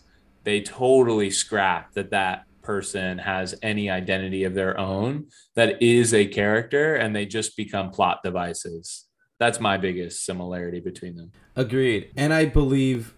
they 0.49 0.61
totally 0.61 1.29
scrap 1.29 1.93
that 1.93 2.09
that 2.09 2.43
person 2.63 3.19
has 3.19 3.53
any 3.61 3.87
identity 3.87 4.43
of 4.45 4.55
their 4.55 4.79
own 4.79 5.27
that 5.55 5.79
is 5.79 6.11
a 6.11 6.25
character 6.25 6.95
and 6.95 7.15
they 7.15 7.23
just 7.23 7.55
become 7.55 7.91
plot 7.91 8.23
devices. 8.23 9.05
That's 9.37 9.59
my 9.59 9.77
biggest 9.77 10.25
similarity 10.25 10.79
between 10.79 11.15
them. 11.15 11.31
Agreed. 11.55 12.09
And 12.17 12.33
I 12.33 12.45
believe 12.45 13.13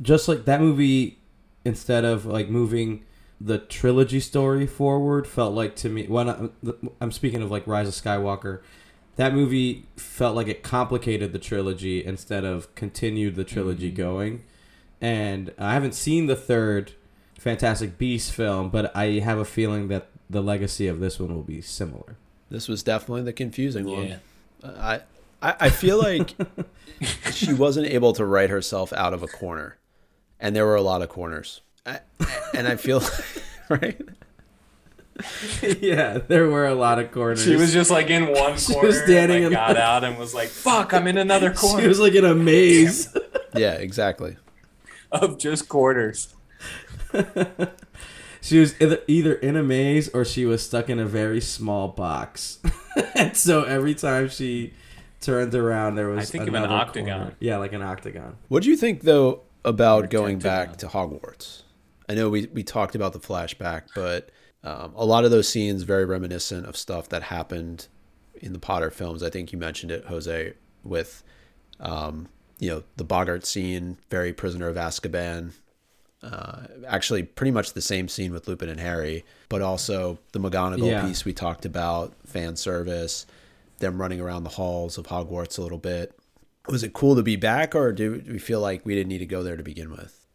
just 0.00 0.28
like 0.28 0.44
that 0.44 0.60
movie 0.60 1.18
instead 1.64 2.04
of 2.04 2.24
like 2.24 2.48
moving 2.48 3.04
the 3.40 3.58
trilogy 3.58 4.20
story 4.20 4.66
forward 4.66 5.26
felt 5.26 5.54
like 5.54 5.74
to 5.76 5.88
me 5.88 6.06
when 6.06 6.30
I, 6.30 6.48
I'm 7.00 7.10
speaking 7.10 7.42
of 7.42 7.50
like 7.50 7.66
Rise 7.66 7.88
of 7.88 7.94
Skywalker 7.94 8.60
that 9.16 9.34
movie 9.34 9.86
felt 9.96 10.36
like 10.36 10.46
it 10.46 10.62
complicated 10.62 11.32
the 11.32 11.38
trilogy 11.38 12.04
instead 12.04 12.44
of 12.44 12.72
continued 12.76 13.34
the 13.34 13.44
trilogy 13.44 13.88
mm-hmm. 13.88 13.96
going 13.96 14.42
and 15.00 15.52
I 15.58 15.74
haven't 15.74 15.94
seen 15.94 16.26
the 16.26 16.36
third 16.36 16.92
Fantastic 17.38 17.98
Beast 17.98 18.32
film 18.32 18.70
but 18.70 18.94
I 18.96 19.18
have 19.20 19.38
a 19.38 19.44
feeling 19.44 19.88
that 19.88 20.08
the 20.28 20.42
legacy 20.42 20.88
of 20.88 21.00
this 21.00 21.20
one 21.20 21.34
will 21.34 21.42
be 21.42 21.60
similar 21.60 22.16
This 22.50 22.66
was 22.68 22.82
definitely 22.82 23.22
the 23.22 23.32
confusing 23.32 23.86
one. 23.86 24.20
I, 24.64 25.00
I 25.42 25.54
I 25.60 25.70
feel 25.70 25.98
like 25.98 26.34
she 27.32 27.52
wasn't 27.52 27.86
able 27.88 28.12
to 28.14 28.24
write 28.24 28.50
herself 28.50 28.92
out 28.94 29.12
of 29.14 29.22
a 29.22 29.28
corner, 29.28 29.76
and 30.40 30.56
there 30.56 30.64
were 30.64 30.74
a 30.76 30.82
lot 30.82 31.02
of 31.02 31.08
corners. 31.10 31.60
I, 31.84 32.00
and 32.54 32.66
I 32.66 32.76
feel 32.76 33.02
right. 33.68 34.00
yeah 35.80 36.18
there 36.18 36.48
were 36.48 36.66
a 36.66 36.74
lot 36.74 36.98
of 36.98 37.10
corners 37.10 37.42
She 37.42 37.56
was 37.56 37.72
just 37.72 37.90
like 37.90 38.10
in 38.10 38.26
one 38.32 38.58
She 38.58 38.72
corner, 38.74 38.88
was 38.88 38.98
standing 39.02 39.44
and, 39.44 39.46
in- 39.46 39.52
like, 39.52 39.68
got 39.68 39.76
out 39.76 40.04
and 40.04 40.18
was 40.18 40.34
like, 40.34 40.48
"Fuck, 40.48 40.92
I'm 40.92 41.06
in 41.06 41.16
another 41.16 41.52
corner 41.52 41.82
she 41.82 41.88
was 41.88 41.98
like 42.00 42.14
in 42.14 42.24
a 42.24 42.34
maze 42.34 43.14
Yeah, 43.54 43.74
exactly. 43.74 44.36
Of 45.22 45.38
just 45.38 45.68
quarters." 45.68 46.34
She 48.46 48.60
was 48.60 48.80
either, 48.80 49.00
either 49.08 49.34
in 49.34 49.56
a 49.56 49.62
maze 49.64 50.08
or 50.10 50.24
she 50.24 50.44
was 50.46 50.64
stuck 50.64 50.88
in 50.88 51.00
a 51.00 51.04
very 51.04 51.40
small 51.40 51.88
box. 51.88 52.60
and 53.16 53.36
so 53.36 53.64
every 53.64 53.92
time 53.96 54.28
she 54.28 54.72
turned 55.20 55.52
around, 55.52 55.96
there 55.96 56.06
was 56.06 56.28
I 56.28 56.30
think 56.30 56.42
of 56.42 56.54
an 56.54 56.62
another 56.62 56.74
octagon. 56.74 57.18
corner. 57.18 57.36
Yeah, 57.40 57.56
like 57.56 57.72
an 57.72 57.82
octagon. 57.82 58.36
What 58.46 58.62
do 58.62 58.70
you 58.70 58.76
think 58.76 59.02
though 59.02 59.40
about 59.64 60.04
Or 60.04 60.06
going 60.06 60.38
back 60.38 60.76
to 60.76 60.86
Hogwarts? 60.86 61.62
I 62.08 62.14
know 62.14 62.30
we 62.30 62.46
we 62.52 62.62
talked 62.62 62.94
about 62.94 63.14
the 63.14 63.18
flashback, 63.18 63.88
but 63.96 64.30
um, 64.62 64.92
a 64.94 65.04
lot 65.04 65.24
of 65.24 65.32
those 65.32 65.48
scenes 65.48 65.82
very 65.82 66.04
reminiscent 66.04 66.66
of 66.66 66.76
stuff 66.76 67.08
that 67.08 67.24
happened 67.24 67.88
in 68.34 68.52
the 68.52 68.60
Potter 68.60 68.92
films. 68.92 69.24
I 69.24 69.30
think 69.30 69.52
you 69.52 69.58
mentioned 69.58 69.90
it, 69.90 70.04
Jose, 70.04 70.52
with 70.84 71.24
um, 71.80 72.28
you 72.58 72.70
know 72.70 72.82
the 72.96 73.04
boggart 73.04 73.44
scene, 73.46 73.98
very 74.10 74.32
Prisoner 74.32 74.68
of 74.68 74.76
Azkaban. 74.76 75.52
Uh, 76.22 76.62
actually, 76.88 77.22
pretty 77.22 77.50
much 77.50 77.72
the 77.74 77.82
same 77.82 78.08
scene 78.08 78.32
with 78.32 78.48
Lupin 78.48 78.68
and 78.68 78.80
Harry, 78.80 79.24
but 79.48 79.62
also 79.62 80.18
the 80.32 80.40
McGonagall 80.40 80.90
Yeah. 80.90 81.06
piece 81.06 81.24
we 81.24 81.32
talked 81.32 81.64
about, 81.64 82.14
fan 82.26 82.56
service, 82.56 83.26
them 83.78 84.00
running 84.00 84.20
around 84.20 84.42
the 84.44 84.50
halls 84.50 84.98
of 84.98 85.06
Hogwarts 85.06 85.58
a 85.58 85.62
little 85.62 85.78
bit. 85.78 86.18
Was 86.68 86.82
it 86.82 86.92
cool 86.94 87.14
to 87.14 87.22
be 87.22 87.36
back, 87.36 87.74
or 87.74 87.92
do 87.92 88.22
we 88.28 88.38
feel 88.38 88.60
like 88.60 88.84
we 88.84 88.94
didn't 88.94 89.08
need 89.08 89.18
to 89.18 89.26
go 89.26 89.42
there 89.42 89.56
to 89.56 89.62
begin 89.62 89.90
with? 89.90 90.26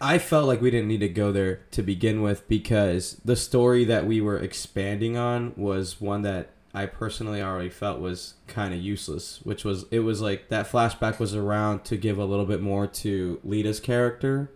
I 0.00 0.18
felt 0.18 0.46
like 0.46 0.60
we 0.60 0.70
didn't 0.70 0.88
need 0.88 1.00
to 1.00 1.08
go 1.08 1.32
there 1.32 1.60
to 1.72 1.82
begin 1.82 2.22
with 2.22 2.46
because 2.48 3.20
the 3.24 3.36
story 3.36 3.84
that 3.84 4.06
we 4.06 4.20
were 4.20 4.38
expanding 4.38 5.16
on 5.16 5.52
was 5.56 6.00
one 6.00 6.22
that 6.22 6.50
I 6.72 6.86
personally 6.86 7.42
already 7.42 7.68
felt 7.68 8.00
was 8.00 8.34
kind 8.46 8.72
of 8.72 8.80
useless, 8.80 9.40
which 9.42 9.64
was 9.64 9.86
it 9.90 10.00
was 10.00 10.20
like 10.20 10.48
that 10.48 10.70
flashback 10.70 11.18
was 11.18 11.34
around 11.34 11.84
to 11.86 11.96
give 11.96 12.18
a 12.18 12.24
little 12.24 12.46
bit 12.46 12.60
more 12.60 12.86
to 12.86 13.40
Leta's 13.42 13.80
character 13.80 14.52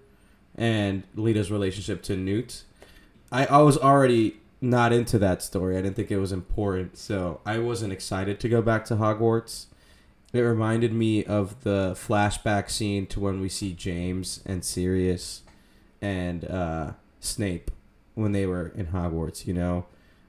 and 0.54 1.02
Leta's 1.16 1.50
relationship 1.50 2.02
to 2.02 2.16
Newt. 2.16 2.62
I, 3.32 3.46
I 3.46 3.58
was 3.62 3.76
already 3.76 4.36
not 4.60 4.92
into 4.92 5.18
that 5.18 5.42
story. 5.42 5.76
I 5.76 5.82
didn't 5.82 5.96
think 5.96 6.12
it 6.12 6.18
was 6.18 6.30
important, 6.30 6.96
so 6.96 7.40
I 7.44 7.58
wasn't 7.58 7.92
excited 7.92 8.38
to 8.40 8.48
go 8.48 8.62
back 8.62 8.84
to 8.86 8.96
Hogwarts. 8.96 9.66
It 10.32 10.40
reminded 10.40 10.92
me 10.92 11.24
of 11.24 11.62
the 11.64 11.92
flashback 11.96 12.70
scene 12.70 13.06
to 13.08 13.20
when 13.20 13.40
we 13.40 13.48
see 13.48 13.72
James 13.72 14.40
and 14.46 14.64
Sirius 14.64 15.42
and 16.00 16.44
uh, 16.44 16.92
Snape 17.20 17.70
when 18.14 18.32
they 18.32 18.46
were 18.46 18.68
in 18.68 18.88
Hogwarts, 18.88 19.46
you 19.46 19.54
know, 19.54 19.86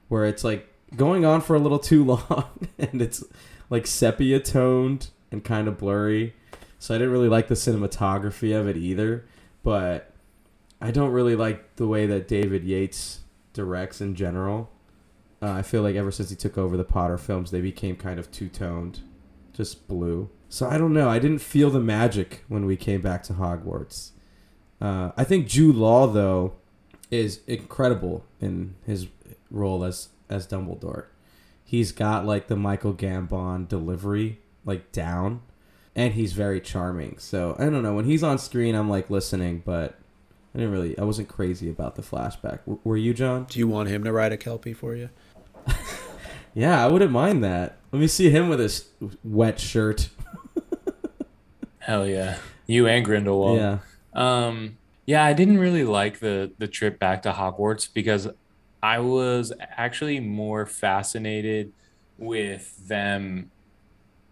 where 0.08 0.24
it's 0.24 0.42
like 0.42 0.72
going 0.94 1.24
on 1.24 1.40
for 1.40 1.56
a 1.56 1.58
little 1.58 1.78
too 1.78 2.04
long 2.30 2.68
and 2.78 3.02
it's 3.02 3.24
like 3.70 3.86
sepia 3.86 4.40
toned 4.40 5.08
and 5.30 5.44
kind 5.44 5.68
of 5.68 5.78
blurry. 5.78 6.34
So 6.78 6.94
I 6.94 6.98
didn't 6.98 7.12
really 7.12 7.28
like 7.28 7.48
the 7.48 7.54
cinematography 7.54 8.58
of 8.58 8.68
it 8.68 8.76
either, 8.76 9.26
but 9.62 10.12
I 10.80 10.90
don't 10.90 11.10
really 11.10 11.34
like 11.34 11.76
the 11.76 11.86
way 11.86 12.06
that 12.06 12.28
David 12.28 12.64
Yates 12.64 13.20
directs 13.52 14.00
in 14.00 14.14
general. 14.14 14.70
Uh, 15.42 15.50
I 15.50 15.62
feel 15.62 15.82
like 15.82 15.96
ever 15.96 16.10
since 16.10 16.30
he 16.30 16.36
took 16.36 16.56
over 16.56 16.76
the 16.76 16.84
Potter 16.84 17.18
films, 17.18 17.50
they 17.50 17.60
became 17.60 17.96
kind 17.96 18.18
of 18.18 18.30
two 18.30 18.48
toned, 18.48 19.00
just 19.52 19.88
blue. 19.88 20.30
So 20.48 20.68
I 20.68 20.78
don't 20.78 20.92
know. 20.92 21.08
I 21.08 21.18
didn't 21.18 21.40
feel 21.40 21.70
the 21.70 21.80
magic 21.80 22.44
when 22.48 22.66
we 22.66 22.76
came 22.76 23.00
back 23.00 23.22
to 23.24 23.34
Hogwarts. 23.34 24.10
Uh, 24.80 25.12
I 25.16 25.24
think 25.24 25.46
Jude 25.46 25.76
Law 25.76 26.06
though 26.06 26.54
is 27.10 27.40
incredible 27.46 28.24
in 28.40 28.74
his 28.84 29.08
role 29.50 29.84
as 29.84 30.08
as 30.28 30.46
Dumbledore. 30.46 31.06
He's 31.64 31.92
got 31.92 32.24
like 32.26 32.46
the 32.48 32.56
Michael 32.56 32.94
Gambon 32.94 33.66
delivery 33.68 34.40
like 34.64 34.92
down, 34.92 35.40
and 35.94 36.14
he's 36.14 36.32
very 36.32 36.60
charming. 36.60 37.18
So 37.18 37.56
I 37.58 37.64
don't 37.64 37.82
know 37.82 37.94
when 37.94 38.04
he's 38.04 38.22
on 38.22 38.38
screen, 38.38 38.74
I'm 38.74 38.88
like 38.88 39.10
listening, 39.10 39.62
but 39.64 39.98
I 40.54 40.58
didn't 40.58 40.72
really. 40.72 40.98
I 40.98 41.04
wasn't 41.04 41.28
crazy 41.28 41.68
about 41.68 41.96
the 41.96 42.02
flashback. 42.02 42.60
W- 42.60 42.78
were 42.84 42.96
you, 42.96 43.12
John? 43.14 43.46
Do 43.48 43.58
you 43.58 43.66
want 43.68 43.88
him 43.88 44.04
to 44.04 44.12
ride 44.12 44.32
a 44.32 44.36
kelpie 44.36 44.72
for 44.74 44.94
you? 44.94 45.10
Yeah, 46.58 46.82
I 46.82 46.88
wouldn't 46.90 47.10
mind 47.12 47.44
that. 47.44 47.76
Let 47.92 47.98
me 48.00 48.06
see 48.06 48.30
him 48.30 48.48
with 48.48 48.60
his 48.60 48.88
wet 49.22 49.60
shirt. 49.60 50.08
Hell 51.80 52.06
yeah, 52.06 52.38
you 52.66 52.86
and 52.86 53.04
Grindelwald. 53.04 53.58
yeah. 53.58 53.78
Um, 54.14 54.78
yeah, 55.04 55.22
I 55.22 55.34
didn't 55.34 55.58
really 55.58 55.84
like 55.84 56.20
the 56.20 56.50
the 56.58 56.66
trip 56.66 56.98
back 56.98 57.22
to 57.24 57.32
Hogwarts 57.32 57.88
because 57.92 58.28
I 58.82 58.98
was 59.00 59.52
actually 59.58 60.20
more 60.20 60.66
fascinated 60.66 61.72
with 62.18 62.88
them 62.88 63.50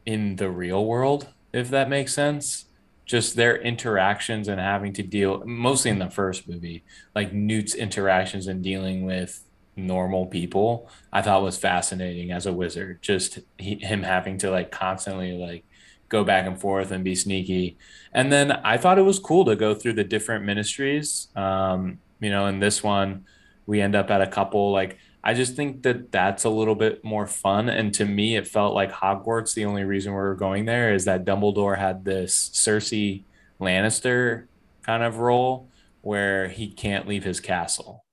in 0.07 0.37
the 0.37 0.51
real 0.51 0.85
world, 0.85 1.29
if 1.53 1.71
that 1.71 1.89
makes 1.89 2.15
sense. 2.15 2.67
Just 3.07 3.37
their 3.37 3.61
interactions 3.61 4.49
and 4.49 4.59
having 4.61 4.93
to 4.95 5.03
deal, 5.03 5.43
mostly 5.45 5.91
in 5.91 5.99
the 5.99 6.11
first 6.11 6.49
movie, 6.49 6.85
like 7.15 7.33
Newt's 7.33 7.75
interactions 7.75 8.47
and 8.47 8.63
dealing 8.63 9.05
with 9.05 9.45
normal 9.77 10.27
people, 10.27 10.89
I 11.13 11.21
thought 11.21 11.43
was 11.43 11.59
fascinating 11.59 12.31
as 12.33 12.47
a 12.47 12.53
wizard. 12.53 13.03
Just 13.03 13.41
he, 13.59 13.77
him 13.77 14.03
having 14.03 14.39
to 14.39 14.51
like 14.51 14.71
constantly 14.71 15.33
like 15.33 15.65
go 16.09 16.25
back 16.25 16.47
and 16.47 16.59
forth 16.59 16.93
and 16.93 17.05
be 17.05 17.15
sneaky. 17.15 17.77
And 18.13 18.33
then 18.33 18.53
I 18.53 18.79
thought 18.79 18.99
it 18.99 19.03
was 19.03 19.19
cool 19.19 19.45
to 19.47 19.57
go 19.57 19.75
through 19.75 19.95
the 19.95 20.05
different 20.05 20.45
ministries. 20.45 21.29
Um, 21.37 21.99
you 22.21 22.31
know, 22.31 22.47
in 22.47 22.61
this 22.61 22.83
one, 22.83 23.25
we 23.67 23.81
end 23.81 23.95
up 23.95 24.11
at 24.11 24.21
a 24.21 24.27
couple. 24.27 24.73
Like, 24.73 24.99
I 25.23 25.35
just 25.35 25.57
think 25.57 25.83
that 25.83 26.13
that's 26.13 26.45
a 26.45 26.51
little 26.51 26.75
bit 26.75 27.05
more 27.05 27.27
fun. 27.27 27.69
And 27.69 27.93
to 27.95 28.05
me, 28.05 28.37
it 28.37 28.47
felt 28.47 28.75
like 28.75 28.93
Hogwarts. 28.93 29.55
The 29.55 29.65
only 29.65 29.85
reason 29.85 30.13
we 30.13 30.19
were 30.19 30.35
going 30.35 30.67
there 30.67 30.93
is 30.93 31.07
that 31.07 31.25
Dumbledore 31.25 31.79
had 31.79 32.05
this 32.05 32.51
Cersei 32.51 33.25
Lannister 33.61 34.47
kind 34.83 35.03
of 35.03 35.19
role 35.19 35.71
where 36.03 36.49
he 36.49 36.69
can't 36.69 37.09
leave 37.09 37.25
his 37.25 37.41
castle. 37.41 38.05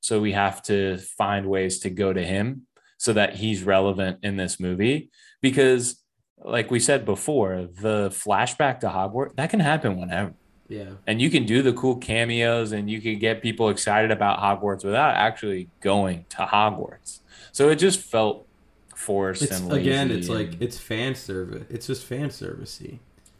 So 0.00 0.20
we 0.20 0.32
have 0.32 0.62
to 0.64 0.98
find 0.98 1.48
ways 1.48 1.78
to 1.80 1.90
go 1.90 2.12
to 2.12 2.24
him 2.24 2.66
so 2.98 3.12
that 3.12 3.36
he's 3.36 3.62
relevant 3.62 4.18
in 4.22 4.36
this 4.36 4.58
movie 4.58 5.10
because 5.40 6.02
like 6.44 6.70
we 6.70 6.80
said 6.80 7.04
before, 7.04 7.68
the 7.80 8.10
flashback 8.10 8.80
to 8.80 8.88
Hogwarts 8.88 9.34
that 9.36 9.50
can 9.50 9.60
happen 9.60 9.98
whenever. 9.98 10.34
Yeah. 10.68 10.90
And 11.06 11.20
you 11.20 11.30
can 11.30 11.46
do 11.46 11.62
the 11.62 11.72
cool 11.72 11.96
cameos 11.96 12.72
and 12.72 12.90
you 12.90 13.00
can 13.00 13.18
get 13.18 13.42
people 13.42 13.70
excited 13.70 14.10
about 14.10 14.38
Hogwarts 14.38 14.84
without 14.84 15.14
actually 15.14 15.68
going 15.80 16.26
to 16.30 16.38
Hogwarts. 16.38 17.20
So 17.52 17.70
it 17.70 17.76
just 17.76 18.00
felt 18.00 18.46
forced 18.94 19.42
It's 19.42 19.58
and 19.58 19.68
lazy. 19.68 19.88
again. 19.88 20.10
It's 20.10 20.28
and- 20.28 20.36
like 20.36 20.60
it's 20.60 20.78
fan 20.78 21.14
service. 21.14 21.64
It's 21.70 21.86
just 21.86 22.04
fan 22.04 22.28
servicey, 22.28 22.98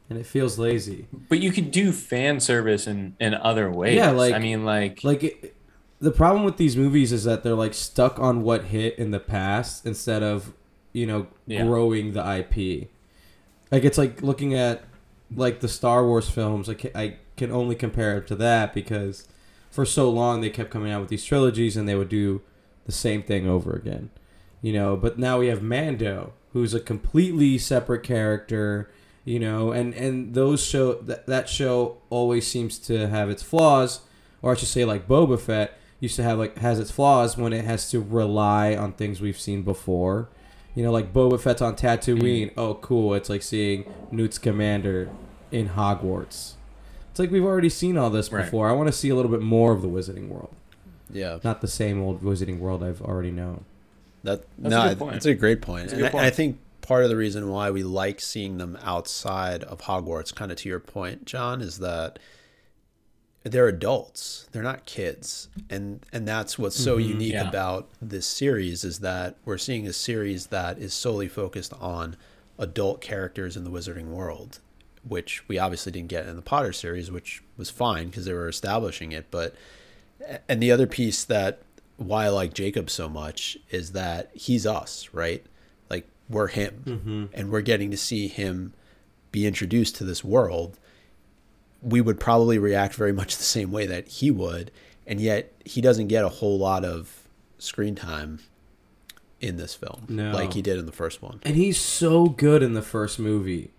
and 0.09 0.19
it 0.19 0.25
feels 0.27 0.59
lazy. 0.59 1.07
but 1.29 1.41
you 1.41 1.53
can 1.53 1.69
do 1.71 1.93
fan 1.93 2.41
service 2.41 2.87
in 2.87 3.15
in 3.21 3.35
other 3.35 3.71
ways. 3.71 3.97
Yeah, 3.97 4.11
like- 4.13 4.35
I 4.35 4.39
mean, 4.39 4.65
like, 4.65 5.05
Like 5.05 5.25
it, 5.25 5.55
the 6.01 6.13
problem 6.13 6.45
with 6.45 6.57
these 6.57 6.77
movies 6.77 7.13
is 7.13 7.25
that 7.25 7.43
they're 7.43 7.55
like 7.55 7.75
stuck 7.75 8.19
on 8.19 8.43
what 8.43 8.65
hit 8.67 8.99
in 8.99 9.11
the 9.11 9.21
past 9.21 9.85
instead 9.85 10.23
of 10.23 10.55
you 10.95 11.07
know 11.07 11.27
Yeah. 11.47 11.65
growing 11.65 12.13
the 12.15 12.21
IP. 12.25 12.89
Like 13.71 13.85
it's 13.85 13.99
like 13.99 14.23
looking 14.23 14.55
at 14.55 14.83
like 15.35 15.61
the 15.61 15.69
Star 15.69 16.05
Wars 16.05 16.29
films. 16.29 16.69
Like 16.69 16.91
I 16.95 17.17
can 17.37 17.51
only 17.53 17.75
compare 17.75 18.19
it 18.19 18.27
to 18.29 18.35
that 18.37 18.75
because 18.75 19.29
for 19.71 19.85
so 19.85 20.11
long 20.11 20.41
they 20.41 20.51
kept 20.51 20.71
coming 20.71 20.91
out 20.91 21.01
with 21.01 21.11
these 21.11 21.25
trilogies 21.25 21.77
and 21.77 21.89
they 21.89 21.95
would 21.95 22.09
do 22.09 22.43
the 22.87 22.93
same 22.93 23.23
thing 23.23 23.49
over 23.49 23.73
again. 23.73 24.11
You 24.63 24.73
know, 24.73 24.97
but 24.97 25.19
now 25.19 25.39
we 25.39 25.49
have 25.49 25.63
Mando, 25.63 26.33
who's 26.53 26.75
a 26.75 26.81
completely 26.81 27.59
separate 27.59 28.03
character. 28.03 28.91
You 29.25 29.39
know, 29.39 29.73
and 29.73 29.93
and 29.95 30.35
those 30.35 30.65
show 30.65 30.95
that 30.95 31.27
that 31.27 31.49
show 31.49 31.99
always 32.09 32.47
seems 32.47 32.79
to 32.81 33.09
have 33.09 33.29
its 33.29 33.43
flaws, 33.43 34.01
or 34.41 34.53
I 34.53 34.55
should 34.57 34.69
say, 34.69 34.87
like 34.87 35.07
Boba 35.07 35.39
Fett 35.39 35.79
used 36.01 36.17
to 36.17 36.23
have 36.23 36.39
like 36.39 36.57
has 36.59 36.79
its 36.79 36.91
flaws 36.91 37.37
when 37.37 37.53
it 37.53 37.65
has 37.67 37.91
to 37.91 38.01
rely 38.01 38.75
on 38.75 38.93
things 38.95 39.21
we've 39.21 39.39
seen 39.39 39.63
before. 39.63 40.31
You 40.79 40.85
know, 40.85 40.93
like 40.93 41.13
Boba 41.13 41.41
Fett's 41.41 41.61
on 41.61 41.75
Tatooine. 41.75 42.51
Mm-hmm. 42.51 42.61
Oh, 42.61 42.75
cool! 42.75 43.13
It's 43.15 43.29
like 43.29 43.43
seeing 43.43 43.93
Newt's 44.13 44.39
commander 44.39 45.11
in 45.51 45.71
Hogwarts. 45.71 46.53
It's 47.11 47.19
like 47.19 47.33
we've 47.33 47.45
already 47.45 47.69
seen 47.69 47.97
all 47.99 48.11
this 48.11 48.31
Right. 48.31 48.45
before. 48.45 48.69
I 48.69 48.73
want 48.75 48.87
to 48.87 48.93
see 48.93 49.09
a 49.09 49.17
little 49.17 49.33
bit 49.33 49.43
more 49.43 49.73
of 49.73 49.83
the 49.83 49.89
Wizarding 49.89 50.29
World, 50.29 50.55
Yeah, 51.11 51.41
not 51.43 51.63
the 51.63 51.67
same 51.67 52.01
old 52.01 52.23
Wizarding 52.23 52.61
World 52.61 52.85
I've 52.85 53.03
already 53.03 53.33
known. 53.33 53.65
that 54.23 54.45
That's 54.57 54.73
a 54.73 54.79
no, 54.79 54.89
good 54.91 54.99
point. 55.01 55.17
it's 55.17 55.27
a 55.27 55.35
great 55.35 55.61
point. 55.63 55.89
A 55.89 55.91
And 55.95 55.99
good 55.99 56.07
I, 56.07 56.11
point. 56.11 56.25
I 56.27 56.31
think 56.31 56.59
part 56.81 57.03
of 57.03 57.11
the 57.11 57.17
reason 57.17 57.49
why 57.51 57.73
we 57.73 57.83
like 57.83 58.21
seeing 58.21 58.59
them 58.59 58.79
outside 58.85 59.65
of 59.65 59.81
Hogwarts, 59.81 60.33
kind 60.33 60.53
of 60.53 60.59
to 60.59 60.69
your 60.69 60.79
point, 60.79 61.25
John, 61.25 61.61
is 61.61 61.79
that 61.81 62.21
they're 63.49 63.69
adults. 63.69 64.49
They're 64.53 64.62
not 64.62 64.85
kids, 64.87 65.49
and 65.70 66.01
and 66.12 66.27
that's 66.27 66.59
what's 66.59 66.77
so 66.79 66.97
Mhm. 66.99 67.09
unique 67.09 67.33
Yeah. 67.33 67.49
about 67.49 67.89
this 68.01 68.27
series 68.27 68.85
is 68.85 68.99
that 69.01 69.37
we're 69.45 69.59
seeing 69.59 69.87
a 69.87 69.93
series 69.93 70.47
that 70.47 70.79
is 70.79 70.93
solely 70.95 71.29
focused 71.29 71.73
on 71.75 72.16
adult 72.59 73.01
characters 73.01 73.57
in 73.57 73.65
the 73.65 73.70
Wizarding 73.70 74.07
world, 74.09 74.59
which 75.07 75.47
we 75.49 75.59
obviously 75.59 75.93
didn't 75.93 76.09
get 76.09 76.27
in 76.27 76.37
the 76.37 76.43
Potter 76.43 76.73
series, 76.73 77.11
which 77.11 77.43
was 77.57 77.70
fine 77.70 78.09
because 78.09 78.25
they 78.25 78.33
were 78.33 78.49
establishing 78.49 79.12
it. 79.12 79.27
But 79.31 79.55
and 80.49 80.62
the 80.62 80.73
other 80.73 80.87
piece 80.87 81.25
that 81.25 81.61
why 81.97 82.27
I 82.27 82.29
like 82.29 82.55
Jacob 82.55 82.91
so 82.91 83.09
much 83.09 83.57
is 83.70 83.93
that 83.93 84.31
he's 84.35 84.66
us, 84.66 85.09
right? 85.12 85.45
Like 85.91 86.07
we're 86.29 86.49
him, 86.49 86.83
Mm-hmm. 86.87 87.25
and 87.33 87.51
we're 87.51 87.61
getting 87.61 87.91
to 87.91 87.97
see 87.97 88.29
him 88.29 88.73
be 89.33 89.47
introduced 89.47 89.97
to 89.97 90.05
this 90.05 90.25
world. 90.25 90.79
We 91.83 92.01
would 92.01 92.19
probably 92.19 92.59
react 92.59 92.95
very 92.95 93.13
much 93.13 93.37
the 93.37 93.43
same 93.45 93.71
way 93.71 93.87
that 93.87 94.09
he 94.09 94.31
would, 94.31 94.71
and 95.07 95.21
yet 95.21 95.53
he 95.65 95.81
doesn't 95.81 96.09
get 96.09 96.25
a 96.25 96.29
whole 96.29 96.59
lot 96.59 96.85
of 96.85 97.29
screen 97.59 97.95
time 97.95 98.41
in 99.41 99.57
this 99.57 99.75
film, 99.75 100.05
No. 100.09 100.33
like 100.33 100.55
he 100.55 100.63
did 100.63 100.79
in 100.79 100.87
the 100.87 100.93
first 100.93 101.23
one. 101.23 101.39
and 101.45 101.55
he's 101.55 101.79
so 101.81 102.27
good 102.27 102.63
in 102.63 102.73
the 102.75 102.83
first 102.83 103.19
movie. 103.21 103.71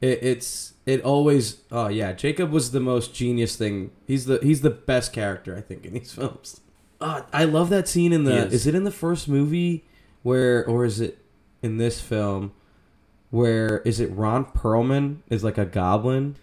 It, 0.00 0.18
it's 0.22 0.74
it 0.86 1.00
always 1.02 1.58
oh 1.70 1.86
yeah, 1.88 2.12
Jacob 2.12 2.50
was 2.50 2.72
the 2.72 2.80
most 2.80 3.14
genius 3.14 3.54
thing. 3.56 3.92
He's 4.08 4.26
the 4.26 4.38
he's 4.42 4.62
the 4.62 4.70
best 4.70 5.12
character 5.12 5.56
I 5.56 5.60
think 5.60 5.86
in 5.86 5.94
these 5.94 6.12
films. 6.18 6.60
Uh, 7.00 7.22
I 7.32 7.44
love 7.44 7.70
that 7.70 7.86
scene 7.88 8.12
in 8.12 8.24
the. 8.24 8.46
is. 8.46 8.52
Is 8.52 8.66
it 8.66 8.74
in 8.74 8.82
the 8.84 8.90
first 8.90 9.28
movie 9.28 9.84
where 10.24 10.66
or 10.66 10.84
is 10.84 11.00
it 11.00 11.18
in 11.62 11.76
this 11.78 12.00
film 12.00 12.52
where 13.30 13.78
is 13.80 14.00
it 14.00 14.10
Ron 14.12 14.44
Perlman 14.44 15.18
is 15.30 15.42
like 15.44 15.58
a 15.58 15.64
goblin? 15.64 16.36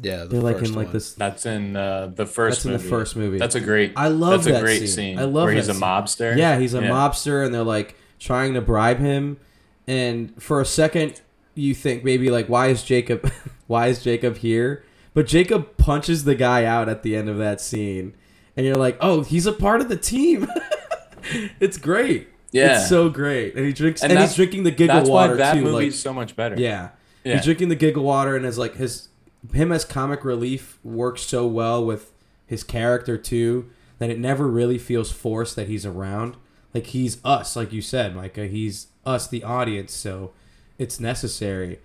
Yeah, 0.00 0.18
the 0.18 0.26
They're 0.26 0.40
like 0.40 0.58
first 0.58 0.70
in 0.70 0.76
like 0.76 0.86
one. 0.86 0.92
this. 0.92 1.14
that's 1.14 1.44
in 1.46 1.74
uh, 1.76 2.12
the 2.14 2.24
first 2.26 2.62
That's 2.62 2.66
in 2.66 2.72
the 2.72 2.78
first 2.78 3.16
movie. 3.16 3.38
That's 3.38 3.54
a 3.56 3.60
great. 3.60 3.92
I 3.96 4.08
love 4.08 4.44
that's 4.44 4.46
a 4.46 4.52
that 4.52 4.62
great 4.62 4.78
scene. 4.80 4.86
scene. 4.88 5.18
I 5.18 5.22
love 5.24 5.44
where 5.46 5.54
that 5.54 5.56
he's 5.60 5.68
a 5.68 5.74
mobster. 5.74 6.36
Yeah, 6.36 6.58
he's 6.58 6.74
a 6.74 6.80
Yeah. 6.80 6.88
mobster, 6.90 7.44
and 7.44 7.52
they're 7.54 7.62
like 7.64 7.96
trying 8.20 8.54
to 8.54 8.60
bribe 8.60 8.98
him. 8.98 9.38
And 9.86 10.40
for 10.40 10.60
a 10.60 10.64
second, 10.64 11.20
you 11.54 11.74
think 11.74 12.04
maybe 12.04 12.30
like, 12.30 12.48
why 12.48 12.68
is 12.68 12.82
Jacob, 12.82 13.30
why 13.66 13.88
is 13.88 14.02
Jacob 14.02 14.36
here? 14.38 14.84
But 15.14 15.26
Jacob 15.26 15.76
punches 15.78 16.24
the 16.24 16.34
guy 16.36 16.64
out 16.64 16.88
at 16.88 17.02
the 17.02 17.16
end 17.16 17.28
of 17.28 17.38
that 17.38 17.60
scene, 17.60 18.14
and 18.56 18.64
you're 18.66 18.76
like, 18.76 18.96
oh, 19.00 19.22
he's 19.22 19.46
a 19.46 19.52
part 19.52 19.80
of 19.80 19.88
the 19.88 19.96
team. 19.96 20.46
it's 21.60 21.76
great. 21.76 22.28
Yeah. 22.52 22.76
It's 22.80 22.88
so 22.88 23.08
great. 23.08 23.54
And 23.56 23.66
he 23.66 23.72
drinks 23.72 24.02
And 24.02 24.12
and, 24.12 24.20
he's 24.20 24.34
drinking 24.34 24.62
the 24.62 24.70
giggle 24.70 24.96
That's 24.96 25.08
why 25.10 25.22
water 25.26 25.36
that 25.36 25.54
too. 25.54 25.62
movie's 25.62 25.72
Like 25.74 25.92
so 25.92 26.12
much 26.14 26.34
better. 26.36 26.54
yeah. 26.56 26.90
Yeah. 27.24 27.34
He's 27.34 27.44
drinking 27.44 27.68
the 27.68 27.74
giggle 27.76 28.04
water 28.04 28.36
and 28.36 28.46
is 28.46 28.56
like 28.56 28.76
his 28.76 29.08
him 29.52 29.72
as 29.72 29.84
comic 29.84 30.24
relief 30.24 30.78
works 30.82 31.22
so 31.22 31.46
well 31.46 31.84
with 31.84 32.12
his 32.46 32.64
character 32.64 33.16
too 33.16 33.70
that 33.98 34.10
it 34.10 34.18
never 34.18 34.48
really 34.48 34.78
feels 34.78 35.10
forced 35.10 35.56
that 35.56 35.68
he's 35.68 35.84
around. 35.84 36.36
Like 36.74 36.86
he's 36.86 37.18
us, 37.24 37.56
like 37.56 37.72
you 37.72 37.82
said, 37.82 38.14
Micah. 38.14 38.46
He's 38.46 38.88
us, 39.04 39.26
the 39.26 39.42
audience, 39.42 39.92
so 39.92 40.32
it's 40.78 41.00
necessary. 41.00 41.80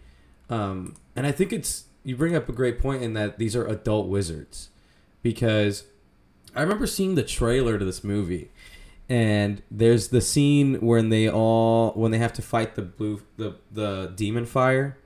Um, 0.49 0.95
and 1.15 1.26
I 1.26 1.31
think 1.31 1.52
it's 1.52 1.85
you 2.03 2.15
bring 2.15 2.35
up 2.35 2.49
a 2.49 2.53
great 2.53 2.80
point 2.80 3.02
in 3.02 3.14
that 3.14 3.40
these 3.40 3.56
are 3.56 3.65
adult 3.65 4.07
wizards 4.07 4.69
because 5.22 5.85
I 6.56 6.61
remember 6.61 6.85
seeing 6.85 7.15
the 7.15 7.23
trailer 7.23 7.80
to 7.80 7.85
this 7.85 8.03
movie, 8.03 8.52
and 9.10 9.61
there's 9.72 10.10
the 10.10 10.22
scene 10.22 10.76
when 10.76 11.10
they 11.10 11.30
all 11.30 11.91
when 11.91 12.11
they 12.11 12.19
have 12.19 12.34
to 12.34 12.41
fight 12.41 12.76
the 12.76 12.81
blue 12.84 13.22
the 13.38 13.56
the 13.72 14.11
demon 14.15 14.45
fire, 14.45 14.98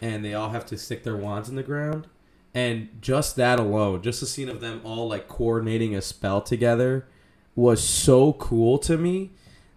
and 0.00 0.24
they 0.24 0.34
all 0.34 0.50
have 0.50 0.66
to 0.66 0.78
stick 0.78 1.04
their 1.04 1.16
wands 1.16 1.48
in 1.48 1.56
the 1.56 1.62
ground, 1.62 2.06
and 2.54 2.88
just 3.00 3.36
that 3.36 3.60
alone, 3.60 4.02
just 4.02 4.20
the 4.20 4.26
scene 4.26 4.48
of 4.48 4.60
them 4.60 4.80
all 4.84 5.08
like 5.08 5.28
coordinating 5.28 5.94
a 5.94 6.02
spell 6.02 6.40
together, 6.40 7.06
was 7.54 7.82
so 7.82 8.32
cool 8.34 8.78
to 8.78 8.96
me 8.96 9.30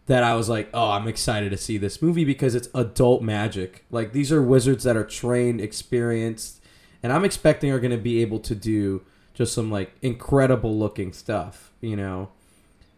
that 0.05 0.23
I 0.23 0.35
was 0.35 0.49
like, 0.49 0.69
oh, 0.73 0.91
I'm 0.91 1.07
excited 1.07 1.51
to 1.51 1.57
see 1.57 1.77
this 1.77 2.01
movie 2.01 2.25
because 2.25 2.55
it's 2.55 2.67
adult 2.75 3.21
magic. 3.21 3.85
Like 3.89 4.11
these 4.11 4.31
are 4.31 4.41
wizards 4.41 4.83
that 4.83 4.97
are 4.97 5.05
trained, 5.05 5.61
experienced, 5.61 6.61
and 7.01 7.11
I'm 7.13 7.25
expecting 7.25 7.71
are 7.71 7.79
going 7.79 7.91
to 7.91 7.97
be 7.97 8.21
able 8.21 8.39
to 8.39 8.55
do 8.55 9.03
just 9.33 9.53
some 9.53 9.71
like 9.71 9.93
incredible 10.01 10.77
looking 10.77 11.13
stuff, 11.13 11.71
you 11.81 11.95
know. 11.95 12.29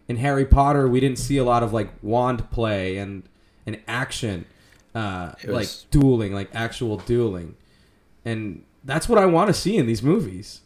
In 0.07 0.17
Harry 0.17 0.45
Potter, 0.45 0.87
we 0.87 0.99
didn't 0.99 1.17
see 1.17 1.37
a 1.37 1.43
lot 1.43 1.63
of 1.63 1.73
like 1.73 1.89
wand 2.01 2.49
play 2.51 2.97
and 2.97 3.23
and 3.65 3.79
action, 3.87 4.45
uh, 4.95 5.33
It 5.43 5.49
like 5.49 5.59
was- 5.67 5.85
dueling, 5.91 6.33
like 6.33 6.49
actual 6.55 6.97
dueling, 6.97 7.55
and 8.23 8.63
that's 8.83 9.07
what 9.09 9.19
I 9.19 9.25
want 9.27 9.47
to 9.49 9.53
see 9.53 9.77
in 9.77 9.85
these 9.85 10.01
movies. 10.01 10.61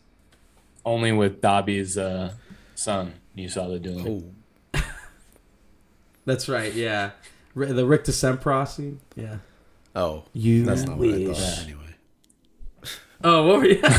Only 0.86 1.12
with 1.12 1.42
Dobby's 1.42 1.98
uh, 1.98 2.34
son, 2.76 3.14
you 3.36 3.50
saw 3.50 3.68
the 3.68 3.80
dueling. 3.80 4.36
Oh, 4.74 4.82
That's 6.26 6.48
right, 6.48 6.74
yeah. 6.74 7.12
R- 7.56 7.66
the 7.66 7.84
Rictusempra 7.84 8.68
scene. 8.68 9.00
Yeah. 9.16 9.38
oh, 9.96 10.24
You 10.34 10.64
that's 10.66 10.84
not 10.84 10.98
what 10.98 11.10
I 11.10 11.26
thought. 11.34 11.60
Anyway, 11.64 11.96
Oh, 13.24 13.48
what 13.48 13.58
were 13.60 13.66
you? 13.66 13.82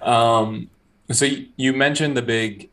Um, 0.00 0.70
so 1.10 1.24
you, 1.26 1.48
you 1.56 1.72
mentioned 1.72 2.16
the 2.16 2.22
big, 2.22 2.70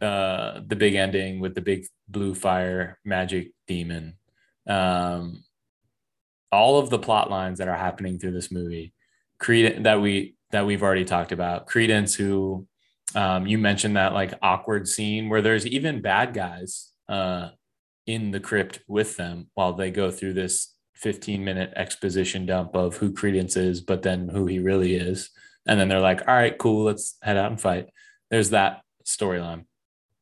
uh, 0.00 0.60
the 0.66 0.76
big 0.76 0.94
ending 0.94 1.40
with 1.40 1.54
the 1.54 1.60
big 1.60 1.86
blue 2.08 2.34
fire 2.34 2.98
magic 3.04 3.50
demon. 3.66 4.14
Um, 4.66 5.44
all 6.52 6.78
of 6.78 6.90
the 6.90 6.98
plot 6.98 7.30
lines 7.30 7.58
that 7.58 7.68
are 7.68 7.76
happening 7.76 8.18
through 8.18 8.32
this 8.32 8.50
movie, 8.50 8.92
Credence 9.38 9.84
that 9.84 10.00
we 10.00 10.36
that 10.50 10.66
we've 10.66 10.82
already 10.82 11.04
talked 11.04 11.32
about. 11.32 11.66
Credence, 11.66 12.14
who 12.14 12.66
um, 13.14 13.46
you 13.46 13.58
mentioned 13.58 13.96
that 13.96 14.12
like 14.12 14.34
awkward 14.42 14.88
scene 14.88 15.28
where 15.28 15.42
there's 15.42 15.66
even 15.66 16.00
bad 16.00 16.34
guys 16.34 16.92
uh, 17.08 17.50
in 18.06 18.30
the 18.30 18.40
crypt 18.40 18.80
with 18.88 19.16
them 19.16 19.48
while 19.54 19.72
they 19.72 19.90
go 19.90 20.10
through 20.10 20.32
this 20.32 20.74
15 20.94 21.44
minute 21.44 21.72
exposition 21.76 22.46
dump 22.46 22.74
of 22.74 22.96
who 22.96 23.12
Credence 23.12 23.56
is, 23.56 23.80
but 23.80 24.02
then 24.02 24.28
who 24.28 24.46
he 24.46 24.58
really 24.58 24.94
is. 24.94 25.30
And 25.66 25.78
then 25.78 25.88
they're 25.88 26.00
like, 26.00 26.26
all 26.26 26.34
right, 26.34 26.56
cool, 26.56 26.84
let's 26.84 27.16
head 27.22 27.36
out 27.36 27.50
and 27.50 27.60
fight. 27.60 27.88
There's 28.30 28.50
that 28.50 28.82
storyline. 29.04 29.64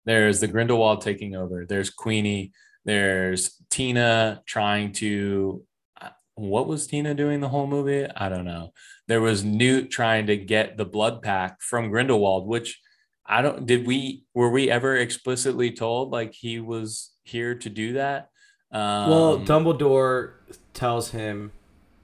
There's 0.05 0.41
the 0.41 0.49
Grindelwald 0.49 1.01
taking 1.01 1.35
over. 1.37 1.65
There's 1.67 1.91
Queenie. 1.91 2.53
There's 2.85 3.63
Tina 3.71 4.43
trying 4.47 4.93
to. 4.95 5.63
uh, 6.01 6.11
What 6.35 6.67
was 6.67 6.87
Tina 6.87 7.15
doing 7.15 7.41
the 7.41 7.49
whole 7.49 7.67
movie? 7.67 8.07
I 8.17 8.29
don't 8.29 8.45
know. 8.45 8.73
There 9.09 9.21
was 9.21 9.45
Newt 9.45 9.91
trying 9.91 10.27
to 10.27 10.37
get 10.37 10.77
the 10.77 10.85
blood 10.85 11.23
pact 11.23 11.63
from 11.63 11.91
Grindelwald, 11.91 12.47
which 12.47 12.81
I 13.27 13.43
don't. 13.43 13.67
Did 13.67 13.87
we 13.87 14.25
were 14.35 14.51
we 14.51 14.71
ever 14.71 14.97
explicitly 14.97 15.71
told 15.71 16.11
like 16.11 16.33
he 16.35 16.61
was 16.61 17.13
here 17.23 17.55
to 17.55 17.71
do 17.71 17.95
that? 17.95 18.31
Um, 18.73 19.11
well, 19.11 19.39
Dumbledore 19.39 20.33
tells 20.73 21.11
him, 21.11 21.53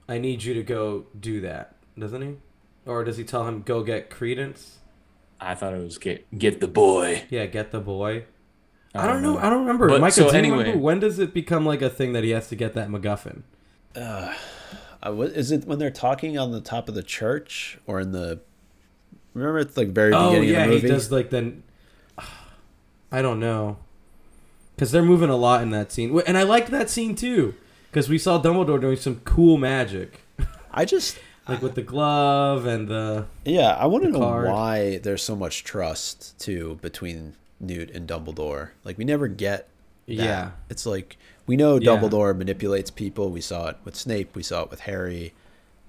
"I 0.07 0.17
need 0.17 0.43
you 0.43 0.53
to 0.53 0.63
go 0.63 1.05
do 1.19 1.41
that," 1.41 1.75
doesn't 1.97 2.21
he? 2.21 2.35
Or 2.85 3.03
does 3.03 3.17
he 3.17 3.23
tell 3.23 3.47
him 3.47 3.61
go 3.61 3.83
get 3.83 4.09
Credence? 4.09 4.79
I 5.39 5.53
thought 5.55 5.73
it 5.73 5.83
was 5.83 5.97
get 5.97 6.25
get 6.37 6.59
the 6.59 6.67
boy. 6.67 7.23
Yeah, 7.29 7.45
get 7.47 7.71
the 7.71 7.79
boy. 7.81 8.25
I 8.93 9.07
don't 9.07 9.21
know. 9.21 9.37
I 9.37 9.49
don't 9.49 9.61
remember. 9.61 9.87
But- 9.87 10.01
Micah, 10.01 10.13
so 10.13 10.31
do 10.31 10.35
anyway- 10.37 10.57
remember 10.59 10.79
when 10.79 10.99
does 10.99 11.17
it 11.19 11.33
become 11.33 11.65
like 11.65 11.81
a 11.81 11.89
thing 11.89 12.13
that 12.13 12.23
he 12.23 12.31
has 12.31 12.47
to 12.49 12.55
get 12.55 12.73
that 12.73 12.89
MacGuffin? 12.89 13.43
uh, 13.95 14.33
what, 15.03 15.29
is 15.31 15.51
it 15.51 15.65
when 15.65 15.79
they're 15.79 15.89
talking 15.89 16.37
on 16.37 16.51
the 16.51 16.61
top 16.61 16.87
of 16.89 16.95
the 16.95 17.03
church 17.03 17.77
or 17.87 17.99
in 17.99 18.11
the? 18.11 18.39
Remember, 19.33 19.59
it's 19.59 19.77
like 19.77 19.89
very 19.89 20.13
Oh 20.13 20.29
beginning 20.29 20.49
yeah, 20.49 20.63
of 20.63 20.69
the 20.69 20.75
he 20.75 20.81
movie. 20.81 20.87
does 20.93 21.11
like 21.11 21.29
then. 21.29 21.63
I 23.13 23.21
don't 23.21 23.39
know, 23.39 23.77
because 24.75 24.91
they're 24.91 25.03
moving 25.03 25.29
a 25.29 25.35
lot 25.35 25.61
in 25.61 25.71
that 25.71 25.91
scene, 25.91 26.17
and 26.25 26.37
I 26.37 26.43
liked 26.43 26.69
that 26.71 26.89
scene 26.89 27.13
too, 27.15 27.55
because 27.89 28.07
we 28.09 28.17
saw 28.17 28.41
Dumbledore 28.41 28.79
doing 28.79 28.95
some 28.97 29.19
cool 29.25 29.57
magic, 29.57 30.21
I 30.71 30.85
just 30.85 31.17
like 31.47 31.61
with 31.61 31.75
the 31.75 31.81
glove 31.81 32.65
and 32.65 32.87
the. 32.87 33.25
Yeah, 33.43 33.71
I 33.71 33.85
want 33.87 34.03
to 34.05 34.09
know 34.11 34.19
card. 34.19 34.47
why 34.49 34.97
there's 34.99 35.23
so 35.23 35.35
much 35.35 35.63
trust 35.65 36.39
too 36.39 36.79
between 36.81 37.35
Newt 37.61 37.91
and 37.91 38.07
Dumbledore. 38.07 38.69
Like 38.83 38.97
we 38.97 39.03
never 39.03 39.27
get 39.27 39.67
that. 40.07 40.13
Yeah. 40.13 40.51
It's 40.69 40.85
like 40.85 41.17
we 41.45 41.55
know 41.55 41.75
Yeah. 41.79 41.91
Dumbledore 41.91 42.37
manipulates 42.37 42.91
people. 42.91 43.29
We 43.29 43.41
saw 43.41 43.67
it 43.69 43.77
with 43.83 43.95
Snape, 43.95 44.35
we 44.35 44.43
saw 44.43 44.63
it 44.63 44.69
with 44.71 44.81
Harry, 44.81 45.33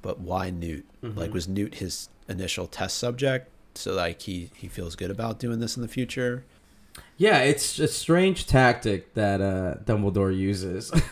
but 0.02 0.20
why 0.20 0.50
Newt? 0.50 0.84
Mm-hmm. 1.02 1.18
Like 1.18 1.32
was 1.32 1.48
Newt 1.48 1.76
his 1.76 2.08
initial 2.28 2.66
test 2.66 2.98
subject 2.98 3.48
so 3.74 3.94
like 3.94 4.22
he 4.22 4.50
he 4.54 4.68
feels 4.68 4.94
good 4.96 5.10
about 5.10 5.38
doing 5.38 5.60
this 5.60 5.76
in 5.76 5.82
the 5.82 5.88
future? 5.88 6.44
Yeah, 7.16 7.38
it's 7.38 7.78
a 7.78 7.88
strange 7.88 8.46
tactic 8.46 9.14
that 9.14 9.40
uh, 9.40 9.76
Dumbledore 9.84 10.36
uses. 10.36 10.92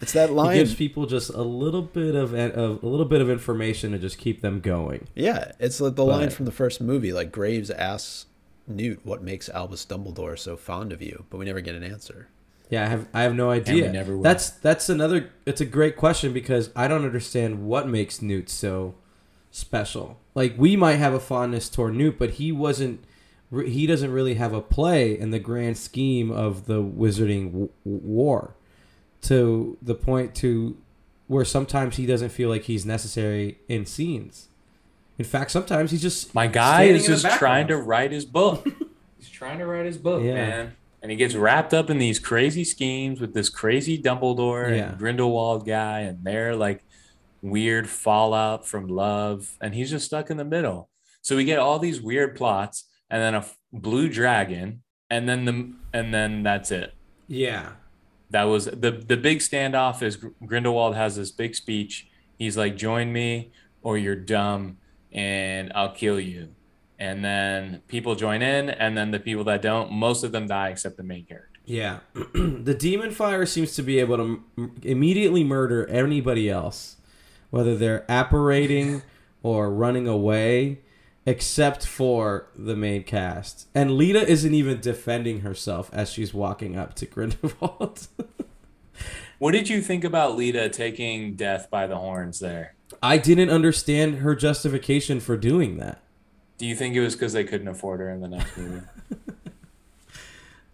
It's 0.00 0.12
that 0.12 0.28
he 0.28 0.34
line. 0.34 0.56
gives 0.58 0.74
people 0.74 1.06
just 1.06 1.30
a 1.30 1.40
little 1.42 1.80
bit 1.80 2.14
of, 2.14 2.34
of 2.34 2.82
a 2.82 2.86
little 2.86 3.06
bit 3.06 3.22
of 3.22 3.30
information 3.30 3.92
to 3.92 3.98
just 3.98 4.18
keep 4.18 4.42
them 4.42 4.60
going. 4.60 5.06
yeah, 5.14 5.52
it's 5.58 5.80
like 5.80 5.94
the 5.94 6.04
line 6.04 6.28
from 6.28 6.44
the 6.44 6.52
first 6.52 6.80
movie 6.82 7.10
like 7.12 7.32
Graves 7.32 7.70
asks 7.70 8.26
Newt 8.66 9.00
what 9.04 9.22
makes 9.22 9.48
Albus 9.48 9.84
Dumbledore 9.84 10.38
so 10.38 10.56
fond 10.56 10.92
of 10.92 11.02
you, 11.02 11.24
but 11.30 11.38
we 11.38 11.44
never 11.44 11.60
get 11.60 11.74
an 11.74 11.82
answer. 11.84 12.28
Yeah, 12.70 12.84
I 12.84 12.88
have 12.88 13.08
I 13.12 13.22
have 13.22 13.34
no 13.34 13.50
idea. 13.50 13.92
never 13.92 14.16
will. 14.16 14.22
That's 14.22 14.50
that's 14.50 14.88
another. 14.88 15.30
It's 15.46 15.60
a 15.60 15.66
great 15.66 15.96
question 15.96 16.32
because 16.32 16.70
I 16.74 16.88
don't 16.88 17.04
understand 17.04 17.66
what 17.66 17.88
makes 17.88 18.22
Newt 18.22 18.48
so 18.48 18.94
special. 19.50 20.18
Like 20.34 20.54
we 20.56 20.76
might 20.76 20.96
have 20.96 21.14
a 21.14 21.20
fondness 21.20 21.68
toward 21.68 21.94
Newt, 21.94 22.18
but 22.18 22.30
he 22.30 22.52
wasn't. 22.52 23.04
He 23.52 23.86
doesn't 23.86 24.10
really 24.10 24.34
have 24.34 24.52
a 24.52 24.60
play 24.60 25.16
in 25.16 25.30
the 25.30 25.38
grand 25.38 25.78
scheme 25.78 26.32
of 26.32 26.66
the 26.66 26.82
Wizarding 26.82 27.44
w- 27.52 27.68
War, 27.84 28.56
to 29.22 29.76
the 29.80 29.94
point 29.94 30.34
to 30.36 30.76
where 31.28 31.44
sometimes 31.44 31.96
he 31.96 32.06
doesn't 32.06 32.30
feel 32.30 32.48
like 32.48 32.64
he's 32.64 32.84
necessary 32.84 33.58
in 33.68 33.86
scenes. 33.86 34.48
In 35.18 35.24
fact, 35.24 35.50
sometimes 35.50 35.90
he's 35.90 36.02
just 36.02 36.34
My 36.34 36.46
guy 36.46 36.84
is 36.84 37.06
just 37.06 37.24
trying 37.38 37.68
to 37.68 37.76
write 37.76 38.10
his 38.12 38.24
book. 38.24 38.66
He's 39.18 39.30
trying 39.30 39.58
to 39.58 39.66
write 39.66 39.86
his 39.86 39.96
book, 39.96 40.22
Yeah. 40.22 40.34
man. 40.34 40.76
And 41.00 41.10
he 41.10 41.16
gets 41.16 41.34
wrapped 41.34 41.72
up 41.72 41.88
in 41.88 41.98
these 41.98 42.18
crazy 42.18 42.62
schemes 42.64 43.20
with 43.20 43.32
this 43.32 43.48
crazy 43.48 43.96
Dumbledore 44.00 44.68
Yeah. 44.76 44.90
and 44.90 44.98
Grindelwald 44.98 45.64
guy, 45.66 46.00
and 46.00 46.24
their 46.24 46.54
like 46.56 46.84
weird 47.42 47.88
fallout 47.88 48.66
from 48.66 48.86
love. 48.88 49.56
And 49.60 49.74
he's 49.74 49.90
just 49.90 50.06
stuck 50.06 50.30
in 50.30 50.36
the 50.36 50.44
middle. 50.44 50.88
So 51.22 51.36
we 51.36 51.44
get 51.44 51.58
all 51.58 51.78
these 51.78 52.00
weird 52.02 52.36
plots, 52.36 52.84
and 53.08 53.22
then 53.22 53.34
a 53.34 53.38
f- 53.38 53.56
blue 53.72 54.08
dragon, 54.08 54.82
and 55.08 55.26
then 55.28 55.44
the 55.46 55.72
and 55.92 56.12
then 56.12 56.42
that's 56.42 56.70
it. 56.70 56.92
Yeah, 57.28 57.72
that 58.30 58.44
was 58.44 58.66
the 58.66 58.90
the 58.90 59.16
big 59.16 59.38
standoff 59.38 60.02
is 60.02 60.16
Grindelwald 60.44 60.96
has 60.96 61.16
this 61.16 61.30
big 61.30 61.54
speech. 61.54 62.08
He's 62.38 62.56
like, 62.58 62.76
"Join 62.76 63.10
me, 63.12 63.52
or 63.82 63.96
you're 63.96 64.16
dumb, 64.16 64.78
and 65.14 65.72
I'll 65.74 65.92
kill 65.92 66.20
you." 66.20 66.48
And 66.98 67.24
then 67.24 67.82
people 67.88 68.14
join 68.14 68.42
in, 68.42 68.70
and 68.70 68.96
then 68.96 69.10
the 69.10 69.18
people 69.18 69.44
that 69.44 69.62
don't, 69.62 69.92
most 69.92 70.22
of 70.24 70.32
them 70.32 70.46
die 70.46 70.68
except 70.68 70.96
the 70.96 71.02
main 71.02 71.24
character. 71.24 71.50
Yeah, 71.66 72.00
the 72.34 72.76
demon 72.78 73.10
fire 73.10 73.46
seems 73.46 73.74
to 73.76 73.82
be 73.82 73.98
able 73.98 74.16
to 74.18 74.42
m- 74.58 74.76
immediately 74.82 75.44
murder 75.44 75.86
anybody 75.88 76.50
else, 76.50 76.96
whether 77.50 77.74
they're 77.76 78.04
apparating 78.10 79.02
or 79.42 79.70
running 79.70 80.06
away, 80.06 80.80
except 81.26 81.86
for 81.86 82.48
the 82.54 82.76
main 82.76 83.02
cast. 83.02 83.68
And 83.74 83.92
Leta 83.92 84.28
isn't 84.28 84.52
even 84.52 84.80
defending 84.80 85.40
herself 85.40 85.90
as 85.92 86.10
she's 86.12 86.34
walking 86.34 86.76
up 86.76 86.94
to 86.96 87.06
Grindelwald. 87.14 88.08
What 89.38 89.52
did 89.52 89.68
you 89.68 89.80
think 89.80 90.04
about 90.04 90.36
Leta 90.36 90.68
taking 90.68 91.34
death 91.34 91.68
by 91.70 91.86
the 91.86 91.96
horns 91.96 92.38
there? 92.40 92.74
I 93.04 93.18
didn't 93.18 93.50
understand 93.50 94.20
her 94.20 94.34
justification 94.34 95.20
for 95.20 95.36
doing 95.36 95.76
that. 95.76 96.00
Do 96.56 96.64
you 96.64 96.74
think 96.74 96.94
it 96.94 97.00
was 97.00 97.14
because 97.14 97.34
they 97.34 97.44
couldn't 97.44 97.68
afford 97.68 98.00
her 98.00 98.08
in 98.08 98.22
the 98.22 98.28
next 98.28 98.56
movie? 98.56 98.86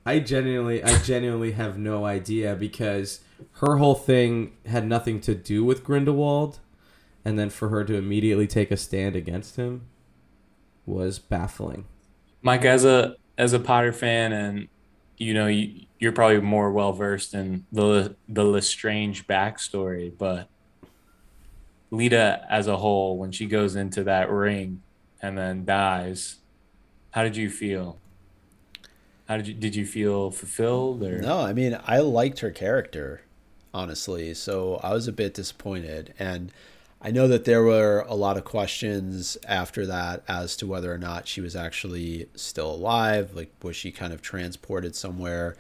I 0.07 0.21
genuinely, 0.21 0.81
I 0.81 0.97
genuinely 1.01 1.53
have 1.53 1.77
no 1.77 2.05
idea 2.05 2.55
because 2.55 3.19
her 3.55 3.79
whole 3.79 3.97
thing 3.97 4.53
had 4.65 4.87
nothing 4.87 5.21
to 5.23 5.35
do 5.35 5.65
with 5.65 5.83
Grindelwald, 5.83 6.61
and 7.25 7.37
then 7.37 7.51
for 7.51 7.69
her 7.71 7.83
to 7.83 7.95
immediately 7.95 8.47
take 8.47 8.71
a 8.71 8.77
stand 8.77 9.17
against 9.17 9.57
him 9.57 9.89
was 10.87 11.19
baffling. 11.19 11.87
Mike, 12.43 12.65
as 12.65 12.85
a 12.85 13.17
as 13.39 13.53
a 13.53 13.59
Potter 13.59 13.93
fan, 13.93 14.33
and 14.33 14.69
you 15.17 15.35
know 15.35 15.49
you, 15.49 15.87
you're 15.99 16.13
probably 16.13 16.41
more 16.41 16.71
well 16.71 16.93
versed 16.93 17.35
in 17.35 17.67
the 17.73 18.15
the 18.29 18.45
Lestrange 18.45 19.27
backstory, 19.27 20.17
but 20.17 20.49
Leta 21.91 22.47
as 22.49 22.67
a 22.67 22.77
whole, 22.77 23.17
when 23.19 23.33
she 23.33 23.47
goes 23.47 23.75
into 23.75 24.05
that 24.05 24.31
ring 24.31 24.83
and 25.21 25.37
then 25.37 25.65
dies, 25.65 26.37
how 27.11 27.23
did 27.23 27.37
you 27.37 27.51
feel? 27.51 27.99
How 29.27 29.37
did 29.37 29.49
you 29.49 29.55
did 29.55 29.77
you 29.77 29.87
feel 29.87 30.31
fulfilled 30.31 31.03
or 31.03 31.21
No, 31.21 31.41
I 31.41 31.53
mean 31.53 31.79
I 31.87 31.99
liked 31.99 32.41
her 32.41 32.51
character, 32.51 33.23
honestly. 33.73 34.35
So 34.35 34.81
I 34.83 34.93
was 34.93 35.07
a 35.07 35.13
bit 35.13 35.35
disappointed, 35.35 36.15
and 36.19 36.53
I 37.01 37.11
know 37.11 37.29
that 37.29 37.45
there 37.45 37.63
were 37.63 38.05
a 38.09 38.15
lot 38.15 38.37
of 38.37 38.45
questions 38.45 39.39
after 39.47 39.87
that 39.87 40.23
as 40.29 40.57
to 40.57 40.67
whether 40.67 40.93
or 40.93 40.99
not 40.99 41.29
she 41.29 41.41
was 41.41 41.57
actually 41.57 42.29
still 42.35 42.71
alive. 42.73 43.35
Like, 43.35 43.53
was 43.63 43.77
she 43.77 43.91
kind 43.93 44.13
of 44.13 44.21
transported 44.21 44.95
somewhere 44.95 45.57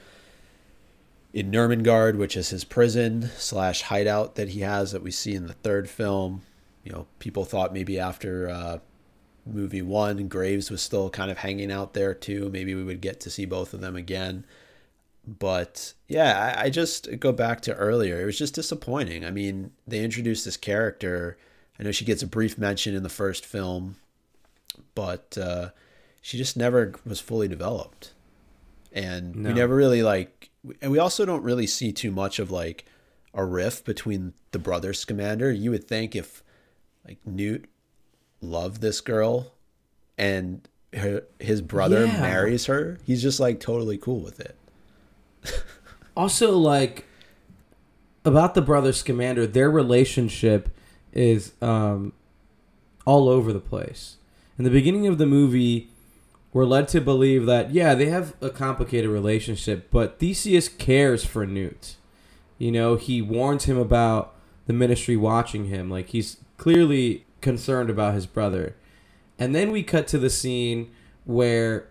in 1.32 1.50
Nurmengard, 1.50 2.16
which 2.16 2.36
is 2.36 2.50
his 2.50 2.64
prison 2.64 3.30
slash 3.36 3.82
hideout 3.82 4.34
that 4.34 4.50
he 4.50 4.60
has 4.60 4.92
that 4.92 5.02
we 5.02 5.10
see 5.10 5.34
in 5.34 5.46
the 5.46 5.52
third 5.54 5.88
film? 5.88 6.42
You 6.84 6.92
know, 6.92 7.06
people 7.18 7.44
thought 7.44 7.72
maybe 7.74 7.98
after 7.98 8.48
uh, 8.48 8.78
movie 9.46 9.82
one, 9.82 10.28
Graves 10.28 10.70
was 10.70 10.80
still 10.82 11.10
kind 11.10 11.30
of 11.30 11.38
hanging 11.38 11.70
out 11.70 11.94
there 11.94 12.14
too. 12.14 12.48
Maybe 12.50 12.74
we 12.74 12.84
would 12.84 13.00
get 13.00 13.20
to 13.20 13.30
see 13.30 13.44
both 13.44 13.74
of 13.74 13.80
them 13.80 13.96
again. 13.96 14.44
But 15.26 15.92
yeah, 16.08 16.54
I, 16.56 16.64
I 16.64 16.70
just 16.70 17.20
go 17.20 17.30
back 17.32 17.60
to 17.62 17.74
earlier. 17.74 18.20
It 18.20 18.24
was 18.24 18.38
just 18.38 18.54
disappointing. 18.54 19.24
I 19.24 19.30
mean, 19.30 19.70
they 19.86 20.02
introduced 20.02 20.44
this 20.44 20.56
character. 20.56 21.36
I 21.78 21.82
know 21.82 21.92
she 21.92 22.04
gets 22.06 22.22
a 22.22 22.26
brief 22.26 22.58
mention 22.58 22.94
in 22.94 23.02
the 23.02 23.08
first 23.08 23.44
film, 23.44 23.96
but 24.94 25.36
uh, 25.38 25.70
she 26.22 26.38
just 26.38 26.56
never 26.56 26.94
was 27.06 27.20
fully 27.20 27.48
developed. 27.48 28.12
And 28.92 29.36
No. 29.36 29.50
we 29.50 29.54
never 29.54 29.74
really 29.76 30.02
like, 30.02 30.49
and 30.82 30.90
we 30.92 30.98
also 30.98 31.24
don't 31.24 31.42
really 31.42 31.66
see 31.66 31.92
too 31.92 32.10
much 32.10 32.38
of 32.38 32.50
like 32.50 32.84
a 33.34 33.44
riff 33.44 33.84
between 33.84 34.32
the 34.52 34.58
brother 34.58 34.92
Scamander. 34.92 35.50
You 35.52 35.70
would 35.70 35.86
think 35.86 36.14
if 36.16 36.42
like 37.06 37.18
Newt 37.24 37.66
loved 38.40 38.80
this 38.80 39.00
girl 39.00 39.52
and 40.18 40.68
her, 40.92 41.22
his 41.38 41.60
brother 41.62 42.06
Yeah. 42.06 42.20
marries 42.20 42.66
her, 42.66 42.98
he's 43.04 43.22
just 43.22 43.40
like 43.40 43.60
totally 43.60 43.96
cool 43.98 44.20
with 44.20 44.40
it. 44.40 44.56
Also, 46.16 46.58
like 46.58 47.06
about 48.24 48.54
the 48.54 48.60
brother 48.60 48.92
Scamander, 48.92 49.46
their 49.46 49.70
relationship 49.70 50.68
is 51.12 51.52
um, 51.62 52.12
all 53.06 53.28
over 53.28 53.52
the 53.52 53.60
place. 53.60 54.16
In 54.58 54.64
the 54.64 54.70
beginning 54.70 55.06
of 55.06 55.16
the 55.18 55.24
movie, 55.24 55.88
we're 56.52 56.64
led 56.64 56.88
to 56.88 57.00
believe 57.00 57.46
that 57.46 57.70
yeah, 57.72 57.94
they 57.94 58.06
have 58.06 58.34
a 58.40 58.50
complicated 58.50 59.10
relationship, 59.10 59.88
but 59.90 60.18
Theseus 60.18 60.68
cares 60.68 61.24
for 61.24 61.46
Newt. 61.46 61.96
You 62.58 62.72
know, 62.72 62.96
he 62.96 63.22
warns 63.22 63.64
him 63.64 63.78
about 63.78 64.34
the 64.66 64.72
ministry 64.72 65.16
watching 65.16 65.66
him. 65.66 65.88
Like 65.88 66.08
he's 66.08 66.38
clearly 66.56 67.24
concerned 67.40 67.88
about 67.88 68.14
his 68.14 68.26
brother. 68.26 68.76
And 69.38 69.54
then 69.54 69.70
we 69.70 69.82
cut 69.82 70.06
to 70.08 70.18
the 70.18 70.28
scene 70.28 70.90
where 71.24 71.88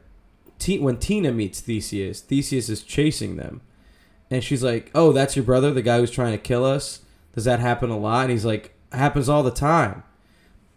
T- 0.60 0.77
when 0.77 0.98
Tina 0.98 1.31
meets 1.31 1.61
Theseus, 1.61 2.19
Theseus 2.19 2.69
is 2.69 2.84
chasing 2.84 3.38
them. 3.38 3.61
And 4.30 4.44
she's 4.44 4.64
like, 4.64 4.91
"Oh, 4.94 5.11
that's 5.11 5.36
your 5.36 5.45
brother, 5.45 5.72
the 5.72 5.81
guy 5.81 5.99
who's 5.99 6.11
trying 6.11 6.34
to 6.34 6.38
kill 6.38 6.65
us. 6.65 7.02
Does 7.34 7.45
that 7.45 7.60
happen 7.60 7.90
a 7.90 7.98
lot?" 7.98 8.23
And 8.23 8.31
he's 8.31 8.45
like, 8.45 8.76
"Happens 8.91 9.30
all 9.30 9.41
the 9.41 9.52
time." 9.52 10.03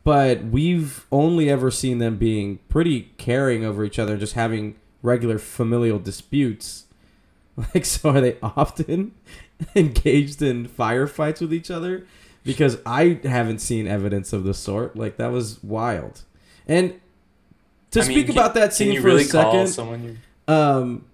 But 0.04 0.44
we've 0.44 1.06
only 1.12 1.48
ever 1.48 1.70
seen 1.70 1.98
them 1.98 2.16
being 2.16 2.58
pretty 2.68 3.12
caring 3.18 3.64
over 3.64 3.84
each 3.84 3.98
other, 3.98 4.16
just 4.16 4.34
having 4.34 4.76
regular 5.02 5.38
familial 5.38 5.98
disputes. 5.98 6.84
Like, 7.74 7.84
so 7.84 8.08
are 8.08 8.20
they 8.22 8.38
often 8.42 9.12
engaged 9.76 10.40
in 10.40 10.66
firefights 10.66 11.42
with 11.42 11.52
each 11.52 11.70
other? 11.70 12.06
Because 12.44 12.78
I 12.86 13.20
haven't 13.24 13.58
seen 13.58 13.86
evidence 13.86 14.32
of 14.32 14.44
the 14.44 14.54
sort. 14.54 14.96
Like, 14.96 15.18
that 15.18 15.30
was 15.30 15.62
wild. 15.62 16.22
And 16.66 16.98
to 17.90 18.00
I 18.00 18.04
mean, 18.08 18.12
speak 18.16 18.26
can- 18.28 18.38
about 18.38 18.54
that 18.54 18.72
scene 18.72 18.98
for 19.02 19.08
really 19.08 19.24
a 19.24 19.26
second, 19.26 19.68
you 19.68 20.16
um, 20.48 21.04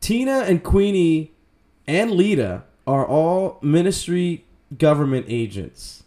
Tina 0.00 0.44
and 0.46 0.62
Queenie 0.62 1.32
and 1.88 2.12
Leta 2.12 2.62
are 2.86 3.04
all 3.04 3.58
ministry 3.60 4.44
government 4.78 5.26
agents. 5.28 6.03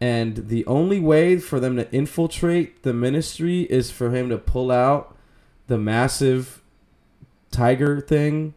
And 0.00 0.48
the 0.48 0.66
only 0.66 1.00
way 1.00 1.38
for 1.38 1.58
them 1.58 1.76
to 1.76 1.90
infiltrate 1.92 2.82
the 2.82 2.92
ministry 2.92 3.62
is 3.62 3.90
for 3.90 4.10
him 4.10 4.28
to 4.28 4.36
pull 4.38 4.70
out 4.70 5.16
the 5.68 5.78
massive 5.78 6.62
tiger 7.50 8.00
thing. 8.00 8.52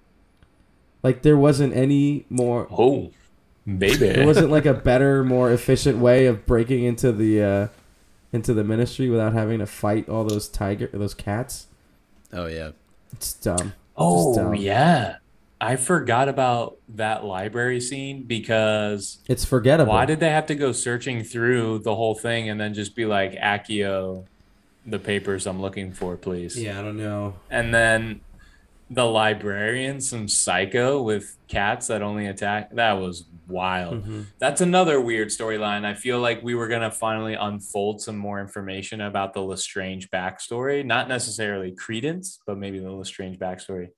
Like 1.02 1.22
there 1.22 1.38
wasn't 1.38 1.74
any 1.74 2.26
more 2.30 2.68
Oh, 2.72 3.12
baby. 3.66 3.96
there 3.96 4.26
wasn't 4.26 4.50
like 4.52 4.66
a 4.66 4.74
better, 4.74 5.24
more 5.24 5.50
efficient 5.52 6.00
way 6.00 6.26
of 6.26 6.46
breaking 6.46 6.84
into 6.84 7.12
the 7.14 7.42
uh 7.42 7.68
into 8.34 8.54
the 8.54 8.64
ministry 8.64 9.10
without 9.10 9.34
having 9.34 9.60
to 9.60 9.66
fight 9.66 10.10
all 10.10 10.26
those 10.26 10.50
tiger 10.50 10.88
those 10.92 11.14
cats. 11.14 11.68
Oh 12.34 12.48
yeah. 12.48 12.72
It's 13.14 13.32
dumb. 13.34 13.74
Oh 13.96 14.36
dumb. 14.36 14.56
yeah, 14.56 15.16
I 15.62 15.76
forgot 15.76 16.30
about 16.30 16.78
that 16.96 17.26
library 17.26 17.82
scene 17.82 18.24
because 18.24 19.20
It's 19.28 19.44
forgettable. 19.44 19.92
why 19.92 20.06
did 20.06 20.20
they 20.22 20.30
have 20.30 20.46
to 20.48 20.56
go 20.56 20.72
searching 20.72 21.24
through 21.24 21.80
the 21.80 21.96
whole 21.96 22.16
thing 22.16 22.50
and 22.50 22.60
then 22.60 22.74
just 22.74 22.96
be 22.96 23.06
like 23.06 23.34
Accio, 23.34 24.26
the 24.86 25.00
papers 25.00 25.46
I'm 25.46 25.62
looking 25.62 25.92
for, 25.92 26.16
please? 26.16 26.58
Yeah, 26.62 26.80
I 26.80 26.84
don't 26.84 26.98
know. 26.98 27.36
And 27.50 27.74
then 27.74 28.22
the 28.90 29.06
librarian, 29.06 30.00
some 30.02 30.28
psycho 30.30 31.02
with 31.02 31.36
cats 31.48 31.88
that 31.88 32.02
only 32.02 32.26
attack. 32.28 32.72
That 32.76 32.94
was 32.94 33.26
wild. 33.48 34.04
Mhm. 34.08 34.26
That's 34.40 34.62
another 34.62 35.02
weird 35.02 35.28
storyline. 35.28 35.84
I 35.84 35.94
feel 35.94 36.20
like 36.20 36.42
we 36.42 36.56
were 36.56 36.68
gonna 36.70 36.90
finally 36.90 37.34
unfold 37.34 38.02
some 38.02 38.16
more 38.18 38.40
information 38.40 39.02
about 39.02 39.34
the 39.34 39.42
Lestrange 39.42 40.10
backstory. 40.10 40.86
Not 40.86 41.10
necessarily 41.10 41.72
Credence, 41.72 42.40
but 42.48 42.58
maybe 42.58 42.80
the 42.80 42.92
Lestrange 42.92 43.38
backstory 43.38 43.90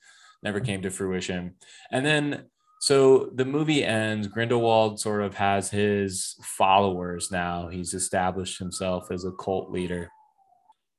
never 0.43 0.59
came 0.59 0.81
to 0.81 0.89
fruition. 0.89 1.55
And 1.91 2.05
then 2.05 2.45
so 2.79 3.29
the 3.35 3.45
movie 3.45 3.83
ends. 3.83 4.27
Grindelwald 4.27 4.99
sort 4.99 5.21
of 5.21 5.35
has 5.35 5.69
his 5.69 6.35
followers 6.43 7.29
now. 7.31 7.67
He's 7.67 7.93
established 7.93 8.57
himself 8.57 9.11
as 9.11 9.23
a 9.23 9.31
cult 9.31 9.69
leader. 9.71 10.09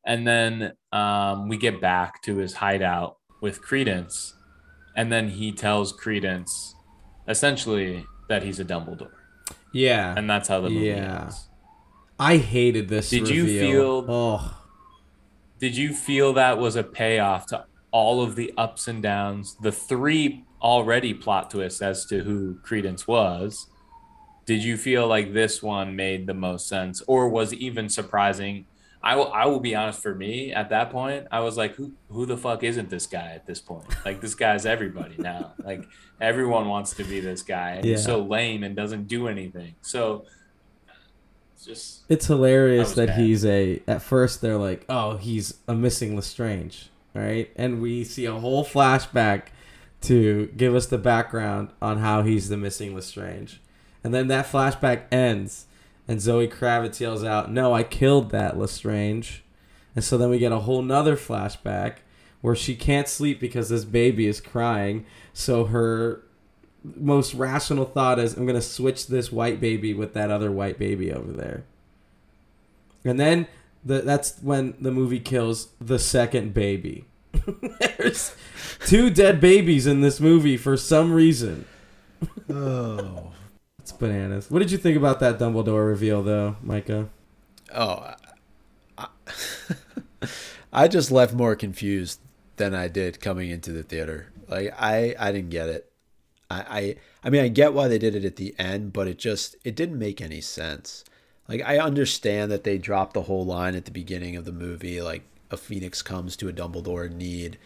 And 0.06 0.26
then 0.26 0.72
um, 0.92 1.48
we 1.48 1.56
get 1.56 1.80
back 1.80 2.22
to 2.22 2.36
his 2.36 2.52
hideout 2.54 3.16
with 3.40 3.60
Credence. 3.62 4.34
And 4.96 5.10
then 5.10 5.28
he 5.28 5.52
tells 5.52 5.92
Credence 5.92 6.74
essentially 7.28 8.04
that 8.28 8.42
he's 8.42 8.60
a 8.60 8.64
Dumbledore. 8.64 9.12
Yeah. 9.72 10.14
And 10.16 10.28
that's 10.30 10.48
how 10.48 10.60
the 10.60 10.70
movie 10.70 10.86
Yeah. 10.86 11.22
ends. 11.22 11.48
I 12.18 12.36
hated 12.36 12.88
this. 12.88 13.10
Did 13.10 13.28
you 13.28 13.46
feel- 13.46 14.04
Oh, 14.08 14.58
Did 15.58 15.76
you 15.76 15.92
feel 15.94 16.32
that 16.34 16.58
was 16.58 16.76
a 16.76 16.82
payoff 16.84 17.46
to 17.46 17.64
all 17.92 18.22
of 18.22 18.34
the 18.34 18.52
ups 18.58 18.88
and 18.88 19.02
downs, 19.02 19.56
the 19.60 19.70
three 19.72 20.44
already 20.60 21.14
plot 21.14 21.50
twists 21.50 21.80
as 21.82 22.04
to 22.06 22.24
who 22.24 22.56
Credence 22.62 23.06
was? 23.06 23.68
Did 24.44 24.64
you 24.64 24.76
feel 24.76 25.06
like 25.06 25.32
this 25.32 25.62
one 25.62 25.94
made 25.94 26.26
the 26.26 26.34
most 26.34 26.68
sense, 26.68 27.00
or 27.06 27.28
was 27.28 27.54
even 27.54 27.88
surprising? 27.88 28.66
I 29.04 29.16
will. 29.16 29.32
I 29.32 29.46
will 29.46 29.60
be 29.60 29.74
honest. 29.74 30.00
For 30.02 30.14
me, 30.14 30.52
at 30.52 30.70
that 30.70 30.90
point, 30.90 31.26
I 31.30 31.40
was 31.40 31.56
like, 31.56 31.74
"Who? 31.74 31.92
Who 32.08 32.24
the 32.26 32.36
fuck 32.36 32.62
isn't 32.62 32.88
this 32.88 33.06
guy 33.06 33.32
at 33.34 33.46
this 33.46 33.60
point? 33.60 33.84
Like, 34.04 34.20
this 34.20 34.34
guy's 34.34 34.64
everybody 34.66 35.16
now. 35.18 35.54
Like, 35.64 35.84
everyone 36.20 36.68
wants 36.68 36.94
to 36.94 37.04
be 37.04 37.18
this 37.20 37.42
guy, 37.42 37.72
and 37.72 37.84
he's 37.84 38.04
so 38.04 38.20
lame 38.22 38.62
and 38.62 38.76
doesn't 38.76 39.08
do 39.08 39.26
anything. 39.26 39.74
So, 39.80 40.24
it's 41.54 41.64
just 41.64 42.02
it's 42.08 42.26
hilarious 42.26 42.92
that 42.94 43.08
bad. 43.08 43.18
he's 43.18 43.44
a. 43.44 43.82
At 43.88 44.02
first, 44.02 44.40
they're 44.40 44.56
like, 44.58 44.84
"Oh, 44.88 45.16
he's 45.16 45.54
a 45.66 45.74
missing 45.74 46.14
Lestrange," 46.14 46.88
right? 47.14 47.50
And 47.56 47.80
we 47.80 48.04
see 48.04 48.24
a 48.24 48.38
whole 48.38 48.64
flashback 48.64 49.48
to 50.02 50.46
give 50.56 50.74
us 50.74 50.86
the 50.86 50.98
background 50.98 51.68
on 51.80 51.98
how 51.98 52.22
he's 52.22 52.48
the 52.48 52.56
missing 52.56 52.94
Lestrange, 52.94 53.60
and 54.02 54.12
then 54.12 54.26
that 54.28 54.46
flashback 54.46 55.02
ends, 55.12 55.66
and 56.08 56.20
Zoe 56.20 56.48
Kravitz 56.48 56.98
yells 56.98 57.22
out, 57.22 57.52
"No, 57.52 57.72
I 57.72 57.84
killed 57.84 58.30
that 58.30 58.58
Lestrange," 58.58 59.44
and 59.94 60.04
so 60.04 60.18
then 60.18 60.30
we 60.30 60.38
get 60.38 60.50
a 60.50 60.60
whole 60.60 60.82
nother 60.82 61.16
flashback 61.16 61.98
where 62.40 62.56
she 62.56 62.74
can't 62.74 63.06
sleep 63.06 63.38
because 63.38 63.68
this 63.68 63.84
baby 63.84 64.26
is 64.26 64.40
crying, 64.40 65.06
so 65.32 65.66
her 65.66 66.22
most 66.96 67.34
rational 67.34 67.84
thought 67.84 68.18
is 68.18 68.36
I'm 68.36 68.46
gonna 68.46 68.60
switch 68.60 69.06
this 69.06 69.30
white 69.30 69.60
baby 69.60 69.94
with 69.94 70.14
that 70.14 70.32
other 70.32 70.50
white 70.50 70.78
baby 70.78 71.12
over 71.12 71.30
there. 71.30 71.62
And 73.04 73.20
then 73.20 73.46
the, 73.84 74.00
that's 74.00 74.38
when 74.40 74.74
the 74.80 74.90
movie 74.90 75.20
kills 75.20 75.68
the 75.80 75.98
second 75.98 76.54
baby. 76.54 77.06
There's 77.98 78.34
two 78.86 79.10
dead 79.10 79.40
babies 79.40 79.86
in 79.86 80.00
this 80.00 80.20
movie 80.20 80.56
for 80.56 80.76
some 80.76 81.12
reason. 81.12 81.64
Oh. 82.48 83.32
It's 83.78 83.92
bananas. 83.92 84.50
What 84.50 84.60
did 84.60 84.70
you 84.70 84.78
think 84.78 84.96
about 84.96 85.18
that 85.20 85.38
Dumbledore 85.38 85.86
reveal, 85.86 86.22
though, 86.22 86.56
Micah? 86.62 87.08
Oh. 87.74 88.14
I, 88.96 89.06
I 90.72 90.88
just 90.88 91.10
left 91.10 91.34
more 91.34 91.56
confused 91.56 92.20
than 92.56 92.74
I 92.74 92.88
did 92.88 93.20
coming 93.20 93.50
into 93.50 93.72
the 93.72 93.82
theater. 93.82 94.32
Like 94.48 94.72
I, 94.78 95.14
I 95.18 95.32
didn't 95.32 95.50
get 95.50 95.68
it. 95.68 95.90
I, 96.50 96.60
I, 96.60 96.96
I 97.24 97.30
mean, 97.30 97.42
I 97.42 97.48
get 97.48 97.72
why 97.72 97.88
they 97.88 97.98
did 97.98 98.14
it 98.14 98.24
at 98.24 98.36
the 98.36 98.54
end, 98.58 98.92
but 98.92 99.08
it 99.08 99.18
just 99.18 99.56
it 99.64 99.74
didn't 99.74 99.98
make 99.98 100.20
any 100.20 100.40
sense. 100.40 101.04
Like 101.52 101.62
I 101.68 101.78
understand 101.78 102.50
that 102.50 102.64
they 102.64 102.78
dropped 102.78 103.12
the 103.12 103.22
whole 103.22 103.44
line 103.44 103.74
at 103.74 103.84
the 103.84 103.90
beginning 103.90 104.36
of 104.36 104.46
the 104.46 104.52
movie, 104.52 105.02
like 105.02 105.22
a 105.50 105.56
phoenix 105.58 106.00
comes 106.00 106.34
to 106.36 106.48
a 106.48 106.52
Dumbledore 106.52 107.04
in 107.06 107.18
need, 107.18 107.58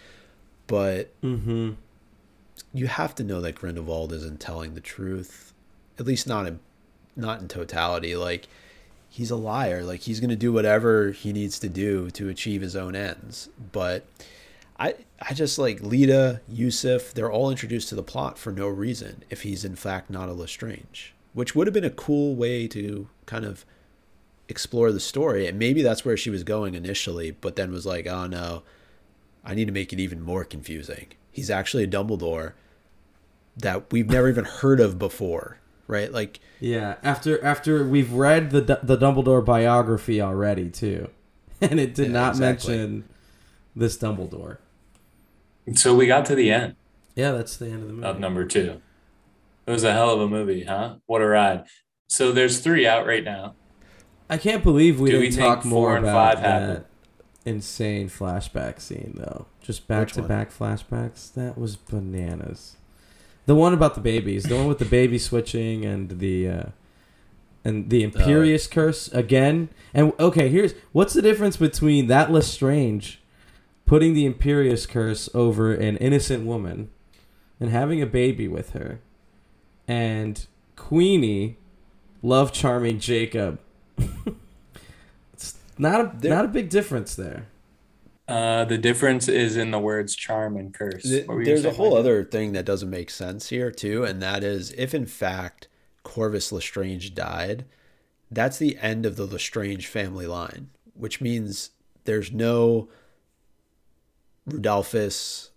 but 0.67 1.15
Mm-hmm. 1.23 1.75
you 2.75 2.87
have 2.89 3.15
to 3.15 3.23
know 3.23 3.41
that 3.41 3.55
Grindelwald 3.55 4.13
isn't 4.13 4.41
telling 4.41 4.75
the 4.75 4.81
truth, 4.81 5.53
at 6.01 6.07
least 6.07 6.27
not 6.27 6.47
in 6.49 6.59
not 7.15 7.41
in 7.41 7.47
totality. 7.47 8.17
Like 8.17 8.49
he's 9.09 9.31
a 9.31 9.37
liar. 9.37 9.85
Like 9.85 10.01
he's 10.01 10.19
gonna 10.19 10.35
do 10.35 10.53
whatever 10.53 11.13
he 11.13 11.33
needs 11.33 11.61
to 11.61 11.69
do 11.69 12.11
to 12.11 12.29
achieve 12.29 12.63
his 12.63 12.75
own 12.75 12.97
ends. 12.97 13.49
But 13.71 14.05
I 14.81 14.97
I 15.23 15.33
just 15.33 15.61
like 15.61 15.81
Leta, 15.81 16.41
Yusuf, 16.49 17.15
they're 17.15 17.31
all 17.31 17.51
introduced 17.51 17.89
to 17.91 17.95
the 17.95 18.03
plot 18.03 18.37
for 18.37 18.51
no 18.51 18.67
reason 18.67 19.23
if 19.31 19.43
he's 19.43 19.65
in 19.65 19.77
fact 19.77 20.11
not 20.11 20.29
a 20.29 20.33
Lestrange. 20.33 21.15
Which 21.35 21.55
would 21.55 21.69
have 21.69 21.75
been 21.75 21.85
a 21.85 21.91
cool 21.91 22.35
way 22.35 22.67
to 22.69 23.07
kind 23.27 23.45
of 23.45 23.65
explore 24.48 24.93
the 24.93 25.01
story. 25.01 25.47
And 25.47 25.59
maybe 25.59 25.82
that's 25.82 26.05
where 26.05 26.16
she 26.16 26.31
was 26.31 26.44
going 26.44 26.74
initially, 26.74 27.31
but 27.32 27.56
then 27.56 27.73
was 27.73 27.86
like, 27.86 28.06
oh 28.06 28.27
no, 28.27 28.62
I 29.44 29.55
need 29.55 29.66
to 29.66 29.73
make 29.73 29.93
it 29.93 30.01
even 30.01 30.20
more 30.23 30.44
confusing. 30.44 31.09
He's 31.31 31.51
actually 31.51 31.85
a 31.85 31.89
Dumbledore 31.89 32.52
that 33.56 33.90
we've 33.93 34.09
never 34.10 34.28
even 34.28 34.44
heard 34.44 34.81
of 34.81 34.98
before, 34.98 35.59
right? 35.86 36.12
Like, 36.12 36.40
Yeah, 36.60 36.97
after 37.02 37.43
after 37.44 37.86
we've 37.86 38.12
read 38.12 38.51
the 38.51 38.60
the 38.82 38.97
Dumbledore 38.97 39.44
biography 39.44 40.20
already 40.20 40.68
too, 40.70 41.09
and 41.60 41.78
it 41.81 41.94
did 41.94 42.06
Yeah, 42.09 42.12
not 42.12 42.31
exactly. 42.31 42.77
mention 42.77 43.05
this 43.74 43.97
Dumbledore. 43.98 44.59
So 45.74 45.94
we 45.94 46.06
got 46.06 46.24
to 46.27 46.35
the 46.35 46.51
end 46.52 46.77
Yeah, 47.14 47.32
that's 47.32 47.56
the 47.56 47.66
end 47.66 47.82
of 47.82 47.89
the 47.89 47.93
movie. 47.94 48.06
of 48.06 48.20
number 48.20 48.44
two. 48.44 48.81
It 49.66 49.70
was 49.73 49.82
a 49.85 49.93
hell 49.93 50.10
of 50.10 50.20
a 50.20 50.28
movie, 50.28 50.64
huh? 50.64 50.97
What 51.06 51.23
a 51.23 51.27
ride. 51.27 51.64
So 52.09 52.31
there's 52.31 52.60
three 52.60 52.86
out 52.86 53.05
right 53.06 53.24
now. 53.24 53.56
I 54.28 54.39
can't 54.39 54.62
believe 54.62 54.98
we 55.01 55.11
Do 55.11 55.19
we 55.19 55.24
didn't 55.28 55.36
think 55.36 55.55
talk 55.57 55.65
more 55.65 55.97
and 55.97 56.05
about 56.05 56.35
five 56.35 56.43
that 56.43 56.86
insane 57.44 58.09
flashback 58.09 58.81
scene 58.81 59.15
though. 59.16 59.47
Just 59.62 59.86
back 59.86 60.01
Which 60.07 60.15
to 60.15 60.20
one? 60.20 60.28
back 60.28 60.51
flashbacks. 60.51 61.32
That 61.35 61.57
was 61.57 61.77
bananas. 61.77 62.77
The 63.47 63.55
one 63.55 63.73
about 63.73 63.94
the 63.94 64.01
babies, 64.01 64.44
the 64.44 64.57
one 64.57 64.66
with 64.66 64.78
the 64.78 64.85
baby 64.85 65.19
switching 65.19 65.85
and 65.85 66.19
the 66.19 66.48
uh 66.48 66.65
and 67.65 67.90
the 67.90 68.05
Imperius 68.09 68.70
curse 68.70 69.09
again. 69.09 69.69
And 69.94 70.12
okay, 70.19 70.48
here's 70.48 70.74
what's 70.93 71.15
the 71.15 71.23
difference 71.23 71.57
between 71.57 72.09
that 72.09 72.31
Lestrange 72.31 73.20
putting 73.86 74.15
the 74.15 74.28
Imperius 74.28 74.89
curse 74.89 75.28
over 75.32 75.73
an 75.73 75.97
innocent 75.98 76.44
woman 76.44 76.90
and 77.61 77.70
having 77.70 78.03
a 78.03 78.07
baby 78.07 78.48
with 78.48 78.70
her 78.70 79.01
and 79.89 80.47
Queenie 80.74 81.57
love 82.23 82.53
charming 82.53 82.98
Jacob. 82.98 83.61
It's 85.32 85.55
not 85.78 86.01
a 86.01 86.12
There- 86.18 86.31
not 86.35 86.44
a 86.44 86.48
big 86.48 86.68
difference 86.70 87.14
there. 87.14 87.47
Uh, 88.28 88.64
the 88.64 88.78
difference 88.78 89.28
is 89.28 89.56
in 89.56 89.70
the 89.70 89.78
words 89.78 90.16
charm 90.16 90.56
and 90.56 90.74
curse. 90.74 91.05
th- 91.05 91.27
What 91.28 91.35
were 91.36 91.40
you 91.43 91.47
there's 91.47 91.64
a 91.64 91.73
whole 91.73 91.90
Mike? 91.93 92.01
other 92.01 92.24
thing 92.24 92.52
that 92.55 92.64
doesn't 92.64 92.90
make 92.90 93.09
sense 93.10 93.51
here, 93.51 93.70
too, 93.70 94.02
and 94.05 94.20
that 94.20 94.43
is 94.43 94.73
if 94.77 94.94
in 94.94 95.06
fact 95.06 95.68
Corvus 96.02 96.51
Lestrange 96.51 97.14
died, 97.14 97.64
that's 98.31 98.59
the 98.59 98.77
end 98.78 99.06
of 99.06 99.14
the 99.16 99.27
Lestrange 99.27 99.86
family 99.86 100.27
line, 100.27 100.70
which 100.94 101.20
means 101.20 101.70
there's 102.05 102.32
no 102.32 102.89
Rodolphus 104.48 105.51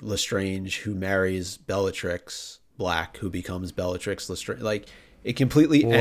Lestrange 0.00 0.78
who 0.80 0.94
marries 0.94 1.56
Bellatrix 1.56 2.58
Black, 2.76 3.16
who 3.18 3.30
becomes 3.30 3.72
Bellatrix 3.72 4.28
Lestrange. 4.28 4.60
Like, 4.62 4.86
it 5.24 5.34
completely 5.36 5.84
Wow. 5.84 5.92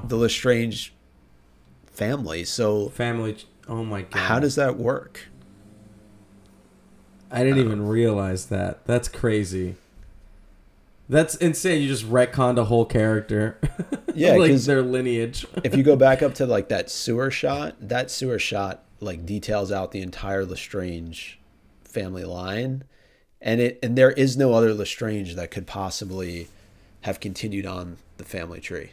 ends 0.00 0.08
the 0.08 0.16
Lestrange 0.16 0.92
family. 2.00 2.44
So, 2.44 2.88
Family. 2.88 3.36
Oh 3.68 3.84
my 3.84 4.02
god. 4.02 4.18
how 4.18 4.40
does 4.40 4.56
that 4.56 4.76
work? 4.76 5.28
I 7.30 7.44
didn't 7.44 7.58
even 7.58 7.86
realize 7.86 8.46
that. 8.46 8.84
That's 8.86 9.06
crazy. 9.06 9.76
That's 11.08 11.34
insane. 11.36 11.82
You 11.82 11.88
just 11.88 12.10
retconned 12.10 12.58
a 12.58 12.64
whole 12.64 12.86
character. 12.86 13.58
Yeah, 14.12 14.34
like 14.34 14.52
their 14.52 14.82
lineage. 14.82 15.46
if 15.64 15.76
you 15.76 15.84
go 15.84 15.94
back 15.94 16.20
up 16.20 16.34
to 16.34 16.46
like 16.46 16.68
that 16.70 16.90
sewer 16.90 17.30
shot, 17.30 17.76
that 17.80 18.10
sewer 18.10 18.40
shot 18.40 18.82
like 18.98 19.24
details 19.24 19.70
out 19.70 19.92
the 19.92 20.02
entire 20.02 20.44
Lestrange 20.44 21.38
family 21.84 22.24
line, 22.24 22.82
and 23.40 23.60
it 23.60 23.78
and 23.84 23.96
there 23.96 24.10
is 24.10 24.36
no 24.36 24.52
other 24.52 24.74
Lestrange 24.74 25.36
that 25.36 25.52
could 25.52 25.64
possibly 25.64 26.48
have 27.02 27.20
continued 27.20 27.66
on 27.66 27.98
the 28.16 28.24
family 28.24 28.58
tree. 28.60 28.90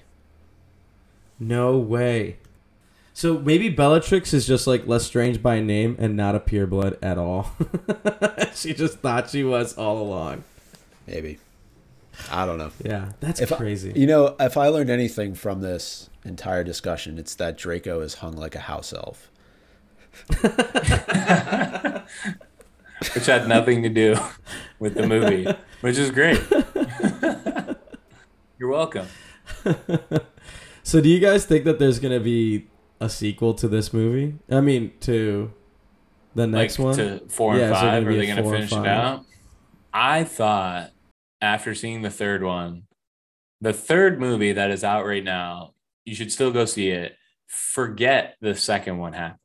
No 1.39 1.77
way. 1.77 2.37
So 3.17 3.39
maybe 3.39 3.69
Bellatrix 3.69 4.31
is 4.31 4.45
just 4.45 4.67
like 4.67 4.85
Lestrange 4.85 5.41
by 5.41 5.59
name 5.59 5.95
and 5.97 6.15
not 6.15 6.35
a 6.35 6.39
pureblood 6.39 6.99
at 7.01 7.17
all. 7.17 7.51
she 8.53 8.75
just 8.75 8.99
thought 8.99 9.31
she 9.31 9.43
was 9.43 9.75
all 9.75 9.99
along. 9.99 10.43
Maybe 11.07 11.39
I 12.31 12.45
don't 12.45 12.59
know. 12.59 12.69
Yeah, 12.85 13.13
that's 13.19 13.41
If 13.41 13.51
I- 13.51 13.55
crazy. 13.55 13.91
you 13.95 14.05
know, 14.05 14.35
if 14.39 14.55
I 14.55 14.67
learned 14.67 14.91
anything 14.91 15.33
from 15.33 15.61
this 15.61 16.11
entire 16.25 16.63
discussion, 16.63 17.17
it's 17.17 17.33
that 17.33 17.57
Draco 17.57 18.01
is 18.01 18.13
hung 18.13 18.37
like 18.37 18.53
a 18.53 18.59
house 18.59 18.93
elf. 18.93 19.31
which 23.15 23.25
had 23.25 23.47
nothing 23.47 23.81
to 23.81 23.89
do 23.89 24.15
with 24.77 24.93
the 24.93 25.07
movie, 25.07 25.47
which 25.81 25.97
is 25.97 26.11
great. 26.11 26.39
You're 28.59 28.69
welcome. 28.69 29.07
so 30.83 31.01
do 31.01 31.09
you 31.09 31.19
guys 31.19 31.45
think 31.45 31.65
that 31.65 31.79
there's 31.79 31.97
gonna 31.97 32.19
be 32.19 32.67
a 32.99 33.09
sequel 33.09 33.53
to 33.55 33.67
this 33.67 33.93
movie? 33.93 34.35
I 34.49 34.61
mean, 34.61 34.93
to 35.01 35.51
the 36.35 36.47
next 36.47 36.79
like 36.79 36.85
one. 36.85 36.97
to 36.97 37.19
four 37.29 37.53
and 37.53 37.61
there 37.61 37.73
five. 37.73 38.03
gonna 38.03 38.15
Are 38.15 38.17
they 38.17 38.25
going 38.25 38.43
to 38.43 38.49
finish 38.49 38.71
it 38.71 38.87
out? 38.87 39.25
I 39.93 40.23
thought 40.23 40.91
after 41.41 41.73
seeing 41.73 42.01
the 42.01 42.09
third 42.09 42.43
one, 42.43 42.83
the 43.61 43.73
third 43.73 44.19
movie 44.19 44.53
that 44.53 44.69
is 44.69 44.83
out 44.83 45.05
right 45.05 45.23
now, 45.23 45.73
you 46.05 46.13
should 46.15 46.31
still 46.31 46.51
go 46.51 46.65
see 46.65 46.89
it. 46.89 47.15
Forget 47.47 48.35
the 48.41 48.55
second 48.55 48.97
one 48.97 49.13
happened 49.13 49.39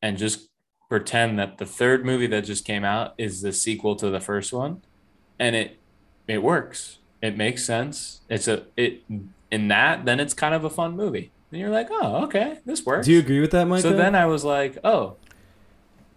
and 0.00 0.16
just 0.16 0.48
pretend 0.88 1.38
that 1.38 1.58
the 1.58 1.66
third 1.66 2.04
movie 2.04 2.26
that 2.28 2.44
just 2.44 2.64
came 2.64 2.84
out 2.84 3.14
is 3.18 3.42
the 3.42 3.52
sequel 3.52 3.96
to 3.96 4.10
the 4.10 4.20
first 4.20 4.52
one, 4.52 4.82
and 5.38 5.54
it 5.54 5.78
it 6.26 6.42
works. 6.42 6.98
It 7.20 7.36
makes 7.36 7.64
sense. 7.64 8.20
It's 8.28 8.48
a 8.48 8.64
it 8.76 9.02
in 9.50 9.68
that 9.68 10.04
then 10.04 10.20
it's 10.20 10.34
kind 10.34 10.54
of 10.54 10.64
a 10.64 10.70
fun 10.70 10.96
movie. 10.96 11.32
And 11.50 11.60
you're 11.60 11.70
like, 11.70 11.88
oh, 11.90 12.24
okay, 12.24 12.58
this 12.66 12.84
works. 12.84 13.06
do 13.06 13.12
you 13.12 13.18
agree 13.18 13.40
with 13.40 13.52
that, 13.52 13.64
Mike? 13.66 13.82
so 13.82 13.92
then 13.94 14.14
I 14.14 14.26
was 14.26 14.44
like, 14.44 14.78
oh, 14.84 15.16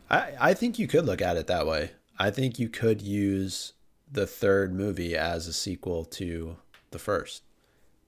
I, 0.10 0.34
I 0.40 0.54
think 0.54 0.78
you 0.78 0.88
could 0.88 1.06
look 1.06 1.22
at 1.22 1.38
it 1.38 1.48
that 1.48 1.66
way. 1.66 1.92
I 2.20 2.32
think 2.32 2.60
you 2.60 2.68
could 2.68 3.02
use 3.02 3.74
the 4.12 4.28
third 4.28 4.74
movie 4.74 5.16
as 5.16 5.48
a 5.48 5.54
sequel 5.54 6.04
to 6.06 6.58
the 6.92 7.00
first 7.00 7.44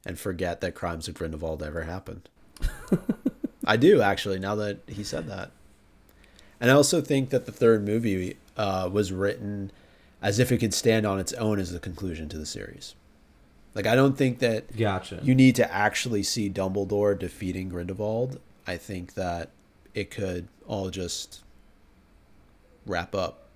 and 0.06 0.20
forget 0.20 0.60
that 0.62 0.76
Crimes 0.76 1.08
of 1.08 1.16
Grindelwald 1.16 1.64
ever 1.64 1.84
happened. 1.84 2.28
I 3.66 3.78
do, 3.78 4.02
actually, 4.02 4.40
now 4.40 4.56
that 4.56 4.80
he 4.88 5.04
said 5.04 5.28
that. 5.28 5.52
And 6.60 6.70
I 6.70 6.74
also 6.74 7.02
think 7.02 7.30
that 7.30 7.46
the 7.46 7.52
third 7.54 7.86
movie 7.86 8.38
uh, 8.58 8.90
was 8.92 9.14
written 9.14 9.72
as 10.22 10.40
if 10.40 10.52
it 10.52 10.58
could 10.58 10.74
stand 10.74 11.06
on 11.06 11.20
its 11.20 11.34
own 11.34 11.60
as 11.60 11.72
the 11.72 11.80
conclusion 11.80 12.28
to 12.30 12.38
the 12.38 12.46
series. 12.46 12.96
Like, 13.76 13.88
I 13.88 13.96
don't 13.96 14.18
think 14.18 14.40
that 14.40 14.76
gotcha. 14.78 15.20
you 15.24 15.34
need 15.34 15.56
to 15.56 15.74
actually 15.74 16.24
see 16.24 16.50
Dumbledore 16.50 17.18
defeating 17.18 17.70
Grindelwald. 17.70 18.40
I 18.68 18.78
think 18.78 19.16
that 19.16 19.50
it 19.94 20.12
could 20.12 20.48
all 20.68 20.90
just 20.90 21.44
wrap 22.86 23.16
up 23.16 23.48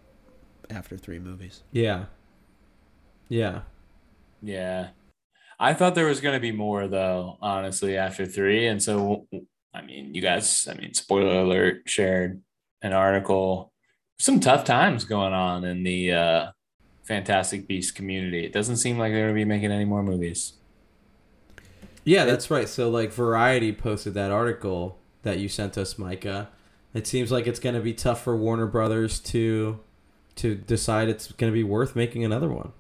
after 0.70 0.98
three 0.98 1.20
movies. 1.20 1.64
yeah. 1.72 2.06
Yeah. 3.30 3.62
Yeah. 4.42 4.90
I 5.60 5.74
thought 5.74 5.96
there 5.96 6.06
was 6.06 6.22
going 6.22 6.36
to 6.36 6.40
be 6.40 6.52
more 6.52 6.88
though, 6.88 7.38
honestly, 7.42 7.98
after 7.98 8.26
three. 8.26 8.68
And 8.68 8.82
so, 8.82 9.28
I 9.74 9.82
mean, 9.82 10.14
you 10.16 10.22
guys, 10.22 10.68
I 10.70 10.76
mean, 10.76 10.94
spoiler 10.94 11.42
alert, 11.42 11.82
shared 11.88 12.42
an 12.82 12.94
article. 12.94 13.74
Some 14.20 14.40
tough 14.40 14.64
times 14.64 15.04
going 15.04 15.34
on 15.34 15.64
in 15.66 15.84
the 15.84 16.14
uh, 16.14 16.52
Fantastic 17.08 17.68
Beast 17.68 17.96
community. 17.96 18.46
It 18.46 18.52
doesn't 18.52 18.78
seem 18.78 18.98
like 19.00 19.14
they're 19.14 19.24
going 19.24 19.36
to 19.36 19.40
be 19.40 19.46
making 19.46 19.72
any 19.72 19.86
more 19.86 20.04
movies. 20.04 20.54
Yeah, 22.04 22.26
that's 22.26 22.52
right. 22.52 22.68
So 22.68 22.90
like 22.90 23.14
Variety 23.14 23.72
posted 23.72 24.14
that 24.16 24.30
article 24.30 24.98
that 25.24 25.40
you 25.40 25.48
sent 25.48 25.78
us, 25.78 25.98
Micah. 25.98 26.50
It 26.94 27.08
seems 27.08 27.32
like 27.32 27.48
it's 27.48 27.60
going 27.60 27.76
to 27.76 27.82
be 27.82 27.94
tough 27.94 28.24
for 28.24 28.36
Warner 28.36 28.68
Brothers 28.68 29.20
to 29.22 29.80
to 30.36 30.54
decide 30.54 31.10
it's 31.10 31.32
going 31.32 31.52
to 31.52 31.56
be 31.56 31.64
worth 31.64 31.96
making 31.96 32.24
another 32.24 32.50
one. 32.50 32.72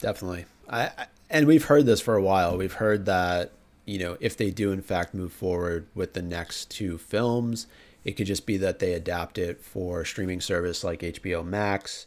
Definitely. 0.00 0.46
I, 0.68 0.84
I 0.86 1.06
and 1.28 1.46
we've 1.46 1.64
heard 1.64 1.86
this 1.86 2.00
for 2.00 2.14
a 2.14 2.22
while. 2.22 2.56
We've 2.56 2.72
heard 2.72 3.04
that 3.06 3.52
you 3.84 3.98
know 3.98 4.16
if 4.20 4.36
they 4.36 4.50
do 4.50 4.72
in 4.72 4.80
fact 4.80 5.14
move 5.14 5.32
forward 5.32 5.86
with 5.94 6.14
the 6.14 6.22
next 6.22 6.70
two 6.70 6.96
films, 6.96 7.66
it 8.04 8.12
could 8.12 8.26
just 8.26 8.46
be 8.46 8.56
that 8.56 8.78
they 8.78 8.94
adapt 8.94 9.36
it 9.36 9.62
for 9.62 10.04
streaming 10.04 10.40
service 10.40 10.82
like 10.82 11.00
HBO 11.00 11.44
Max. 11.44 12.06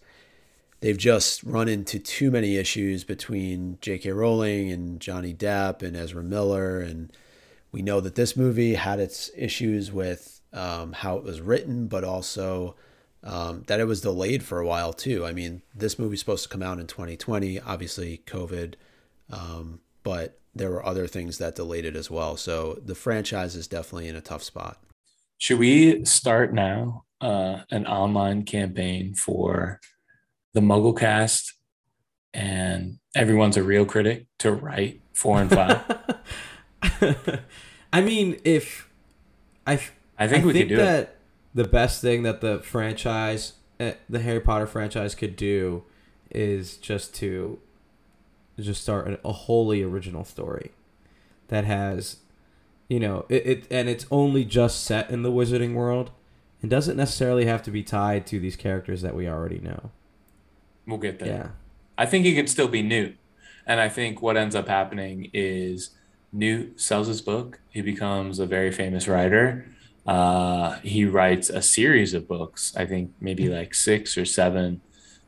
They've 0.82 0.98
just 0.98 1.44
run 1.44 1.68
into 1.68 2.00
too 2.00 2.32
many 2.32 2.56
issues 2.56 3.04
between 3.04 3.78
J.K. 3.82 4.12
Rowling 4.12 4.72
and 4.72 5.00
Johnny 5.00 5.34
Depp 5.34 5.82
and 5.82 5.96
Ezra 5.96 6.24
Miller, 6.24 6.80
and 6.80 7.12
we 7.72 7.82
know 7.82 8.00
that 8.00 8.16
this 8.16 8.38
movie 8.38 8.76
had 8.76 9.00
its 9.00 9.30
issues 9.36 9.92
with 9.92 10.42
um, 10.54 10.94
how 10.94 11.18
it 11.18 11.24
was 11.24 11.42
written, 11.42 11.88
but 11.88 12.04
also 12.04 12.76
um, 13.24 13.64
that 13.68 13.80
it 13.80 13.86
was 13.86 14.02
delayed 14.02 14.44
for 14.44 14.60
a 14.60 14.66
while 14.66 14.94
too. 14.94 15.26
I 15.26 15.34
mean, 15.34 15.62
this 15.76 16.00
movie's 16.00 16.20
supposed 16.20 16.44
to 16.44 16.50
come 16.50 16.64
out 16.64 16.80
in 16.80 16.88
2020, 16.88 17.60
obviously 17.60 18.24
COVID, 18.26 18.76
um, 19.32 19.82
but 20.04 20.40
there 20.56 20.72
were 20.72 20.86
other 20.86 21.08
things 21.08 21.38
that 21.38 21.56
delayed 21.56 21.86
it 21.86 21.96
as 21.96 22.10
well. 22.10 22.38
So 22.38 22.80
the 22.84 22.96
franchise 22.96 23.56
is 23.56 23.68
definitely 23.68 24.08
in 24.08 24.16
a 24.16 24.22
tough 24.22 24.44
spot. 24.44 24.82
Should 25.38 25.60
we 25.60 26.04
start 26.06 26.54
now 26.54 27.06
uh, 27.22 27.62
an 27.70 27.86
online 27.86 28.44
campaign 28.44 29.14
for 29.14 29.80
the 30.54 30.62
MuggleCast 30.62 31.54
and 32.34 33.00
everyone's 33.16 33.58
a 33.58 33.64
real 33.64 33.86
critic 33.86 34.28
to 34.40 34.52
write 34.52 35.02
four 35.14 35.42
and 35.42 35.50
five? 35.50 35.82
I 37.94 38.02
mean, 38.02 38.40
if 38.44 38.90
I, 39.66 39.80
I 40.18 40.28
think 40.28 40.46
we 40.46 40.54
could 40.54 40.70
do 40.70 40.78
that 40.78 41.00
it. 41.00 41.18
the 41.54 41.64
best 41.66 42.02
thing 42.02 42.24
that 42.24 42.42
the 42.42 42.60
franchise, 42.60 43.54
eh, 43.80 43.94
the 44.10 44.20
Harry 44.20 44.40
Potter 44.40 44.68
franchise, 44.68 45.16
could 45.16 45.36
do 45.36 45.84
is 46.32 46.78
just 46.78 47.16
to 47.16 47.60
just 48.60 48.82
start 48.82 49.08
a, 49.08 49.28
a 49.28 49.32
wholly 49.32 49.82
original 49.82 50.24
story 50.24 50.72
that 51.48 51.66
has, 51.66 52.18
you 52.88 53.00
know, 53.00 53.26
it, 53.30 53.46
it 53.46 53.68
and 53.72 53.90
it's 53.90 54.06
only 54.12 54.46
just 54.46 54.84
set 54.84 55.10
in 55.10 55.24
the 55.24 55.32
Wizarding 55.32 55.74
world. 55.74 56.12
and 56.62 56.70
doesn't 56.70 56.98
necessarily 56.98 57.46
have 57.46 57.64
to 57.64 57.72
be 57.72 57.84
tied 57.84 58.28
to 58.28 58.40
these 58.40 58.56
characters 58.56 59.02
that 59.02 59.16
we 59.16 59.28
already 59.28 59.60
know. 59.60 59.92
We'll 60.90 60.99
get 60.99 61.20
there. 61.20 61.28
Yeah. 61.28 61.48
I 61.98 62.06
think 62.06 62.26
he 62.26 62.36
could 62.36 62.49
still 62.49 62.68
be 62.68 62.82
Newt. 62.82 63.18
And 63.66 63.80
I 63.80 63.90
think 63.90 64.22
what 64.22 64.36
ends 64.38 64.56
up 64.56 64.68
happening 64.68 65.30
is 65.34 65.91
Newt 66.32 66.80
sells 66.82 67.07
his 67.07 67.22
book. 67.22 67.60
He 67.70 67.82
becomes 67.82 68.40
a 68.40 68.45
very 68.45 68.72
famous 68.72 69.07
writer. 69.07 69.68
Uh, 70.07 70.80
he 70.80 71.06
writes 71.06 71.49
a 71.49 71.61
series 71.61 72.14
of 72.14 72.28
books, 72.28 72.74
I 72.76 72.86
think 72.86 73.11
maybe 73.22 73.48
like 73.48 73.76
six 73.76 74.18
or 74.18 74.26
seven. 74.26 74.82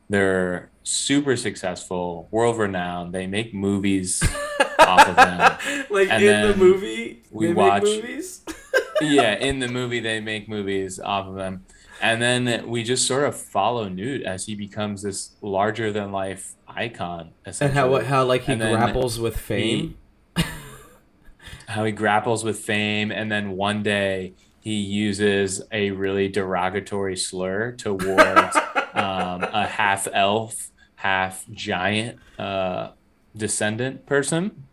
They're 0.08 0.70
super 0.82 1.36
successful, 1.36 2.26
world 2.32 2.58
renowned. 2.58 3.14
They 3.14 3.26
make 3.26 3.54
movies 3.54 4.22
off 4.78 5.08
of 5.08 5.16
them. 5.16 5.86
like 5.90 6.10
And 6.10 6.24
in 6.24 6.48
the 6.48 6.56
movie, 6.56 7.22
we 7.30 7.52
watch- 7.52 7.84
movies. 7.84 8.44
yeah, 9.00 9.34
in 9.34 9.60
the 9.60 9.68
movie, 9.68 10.00
they 10.00 10.20
make 10.20 10.48
movies 10.48 10.98
off 10.98 11.26
of 11.28 11.34
them. 11.34 11.64
And 12.02 12.20
then 12.20 12.68
we 12.68 12.82
just 12.82 13.06
sort 13.06 13.24
of 13.24 13.36
follow 13.36 13.88
Newt 13.88 14.22
as 14.22 14.46
he 14.46 14.56
becomes 14.56 15.02
this 15.02 15.30
larger 15.40 15.92
than 15.92 16.10
life 16.10 16.54
icon. 16.66 17.30
and 17.46 17.72
how 17.72 18.00
how 18.00 18.24
like 18.24 18.42
he 18.42 18.52
And 18.52 18.60
grapples 18.60 19.20
with 19.20 19.36
fame. 19.36 19.96
how 21.68 21.84
he 21.84 21.92
grapples 21.92 22.44
with 22.44 22.58
fame 22.58 23.10
and 23.10 23.30
then 23.30 23.52
one 23.52 23.82
day 23.82 24.34
he 24.60 24.74
uses 24.74 25.62
a 25.72 25.90
really 25.90 26.28
derogatory 26.28 27.16
slur 27.16 27.72
towards 27.72 28.56
um, 28.94 29.42
a 29.42 29.66
half 29.66 30.06
elf 30.12 30.70
half 30.96 31.44
giant 31.50 32.18
uh, 32.38 32.90
descendant 33.36 34.04
person 34.06 34.64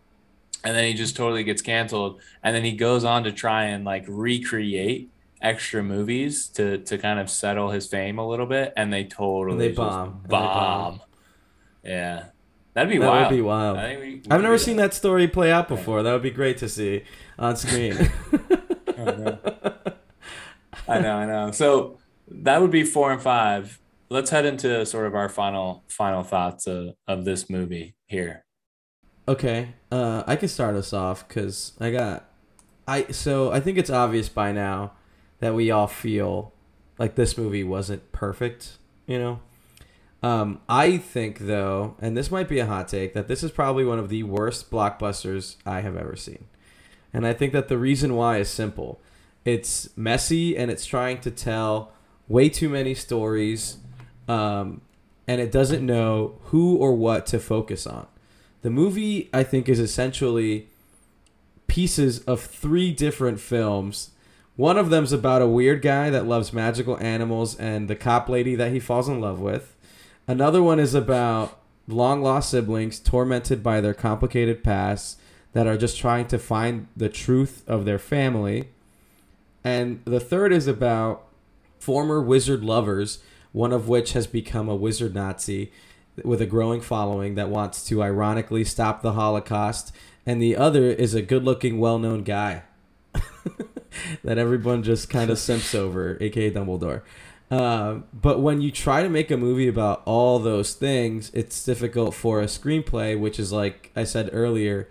and 0.62 0.76
then 0.76 0.84
he 0.84 0.94
just 0.94 1.16
totally 1.16 1.42
gets 1.44 1.62
canceled 1.62 2.20
and 2.42 2.54
then 2.54 2.64
he 2.64 2.72
goes 2.72 3.02
on 3.04 3.24
to 3.24 3.32
try 3.32 3.64
and 3.64 3.84
like 3.84 4.04
recreate 4.06 5.08
extra 5.42 5.82
movies 5.82 6.48
to 6.48 6.78
to 6.78 6.98
kind 6.98 7.18
of 7.18 7.30
settle 7.30 7.70
his 7.70 7.86
fame 7.86 8.18
a 8.18 8.26
little 8.28 8.46
bit 8.46 8.72
and 8.76 8.92
they 8.92 9.04
totally 9.04 9.72
bomb. 9.72 10.08
And 10.08 10.24
they 10.24 10.28
bomb. 10.28 10.48
bomb. 10.98 11.00
yeah 11.82 12.24
that'd 12.74 12.90
be 12.90 12.98
That 12.98 13.08
wild 13.08 13.30
would 13.30 13.36
be 13.36 13.42
wild. 13.42 13.78
I 13.78 13.82
think 13.82 14.00
we- 14.00 14.06
we 14.16 14.22
I've 14.30 14.42
never 14.42 14.58
seen 14.58 14.76
that 14.76 14.94
story 14.94 15.26
play 15.28 15.50
out 15.50 15.66
before. 15.68 16.02
That 16.02 16.12
would 16.12 16.22
be 16.22 16.30
great 16.30 16.58
to 16.58 16.68
see 16.68 17.04
on 17.38 17.56
screen. 17.56 17.96
I 18.98 19.04
know. 19.04 19.38
I 20.88 20.98
know, 21.00 21.16
I 21.16 21.26
know. 21.26 21.50
So 21.52 21.98
that 22.28 22.60
would 22.60 22.70
be 22.70 22.84
four 22.84 23.12
and 23.12 23.20
five. 23.22 23.78
Let's 24.08 24.30
head 24.30 24.44
into 24.44 24.84
sort 24.86 25.06
of 25.06 25.14
our 25.14 25.28
final 25.28 25.84
final 25.88 26.22
thoughts 26.22 26.66
of, 26.66 26.94
of 27.08 27.24
this 27.24 27.48
movie 27.48 27.94
here. 28.06 28.44
okay, 29.28 29.74
uh, 29.92 30.24
I 30.26 30.34
can 30.36 30.48
start 30.48 30.74
us 30.74 30.92
off 30.92 31.26
because 31.28 31.72
I 31.80 31.90
got, 31.92 32.28
I 32.88 33.06
so 33.12 33.52
I 33.52 33.60
think 33.60 33.78
it's 33.78 33.90
obvious 33.90 34.28
by 34.28 34.50
now 34.52 34.92
that 35.40 35.54
we 35.54 35.70
all 35.70 35.86
feel 35.86 36.52
like 36.98 37.14
this 37.14 37.36
movie 37.36 37.64
wasn't 37.64 38.12
perfect. 38.12 38.78
You 39.06 39.18
know, 39.18 39.40
um, 40.22 40.60
I 40.68 40.98
think 40.98 41.40
though, 41.40 41.96
and 42.00 42.16
this 42.16 42.30
might 42.30 42.48
be 42.48 42.58
a 42.58 42.66
hot 42.66 42.88
take, 42.88 43.14
that 43.14 43.28
this 43.28 43.42
is 43.42 43.50
probably 43.50 43.84
one 43.84 43.98
of 43.98 44.08
the 44.08 44.22
worst 44.22 44.70
blockbusters 44.70 45.56
I 45.66 45.80
have 45.80 45.96
ever 45.96 46.16
seen. 46.16 46.46
And 47.12 47.26
I 47.26 47.32
think 47.32 47.52
that 47.52 47.68
the 47.68 47.78
reason 47.78 48.14
why 48.14 48.38
is 48.38 48.48
simple. 48.48 49.00
It's 49.44 49.96
messy 49.96 50.56
and 50.56 50.70
it's 50.70 50.86
trying 50.86 51.20
to 51.22 51.30
tell 51.30 51.92
way 52.28 52.48
too 52.48 52.68
many 52.68 52.94
stories, 52.94 53.78
um, 54.28 54.82
and 55.26 55.40
it 55.40 55.50
doesn't 55.50 55.84
know 55.84 56.38
who 56.44 56.76
or 56.76 56.92
what 56.94 57.26
to 57.26 57.40
focus 57.40 57.86
on. 57.86 58.06
The 58.62 58.70
movie, 58.70 59.30
I 59.32 59.42
think, 59.42 59.68
is 59.68 59.80
essentially 59.80 60.68
pieces 61.66 62.20
of 62.20 62.40
three 62.40 62.92
different 62.92 63.40
films. 63.40 64.10
One 64.60 64.76
of 64.76 64.90
them's 64.90 65.14
about 65.14 65.40
a 65.40 65.46
weird 65.46 65.80
guy 65.80 66.10
that 66.10 66.26
loves 66.26 66.52
magical 66.52 66.98
animals 66.98 67.56
and 67.56 67.88
the 67.88 67.96
cop 67.96 68.28
lady 68.28 68.54
that 68.56 68.72
he 68.72 68.78
falls 68.78 69.08
in 69.08 69.18
love 69.18 69.40
with. 69.40 69.74
Another 70.28 70.62
one 70.62 70.78
is 70.78 70.94
about 70.94 71.58
long 71.88 72.20
lost 72.20 72.50
siblings 72.50 73.00
tormented 73.00 73.62
by 73.62 73.80
their 73.80 73.94
complicated 73.94 74.62
pasts 74.62 75.16
that 75.54 75.66
are 75.66 75.78
just 75.78 75.96
trying 75.96 76.26
to 76.26 76.38
find 76.38 76.88
the 76.94 77.08
truth 77.08 77.64
of 77.66 77.86
their 77.86 77.98
family. 77.98 78.68
And 79.64 80.02
the 80.04 80.20
third 80.20 80.52
is 80.52 80.66
about 80.66 81.26
former 81.78 82.20
wizard 82.20 82.62
lovers, 82.62 83.20
one 83.52 83.72
of 83.72 83.88
which 83.88 84.12
has 84.12 84.26
become 84.26 84.68
a 84.68 84.76
wizard 84.76 85.14
Nazi 85.14 85.72
with 86.22 86.42
a 86.42 86.46
growing 86.46 86.82
following 86.82 87.34
that 87.34 87.48
wants 87.48 87.82
to 87.86 88.02
ironically 88.02 88.64
stop 88.64 89.00
the 89.00 89.14
Holocaust. 89.14 89.90
And 90.26 90.42
the 90.42 90.54
other 90.54 90.84
is 90.84 91.14
a 91.14 91.22
good 91.22 91.44
looking, 91.44 91.78
well 91.78 91.98
known 91.98 92.24
guy 92.24 92.64
that 94.24 94.38
everyone 94.38 94.82
just 94.82 95.10
kind 95.10 95.30
of 95.30 95.38
simps 95.38 95.74
over, 95.74 96.16
aka 96.20 96.50
Dumbledore. 96.50 97.02
Uh, 97.50 98.00
but 98.12 98.40
when 98.40 98.60
you 98.60 98.70
try 98.70 99.02
to 99.02 99.08
make 99.08 99.30
a 99.30 99.36
movie 99.36 99.66
about 99.66 100.02
all 100.04 100.38
those 100.38 100.74
things, 100.74 101.32
it's 101.34 101.64
difficult 101.64 102.14
for 102.14 102.40
a 102.40 102.44
screenplay, 102.46 103.18
which 103.18 103.40
is 103.40 103.52
like 103.52 103.90
I 103.96 104.04
said 104.04 104.30
earlier, 104.32 104.88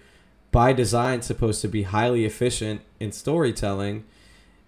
by 0.51 0.73
design 0.73 1.21
supposed 1.21 1.61
to 1.61 1.67
be 1.67 1.84
highly 1.84 2.26
efficient 2.26 2.81
in 2.99 3.11
storytelling. 3.11 4.03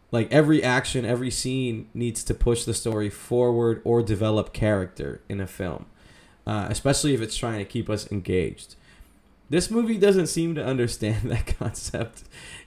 Like 0.10 0.32
every 0.32 0.64
action, 0.64 1.06
every 1.06 1.32
scene 1.32 1.90
needs 1.94 2.24
to 2.26 2.34
push 2.34 2.64
the 2.64 2.74
story 2.74 3.10
forward 3.10 3.82
or 3.84 4.02
develop 4.02 4.54
character 4.54 5.22
in 5.28 5.42
a 5.42 5.48
film, 5.48 5.86
uh, 6.46 6.68
especially 6.70 7.14
if 7.14 7.22
it's 7.22 7.36
trying 7.36 7.60
to 7.60 7.66
keep 7.66 7.90
us 7.90 8.10
engaged. 8.12 8.76
This 9.50 9.70
movie 9.70 9.98
doesn't 9.98 10.28
seem 10.28 10.56
to 10.56 10.66
understand 10.66 11.22
that 11.30 11.58
concept. 11.58 12.24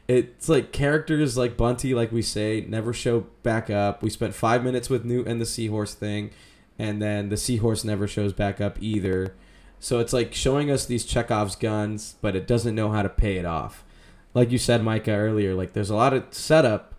It's 0.06 0.48
like 0.48 0.70
characters 0.70 1.38
like 1.38 1.56
Bunty, 1.56 1.94
like 1.94 2.12
we 2.12 2.20
say, 2.20 2.64
never 2.68 2.92
show 2.92 3.26
back 3.42 3.70
up. 3.70 4.02
We 4.02 4.10
spent 4.10 4.34
five 4.34 4.62
minutes 4.62 4.90
with 4.90 5.04
Newt 5.04 5.26
and 5.26 5.40
the 5.40 5.46
seahorse 5.46 5.94
thing, 5.94 6.30
and 6.78 7.00
then 7.00 7.30
the 7.30 7.38
seahorse 7.38 7.84
never 7.84 8.06
shows 8.06 8.32
back 8.32 8.60
up 8.60 8.76
either. 8.80 9.34
So 9.80 10.00
it's 10.00 10.12
like 10.12 10.34
showing 10.34 10.70
us 10.70 10.84
these 10.84 11.04
Chekhov's 11.04 11.56
guns, 11.56 12.16
but 12.20 12.36
it 12.36 12.46
doesn't 12.46 12.74
know 12.74 12.90
how 12.90 13.02
to 13.02 13.08
pay 13.08 13.36
it 13.36 13.46
off. 13.46 13.84
Like 14.34 14.50
you 14.50 14.58
said, 14.58 14.82
Micah, 14.82 15.12
earlier, 15.12 15.54
like 15.54 15.72
there's 15.72 15.90
a 15.90 15.96
lot 15.96 16.12
of 16.12 16.24
setup, 16.32 16.94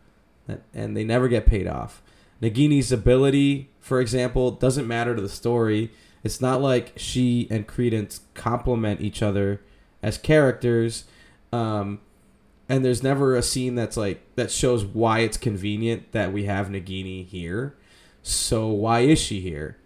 and 0.74 0.96
they 0.98 1.04
never 1.04 1.28
get 1.28 1.46
paid 1.46 1.68
off. 1.68 2.02
Nagini's 2.42 2.92
ability, 2.92 3.70
for 3.80 4.02
example, 4.02 4.52
doesn't 4.52 4.88
matter 4.88 5.16
to 5.16 5.22
the 5.22 5.30
story. 5.30 5.92
It's 6.24 6.42
not 6.42 6.62
like 6.62 6.94
she 6.96 7.48
and 7.52 7.68
Credence 7.68 8.22
complement 8.34 9.02
each 9.02 9.22
other 9.22 9.62
as 10.02 10.18
characters. 10.18 11.06
Um, 11.54 12.02
and 12.68 12.84
there's 12.84 13.04
never 13.04 13.36
a 13.36 13.42
scene 13.42 13.76
that's 13.76 13.98
like 13.98 14.22
that 14.36 14.52
shows 14.52 14.84
why 14.84 15.20
it's 15.20 15.38
convenient 15.38 16.12
that 16.12 16.34
we 16.34 16.46
have 16.46 16.68
Nagini 16.68 17.26
here. 17.26 17.76
So 18.24 18.68
why 18.68 19.02
is 19.02 19.20
she 19.20 19.40
here? 19.40 19.78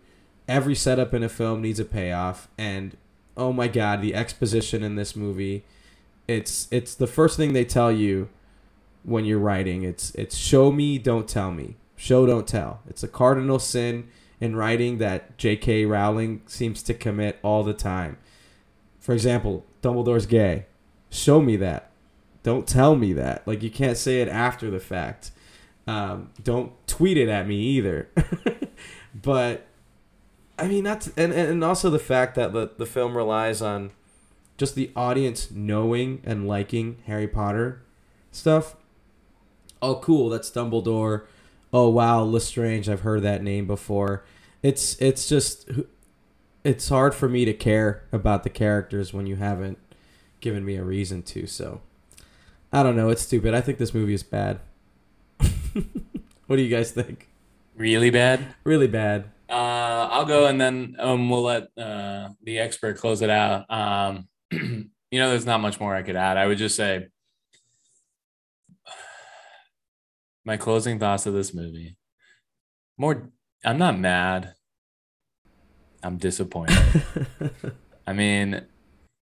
Every 0.47 0.75
setup 0.75 1.13
in 1.13 1.23
a 1.23 1.29
film 1.29 1.61
needs 1.61 1.79
a 1.79 1.85
payoff, 1.85 2.47
and 2.57 2.95
oh 3.35 3.53
my 3.53 3.67
god, 3.67 4.01
the 4.01 4.15
exposition 4.15 4.81
in 4.81 4.95
this 4.95 5.15
movie, 5.15 5.65
it's 6.27 6.67
it's 6.71 6.95
the 6.95 7.07
first 7.07 7.37
thing 7.37 7.53
they 7.53 7.65
tell 7.65 7.91
you 7.91 8.29
when 9.03 9.25
you're 9.25 9.39
writing. 9.39 9.83
It's 9.83 10.11
it's 10.15 10.35
show 10.35 10.71
me, 10.71 10.97
don't 10.97 11.27
tell 11.27 11.51
me. 11.51 11.75
Show 11.95 12.25
don't 12.25 12.47
tell. 12.47 12.79
It's 12.87 13.03
a 13.03 13.09
cardinal 13.09 13.59
sin 13.59 14.07
in 14.39 14.55
writing 14.55 14.99
that 14.99 15.37
J.K. 15.37 15.85
Rowling 15.85 16.41
seems 16.45 16.81
to 16.83 16.93
commit 16.93 17.39
all 17.43 17.63
the 17.63 17.73
time. 17.73 18.17
For 18.99 19.13
example, 19.13 19.65
Dumbledore's 19.81 20.25
gay. 20.25 20.65
Show 21.09 21.41
me 21.41 21.57
that. 21.57 21.88
Don't 22.43 22.67
tell 22.67 22.95
me 22.95 23.13
that. 23.13 23.47
Like 23.47 23.63
you 23.63 23.69
can't 23.69 23.97
say 23.97 24.21
it 24.21 24.27
after 24.27 24.69
the 24.69 24.79
fact. 24.79 25.31
Um, 25.87 26.29
don't 26.43 26.71
tweet 26.87 27.17
it 27.17 27.29
at 27.29 27.47
me 27.47 27.55
either. 27.55 28.09
but 29.15 29.65
I 30.57 30.67
mean 30.67 30.83
that's 30.83 31.07
and, 31.17 31.33
and 31.33 31.63
also 31.63 31.89
the 31.89 31.99
fact 31.99 32.35
that 32.35 32.53
the, 32.53 32.71
the 32.77 32.85
film 32.85 33.17
relies 33.17 33.61
on 33.61 33.91
just 34.57 34.75
the 34.75 34.91
audience 34.95 35.49
knowing 35.51 36.21
and 36.23 36.47
liking 36.47 36.97
Harry 37.05 37.27
Potter 37.27 37.81
stuff. 38.31 38.75
Oh 39.81 39.95
cool, 39.95 40.29
that's 40.29 40.51
Dumbledore. 40.51 41.25
Oh 41.71 41.89
wow, 41.89 42.23
Lestrange, 42.23 42.89
I've 42.89 43.01
heard 43.01 43.23
that 43.23 43.43
name 43.43 43.67
before. 43.67 44.25
It's 44.61 44.99
it's 45.01 45.27
just 45.27 45.69
it's 46.63 46.89
hard 46.89 47.15
for 47.15 47.29
me 47.29 47.45
to 47.45 47.53
care 47.53 48.03
about 48.11 48.43
the 48.43 48.49
characters 48.49 49.13
when 49.13 49.25
you 49.25 49.37
haven't 49.37 49.77
given 50.41 50.65
me 50.65 50.75
a 50.75 50.83
reason 50.83 51.23
to, 51.23 51.47
so 51.47 51.81
I 52.71 52.83
don't 52.83 52.95
know, 52.95 53.09
it's 53.09 53.23
stupid. 53.23 53.53
I 53.53 53.61
think 53.61 53.77
this 53.77 53.93
movie 53.93 54.13
is 54.13 54.23
bad. 54.23 54.59
what 56.47 56.55
do 56.55 56.61
you 56.61 56.69
guys 56.69 56.91
think? 56.91 57.27
Really 57.75 58.09
bad? 58.09 58.45
Really 58.63 58.87
bad. 58.87 59.25
Uh, 59.49 60.07
I'll 60.11 60.25
go 60.25 60.45
and 60.45 60.61
then 60.61 60.95
um, 60.99 61.29
we'll 61.29 61.43
let 61.43 61.69
uh, 61.77 62.29
the 62.43 62.59
expert 62.59 62.97
close 62.97 63.21
it 63.23 63.29
out. 63.31 63.65
Um, 63.71 64.27
you 64.51 64.89
know, 65.13 65.29
there's 65.29 65.45
not 65.45 65.61
much 65.61 65.79
more 65.79 65.95
I 65.95 66.03
could 66.03 66.15
add. 66.15 66.37
I 66.37 66.45
would 66.45 66.59
just 66.59 66.75
say 66.75 67.07
my 70.45 70.57
closing 70.57 70.99
thoughts 70.99 71.25
of 71.25 71.33
this 71.33 71.53
movie. 71.53 71.97
More, 72.97 73.29
I'm 73.65 73.79
not 73.79 73.97
mad. 73.97 74.53
I'm 76.03 76.17
disappointed. 76.17 76.77
I 78.07 78.13
mean, 78.13 78.61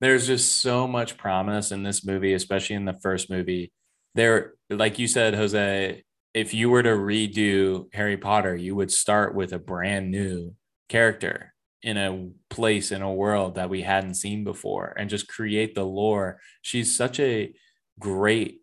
there's 0.04 0.28
just 0.28 0.62
so 0.62 0.88
much 0.88 1.18
promise 1.18 1.72
in 1.72 1.84
this 1.84 2.06
movie, 2.06 2.34
especially 2.34 2.76
in 2.76 2.86
the 2.86 3.00
first 3.02 3.30
movie. 3.30 3.72
There, 4.16 4.54
like 4.70 5.00
you 5.00 5.08
said, 5.08 5.36
Jose, 5.36 6.04
if 6.34 6.54
you 6.54 6.70
were 6.70 6.84
to 6.84 6.90
redo 6.90 7.94
Harry 7.94 8.18
Potter, 8.18 8.56
you 8.56 8.76
would 8.76 8.92
start 8.92 9.36
with 9.36 9.54
a 9.54 9.60
brand 9.60 10.12
new 10.12 10.56
character 10.90 11.54
in 11.82 11.98
a 11.98 12.30
place 12.50 12.92
in 12.92 13.02
a 13.02 13.14
world 13.14 13.56
that 13.56 13.70
we 13.70 13.82
hadn't 13.82 14.16
seen 14.16 14.44
before 14.44 14.96
and 14.98 15.10
just 15.10 15.28
create 15.28 15.76
the 15.76 15.84
lore. 15.84 16.40
She's 16.62 16.96
such 16.96 17.20
a 17.20 17.54
great 18.00 18.62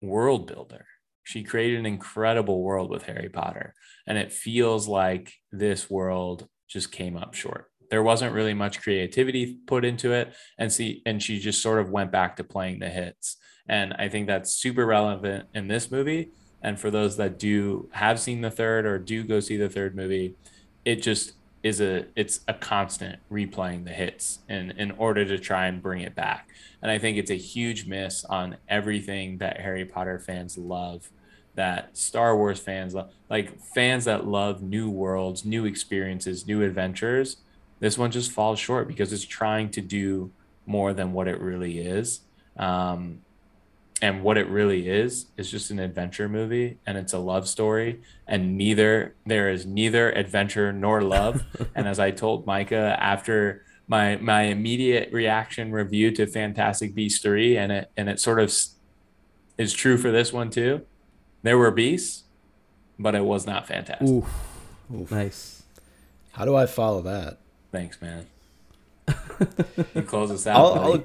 world 0.00 0.46
builder. 0.46 0.86
She 1.24 1.42
created 1.42 1.80
an 1.80 1.86
incredible 1.86 2.62
world 2.62 2.90
with 2.90 3.04
Harry 3.04 3.28
Potter. 3.28 3.74
And 4.06 4.16
it 4.16 4.32
feels 4.32 4.88
like 4.88 5.32
this 5.50 5.90
world 5.90 6.48
just 6.68 6.92
came 6.92 7.16
up 7.16 7.34
short. 7.34 7.71
There 7.92 8.02
wasn't 8.02 8.34
really 8.34 8.54
much 8.54 8.82
creativity 8.82 9.58
put 9.68 9.84
into 9.84 10.12
it. 10.12 10.34
And 10.58 10.72
see, 10.72 11.00
and 11.06 11.22
she 11.22 11.38
just 11.38 11.62
sort 11.62 11.78
of 11.78 11.90
went 11.90 12.10
back 12.10 12.34
to 12.36 12.44
playing 12.44 12.80
the 12.80 12.88
hits. 12.88 13.36
And 13.68 13.94
I 13.94 14.08
think 14.08 14.26
that's 14.26 14.52
super 14.52 14.84
relevant 14.84 15.46
in 15.54 15.68
this 15.68 15.92
movie 15.92 16.32
and 16.62 16.78
for 16.78 16.90
those 16.90 17.16
that 17.16 17.38
do 17.38 17.88
have 17.92 18.20
seen 18.20 18.40
the 18.40 18.50
third 18.50 18.86
or 18.86 18.98
do 18.98 19.24
go 19.24 19.40
see 19.40 19.56
the 19.56 19.68
third 19.68 19.96
movie, 19.96 20.36
it 20.84 21.02
just 21.02 21.32
is 21.62 21.80
a 21.80 22.06
it's 22.16 22.40
a 22.48 22.54
constant 22.54 23.20
replaying 23.30 23.84
the 23.84 23.90
hits 23.90 24.40
in 24.48 24.72
in 24.72 24.90
order 24.92 25.24
to 25.24 25.38
try 25.38 25.66
and 25.66 25.82
bring 25.82 26.00
it 26.02 26.14
back. 26.14 26.48
And 26.80 26.90
I 26.90 26.98
think 26.98 27.18
it's 27.18 27.30
a 27.30 27.36
huge 27.36 27.86
miss 27.86 28.24
on 28.24 28.56
everything 28.68 29.38
that 29.38 29.60
Harry 29.60 29.84
Potter 29.84 30.18
fans 30.18 30.56
love, 30.56 31.10
that 31.54 31.96
Star 31.96 32.36
Wars 32.36 32.60
fans 32.60 32.94
love, 32.94 33.10
like 33.28 33.60
fans 33.60 34.04
that 34.04 34.26
love 34.26 34.62
new 34.62 34.88
worlds, 34.88 35.44
new 35.44 35.64
experiences, 35.64 36.46
new 36.46 36.62
adventures. 36.62 37.38
This 37.82 37.98
one 37.98 38.12
just 38.12 38.30
falls 38.30 38.60
short 38.60 38.86
because 38.86 39.12
it's 39.12 39.24
trying 39.24 39.68
to 39.70 39.80
do 39.80 40.30
more 40.66 40.92
than 40.92 41.12
what 41.12 41.26
it 41.26 41.40
really 41.40 41.80
is. 41.80 42.20
Um, 42.56 43.22
and 44.00 44.22
what 44.22 44.38
it 44.38 44.48
really 44.48 44.88
is 44.88 45.26
is 45.36 45.50
just 45.50 45.72
an 45.72 45.80
adventure 45.80 46.28
movie 46.28 46.78
and 46.86 46.96
it's 46.96 47.12
a 47.12 47.18
love 47.18 47.48
story 47.48 48.00
and 48.28 48.56
neither 48.56 49.16
there 49.26 49.50
is 49.50 49.66
neither 49.66 50.12
adventure 50.12 50.72
nor 50.72 51.02
love 51.02 51.44
and 51.74 51.86
as 51.86 52.00
i 52.00 52.10
told 52.10 52.44
micah 52.44 52.96
after 52.98 53.64
my 53.86 54.16
my 54.16 54.42
immediate 54.42 55.12
reaction 55.12 55.70
review 55.70 56.10
to 56.10 56.26
fantastic 56.26 56.96
beasts 56.96 57.20
3 57.22 57.56
and 57.56 57.70
it 57.70 57.90
and 57.96 58.08
it 58.08 58.18
sort 58.18 58.40
of 58.40 58.52
is 59.56 59.72
true 59.72 59.96
for 59.96 60.10
this 60.10 60.32
one 60.32 60.50
too 60.50 60.84
there 61.42 61.56
were 61.56 61.70
beasts 61.70 62.24
but 62.98 63.14
it 63.14 63.24
was 63.24 63.46
not 63.46 63.68
fantastic 63.68 64.08
Oof. 64.08 64.28
Oof. 64.92 65.10
nice 65.12 65.62
how 66.32 66.44
do 66.44 66.56
i 66.56 66.66
follow 66.66 67.02
that 67.02 67.38
thanks 67.72 68.00
man 68.00 68.26
you 69.94 70.02
close 70.02 70.30
us 70.30 70.46
out 70.46 70.76
I'll, 70.76 70.92
I'll, 70.92 71.04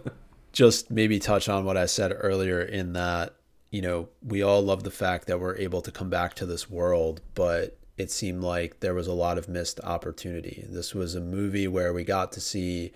just 0.57 0.89
maybe 0.89 1.19
touch 1.19 1.47
on 1.47 1.65
what 1.65 1.77
I 1.77 1.85
said 1.85 2.11
earlier 2.17 2.59
in 2.61 2.93
that, 2.93 3.35
you 3.69 3.79
know, 3.79 4.09
we 4.25 4.41
all 4.41 4.63
love 4.63 4.81
the 4.81 4.89
fact 4.89 5.27
that 5.27 5.39
we're 5.39 5.55
able 5.55 5.83
to 5.83 5.91
come 5.91 6.09
back 6.09 6.33
to 6.33 6.47
this 6.47 6.67
world, 6.67 7.21
but 7.35 7.77
it 7.95 8.09
seemed 8.09 8.41
like 8.41 8.79
there 8.79 8.95
was 8.95 9.05
a 9.05 9.13
lot 9.13 9.37
of 9.37 9.47
missed 9.47 9.79
opportunity. 9.81 10.65
This 10.67 10.95
was 10.95 11.13
a 11.13 11.21
movie 11.21 11.67
where 11.67 11.93
we 11.93 12.03
got 12.03 12.31
to 12.31 12.41
see 12.41 12.91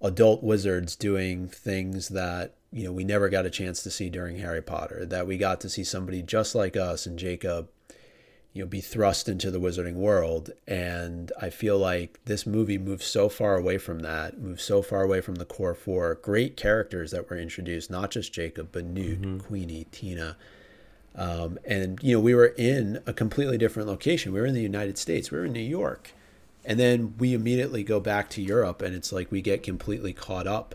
adult 0.00 0.42
wizards 0.42 0.96
doing 0.96 1.46
things 1.46 2.08
that 2.08 2.54
you 2.72 2.82
know 2.84 2.92
we 2.92 3.04
never 3.04 3.28
got 3.28 3.46
a 3.46 3.50
chance 3.50 3.82
to 3.84 3.90
see 3.92 4.10
during 4.10 4.38
Harry 4.38 4.62
Potter. 4.62 5.06
That 5.06 5.28
we 5.28 5.38
got 5.38 5.60
to 5.60 5.68
see 5.68 5.84
somebody 5.84 6.20
just 6.20 6.56
like 6.56 6.76
us 6.76 7.06
and 7.06 7.16
Jacob 7.16 7.68
you 8.52 8.62
know 8.62 8.68
be 8.68 8.80
thrust 8.80 9.28
into 9.28 9.50
the 9.50 9.60
wizarding 9.60 9.94
world. 9.94 10.50
And 10.66 11.32
i 11.40 11.50
feel 11.50 11.78
like 11.78 12.18
this 12.24 12.46
movie 12.46 12.78
moves 12.78 13.06
so 13.06 13.28
far 13.28 13.56
away 13.56 13.78
from 13.78 14.00
that 14.00 14.38
moves 14.38 14.62
so 14.62 14.82
far 14.82 15.02
away 15.02 15.20
from 15.20 15.36
the 15.36 15.44
core 15.44 15.74
four. 15.74 16.14
Great 16.16 16.56
characters 16.56 17.10
that 17.10 17.28
were 17.28 17.38
introduced 17.38 17.90
not 17.90 18.10
just 18.10 18.32
jacob 18.32 18.68
but 18.72 18.84
newt 18.84 19.22
mm-hmm. 19.22 19.38
queenie 19.38 19.86
tina. 19.92 20.36
Um, 21.14 21.58
and 21.64 21.98
you 22.02 22.14
know 22.14 22.20
we 22.20 22.34
were 22.34 22.54
in 22.58 23.02
a 23.06 23.12
completely 23.12 23.58
different 23.58 23.88
location. 23.88 24.32
We 24.32 24.40
were 24.40 24.46
in 24.46 24.54
the 24.54 24.62
united 24.62 24.98
states. 24.98 25.30
We 25.30 25.38
were 25.38 25.46
in 25.46 25.52
new 25.52 25.60
york. 25.60 26.12
And 26.64 26.78
then 26.78 27.14
we 27.18 27.32
immediately 27.32 27.82
go 27.82 28.00
back 28.00 28.28
to 28.30 28.42
europe 28.42 28.82
and 28.82 28.94
it's 28.94 29.12
like 29.12 29.30
we 29.30 29.42
get 29.42 29.62
completely 29.62 30.12
caught 30.12 30.46
up 30.46 30.74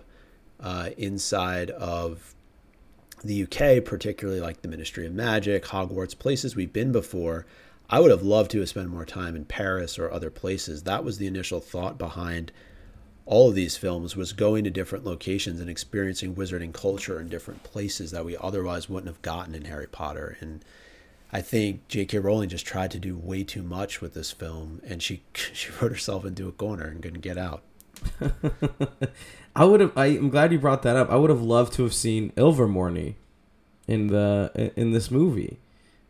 uh, 0.59 0.91
inside 0.97 1.69
of 1.71 2.33
the 3.23 3.43
UK, 3.43 3.83
particularly 3.83 4.41
like 4.41 4.61
the 4.61 4.67
Ministry 4.67 5.05
of 5.05 5.13
Magic, 5.13 5.65
Hogwarts, 5.65 6.17
places 6.17 6.55
we've 6.55 6.73
been 6.73 6.91
before. 6.91 7.45
I 7.93 7.99
would 7.99 8.09
have 8.09 8.23
loved 8.23 8.49
to 8.51 8.59
have 8.59 8.69
spent 8.69 8.89
more 8.89 9.05
time 9.05 9.35
in 9.35 9.45
Paris 9.45 9.99
or 9.99 10.11
other 10.11 10.31
places. 10.31 10.81
That 10.81 11.03
was 11.03 11.19
the 11.19 11.27
initial 11.27 11.59
thought 11.59 11.99
behind 11.99 12.51
all 13.27 13.49
of 13.49 13.55
these 13.55 13.77
films 13.77 14.15
was 14.15 14.33
going 14.33 14.63
to 14.63 14.71
different 14.71 15.05
locations 15.05 15.61
and 15.61 15.69
experiencing 15.69 16.33
wizarding 16.33 16.73
culture 16.73 17.21
in 17.21 17.29
different 17.29 17.61
places 17.61 18.09
that 18.09 18.25
we 18.25 18.35
otherwise 18.35 18.89
wouldn't 18.89 19.13
have 19.13 19.21
gotten 19.21 19.53
in 19.53 19.65
Harry 19.65 19.85
Potter. 19.85 20.37
And 20.39 20.65
I 21.31 21.41
think 21.41 21.87
J.K. 21.87 22.17
Rowling 22.17 22.49
just 22.49 22.65
tried 22.65 22.89
to 22.89 22.99
do 22.99 23.15
way 23.15 23.43
too 23.43 23.61
much 23.61 24.01
with 24.01 24.15
this 24.15 24.31
film, 24.31 24.81
and 24.83 25.03
she 25.03 25.21
she 25.35 25.69
wrote 25.73 25.91
herself 25.91 26.25
into 26.25 26.47
a 26.47 26.51
corner 26.51 26.85
and 26.85 26.99
couldn't 26.99 27.21
get 27.21 27.37
out. 27.37 27.61
I 29.55 29.65
would 29.65 29.81
have. 29.81 29.95
I, 29.95 30.07
am 30.07 30.31
glad 30.31 30.51
you 30.51 30.57
brought 30.57 30.81
that 30.81 30.95
up. 30.95 31.11
I 31.11 31.15
would 31.17 31.29
have 31.29 31.43
loved 31.43 31.73
to 31.73 31.83
have 31.83 31.93
seen 31.93 32.31
Ilvermorny 32.31 33.17
in 33.87 34.07
the 34.07 34.71
in 34.75 34.93
this 34.93 35.11
movie 35.11 35.59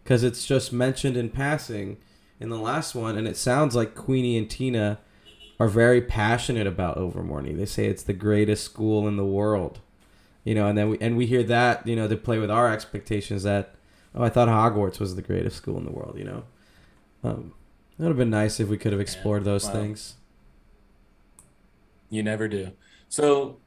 because 0.04 0.24
it's 0.24 0.46
just 0.46 0.74
mentioned 0.74 1.18
in 1.18 1.30
passing 1.30 1.98
in 2.40 2.50
the 2.50 2.58
last 2.58 2.94
one, 2.94 3.18
and 3.18 3.28
it 3.28 3.38
sounds 3.38 3.76
like 3.76 3.96
Queenie 3.96 4.38
and 4.38 4.50
Tina 4.50 5.00
are 5.60 5.68
very 5.68 6.02
passionate 6.02 6.68
about 6.68 6.98
Ilvermorny. 6.98 7.56
They 7.56 7.66
say 7.66 7.86
it's 7.86 8.04
the 8.04 8.14
greatest 8.14 8.66
school 8.66 9.08
in 9.08 9.18
the 9.18 9.26
world, 9.26 9.80
you 10.44 10.56
know, 10.56 10.68
and 10.68 10.78
then 10.78 10.90
we 10.90 10.98
and 11.00 11.16
we 11.16 11.26
hear 11.26 11.44
that 11.44 11.88
you 11.88 11.96
know 11.96 12.08
to 12.08 12.18
play 12.18 12.40
with 12.40 12.52
our 12.52 12.72
expectations 12.72 13.44
that 13.44 13.76
oh 14.14 14.24
I 14.24 14.30
thought 14.30 14.48
Hogwarts 14.48 15.00
was 15.00 15.16
the 15.16 15.22
greatest 15.22 15.56
school 15.56 15.78
in 15.78 15.86
the 15.86 15.92
world, 15.92 16.18
you 16.18 16.26
know. 16.26 16.44
Um, 17.24 17.54
it 17.98 18.02
would 18.02 18.10
have 18.10 18.18
been 18.18 18.30
nice 18.30 18.60
if 18.60 18.68
we 18.68 18.78
could 18.78 18.92
have 18.92 19.02
explored 19.02 19.44
yeah, 19.44 19.52
those 19.52 19.70
things. 19.70 20.16
You 22.10 22.24
never 22.24 22.48
do. 22.48 22.72
So 23.08 23.58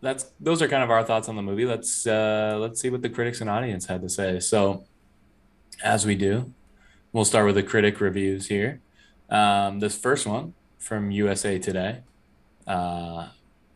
that's 0.00 0.24
those 0.40 0.60
are 0.62 0.68
kind 0.68 0.82
of 0.82 0.90
our 0.90 1.02
thoughts 1.02 1.28
on 1.28 1.36
the 1.36 1.42
movie. 1.42 1.64
Let's 1.64 2.06
uh, 2.06 2.56
let's 2.60 2.80
see 2.80 2.90
what 2.90 3.02
the 3.02 3.08
critics 3.08 3.40
and 3.40 3.48
audience 3.48 3.86
had 3.86 4.02
to 4.02 4.08
say. 4.08 4.40
So, 4.40 4.84
as 5.82 6.06
we 6.06 6.14
do, 6.14 6.52
we'll 7.12 7.24
start 7.24 7.46
with 7.46 7.54
the 7.54 7.62
critic 7.62 8.00
reviews 8.00 8.48
here. 8.48 8.80
Um, 9.30 9.80
this 9.80 9.96
first 9.96 10.26
one 10.26 10.54
from 10.78 11.10
USA 11.10 11.58
Today 11.58 12.00
uh, 12.66 13.28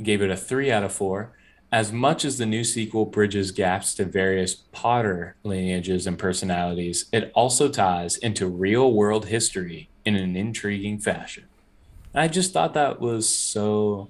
gave 0.02 0.22
it 0.22 0.30
a 0.30 0.36
three 0.36 0.70
out 0.70 0.82
of 0.82 0.92
four. 0.92 1.32
As 1.72 1.92
much 1.92 2.24
as 2.24 2.38
the 2.38 2.46
new 2.46 2.64
sequel 2.64 3.06
bridges 3.06 3.52
gaps 3.52 3.94
to 3.94 4.04
various 4.04 4.54
Potter 4.54 5.36
lineages 5.44 6.06
and 6.06 6.18
personalities, 6.18 7.06
it 7.12 7.30
also 7.34 7.68
ties 7.68 8.16
into 8.16 8.46
real 8.46 8.92
world 8.92 9.26
history 9.26 9.88
in 10.04 10.16
an 10.16 10.34
intriguing 10.34 10.98
fashion. 10.98 11.44
I 12.14 12.26
just 12.26 12.52
thought 12.52 12.74
that 12.74 13.00
was 13.00 13.28
so 13.28 14.08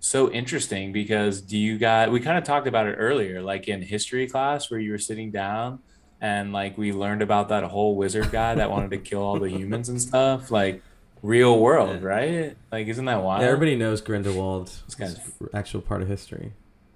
so 0.00 0.28
interesting 0.32 0.90
because 0.90 1.40
do 1.40 1.56
you 1.56 1.78
guys 1.78 2.10
we 2.10 2.18
kind 2.18 2.36
of 2.36 2.42
talked 2.42 2.66
about 2.66 2.88
it 2.88 2.94
earlier 2.94 3.40
like 3.40 3.68
in 3.68 3.80
history 3.80 4.26
class 4.26 4.68
where 4.68 4.80
you 4.80 4.90
were 4.90 4.98
sitting 4.98 5.30
down 5.30 5.78
and 6.22 6.52
like 6.52 6.78
we 6.78 6.92
learned 6.92 7.20
about 7.20 7.48
that 7.50 7.64
whole 7.64 7.96
wizard 7.96 8.30
guy 8.30 8.54
that 8.54 8.70
wanted 8.70 8.90
to 8.92 8.98
kill 8.98 9.20
all 9.20 9.38
the 9.38 9.50
humans 9.50 9.90
and 9.90 10.00
stuff. 10.00 10.50
Like 10.50 10.80
real 11.22 11.58
world, 11.58 12.00
Yeah. 12.00 12.06
right? 12.08 12.56
Like, 12.70 12.86
isn't 12.86 13.04
that 13.04 13.22
wild? 13.22 13.42
Yeah, 13.42 13.48
everybody 13.48 13.76
knows 13.76 14.00
Grindelwald. 14.00 14.70
This 14.86 14.94
guy's- 14.94 15.18
actual 15.52 15.80
part 15.82 16.00
of 16.00 16.08
history. 16.08 16.52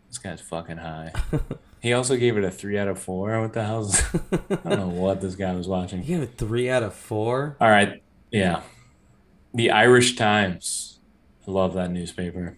This 0.08 0.18
guy's 0.18 0.40
fucking 0.40 0.78
high. 0.78 1.12
he 1.80 1.92
also 1.92 2.16
gave 2.16 2.36
it 2.38 2.44
a 2.44 2.50
three 2.50 2.78
out 2.78 2.88
of 2.88 2.98
four. 2.98 3.40
What 3.40 3.52
the 3.52 3.64
hell's? 3.64 4.00
I 4.32 4.38
don't 4.70 4.78
know 4.78 4.88
what 4.88 5.20
this 5.20 5.34
guy 5.34 5.52
was 5.54 5.66
watching. 5.68 6.02
He 6.02 6.14
gave 6.14 6.22
it 6.22 6.38
three 6.38 6.70
out 6.70 6.82
of 6.84 6.94
four. 6.94 7.56
All 7.60 7.68
right, 7.68 8.02
yeah. 8.30 8.62
The 9.52 9.70
Irish 9.72 10.14
Times. 10.16 11.00
I 11.46 11.50
love 11.50 11.74
that 11.74 11.90
newspaper. 11.90 12.56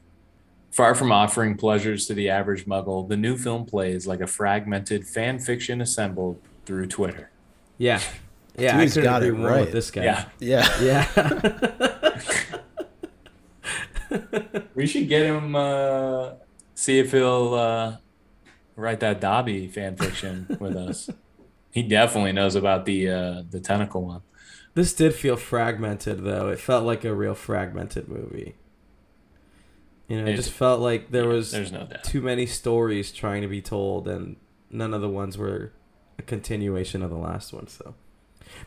Far 0.71 0.95
from 0.95 1.11
offering 1.13 1.57
pleasures 1.57 2.07
to 2.07 2.15
the 2.15 2.29
average 2.29 2.67
muggle, 2.67 3.09
the 3.09 3.17
new 3.17 3.37
film 3.37 3.65
plays 3.67 4.07
like 4.07 4.21
a 4.21 4.27
fragmented 4.27 5.07
fan 5.07 5.39
fiction 5.39 5.81
assembled 5.81 6.41
through 6.69 6.87
Twitter. 6.87 7.31
Yeah, 7.79 7.99
yeah. 8.59 8.79
Dude's 8.79 8.93
I 8.93 9.01
couldn't 9.01 9.11
got 9.11 9.23
agree 9.23 9.35
it 9.35 9.41
more 9.41 9.51
right. 9.51 9.61
with 9.63 9.73
this 9.73 9.91
guy. 9.91 10.05
Yeah, 10.05 10.25
Yeah. 10.39 10.83
Yeah. 10.83 12.21
we 14.75 14.87
should 14.87 15.09
get 15.09 15.25
him. 15.25 15.55
Uh, 15.57 16.33
see 16.75 16.99
if 16.99 17.13
he'll 17.13 17.55
uh, 17.55 17.97
write 18.77 19.01
that 19.01 19.21
Dobby 19.21 19.67
fan 19.69 19.97
fiction 19.97 20.47
with 20.61 20.77
us. 20.77 21.11
He 21.71 21.83
definitely 21.83 22.33
knows 22.33 22.55
about 22.55 22.85
the 22.87 23.09
uh, 23.09 23.43
the 23.49 23.61
tentacle 23.61 24.03
one. 24.05 24.23
this 24.75 24.93
did 24.93 25.15
feel 25.15 25.37
fragmented, 25.37 26.25
though. 26.25 26.49
It 26.49 26.59
felt 26.61 26.85
like 26.85 27.05
a 27.05 27.15
real 27.15 27.35
fragmented 27.35 28.09
movie. 28.09 28.57
You 30.09 30.19
know, 30.19 30.27
it 30.27 30.33
It- 30.35 30.37
just 30.37 30.51
felt 30.51 30.81
like 30.81 31.11
there 31.11 31.29
was 31.29 31.53
There's 31.53 31.73
no 31.73 31.85
doubt. 31.87 32.05
too 32.05 32.21
many 32.23 32.47
stories 32.47 33.13
trying 33.13 33.43
to 33.43 33.49
be 33.49 33.61
told, 33.63 34.09
and 34.09 34.37
none 34.71 34.95
of 34.95 35.01
the 35.03 35.09
ones 35.09 35.37
were 35.39 35.73
a 36.19 36.23
continuation 36.23 37.03
of 37.03 37.11
the 37.11 37.17
last 37.17 37.53
one. 37.53 37.69
So, 37.69 37.95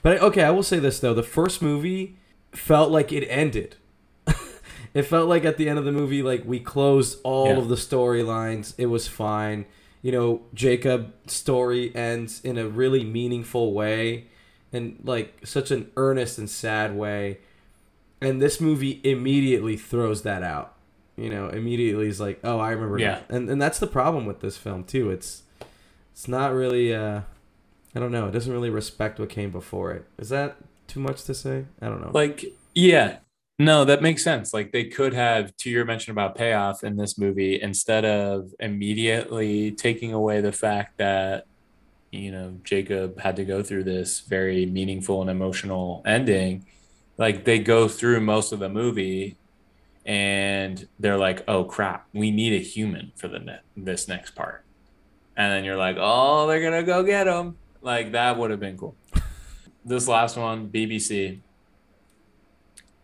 but 0.01 0.21
okay, 0.21 0.43
I 0.43 0.51
will 0.51 0.63
say 0.63 0.79
this 0.79 0.99
though: 0.99 1.13
the 1.13 1.23
first 1.23 1.61
movie 1.61 2.17
felt 2.51 2.91
like 2.91 3.11
it 3.11 3.25
ended. 3.27 3.75
it 4.93 5.03
felt 5.03 5.27
like 5.29 5.45
at 5.45 5.57
the 5.57 5.69
end 5.69 5.79
of 5.79 5.85
the 5.85 5.91
movie, 5.91 6.21
like 6.23 6.43
we 6.45 6.59
closed 6.59 7.19
all 7.23 7.47
Yeah. 7.47 7.57
of 7.57 7.69
the 7.69 7.75
storylines. 7.75 8.73
It 8.77 8.87
was 8.87 9.07
fine. 9.07 9.65
You 10.01 10.11
know, 10.11 10.41
Jacob's 10.53 11.11
story 11.31 11.95
ends 11.95 12.41
in 12.43 12.57
a 12.57 12.67
really 12.67 13.03
meaningful 13.03 13.73
way, 13.73 14.27
and 14.73 14.97
like 15.03 15.45
such 15.45 15.71
an 15.71 15.91
earnest 15.97 16.37
and 16.37 16.49
sad 16.49 16.95
way. 16.95 17.39
And 18.23 18.41
this 18.41 18.61
movie 18.61 19.01
immediately 19.03 19.77
throws 19.77 20.21
that 20.23 20.43
out 20.43 20.75
you 21.17 21.29
know 21.29 21.49
immediately 21.49 22.07
is 22.07 22.21
like 22.21 22.39
oh 22.41 22.57
i 22.57 22.71
remember 22.71 22.97
Yeah. 22.97 23.15
that. 23.15 23.29
and 23.29 23.49
and 23.49 23.61
that's 23.61 23.79
the 23.79 23.85
problem 23.87 24.25
with 24.25 24.39
this 24.39 24.55
film 24.55 24.85
too 24.85 25.11
it's 25.11 25.43
it's 26.13 26.25
not 26.25 26.53
really 26.53 26.95
uh 26.95 27.21
i 27.95 27.99
don't 27.99 28.11
know 28.11 28.27
it 28.27 28.31
doesn't 28.31 28.53
really 28.53 28.69
respect 28.69 29.19
what 29.19 29.29
came 29.29 29.51
before 29.51 29.91
it 29.91 30.05
is 30.17 30.29
that 30.29 30.57
too 30.87 30.99
much 30.99 31.23
to 31.23 31.33
say 31.33 31.65
i 31.81 31.85
don't 31.85 32.01
know 32.01 32.11
Like, 32.13 32.45
yeah, 32.73 33.17
no, 33.59 33.85
that 33.85 34.01
makes 34.01 34.23
sense. 34.23 34.53
Like, 34.53 34.71
they 34.71 34.85
could 34.85 35.13
have, 35.13 35.55
to 35.57 35.69
your 35.69 35.85
mention 35.85 36.11
about 36.11 36.35
payoff 36.35 36.83
in 36.83 36.95
this 36.97 37.17
movie, 37.17 37.61
instead 37.61 38.05
of 38.05 38.53
immediately 38.59 39.71
taking 39.71 40.13
away 40.13 40.41
the 40.41 40.51
fact 40.51 40.97
that, 40.97 41.45
you 42.11 42.31
know, 42.31 42.57
Jacob 42.63 43.19
had 43.19 43.35
to 43.35 43.45
go 43.45 43.61
through 43.61 43.83
this 43.83 44.21
very 44.21 44.65
meaningful 44.65 45.21
and 45.21 45.29
emotional 45.29 46.01
ending, 46.05 46.65
like, 47.17 47.45
they 47.45 47.59
go 47.59 47.87
through 47.87 48.19
most 48.21 48.51
of 48.51 48.59
the 48.59 48.69
movie 48.69 49.37
and 50.05 50.87
they're 50.99 51.17
like, 51.19 51.43
oh 51.47 51.63
crap, 51.63 52.07
we 52.13 52.31
need 52.31 52.53
a 52.53 52.63
human 52.63 53.11
for 53.15 53.27
the 53.27 53.39
ne- 53.39 53.59
this 53.77 54.07
next 54.07 54.31
part. 54.31 54.65
And 55.37 55.51
then 55.53 55.63
you're 55.63 55.77
like, 55.77 55.97
oh, 55.99 56.47
they're 56.47 56.61
going 56.61 56.73
to 56.73 56.83
go 56.83 57.03
get 57.03 57.27
him. 57.27 57.57
Like, 57.81 58.11
that 58.11 58.37
would 58.37 58.51
have 58.51 58.59
been 58.59 58.77
cool. 58.77 58.95
this 59.85 60.07
last 60.07 60.37
one, 60.37 60.69
BBC 60.69 61.39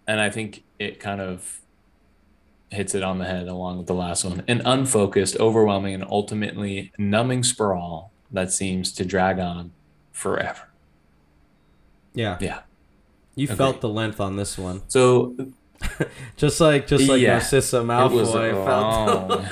and 0.10 0.22
I 0.22 0.30
think 0.30 0.64
it 0.80 1.00
kind 1.02 1.20
of 1.20 1.60
hits 2.72 2.96
it 2.96 3.04
on 3.04 3.18
the 3.18 3.26
head 3.26 3.48
along 3.50 3.78
with 3.80 3.88
the 3.88 3.94
last 3.94 4.24
one. 4.24 4.42
An 4.48 4.62
unfocused, 4.64 5.38
overwhelming, 5.38 5.94
and 5.94 6.04
ultimately 6.10 6.94
numbing 6.98 7.44
sprawl 7.44 8.12
that 8.32 8.52
seems 8.54 8.92
to 8.94 9.04
drag 9.06 9.38
on 9.40 9.72
forever. 10.14 10.62
yeah 12.14 12.38
Yeah. 12.40 12.60
you 13.36 13.46
Agreed. 13.46 13.58
felt 13.58 13.82
the 13.82 13.90
length 13.90 14.20
on 14.22 14.36
this 14.38 14.58
one 14.58 14.82
So 14.88 15.36
just 16.38 16.60
like 16.62 16.88
just 16.88 17.08
like 17.10 17.22
Yeah. 17.22 17.34
narcissa 17.34 17.82
malfoy 17.82 18.54
felt. 18.66 19.44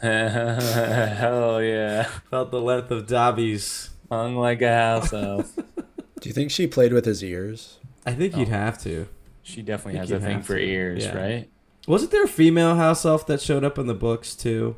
Hell 0.00 1.62
yeah. 1.62 2.04
felt 2.30 2.50
the 2.50 2.60
length 2.60 2.90
of 2.92 3.06
dobby's 3.06 3.90
Hung 4.10 4.36
like 4.36 4.62
a 4.62 4.72
house 4.74 5.12
elf. 5.12 5.54
Do 6.20 6.28
you 6.28 6.32
think 6.32 6.50
she 6.50 6.66
played 6.66 6.92
with 6.92 7.04
his 7.04 7.22
ears? 7.22 7.78
i 8.06 8.12
think 8.12 8.36
you'd 8.36 8.48
Oh. 8.48 8.52
have 8.52 8.78
to 8.82 9.08
She 9.42 9.62
definitely 9.62 9.98
has 9.98 10.10
a 10.12 10.20
thing 10.20 10.40
for 10.42 10.54
to. 10.56 10.62
ears, 10.64 11.04
Yeah. 11.04 11.16
right? 11.16 11.50
wasn't 11.88 12.10
there 12.12 12.24
a 12.24 12.28
female 12.28 12.76
house 12.76 13.04
elf 13.04 13.26
that 13.26 13.40
showed 13.40 13.64
up 13.64 13.78
in 13.78 13.86
the 13.86 13.94
books 13.94 14.34
too 14.36 14.76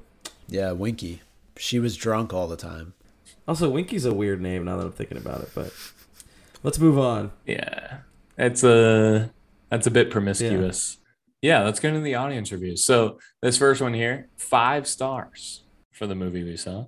Yeah, 0.49 0.73
Winky. 0.73 1.21
She 1.59 1.79
was 1.79 1.97
drunk 1.97 2.33
all 2.33 2.49
the 2.49 2.57
time. 2.57 2.95
also 3.47 3.69
winky's 3.71 4.05
a 4.07 4.15
weird 4.15 4.41
name 4.41 4.65
now 4.65 4.77
that 4.79 4.87
i'm 4.87 4.93
thinking 4.93 5.17
about 5.19 5.43
it 5.43 5.51
but 5.55 5.73
let's 6.63 6.79
move 6.79 6.99
on 6.99 7.31
Yeah. 7.47 7.99
It's 8.39 8.63
a 8.65 9.31
that's 9.71 9.87
a 9.87 9.91
bit 9.91 10.11
promiscuous. 10.11 10.97
Yeah. 11.43 11.63
let's 11.65 11.81
go 11.81 11.89
into 11.91 12.01
the 12.01 12.15
audience 12.15 12.51
reviews. 12.51 12.85
So 12.85 13.19
this 13.43 13.59
first 13.59 13.81
one 13.83 13.93
here, 13.95 14.29
five 14.39 14.87
stars 14.87 15.65
for 15.93 16.07
the 16.07 16.15
movie 16.15 16.43
we 16.45 16.57
saw. 16.57 16.87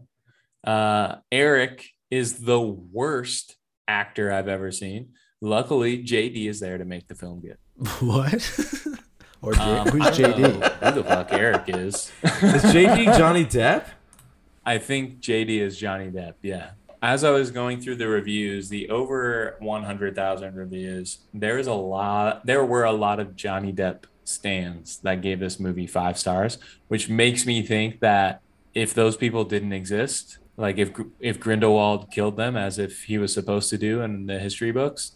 Uh 0.65 1.17
Eric 1.31 1.87
is 2.11 2.41
the 2.41 2.61
worst 2.61 3.57
actor 3.87 4.32
I've 4.32 4.49
ever 4.49 4.73
seen. 4.73 5.11
Luckily, 5.41 6.03
JD 6.03 6.49
is 6.49 6.61
there 6.61 6.78
to 6.78 6.85
make 6.85 7.09
the 7.09 7.15
film 7.15 7.41
good. 7.41 7.57
What? 8.01 8.35
or 9.43 9.59
Um, 9.59 9.89
who's 9.89 10.07
JD? 10.19 10.82
Who 10.85 10.91
the 10.91 11.05
fuck 11.05 11.32
Eric 11.32 11.65
is? 11.69 12.12
is 12.23 12.62
jd 12.74 13.16
johnny 13.16 13.45
depp 13.45 13.87
I 14.65 14.78
think 14.78 15.20
JD 15.20 15.61
is 15.61 15.78
Johnny 15.78 16.11
Depp. 16.11 16.35
Yeah. 16.43 16.70
As 17.03 17.24
I 17.24 17.31
was 17.31 17.51
going 17.51 17.81
through 17.81 17.97
the 17.97 18.09
reviews, 18.09 18.69
the 18.69 18.91
over 18.91 19.57
100,000 19.61 20.55
reviews, 20.55 21.19
there 21.32 21.59
is 21.59 21.66
a 21.66 21.74
lot, 21.74 22.45
there 22.45 22.65
were 22.65 22.85
a 22.85 22.93
lot 22.93 23.20
of 23.20 23.35
Johnny 23.37 23.73
Depp 23.73 24.05
stands 24.24 24.99
that 24.99 25.23
gave 25.23 25.41
this 25.41 25.59
movie 25.59 25.87
five 25.87 26.19
stars, 26.19 26.59
which 26.89 27.09
makes 27.09 27.47
me 27.47 27.62
think 27.62 28.01
that 28.01 28.43
if 28.74 28.93
those 28.93 29.16
people 29.16 29.45
didn't 29.45 29.73
exist, 29.73 30.39
like 30.61 30.78
if 30.78 30.91
if 31.20 31.41
Grindelwald 31.41 32.11
killed 32.11 32.37
them 32.37 32.57
as 32.57 32.78
if 32.78 33.05
he 33.05 33.19
was 33.19 33.32
supposed 33.32 33.70
to 33.70 33.78
do 33.78 34.01
in 34.03 34.27
the 34.27 34.39
history 34.39 34.70
books, 34.73 35.12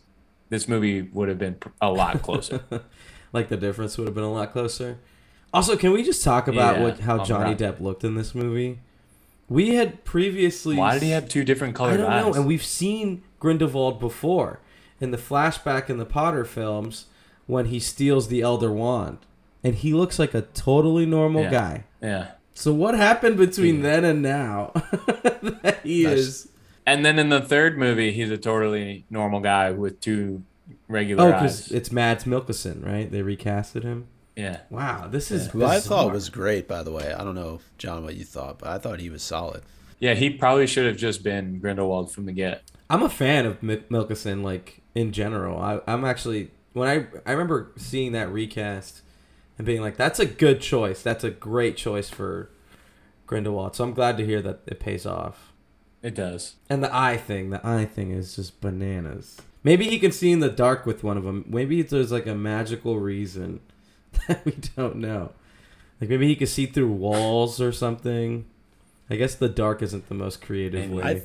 this 0.49 0.67
movie 0.69 1.03
would 1.03 1.29
have 1.29 1.39
been 1.39 1.57
a 1.81 1.91
lot 1.93 2.23
closer. 2.23 2.65
like 3.33 3.49
the 3.49 3.57
difference 3.57 3.97
would 3.99 4.07
have 4.09 4.15
been 4.15 4.25
a 4.25 4.33
lot 4.33 4.53
closer. 4.53 4.99
Also, 5.53 5.77
can 5.77 5.93
we 5.93 6.03
just 6.03 6.25
talk 6.25 6.49
about 6.49 6.77
Yeah, 6.79 6.83
what 6.83 7.01
how 7.01 7.17
oh 7.17 7.19
all 7.21 7.25
Johnny. 7.25 7.55
Depp 7.55 7.81
looked 7.81 8.03
in 8.05 8.15
this 8.15 8.35
movie? 8.35 8.81
We 9.49 9.75
had 9.75 10.05
previously 10.05 10.77
Why 10.77 10.95
did 10.95 11.03
he 11.03 11.11
have 11.11 11.29
two 11.29 11.45
different 11.45 11.77
I 11.77 11.79
colored 11.79 11.97
don't 11.99 12.11
eyes? 12.13 12.25
know, 12.25 12.35
and 12.35 12.47
we've 12.47 12.65
seen 12.65 13.23
Grindelwald 13.39 14.01
before 14.01 14.61
in 15.01 15.11
the 15.11 15.19
flashback 15.19 15.91
in 15.91 15.99
the 15.99 16.07
Potter 16.07 16.45
films 16.47 17.07
when 17.47 17.67
he 17.67 17.79
steals 17.79 18.29
the 18.29 18.41
Elder 18.41 18.73
Wand, 18.73 19.19
and 19.63 19.75
he 19.75 19.93
looks 19.93 20.19
like 20.19 20.33
a 20.33 20.43
totally 20.43 21.05
normal 21.05 21.43
Yeah. 21.43 21.51
guy. 21.51 21.85
yeah. 22.01 22.31
So 22.55 22.73
what 22.73 22.95
happened 22.95 23.37
between 23.37 23.77
Yeah. 23.77 23.83
then 23.83 24.05
and 24.05 24.23
now 24.23 24.71
that 24.75 25.81
he 25.83 26.05
That's- 26.05 26.21
is? 26.21 26.49
And 26.87 27.05
then 27.05 27.19
in 27.19 27.31
the 27.31 27.41
third 27.41 27.79
movie, 27.79 28.13
he's 28.13 28.31
a 28.31 28.37
totally 28.37 29.07
normal 29.09 29.41
guy 29.41 29.71
with 29.71 30.01
two 30.01 30.43
regular 30.87 31.25
Oh, 31.25 31.33
eyes. 31.33 31.41
because 31.41 31.73
it's 31.73 31.91
Mads 31.91 32.25
Mikkelsen, 32.25 32.85
right? 32.85 33.11
They 33.11 33.23
recasted 33.23 33.85
him. 33.85 34.07
yeah. 34.37 34.59
Wow, 34.69 35.09
this 35.09 35.31
is. 35.31 35.47
Who 35.49 35.65
I 35.65 35.81
thought 35.81 36.13
was 36.13 36.29
great, 36.29 36.69
by 36.69 36.83
the 36.83 36.93
way. 36.93 37.15
I 37.15 37.25
don't 37.25 37.35
know, 37.35 37.61
John, 37.79 38.05
what 38.05 38.17
you 38.17 38.25
thought, 38.25 38.59
but 38.59 38.69
I 38.69 38.77
thought 38.79 39.01
he 39.01 39.09
was 39.09 39.23
solid. 39.23 39.63
Yeah, 39.99 40.13
he 40.13 40.29
probably 40.29 40.67
should 40.67 40.85
have 40.87 40.99
just 40.99 41.23
been 41.23 41.59
Grindelwald 41.59 42.13
from 42.13 42.27
the 42.27 42.33
get. 42.33 42.63
I'm 42.91 43.03
a 43.03 43.09
fan 43.09 43.47
of 43.47 43.63
Mil- 43.63 43.81
Milkison, 43.89 44.43
like 44.43 44.83
in 44.95 45.11
general. 45.13 45.59
I, 45.59 45.81
I'm 45.87 46.05
actually 46.05 46.51
when 46.75 46.89
I 46.89 47.07
I 47.25 47.33
remember 47.33 47.73
seeing 47.77 48.13
that 48.13 48.31
recast 48.31 49.01
and 49.59 49.67
being 49.67 49.81
like, 49.81 49.97
"That's 49.97 50.21
a 50.21 50.27
good 50.27 50.61
choice. 50.61 51.03
That's 51.03 51.25
a 51.25 51.31
great 51.31 51.77
choice 51.77 52.11
for 52.11 52.51
Grindelwald." 53.27 53.77
So 53.77 53.85
I'm 53.85 53.95
glad 53.95 54.17
to 54.19 54.27
hear 54.27 54.43
that 54.43 54.61
it 54.67 54.81
pays 54.81 55.07
off. 55.07 55.53
It 56.03 56.15
does. 56.15 56.57
And 56.69 56.83
the 56.83 56.95
eye 56.95 57.17
thing, 57.17 57.51
the 57.51 57.67
eye 57.67 57.87
thing 57.87 58.11
is 58.11 58.37
just 58.37 58.61
bananas. 58.61 59.41
Maybe 59.63 59.89
he 59.89 59.99
can 59.99 60.13
see 60.13 60.31
in 60.33 60.41
the 60.41 60.51
dark 60.51 60.85
with 60.85 61.03
one 61.03 61.17
of 61.17 61.25
them. 61.25 61.45
Maybe 61.49 61.81
there's 61.81 62.13
like 62.13 62.27
a 62.27 62.35
magical 62.35 63.01
reason 63.01 63.61
that 64.29 64.45
we 64.45 64.53
don't 64.77 64.97
know. 64.97 65.33
Like 66.01 66.11
maybe 66.11 66.27
he 66.29 66.37
can 66.37 66.47
see 66.47 66.67
through 66.67 66.93
walls 66.93 67.61
or 67.61 67.73
something. 67.73 68.45
I 69.09 69.17
guess 69.17 69.35
the 69.35 69.49
dark 69.49 69.83
isn't 69.83 70.09
the 70.09 70.15
most 70.15 70.43
creative 70.43 70.91
Maybe. 70.91 70.95
way. 70.95 71.23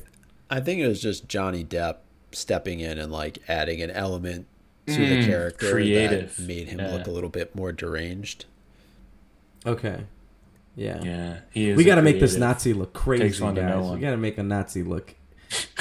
I, 0.50 0.56
I 0.56 0.60
think 0.60 0.80
it 0.80 0.88
was 0.88 1.02
just 1.02 1.28
Johnny 1.28 1.64
Depp 1.64 1.96
stepping 2.32 2.80
in 2.80 2.98
and 2.98 3.12
like 3.12 3.38
adding 3.48 3.82
an 3.82 3.90
element 3.90 4.46
to 4.86 4.94
the 4.96 5.18
Mm, 5.22 5.26
character 5.26 5.70
creative. 5.70 6.36
that 6.36 6.46
made 6.46 6.68
him 6.68 6.78
Yeah. 6.80 6.90
look 6.92 7.06
a 7.06 7.10
little 7.10 7.28
bit 7.30 7.54
more 7.54 7.72
deranged. 7.72 8.44
Okay. 9.66 10.04
Yeah. 10.76 11.02
Yeah, 11.02 11.36
he 11.50 11.70
is. 11.70 11.76
we 11.76 11.84
got 11.84 11.96
to 11.96 12.02
make 12.02 12.20
this. 12.20 12.36
Nazi 12.36 12.72
look 12.72 12.92
crazy, 12.92 13.24
Takes 13.24 13.40
one 13.40 13.54
to 13.56 13.62
know 13.62 13.82
guys. 13.82 13.92
We 13.92 14.00
got 14.00 14.10
to 14.12 14.16
make 14.16 14.38
a 14.38 14.42
Nazi 14.42 14.82
look 14.82 15.14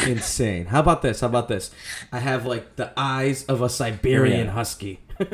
insane. 0.06 0.66
How 0.66 0.80
about 0.80 1.02
this? 1.02 1.22
How 1.22 1.28
about 1.28 1.48
this? 1.48 1.72
I 2.12 2.20
have 2.20 2.46
like 2.46 2.76
the 2.76 2.92
eyes 2.98 3.46
of 3.46 3.62
a 3.62 3.70
Siberian 3.70 4.48
Yeah. 4.48 4.52
husky. 4.54 5.00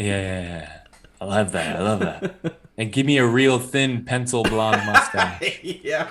Yeah, 0.00 0.20
yeah, 0.20 0.40
yeah. 0.42 0.72
I 1.20 1.24
love 1.24 1.50
that. 1.50 1.74
I 1.74 1.82
love 1.82 1.98
that. 1.98 2.60
and 2.76 2.92
give 2.92 3.04
me 3.04 3.18
a 3.18 3.26
real 3.26 3.58
thin 3.58 4.04
pencil 4.04 4.44
blonde 4.44 4.86
mustache. 4.86 5.58
yeah. 5.64 6.06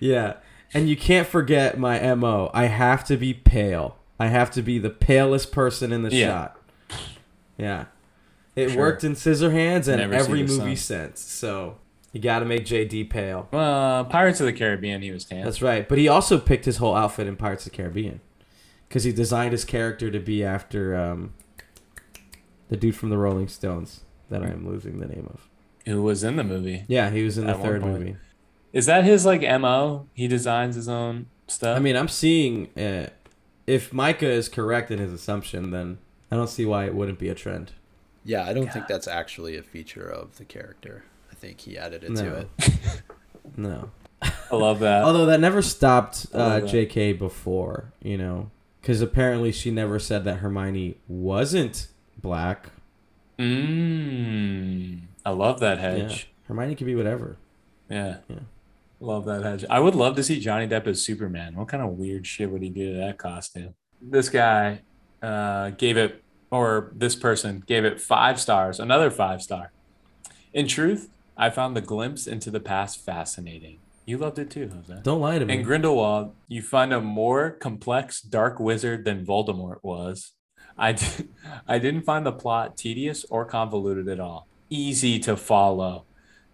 Yeah. 0.00 0.34
And 0.74 0.88
you 0.88 0.96
can't 0.96 1.28
forget 1.28 1.78
my 1.78 2.00
MO. 2.16 2.50
I 2.52 2.64
have 2.64 3.04
to 3.04 3.16
be 3.16 3.32
pale. 3.34 3.98
I 4.20 4.26
have 4.28 4.50
to 4.52 4.62
be 4.62 4.78
the 4.78 4.90
palest 4.90 5.50
person 5.50 5.92
in 5.92 6.02
the 6.02 6.10
Yeah. 6.14 6.26
shot. 6.26 6.60
Yeah. 7.58 7.84
It 8.54 8.70
Sure. 8.70 8.78
worked 8.78 9.02
in 9.04 9.12
Scissorhands 9.14 9.88
and 9.88 9.96
Never 9.98 10.14
every 10.14 10.42
movie 10.42 10.76
sun. 10.76 11.10
since. 11.10 11.20
So 11.20 11.78
you 12.12 12.20
got 12.20 12.40
to 12.40 12.44
make 12.44 12.64
JD 12.66 13.04
pale. 13.04 13.48
Well, 13.50 14.04
Pirates 14.04 14.40
of 14.40 14.46
the 14.46 14.52
Caribbean, 14.52 15.00
he 15.02 15.10
was 15.10 15.24
tan. 15.24 15.44
That's 15.44 15.62
right. 15.62 15.88
But 15.88 15.98
he 15.98 16.06
also 16.08 16.38
picked 16.38 16.64
his 16.66 16.76
whole 16.76 16.94
outfit 16.94 17.26
in 17.26 17.36
Pirates 17.36 17.64
of 17.66 17.72
the 17.72 17.76
Caribbean 17.76 18.20
because 18.88 19.04
he 19.04 19.12
designed 19.12 19.52
his 19.52 19.64
character 19.64 20.10
to 20.10 20.18
be 20.20 20.44
after 20.44 20.94
um, 20.96 21.32
the 22.68 22.76
dude 22.76 22.96
from 22.96 23.08
the 23.10 23.18
Rolling 23.18 23.48
Stones 23.48 24.00
that 24.28 24.42
I'm 24.42 24.68
losing 24.68 25.00
the 25.00 25.06
name 25.06 25.28
of. 25.32 25.48
Who 25.86 26.02
was 26.02 26.22
in 26.22 26.36
the 26.36 26.44
movie? 26.44 26.84
Yeah, 26.88 27.10
he 27.10 27.22
was 27.24 27.38
in 27.38 27.46
the 27.46 27.54
third 27.54 27.82
movie. 27.84 28.16
Is 28.72 28.86
that 28.86 29.04
his 29.04 29.24
like 29.24 29.40
mo? 29.60 30.06
He 30.12 30.28
designs 30.28 30.74
his 30.76 30.88
own 30.88 31.26
stuff. 31.48 31.76
I 31.76 31.80
mean, 31.80 31.96
I'm 31.96 32.06
seeing 32.08 32.68
uh, 32.78 33.08
if 33.66 33.92
Micah 33.92 34.30
is 34.30 34.48
correct 34.48 34.90
in 34.90 34.98
his 34.98 35.12
assumption, 35.12 35.70
then 35.70 35.98
I 36.30 36.36
don't 36.36 36.48
see 36.50 36.64
why 36.66 36.86
it 36.86 36.94
wouldn't 36.94 37.18
be 37.18 37.28
a 37.28 37.34
trend. 37.34 37.72
Yeah, 38.24 38.44
I 38.44 38.52
don't 38.52 38.70
think 38.72 38.86
that's 38.86 39.08
actually 39.08 39.56
a 39.56 39.62
feature 39.62 40.06
of 40.08 40.36
the 40.36 40.44
character. 40.44 41.04
I 41.30 41.34
think 41.34 41.60
he 41.60 41.78
added 41.78 42.04
it 42.04 42.10
No. 42.10 42.22
to 42.22 42.36
it. 42.36 42.48
No. 43.56 43.90
I 44.22 44.54
love 44.54 44.80
that. 44.80 45.02
Although 45.02 45.26
that 45.26 45.40
never 45.40 45.62
stopped 45.62 46.26
uh, 46.34 46.60
that. 46.60 46.68
J.K. 46.68 47.14
before, 47.14 47.92
you 48.02 48.18
know, 48.18 48.50
because 48.80 49.00
apparently 49.00 49.50
she 49.50 49.70
never 49.70 49.98
said 49.98 50.24
that 50.24 50.36
Hermione 50.36 50.98
wasn't 51.08 51.88
black. 52.20 52.66
Mmm. 53.38 55.00
I 55.24 55.30
love 55.30 55.60
that 55.60 55.78
Yeah. 55.78 55.82
hedge. 56.08 56.28
Hermione 56.48 56.74
could 56.74 56.86
be 56.86 56.94
whatever. 56.94 57.36
Yeah. 57.88 58.18
Yeah. 58.28 58.36
Love 59.00 59.24
that 59.24 59.42
hedge. 59.42 59.64
I 59.70 59.80
would 59.80 59.94
love 59.94 60.14
to 60.16 60.22
see 60.22 60.38
Johnny 60.40 60.68
Depp 60.68 60.86
as 60.86 61.02
Superman. 61.02 61.56
What 61.56 61.68
kind 61.68 61.82
of 61.82 61.90
weird 61.90 62.26
shit 62.26 62.50
would 62.50 62.62
he 62.62 62.68
do 62.68 62.92
to 62.92 62.98
that 62.98 63.16
costume? 63.18 63.74
This 64.00 64.28
guy 64.28 64.82
uh, 65.22 65.70
gave 65.70 65.96
it, 65.96 66.22
or 66.50 66.92
this 66.94 67.16
person 67.16 67.64
gave 67.66 67.84
it 67.84 68.00
five 68.00 68.38
stars, 68.38 68.78
another 68.78 69.10
five 69.10 69.40
star. 69.40 69.72
In 70.52 70.66
truth, 70.66 71.08
I 71.36 71.48
found 71.48 71.74
the 71.74 71.80
glimpse 71.80 72.26
into 72.26 72.50
the 72.50 72.60
past 72.60 73.02
fascinating. 73.02 73.78
You 74.04 74.18
loved 74.18 74.38
it 74.38 74.50
too, 74.50 74.68
Jose. 74.68 75.00
Don't 75.02 75.20
lie 75.20 75.38
to 75.38 75.46
me. 75.46 75.54
In 75.54 75.62
Grindelwald, 75.62 76.34
you 76.48 76.60
find 76.60 76.92
a 76.92 77.00
more 77.00 77.50
complex 77.50 78.20
dark 78.20 78.60
wizard 78.60 79.04
than 79.04 79.24
Voldemort 79.24 79.78
was. 79.82 80.32
I, 80.76 80.92
d- 80.92 81.28
I 81.68 81.78
didn't 81.78 82.02
find 82.02 82.26
the 82.26 82.32
plot 82.32 82.76
tedious 82.76 83.24
or 83.30 83.44
convoluted 83.46 84.08
at 84.08 84.20
all. 84.20 84.46
Easy 84.68 85.18
to 85.20 85.36
follow. 85.36 86.04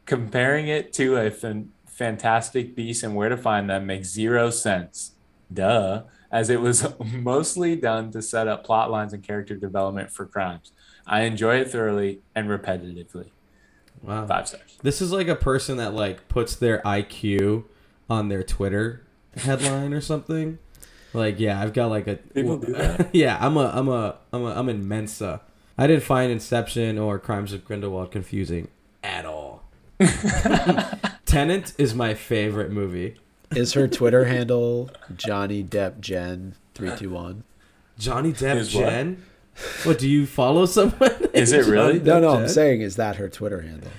Comparing 0.04 0.68
it 0.68 0.92
to 0.94 1.16
a 1.16 1.30
fan- 1.30 1.70
fantastic 1.96 2.76
beasts 2.76 3.02
and 3.02 3.16
where 3.16 3.30
to 3.30 3.36
find 3.36 3.70
them 3.70 3.86
makes 3.86 4.08
zero 4.08 4.50
sense. 4.50 5.12
Duh, 5.52 6.02
as 6.30 6.50
it 6.50 6.60
was 6.60 6.86
mostly 7.00 7.74
done 7.74 8.10
to 8.12 8.20
set 8.20 8.46
up 8.46 8.64
plot 8.64 8.90
lines 8.90 9.14
and 9.14 9.22
character 9.22 9.56
development 9.56 10.10
for 10.10 10.26
crimes. 10.26 10.72
I 11.06 11.22
enjoy 11.22 11.56
it 11.56 11.70
thoroughly 11.70 12.20
and 12.34 12.48
repetitively. 12.48 13.30
wow. 14.02 14.26
Five 14.26 14.48
stars. 14.48 14.78
This 14.82 15.00
is 15.00 15.10
like 15.10 15.28
a 15.28 15.36
person 15.36 15.78
that 15.78 15.94
like 15.94 16.28
puts 16.28 16.54
their 16.54 16.80
IQ 16.82 17.64
on 18.10 18.28
their 18.28 18.42
Twitter 18.42 19.02
headline 19.36 19.94
or 19.94 20.00
something. 20.02 20.58
Like, 21.14 21.40
yeah, 21.40 21.62
I've 21.62 21.72
got 21.72 21.86
like 21.86 22.06
a 22.08 22.16
People 22.16 22.58
do 22.58 22.72
that. 22.74 23.08
yeah, 23.14 23.38
I'm 23.40 23.56
a 23.56 23.70
I'm 23.72 23.88
a 23.88 24.18
I'm 24.32 24.42
a 24.42 24.54
I'm 24.54 24.68
in 24.68 24.86
Mensa. 24.86 25.40
I 25.78 25.86
didn't 25.86 26.02
find 26.02 26.30
Inception 26.30 26.98
or 26.98 27.18
Crimes 27.18 27.54
of 27.54 27.64
Grindelwald 27.64 28.10
confusing 28.10 28.68
at 29.02 29.24
all. 29.24 29.62
Tenet 31.26 31.72
is 31.76 31.94
my 31.94 32.14
favorite 32.14 32.70
movie. 32.70 33.16
Is 33.50 33.74
her 33.74 33.86
Twitter 33.88 34.24
handle 34.26 34.90
Johnny 35.16 35.62
Depp 35.62 36.00
Jen 36.00 36.54
three 36.74 36.94
two 36.96 37.10
one? 37.10 37.44
Johnny 37.98 38.32
Depp 38.32 38.56
Is? 38.56 38.68
Jen. 38.72 39.22
What 39.84 39.98
do 39.98 40.08
you 40.08 40.26
follow 40.26 40.66
someone? 40.66 41.10
Is 41.32 41.52
it 41.52 41.64
really? 41.66 41.98
Johnny 41.98 42.04
No, 42.04 42.14
Depp 42.16 42.20
no, 42.22 42.30
I'm 42.42 42.48
saying 42.48 42.82
is 42.82 42.96
that 42.96 43.16
her 43.16 43.28
Twitter 43.30 43.62
handle? 43.62 43.90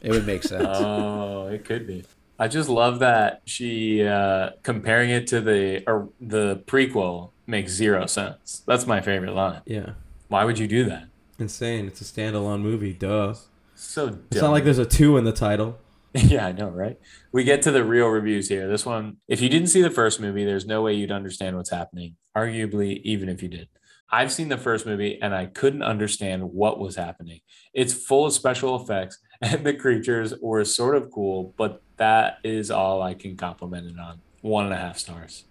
It 0.00 0.10
would 0.12 0.26
make 0.26 0.42
sense. 0.42 0.66
Oh, 0.66 1.48
it 1.48 1.64
could 1.66 1.86
be. 1.86 2.04
I 2.38 2.48
just 2.48 2.70
love 2.70 3.00
that 3.00 3.42
she 3.44 4.02
uh, 4.06 4.50
comparing 4.62 5.10
it 5.10 5.26
to 5.28 5.42
the 5.42 5.84
or 5.86 6.08
the 6.18 6.62
prequel 6.66 7.30
makes 7.46 7.72
zero 7.72 8.06
sense. 8.06 8.62
That's 8.66 8.86
my 8.86 9.02
favorite 9.02 9.34
line. 9.34 9.60
Yeah, 9.66 9.90
Why 10.28 10.44
would 10.44 10.58
you 10.58 10.66
do 10.66 10.84
that? 10.84 11.04
insane. 11.38 11.86
It's 11.86 12.00
a 12.00 12.04
standalone 12.04 12.62
movie. 12.62 12.94
Duh. 12.94 13.34
So 13.74 14.08
dumb. 14.08 14.22
It's 14.30 14.40
not 14.40 14.52
like 14.52 14.64
there's 14.64 14.78
a 14.78 14.86
two 14.86 15.18
in 15.18 15.24
the 15.24 15.32
title. 15.32 15.78
yeah, 16.14 16.46
I 16.46 16.52
know, 16.52 16.68
right? 16.68 16.98
We 17.32 17.44
get 17.44 17.62
to 17.62 17.70
the 17.70 17.84
real 17.84 18.08
reviews 18.08 18.48
here. 18.48 18.68
This 18.68 18.84
one, 18.84 19.18
if 19.28 19.40
you 19.40 19.48
didn't 19.48 19.68
see 19.68 19.82
the 19.82 19.90
first 19.90 20.20
movie, 20.20 20.44
there's 20.44 20.66
no 20.66 20.82
way 20.82 20.94
you'd 20.94 21.12
understand 21.12 21.56
what's 21.56 21.70
happening. 21.70 22.16
Arguably, 22.36 23.00
even 23.02 23.28
if 23.28 23.42
you 23.42 23.48
did. 23.48 23.68
I've 24.12 24.32
seen 24.32 24.48
the 24.48 24.58
first 24.58 24.86
movie 24.86 25.20
and 25.22 25.34
I 25.34 25.46
couldn't 25.46 25.82
understand 25.82 26.52
what 26.52 26.80
was 26.80 26.96
happening. 26.96 27.40
It's 27.72 27.92
full 27.94 28.26
of 28.26 28.32
special 28.32 28.80
effects 28.80 29.18
and 29.40 29.64
the 29.64 29.74
creatures 29.74 30.34
were 30.40 30.64
sort 30.64 30.96
of 30.96 31.10
cool, 31.12 31.54
but 31.56 31.82
that 31.96 32.38
is 32.42 32.70
all 32.70 33.02
I 33.02 33.14
can 33.14 33.36
compliment 33.36 33.86
it 33.86 33.98
on. 33.98 34.20
One 34.40 34.64
and 34.64 34.74
a 34.74 34.78
half 34.78 34.98
stars. 34.98 35.44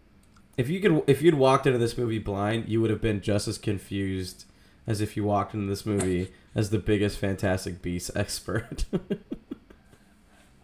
If 0.57 0.68
you 0.68 0.81
could, 0.81 1.03
if 1.07 1.22
you'd 1.22 1.36
walked 1.36 1.68
into 1.68 1.80
this 1.80 1.98
movie 1.98 2.19
blind, 2.19 2.68
you 2.68 2.81
would 2.81 2.90
have 2.90 3.02
been 3.02 3.22
just 3.22 3.48
as 3.48 3.57
confused 3.57 4.44
as 4.86 4.99
if 4.99 5.15
you 5.15 5.23
walked 5.23 5.53
into 5.53 5.68
this 5.68 5.86
movie 5.86 6.34
as 6.53 6.69
the 6.69 6.80
biggest 6.80 7.18
Fantastic 7.18 7.81
Beasts 7.81 8.11
expert. 8.15 8.84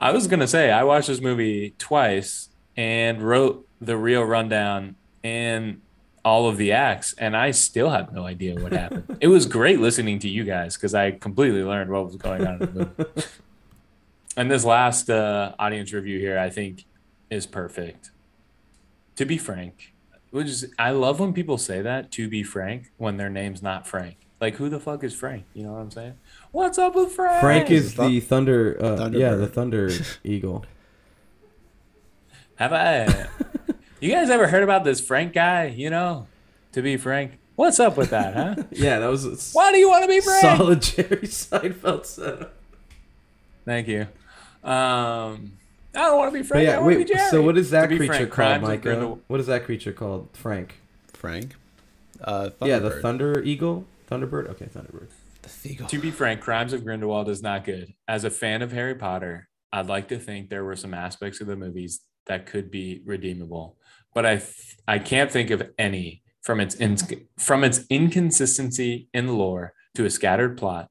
I 0.06 0.12
was 0.12 0.28
gonna 0.28 0.46
say 0.46 0.70
I 0.70 0.84
watched 0.84 1.08
this 1.08 1.20
movie 1.20 1.74
twice 1.80 2.50
and 2.78 3.24
wrote 3.24 3.68
the 3.82 3.98
real 3.98 4.22
rundown 4.22 4.98
and 5.24 5.82
all 6.24 6.48
of 6.48 6.58
the 6.58 6.74
acts, 6.74 7.16
and 7.18 7.36
I 7.36 7.50
still 7.50 7.90
have 7.90 8.14
no 8.14 8.24
idea 8.24 8.54
what 8.54 8.72
happened. 8.72 9.18
it 9.20 9.30
was 9.30 9.48
great 9.48 9.80
listening 9.80 10.20
to 10.20 10.30
you 10.30 10.44
guys 10.44 10.76
because 10.76 10.94
I 10.94 11.10
completely 11.10 11.64
learned 11.64 11.90
what 11.90 12.06
was 12.06 12.18
going 12.18 12.46
on 12.46 12.54
in 12.54 12.60
the 12.60 12.72
movie. 12.98 13.24
and 14.38 14.52
this 14.52 14.64
last 14.64 15.10
uh, 15.10 15.56
audience 15.58 15.92
review 15.92 16.20
here, 16.20 16.38
I 16.38 16.52
think, 16.52 16.86
is 17.32 17.48
perfect. 17.48 18.12
To 19.16 19.26
be 19.26 19.40
frank, 19.40 19.96
which 20.30 20.46
is 20.46 20.72
I 20.78 20.92
love 20.92 21.20
when 21.20 21.34
people 21.34 21.58
say 21.58 21.82
that. 21.82 22.12
To 22.12 22.30
be 22.30 22.44
frank, 22.44 22.92
when 22.98 23.18
their 23.18 23.32
name's 23.32 23.64
not 23.64 23.88
Frank. 23.88 24.18
Like 24.40 24.58
who 24.58 24.70
the 24.70 24.80
fuck 24.80 25.04
is 25.04 25.16
Frank? 25.16 25.46
You 25.56 25.64
know 25.64 25.74
what 25.74 25.80
I'm 25.80 25.90
saying? 25.90 26.14
What's 26.56 26.78
up 26.78 26.96
with 26.96 27.12
Frank? 27.12 27.42
Frank 27.42 27.70
is 27.70 27.94
Thun- 27.96 28.12
the 28.12 28.22
thunder. 28.22 28.78
Uh, 28.80 28.86
Thunderbird. 28.96 29.20
yeah, 29.20 29.36
the 29.36 29.48
Thunder 29.48 29.90
Eagle. 30.24 30.64
Have 32.56 32.72
I? 32.72 33.28
you 34.00 34.10
guys 34.10 34.30
ever 34.30 34.48
heard 34.48 34.64
about 34.64 34.86
this 34.86 35.02
Frank 35.02 35.34
guy? 35.34 35.66
You 35.66 35.90
know, 35.90 36.28
to 36.72 36.82
be 36.82 36.96
frank, 36.96 37.40
what's 37.58 37.78
up 37.82 37.98
with 37.98 38.12
that, 38.12 38.34
huh? 38.34 38.64
Yeah, 38.72 39.00
that 39.00 39.08
was 39.08 39.26
a 39.26 39.32
s- 39.34 39.54
Why 39.54 39.74
do 39.74 39.80
you 39.80 39.90
want 39.90 40.04
to 40.04 40.08
be 40.08 40.22
Frank? 40.22 40.42
solid 40.58 40.82
Jerry 40.82 41.28
Seinfeld 41.28 42.06
setup. 42.06 42.54
Thank 43.66 43.90
you. 43.90 44.04
Um, 44.64 45.58
I 45.94 46.04
don't 46.08 46.18
want 46.18 46.32
to 46.32 46.38
be 46.38 46.42
But 46.42 46.48
Frank. 46.48 46.70
I 46.70 46.72
yeah, 46.72 46.80
want 46.80 46.94
to 46.94 46.98
wait. 47.00 47.08
be 47.10 47.14
Jerry. 47.14 47.30
So 47.32 47.42
what 47.42 47.58
is 47.58 47.72
that 47.72 47.88
creature 47.90 48.06
frank, 48.06 48.22
called, 48.30 48.32
Crimes 48.32 48.62
Micah? 48.64 48.88
Grindel- 48.96 49.20
What 49.28 49.42
is 49.42 49.48
that 49.48 49.66
creature 49.66 49.92
called? 49.92 50.30
Frank. 50.32 50.76
Frank. 51.12 51.54
Uh, 52.24 52.52
Yeah, 52.62 52.80
the 52.80 52.92
Thunder 52.92 53.44
Eagle, 53.44 53.86
Thunderbird. 54.10 54.48
Okay, 54.52 54.68
Thunderbird. 54.74 55.08
The 55.46 55.70
Thiegel. 55.70 55.88
To 55.90 56.00
be 56.00 56.10
frank, 56.10 56.42
Crimes 56.42 56.74
of 56.74 56.84
Grindelwald 56.84 57.30
is 57.30 57.44
not 57.44 57.64
good. 57.66 57.94
As 58.08 58.24
a 58.24 58.32
fan 58.32 58.64
of 58.64 58.72
Harry 58.72 58.96
Potter, 58.96 59.48
I'd 59.72 59.86
like 59.86 60.08
to 60.08 60.18
think 60.18 60.50
there 60.50 60.64
were 60.64 60.76
some 60.76 60.94
aspects 60.94 61.40
of 61.40 61.46
the 61.46 61.56
movies 61.56 62.02
that 62.26 62.48
could 62.48 62.72
be 62.72 63.04
redeemable, 63.06 63.78
but 64.16 64.26
I 64.26 64.38
th- 64.38 64.78
I 64.88 64.98
can't 64.98 65.32
think 65.32 65.52
of 65.52 65.70
any 65.78 66.24
from 66.42 66.60
its 66.60 66.74
ins- 66.76 67.14
from 67.38 67.64
its 67.64 67.86
inconsistency 67.92 69.08
in 69.14 69.38
lore 69.38 69.74
to 69.94 70.06
a 70.06 70.10
scattered 70.10 70.58
plot, 70.58 70.90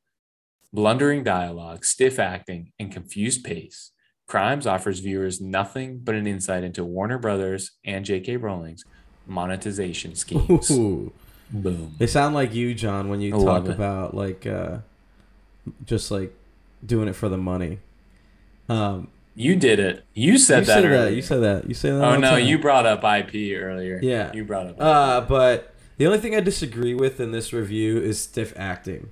blundering 0.72 1.24
dialogue, 1.24 1.84
stiff 1.84 2.20
acting, 2.20 2.70
and 2.78 2.92
confused 2.92 3.42
pace. 3.42 3.90
Crimes 4.28 4.68
offers 4.68 5.00
viewers 5.00 5.40
nothing 5.40 5.98
but 5.98 6.14
an 6.14 6.28
insight 6.28 6.62
into 6.62 6.84
Warner 6.84 7.18
Brothers 7.18 7.72
and 7.84 8.04
J.K. 8.04 8.36
Rowling's 8.36 8.84
monetization 9.26 10.14
schemes. 10.14 10.70
Ooh. 10.70 11.12
Boom. 11.54 11.94
They 11.98 12.06
sound 12.06 12.34
like 12.34 12.52
you, 12.52 12.74
John, 12.74 13.08
when 13.08 13.20
you 13.20 13.34
I 13.36 13.44
talk 13.44 13.68
about 13.68 14.14
like 14.14 14.46
uh 14.46 14.78
just 15.86 16.10
like 16.10 16.34
doing 16.84 17.08
it 17.08 17.14
for 17.14 17.28
the 17.28 17.38
money. 17.38 17.78
Um 18.68 19.08
You 19.36 19.54
did 19.56 19.78
it. 19.78 20.04
You 20.14 20.36
said 20.36 20.60
you 20.60 20.64
that. 20.66 20.82
said 20.82 20.90
that. 20.90 21.12
You 21.14 21.22
said 21.22 21.40
that. 21.42 21.68
You 21.68 21.74
said 21.74 21.92
that. 21.94 22.04
Oh 22.04 22.16
no, 22.16 22.30
time. 22.32 22.44
you 22.44 22.58
brought 22.58 22.86
up 22.86 23.04
IP 23.04 23.56
earlier. 23.56 24.00
Yeah. 24.02 24.32
you 24.32 24.44
brought 24.44 24.66
up. 24.66 24.80
Uh, 24.80 25.20
but 25.22 25.74
the 25.96 26.06
only 26.06 26.18
thing 26.18 26.34
I 26.34 26.40
disagree 26.40 26.92
with 26.94 27.20
in 27.20 27.30
this 27.30 27.52
review 27.52 27.98
is 27.98 28.20
stiff 28.20 28.52
acting, 28.56 29.10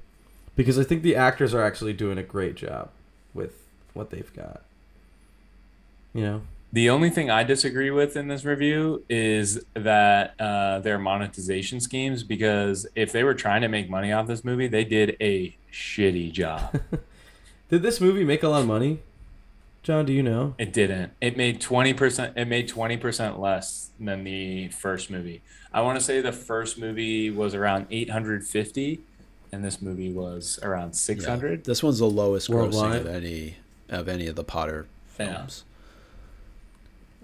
because 0.56 0.78
I 0.81 0.85
think 0.85 1.02
the 1.05 1.14
actors 1.14 1.55
are 1.55 1.62
actually 1.62 1.93
doing 1.93 2.19
a 2.19 2.24
great 2.24 2.56
job 2.56 2.90
with 3.35 3.62
what 3.94 4.10
they've 4.10 4.32
got. 4.35 4.62
You 6.12 6.23
know, 6.23 6.43
The 6.73 6.89
only 6.89 7.11
thing 7.11 7.31
I 7.31 7.44
disagree 7.44 7.90
with 7.90 8.16
in 8.16 8.28
this 8.28 8.44
review 8.47 9.05
is 9.11 9.62
that 9.74 10.35
uh, 10.40 10.78
their 10.78 10.99
monetization 10.99 11.81
schemes, 11.81 12.23
because 12.23 12.86
if 12.94 13.12
they 13.12 13.24
were 13.24 13.35
trying 13.35 13.61
to 13.61 13.69
make 13.69 13.90
money 13.90 14.11
off 14.11 14.27
this 14.27 14.43
movie, 14.43 14.69
they 14.69 14.85
did 14.85 15.16
a 15.20 15.55
shitty 15.70 16.32
job. 16.32 16.81
Did 17.69 17.81
this 17.81 18.03
movie 18.03 18.23
make 18.23 18.43
a 18.43 18.49
lot 18.49 18.61
of 18.61 18.66
money? 18.66 19.01
John, 19.82 20.05
do 20.05 20.12
you 20.12 20.23
know? 20.23 20.55
it 20.59 20.74
didn't. 20.74 21.12
It 21.23 21.39
made 21.39 21.59
twenty 21.59 21.94
percent. 21.94 22.35
It 22.36 22.44
made 22.44 22.69
twenty 22.69 22.99
percent 22.99 23.40
less 23.40 23.90
than 23.99 24.24
the 24.24 24.69
first 24.69 25.11
movie. 25.11 25.40
I 25.73 25.81
want 25.81 25.99
to 25.99 26.05
say 26.05 26.20
the 26.20 26.32
first 26.32 26.78
movie 26.78 27.31
was 27.31 27.55
around 27.55 27.86
eight 27.90 28.11
hundred 28.11 28.44
fifty, 28.44 29.01
and 29.51 29.65
this 29.65 29.81
movie 29.81 30.12
was 30.12 30.59
around 30.62 30.93
six 30.93 31.24
hundred. 31.24 31.65
This 31.65 31.82
one's 31.82 31.99
the 31.99 32.05
lowest 32.11 32.51
grossing 32.51 32.55
Worldwide? 32.74 33.01
of 33.01 33.07
any 33.07 33.57
of 33.89 34.07
any 34.07 34.27
of 34.27 34.36
the 34.36 34.44
Potter 34.44 34.86
Yeah. 35.19 35.47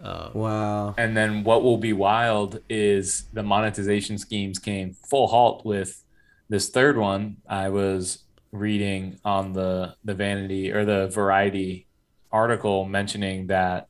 Uh, 0.02 0.30
Wow. 0.34 0.94
And 0.96 1.16
then 1.16 1.44
what 1.44 1.62
will 1.62 1.78
be 1.78 1.92
wild 1.92 2.60
is 2.68 3.24
the 3.32 3.42
monetization 3.42 4.18
schemes 4.18 4.58
came 4.58 4.94
full 4.94 5.26
halt 5.26 5.64
with 5.64 6.04
this 6.48 6.68
third 6.70 6.96
one. 6.96 7.38
I 7.48 7.68
was 7.68 8.24
reading 8.52 9.18
on 9.24 9.52
the 9.52 9.94
the 10.04 10.14
Vanity 10.14 10.72
or 10.72 10.84
the 10.84 11.08
Variety 11.08 11.86
article 12.32 12.84
mentioning 12.84 13.48
that 13.48 13.88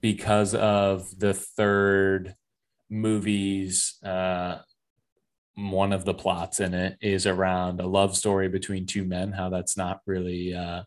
because 0.00 0.54
of 0.54 1.18
the 1.18 1.34
third 1.34 2.34
movie's 2.88 4.02
uh, 4.02 4.58
one 5.54 5.92
of 5.92 6.04
the 6.04 6.14
plots 6.14 6.60
in 6.60 6.74
it 6.74 6.96
is 7.00 7.26
around 7.26 7.80
a 7.80 7.86
love 7.86 8.16
story 8.16 8.48
between 8.48 8.86
two 8.86 9.04
men. 9.04 9.32
How 9.32 9.50
that's 9.50 9.76
not 9.76 10.00
really 10.06 10.54
uh, 10.54 10.82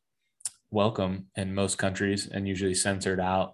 welcome 0.72 1.28
in 1.36 1.54
most 1.54 1.78
countries 1.78 2.28
and 2.28 2.48
usually 2.48 2.74
censored 2.74 3.20
out 3.20 3.54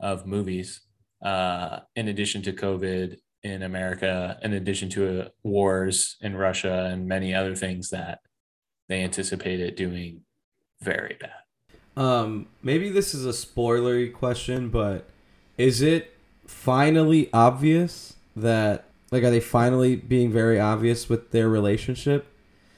of 0.00 0.26
movies 0.26 0.80
uh, 1.22 1.80
in 1.96 2.08
addition 2.08 2.42
to 2.42 2.52
COVID 2.52 3.16
in 3.42 3.62
America, 3.62 4.38
in 4.42 4.52
addition 4.52 4.88
to 4.90 5.22
uh, 5.22 5.28
wars 5.42 6.16
in 6.20 6.36
Russia 6.36 6.88
and 6.90 7.06
many 7.06 7.34
other 7.34 7.54
things 7.54 7.90
that 7.90 8.20
they 8.88 9.02
anticipated 9.02 9.76
doing 9.76 10.22
very 10.82 11.16
bad. 11.20 11.30
Um, 11.96 12.48
maybe 12.62 12.90
this 12.90 13.14
is 13.14 13.24
a 13.24 13.30
spoilery 13.30 14.12
question, 14.12 14.68
but 14.68 15.08
is 15.56 15.80
it 15.80 16.16
finally 16.46 17.30
obvious 17.32 18.14
that 18.34 18.84
like 19.10 19.22
are 19.22 19.30
they 19.30 19.40
finally 19.40 19.94
being 19.94 20.32
very 20.32 20.58
obvious 20.58 21.08
with 21.08 21.30
their 21.30 21.48
relationship? 21.48 22.26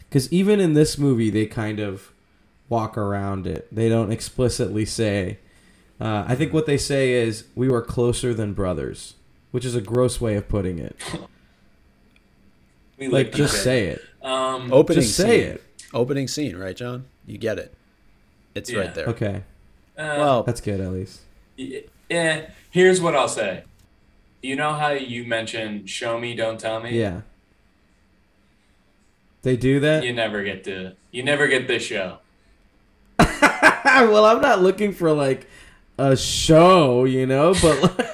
Because 0.01 0.31
even 0.33 0.61
in 0.61 0.75
this 0.75 0.99
movie, 0.99 1.31
they 1.31 1.47
kind 1.47 1.81
of 1.81 2.13
walk 2.69 2.99
around 2.99 3.47
it. 3.47 3.67
They 3.75 3.89
don't 3.89 4.13
explicitly 4.13 4.85
say. 4.85 5.39
Uh, 6.01 6.25
I 6.29 6.35
think 6.35 6.53
what 6.53 6.67
they 6.67 6.77
say 6.79 7.13
is 7.13 7.45
we 7.55 7.69
were 7.69 7.81
closer 7.83 8.35
than 8.35 8.53
brothers, 8.53 9.15
which 9.51 9.65
is 9.65 9.75
a 9.75 9.81
gross 9.81 10.21
way 10.21 10.35
of 10.37 10.49
putting 10.49 10.79
it. 10.79 10.97
We 12.99 13.09
Like 13.09 13.33
just 13.33 13.55
each 13.55 13.61
say 13.63 13.87
it. 13.87 14.03
Um, 14.23 14.73
opening 14.73 15.03
Just 15.03 15.17
say 15.17 15.41
scene. 15.43 15.51
it. 15.53 15.63
Opening 15.95 16.29
scene, 16.29 16.57
right, 16.57 16.77
John? 16.77 17.05
You 17.27 17.39
get 17.39 17.59
it. 17.59 17.75
It's 18.55 18.71
Yeah. 18.71 18.81
right 18.81 18.95
there. 18.95 19.07
Okay, 19.07 19.43
uh, 19.99 20.15
Well, 20.19 20.43
that's 20.43 20.61
good 20.61 20.81
at 20.81 20.93
least. 20.93 21.21
yeah. 21.57 22.47
Here's 22.71 23.01
what 23.01 23.15
I'll 23.15 23.29
say. 23.29 23.65
You 24.43 24.57
know 24.57 24.75
how 24.75 24.91
you 24.91 25.25
mentioned 25.25 25.89
"show 25.89 26.19
me, 26.21 26.35
don't 26.35 26.59
tell 26.61 26.81
me." 26.81 26.99
Yeah. 26.99 27.23
They 29.43 29.57
do 29.57 29.81
that. 29.81 30.05
You 30.05 30.13
never 30.13 30.43
get 30.43 30.65
to. 30.65 30.93
You 31.11 31.23
never 31.23 31.47
get 31.47 31.69
this 31.69 31.83
show. 31.85 32.19
well, 33.19 34.25
I'm 34.25 34.41
not 34.41 34.61
looking 34.63 34.93
for 34.93 35.13
like 35.13 35.47
a 35.99 36.17
show, 36.17 37.05
you 37.05 37.27
know, 37.27 37.55
but 37.61 37.83
like 37.83 38.13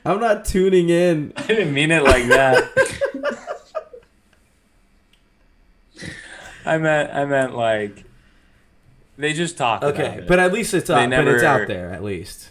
I'm 0.04 0.20
not 0.20 0.44
tuning 0.44 0.88
in. 0.88 1.32
I 1.36 1.46
didn't 1.46 1.72
mean 1.74 1.90
it 1.90 2.02
like 2.02 2.26
that. 2.28 3.44
I 6.64 6.78
meant. 6.78 7.12
I 7.14 7.24
meant 7.24 7.54
like. 7.56 8.04
They 9.16 9.32
just 9.32 9.56
talk. 9.56 9.82
about 9.82 9.94
Okay, 9.94 10.18
it. 10.18 10.28
but 10.28 10.38
at 10.38 10.52
least 10.52 10.74
it's 10.74 10.86
They 10.88 10.94
out. 10.94 11.10
but 11.10 11.26
it's 11.26 11.42
never- 11.42 11.62
out 11.62 11.66
there 11.68 11.90
at 11.92 12.04
least. 12.04 12.50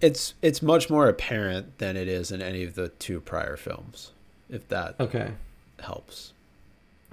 it's 0.00 0.32
it's 0.40 0.62
much 0.62 0.88
more 0.88 1.08
apparent 1.08 1.76
than 1.78 1.94
it 1.96 2.08
is 2.08 2.30
in 2.32 2.40
any 2.40 2.64
of 2.64 2.74
the 2.74 2.88
two 2.88 3.20
prior 3.20 3.56
films, 3.56 4.12
if 4.48 4.66
that 4.68 4.94
Okay. 4.98 5.32
helps. 5.80 6.32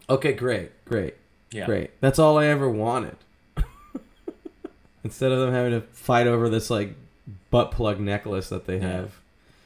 Okay, 0.10 0.32
great, 0.32 0.72
great, 0.86 1.16
yeah. 1.52 1.66
great. 1.66 1.92
That's 2.00 2.18
all 2.18 2.38
I 2.38 2.46
ever 2.46 2.70
wanted. 2.70 3.18
Instead 5.08 5.32
of 5.32 5.40
them 5.40 5.54
having 5.54 5.72
to 5.72 5.80
fight 5.94 6.28
over 6.28 6.50
this 6.50 6.70
like 6.70 6.94
butt 7.50 7.72
plug 7.72 7.98
necklace 7.98 8.50
that 8.50 8.66
they 8.66 8.80
have. 8.80 9.14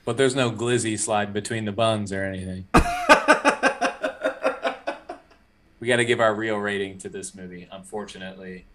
But 0.05 0.15
there's 0.15 0.35
no 0.35 0.51
glizzy 0.51 0.99
slide 0.99 1.33
between 1.33 1.65
the 1.65 1.71
buns 1.71 2.13
or 2.13 2.23
anything. 2.23 2.67
we 5.79 5.87
got 5.87 5.95
to 5.95 6.05
give 6.05 6.19
our 6.19 6.35
real 6.35 6.57
rating 6.57 6.99
to 6.99 7.09
this 7.09 7.33
movie, 7.33 7.67
unfortunately. 7.71 8.65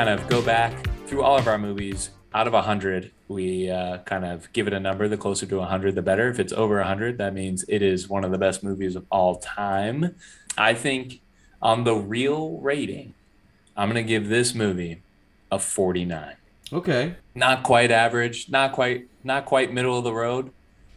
Kind 0.00 0.18
of 0.18 0.26
go 0.28 0.40
back 0.40 0.72
through 1.06 1.22
all 1.22 1.36
of 1.36 1.46
our 1.46 1.58
movies 1.58 2.08
out 2.32 2.46
of 2.46 2.54
100 2.54 3.10
we 3.28 3.68
uh, 3.68 3.98
kind 3.98 4.24
of 4.24 4.50
give 4.54 4.66
it 4.66 4.72
a 4.72 4.80
number 4.80 5.06
the 5.08 5.16
closer 5.18 5.44
to 5.44 5.58
100 5.58 5.94
the 5.94 6.00
better 6.00 6.30
if 6.30 6.40
it's 6.40 6.54
over 6.54 6.76
100 6.76 7.18
that 7.18 7.34
means 7.34 7.66
it 7.68 7.82
is 7.82 8.08
one 8.08 8.24
of 8.24 8.30
the 8.30 8.38
best 8.38 8.64
movies 8.64 8.96
of 8.96 9.04
all 9.10 9.36
time 9.36 10.14
i 10.56 10.72
think 10.72 11.20
on 11.60 11.84
the 11.84 11.94
real 11.94 12.56
rating 12.62 13.12
i'm 13.76 13.90
going 13.92 14.02
to 14.02 14.08
give 14.08 14.30
this 14.30 14.54
movie 14.54 15.02
a 15.52 15.58
49 15.58 16.34
Okay. 16.72 17.16
not 17.34 17.62
quite 17.62 17.90
average 17.90 18.48
not 18.48 18.72
quite 18.72 19.06
not 19.22 19.44
quite 19.44 19.70
middle 19.70 19.98
of 19.98 20.04
the 20.04 20.14
road 20.14 20.50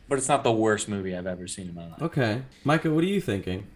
but 0.07 0.17
it's 0.17 0.30
not 0.30 0.45
the 0.45 0.51
worst 0.53 0.88
movie 0.88 1.13
i've 1.13 1.27
ever 1.27 1.45
seen 1.45 1.67
in 1.67 1.75
my 1.75 1.88
life 1.89 2.01
Okay. 2.01 2.41
Micah, 2.63 2.89
what 2.89 3.03
are 3.03 3.07
you 3.07 3.19
thinking? 3.19 3.67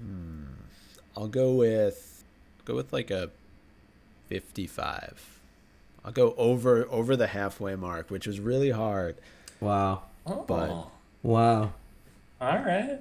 I'll 1.17 1.27
go 1.27 1.51
with 1.55 2.23
go 2.63 2.75
with 2.75 2.93
like 2.93 3.11
a 3.11 3.29
55. 4.27 5.39
I'll 6.05 6.11
go 6.11 6.33
over 6.37 6.87
over 6.89 7.15
the 7.15 7.27
halfway 7.27 7.75
mark, 7.75 8.09
which 8.09 8.27
was 8.27 8.39
really 8.39 8.71
hard. 8.71 9.15
Wow. 9.59 10.03
Oh. 10.25 10.43
But- 10.47 10.69
Oh, 10.69 10.91
Wow. 11.23 11.73
all 12.39 12.57
right 12.59 12.99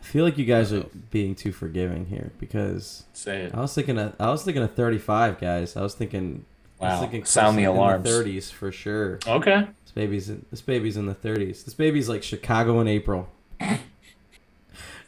I 0.00 0.04
feel 0.04 0.24
like 0.24 0.36
you 0.38 0.44
guys 0.44 0.72
are 0.72 0.84
being 1.10 1.34
too 1.34 1.50
forgiving 1.50 2.06
here 2.06 2.30
because 2.38 3.04
say 3.12 3.42
it 3.44 3.54
I 3.54 3.60
was 3.60 3.74
thinking 3.74 3.98
of, 3.98 4.14
I 4.20 4.30
was 4.30 4.44
thinking 4.44 4.62
of 4.62 4.74
35 4.74 5.40
guys. 5.40 5.74
I 5.76 5.82
was 5.82 5.94
thinking 5.94 6.44
I 6.80 6.84
was 6.84 6.92
wow 6.94 7.00
thinking 7.00 7.24
sound 7.24 7.58
the 7.58 7.64
alarm. 7.64 8.04
in 8.06 8.12
30s 8.12 8.52
for 8.52 8.70
sure. 8.70 9.18
okay 9.26 9.66
This 9.84 9.92
baby's 9.94 10.28
in, 10.28 10.44
this 10.50 10.60
baby's 10.60 10.96
in 10.96 11.06
the 11.06 11.14
30s. 11.14 11.64
This 11.64 11.74
baby's 11.74 12.08
like 12.08 12.22
Chicago 12.22 12.78
in 12.80 12.86
April. 12.86 13.28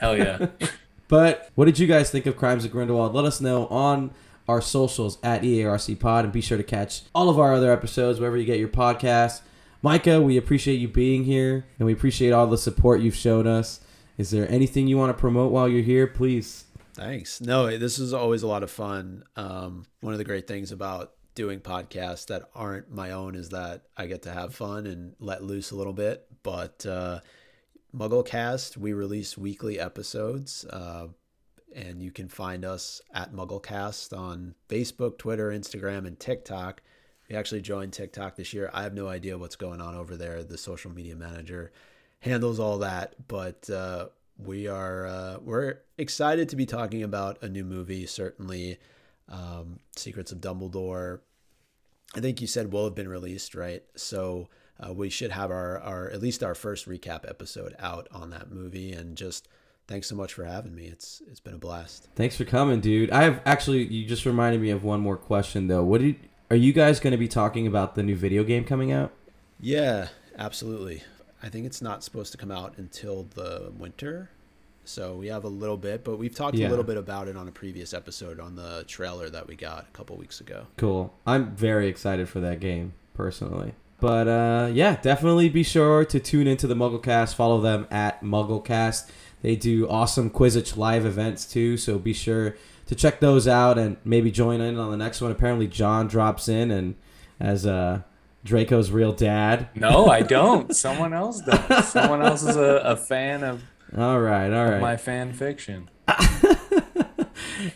hell 0.00 0.16
yeah 0.16 0.46
But 1.08 1.50
what 1.54 1.64
did 1.66 1.78
you 1.78 1.86
guys 1.86 2.10
think 2.10 2.26
of 2.26 2.36
Crimes 2.36 2.64
of 2.66 2.70
Grindelwald? 2.72 3.14
Let 3.14 3.24
us 3.24 3.40
know 3.40 3.66
on 3.68 4.10
our 4.48 4.60
socials 4.60 5.18
at 5.22 5.42
EARC 5.42 5.98
Pod 6.00 6.24
and 6.24 6.32
be 6.32 6.40
sure 6.40 6.56
to 6.56 6.64
catch 6.64 7.02
all 7.14 7.28
of 7.28 7.38
our 7.38 7.54
other 7.54 7.70
episodes 7.72 8.18
wherever 8.18 8.36
you 8.36 8.44
get 8.44 8.58
your 8.58 8.68
podcasts. 8.68 9.42
Micah, 9.82 10.20
we 10.20 10.36
appreciate 10.36 10.76
you 10.76 10.88
being 10.88 11.24
here 11.24 11.66
and 11.78 11.86
we 11.86 11.92
appreciate 11.92 12.32
all 12.32 12.46
the 12.46 12.58
support 12.58 13.00
you've 13.00 13.14
shown 13.14 13.46
us. 13.46 13.80
Is 14.16 14.30
there 14.30 14.50
anything 14.50 14.88
you 14.88 14.98
want 14.98 15.16
to 15.16 15.20
promote 15.20 15.52
while 15.52 15.68
you're 15.68 15.82
here? 15.82 16.06
Please. 16.06 16.64
Thanks. 16.94 17.40
No, 17.40 17.78
this 17.78 18.00
is 18.00 18.12
always 18.12 18.42
a 18.42 18.48
lot 18.48 18.64
of 18.64 18.70
fun. 18.72 19.22
Um, 19.36 19.86
one 20.00 20.14
of 20.14 20.18
the 20.18 20.24
great 20.24 20.48
things 20.48 20.72
about 20.72 21.12
doing 21.36 21.60
podcasts 21.60 22.26
that 22.26 22.50
aren't 22.52 22.90
my 22.90 23.12
own 23.12 23.36
is 23.36 23.50
that 23.50 23.82
I 23.96 24.06
get 24.06 24.22
to 24.22 24.32
have 24.32 24.56
fun 24.56 24.88
and 24.88 25.14
let 25.20 25.44
loose 25.44 25.70
a 25.70 25.76
little 25.76 25.92
bit. 25.92 26.26
But 26.42 26.84
uh, 26.84 27.20
MuggleCast, 27.96 28.76
we 28.76 28.92
release 28.92 29.38
weekly 29.38 29.78
episodes, 29.78 30.64
uh, 30.64 31.06
and 31.74 32.02
you 32.02 32.10
can 32.10 32.28
find 32.28 32.64
us 32.64 33.00
at 33.12 33.32
MuggleCast 33.32 34.16
on 34.16 34.54
Facebook, 34.68 35.18
Twitter, 35.18 35.50
Instagram, 35.50 36.06
and 36.06 36.18
TikTok. 36.18 36.82
We 37.28 37.36
actually 37.36 37.60
joined 37.60 37.92
TikTok 37.92 38.36
this 38.36 38.54
year. 38.54 38.70
I 38.72 38.82
have 38.82 38.94
no 38.94 39.08
idea 39.08 39.38
what's 39.38 39.56
going 39.56 39.80
on 39.80 39.94
over 39.94 40.16
there. 40.16 40.42
The 40.42 40.58
social 40.58 40.90
media 40.90 41.14
manager 41.14 41.72
handles 42.20 42.58
all 42.58 42.78
that, 42.78 43.14
but 43.28 43.68
uh, 43.68 44.06
we 44.38 44.66
are 44.66 45.06
uh, 45.06 45.38
we're 45.42 45.78
excited 45.98 46.48
to 46.48 46.56
be 46.56 46.66
talking 46.66 47.02
about 47.02 47.42
a 47.42 47.48
new 47.48 47.64
movie. 47.64 48.06
Certainly, 48.06 48.78
um, 49.28 49.78
Secrets 49.96 50.32
of 50.32 50.38
Dumbledore. 50.38 51.20
I 52.14 52.20
think 52.20 52.40
you 52.40 52.46
said 52.46 52.72
will 52.72 52.84
have 52.84 52.94
been 52.94 53.08
released, 53.08 53.54
right? 53.54 53.82
So 53.94 54.48
uh, 54.80 54.94
we 54.94 55.10
should 55.10 55.32
have 55.32 55.50
our, 55.50 55.78
our 55.80 56.08
at 56.10 56.22
least 56.22 56.42
our 56.42 56.54
first 56.54 56.88
recap 56.88 57.28
episode 57.28 57.74
out 57.78 58.08
on 58.12 58.30
that 58.30 58.50
movie 58.50 58.92
and 58.92 59.16
just 59.16 59.48
thanks 59.88 60.06
so 60.06 60.14
much 60.14 60.32
for 60.34 60.44
having 60.44 60.74
me. 60.74 60.84
It's 60.84 61.20
it's 61.30 61.40
been 61.40 61.54
a 61.54 61.58
blast. 61.58 62.08
Thanks 62.14 62.36
for 62.36 62.44
coming, 62.44 62.80
dude. 62.80 63.10
I 63.10 63.24
have 63.24 63.40
actually 63.44 63.82
you 63.84 64.06
just 64.06 64.24
reminded 64.24 64.60
me 64.60 64.70
of 64.70 64.84
one 64.84 65.00
more 65.00 65.16
question 65.16 65.66
though. 65.66 65.82
What 65.82 66.00
did 66.00 66.16
are 66.50 66.56
you 66.56 66.72
guys 66.72 67.00
going 67.00 67.10
to 67.10 67.18
be 67.18 67.28
talking 67.28 67.66
about 67.66 67.94
the 67.96 68.02
new 68.02 68.14
video 68.16 68.44
game 68.44 68.64
coming 68.64 68.92
out? 68.92 69.12
Yeah, 69.60 70.08
absolutely. 70.38 71.02
I 71.42 71.48
think 71.48 71.66
it's 71.66 71.82
not 71.82 72.02
supposed 72.04 72.32
to 72.32 72.38
come 72.38 72.50
out 72.50 72.74
until 72.78 73.24
the 73.34 73.72
winter. 73.76 74.30
So 74.84 75.16
we 75.16 75.26
have 75.26 75.44
a 75.44 75.48
little 75.48 75.76
bit, 75.76 76.02
but 76.02 76.16
we've 76.16 76.34
talked 76.34 76.56
Yeah. 76.56 76.68
a 76.68 76.70
little 76.70 76.84
bit 76.84 76.96
about 76.96 77.28
it 77.28 77.36
on 77.36 77.46
a 77.46 77.50
previous 77.52 77.92
episode 77.92 78.40
on 78.40 78.56
the 78.56 78.84
trailer 78.88 79.28
that 79.28 79.46
we 79.46 79.54
got 79.54 79.86
a 79.86 79.92
couple 79.92 80.16
weeks 80.16 80.40
ago. 80.40 80.66
Cool. 80.78 81.12
I'm 81.26 81.54
very 81.54 81.88
excited 81.88 82.28
for 82.30 82.40
that 82.40 82.60
game 82.60 82.94
personally. 83.12 83.74
But 84.00 84.28
uh, 84.28 84.70
yeah, 84.72 84.96
definitely 84.96 85.48
be 85.50 85.62
sure 85.62 86.04
to 86.06 86.18
tune 86.20 86.46
into 86.46 86.66
the 86.66 86.74
MuggleCast. 86.74 87.34
Follow 87.34 87.60
them 87.60 87.86
at 87.90 88.22
MuggleCast. 88.22 89.10
They 89.42 89.56
do 89.56 89.88
awesome 89.88 90.30
Quizzitch 90.30 90.76
live 90.76 91.06
events 91.06 91.44
too, 91.44 91.76
so 91.76 91.98
be 91.98 92.12
sure 92.12 92.56
to 92.86 92.94
check 92.94 93.20
those 93.20 93.46
out 93.46 93.78
and 93.78 93.96
maybe 94.04 94.30
join 94.30 94.60
in 94.60 94.78
on 94.78 94.90
the 94.90 94.96
next 94.96 95.20
one. 95.20 95.30
Apparently, 95.30 95.66
John 95.66 96.08
drops 96.08 96.48
in 96.48 96.70
and 96.70 96.94
as 97.38 97.64
uh, 97.66 98.02
Draco's 98.44 98.90
real 98.90 99.12
dad. 99.12 99.68
No, 99.74 100.06
I 100.08 100.22
don't. 100.36 100.74
Someone 100.74 101.12
else 101.12 101.40
does. 101.40 101.88
Someone 101.88 102.22
else 102.22 102.42
is 102.42 102.56
a, 102.56 102.76
a 102.84 102.96
fan 102.96 103.44
of 103.44 103.62
All 103.96 104.20
right, 104.20 104.52
all 104.52 104.64
right. 104.70 104.80
my 104.80 104.96
fan 104.96 105.32
fiction. 105.32 105.88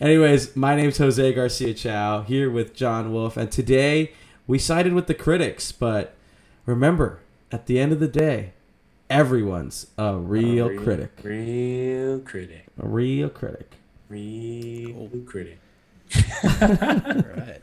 Anyways, 0.01 0.57
my 0.57 0.75
name's 0.75 0.99
Jose 0.99 1.33
Garcia 1.33 1.75
Chow 1.75 2.23
here 2.23 2.51
with 2.51 2.75
John 2.75 3.13
Wolf, 3.13 3.37
and 3.37 3.51
today 3.51 4.13
we 4.47 4.59
sided 4.59 4.93
with 4.93 5.07
the 5.07 5.15
critics. 5.15 5.73
But 5.73 6.15
remember, 6.67 7.21
at 7.51 7.67
the 7.67 7.79
end 7.79 7.93
of 7.93 8.01
the 8.01 8.09
day, 8.09 8.53
everyone's 9.13 9.87
a 9.99 10.17
real 10.17 10.69
Real- 10.69 10.83
critic. 10.83 11.11
Real 11.23 12.21
critic. 12.21 12.65
A 12.83 12.87
real 12.89 13.29
critic. 13.29 13.73
Real 14.09 15.09
critic. 15.27 15.59
All 16.45 16.51
right. 17.37 17.61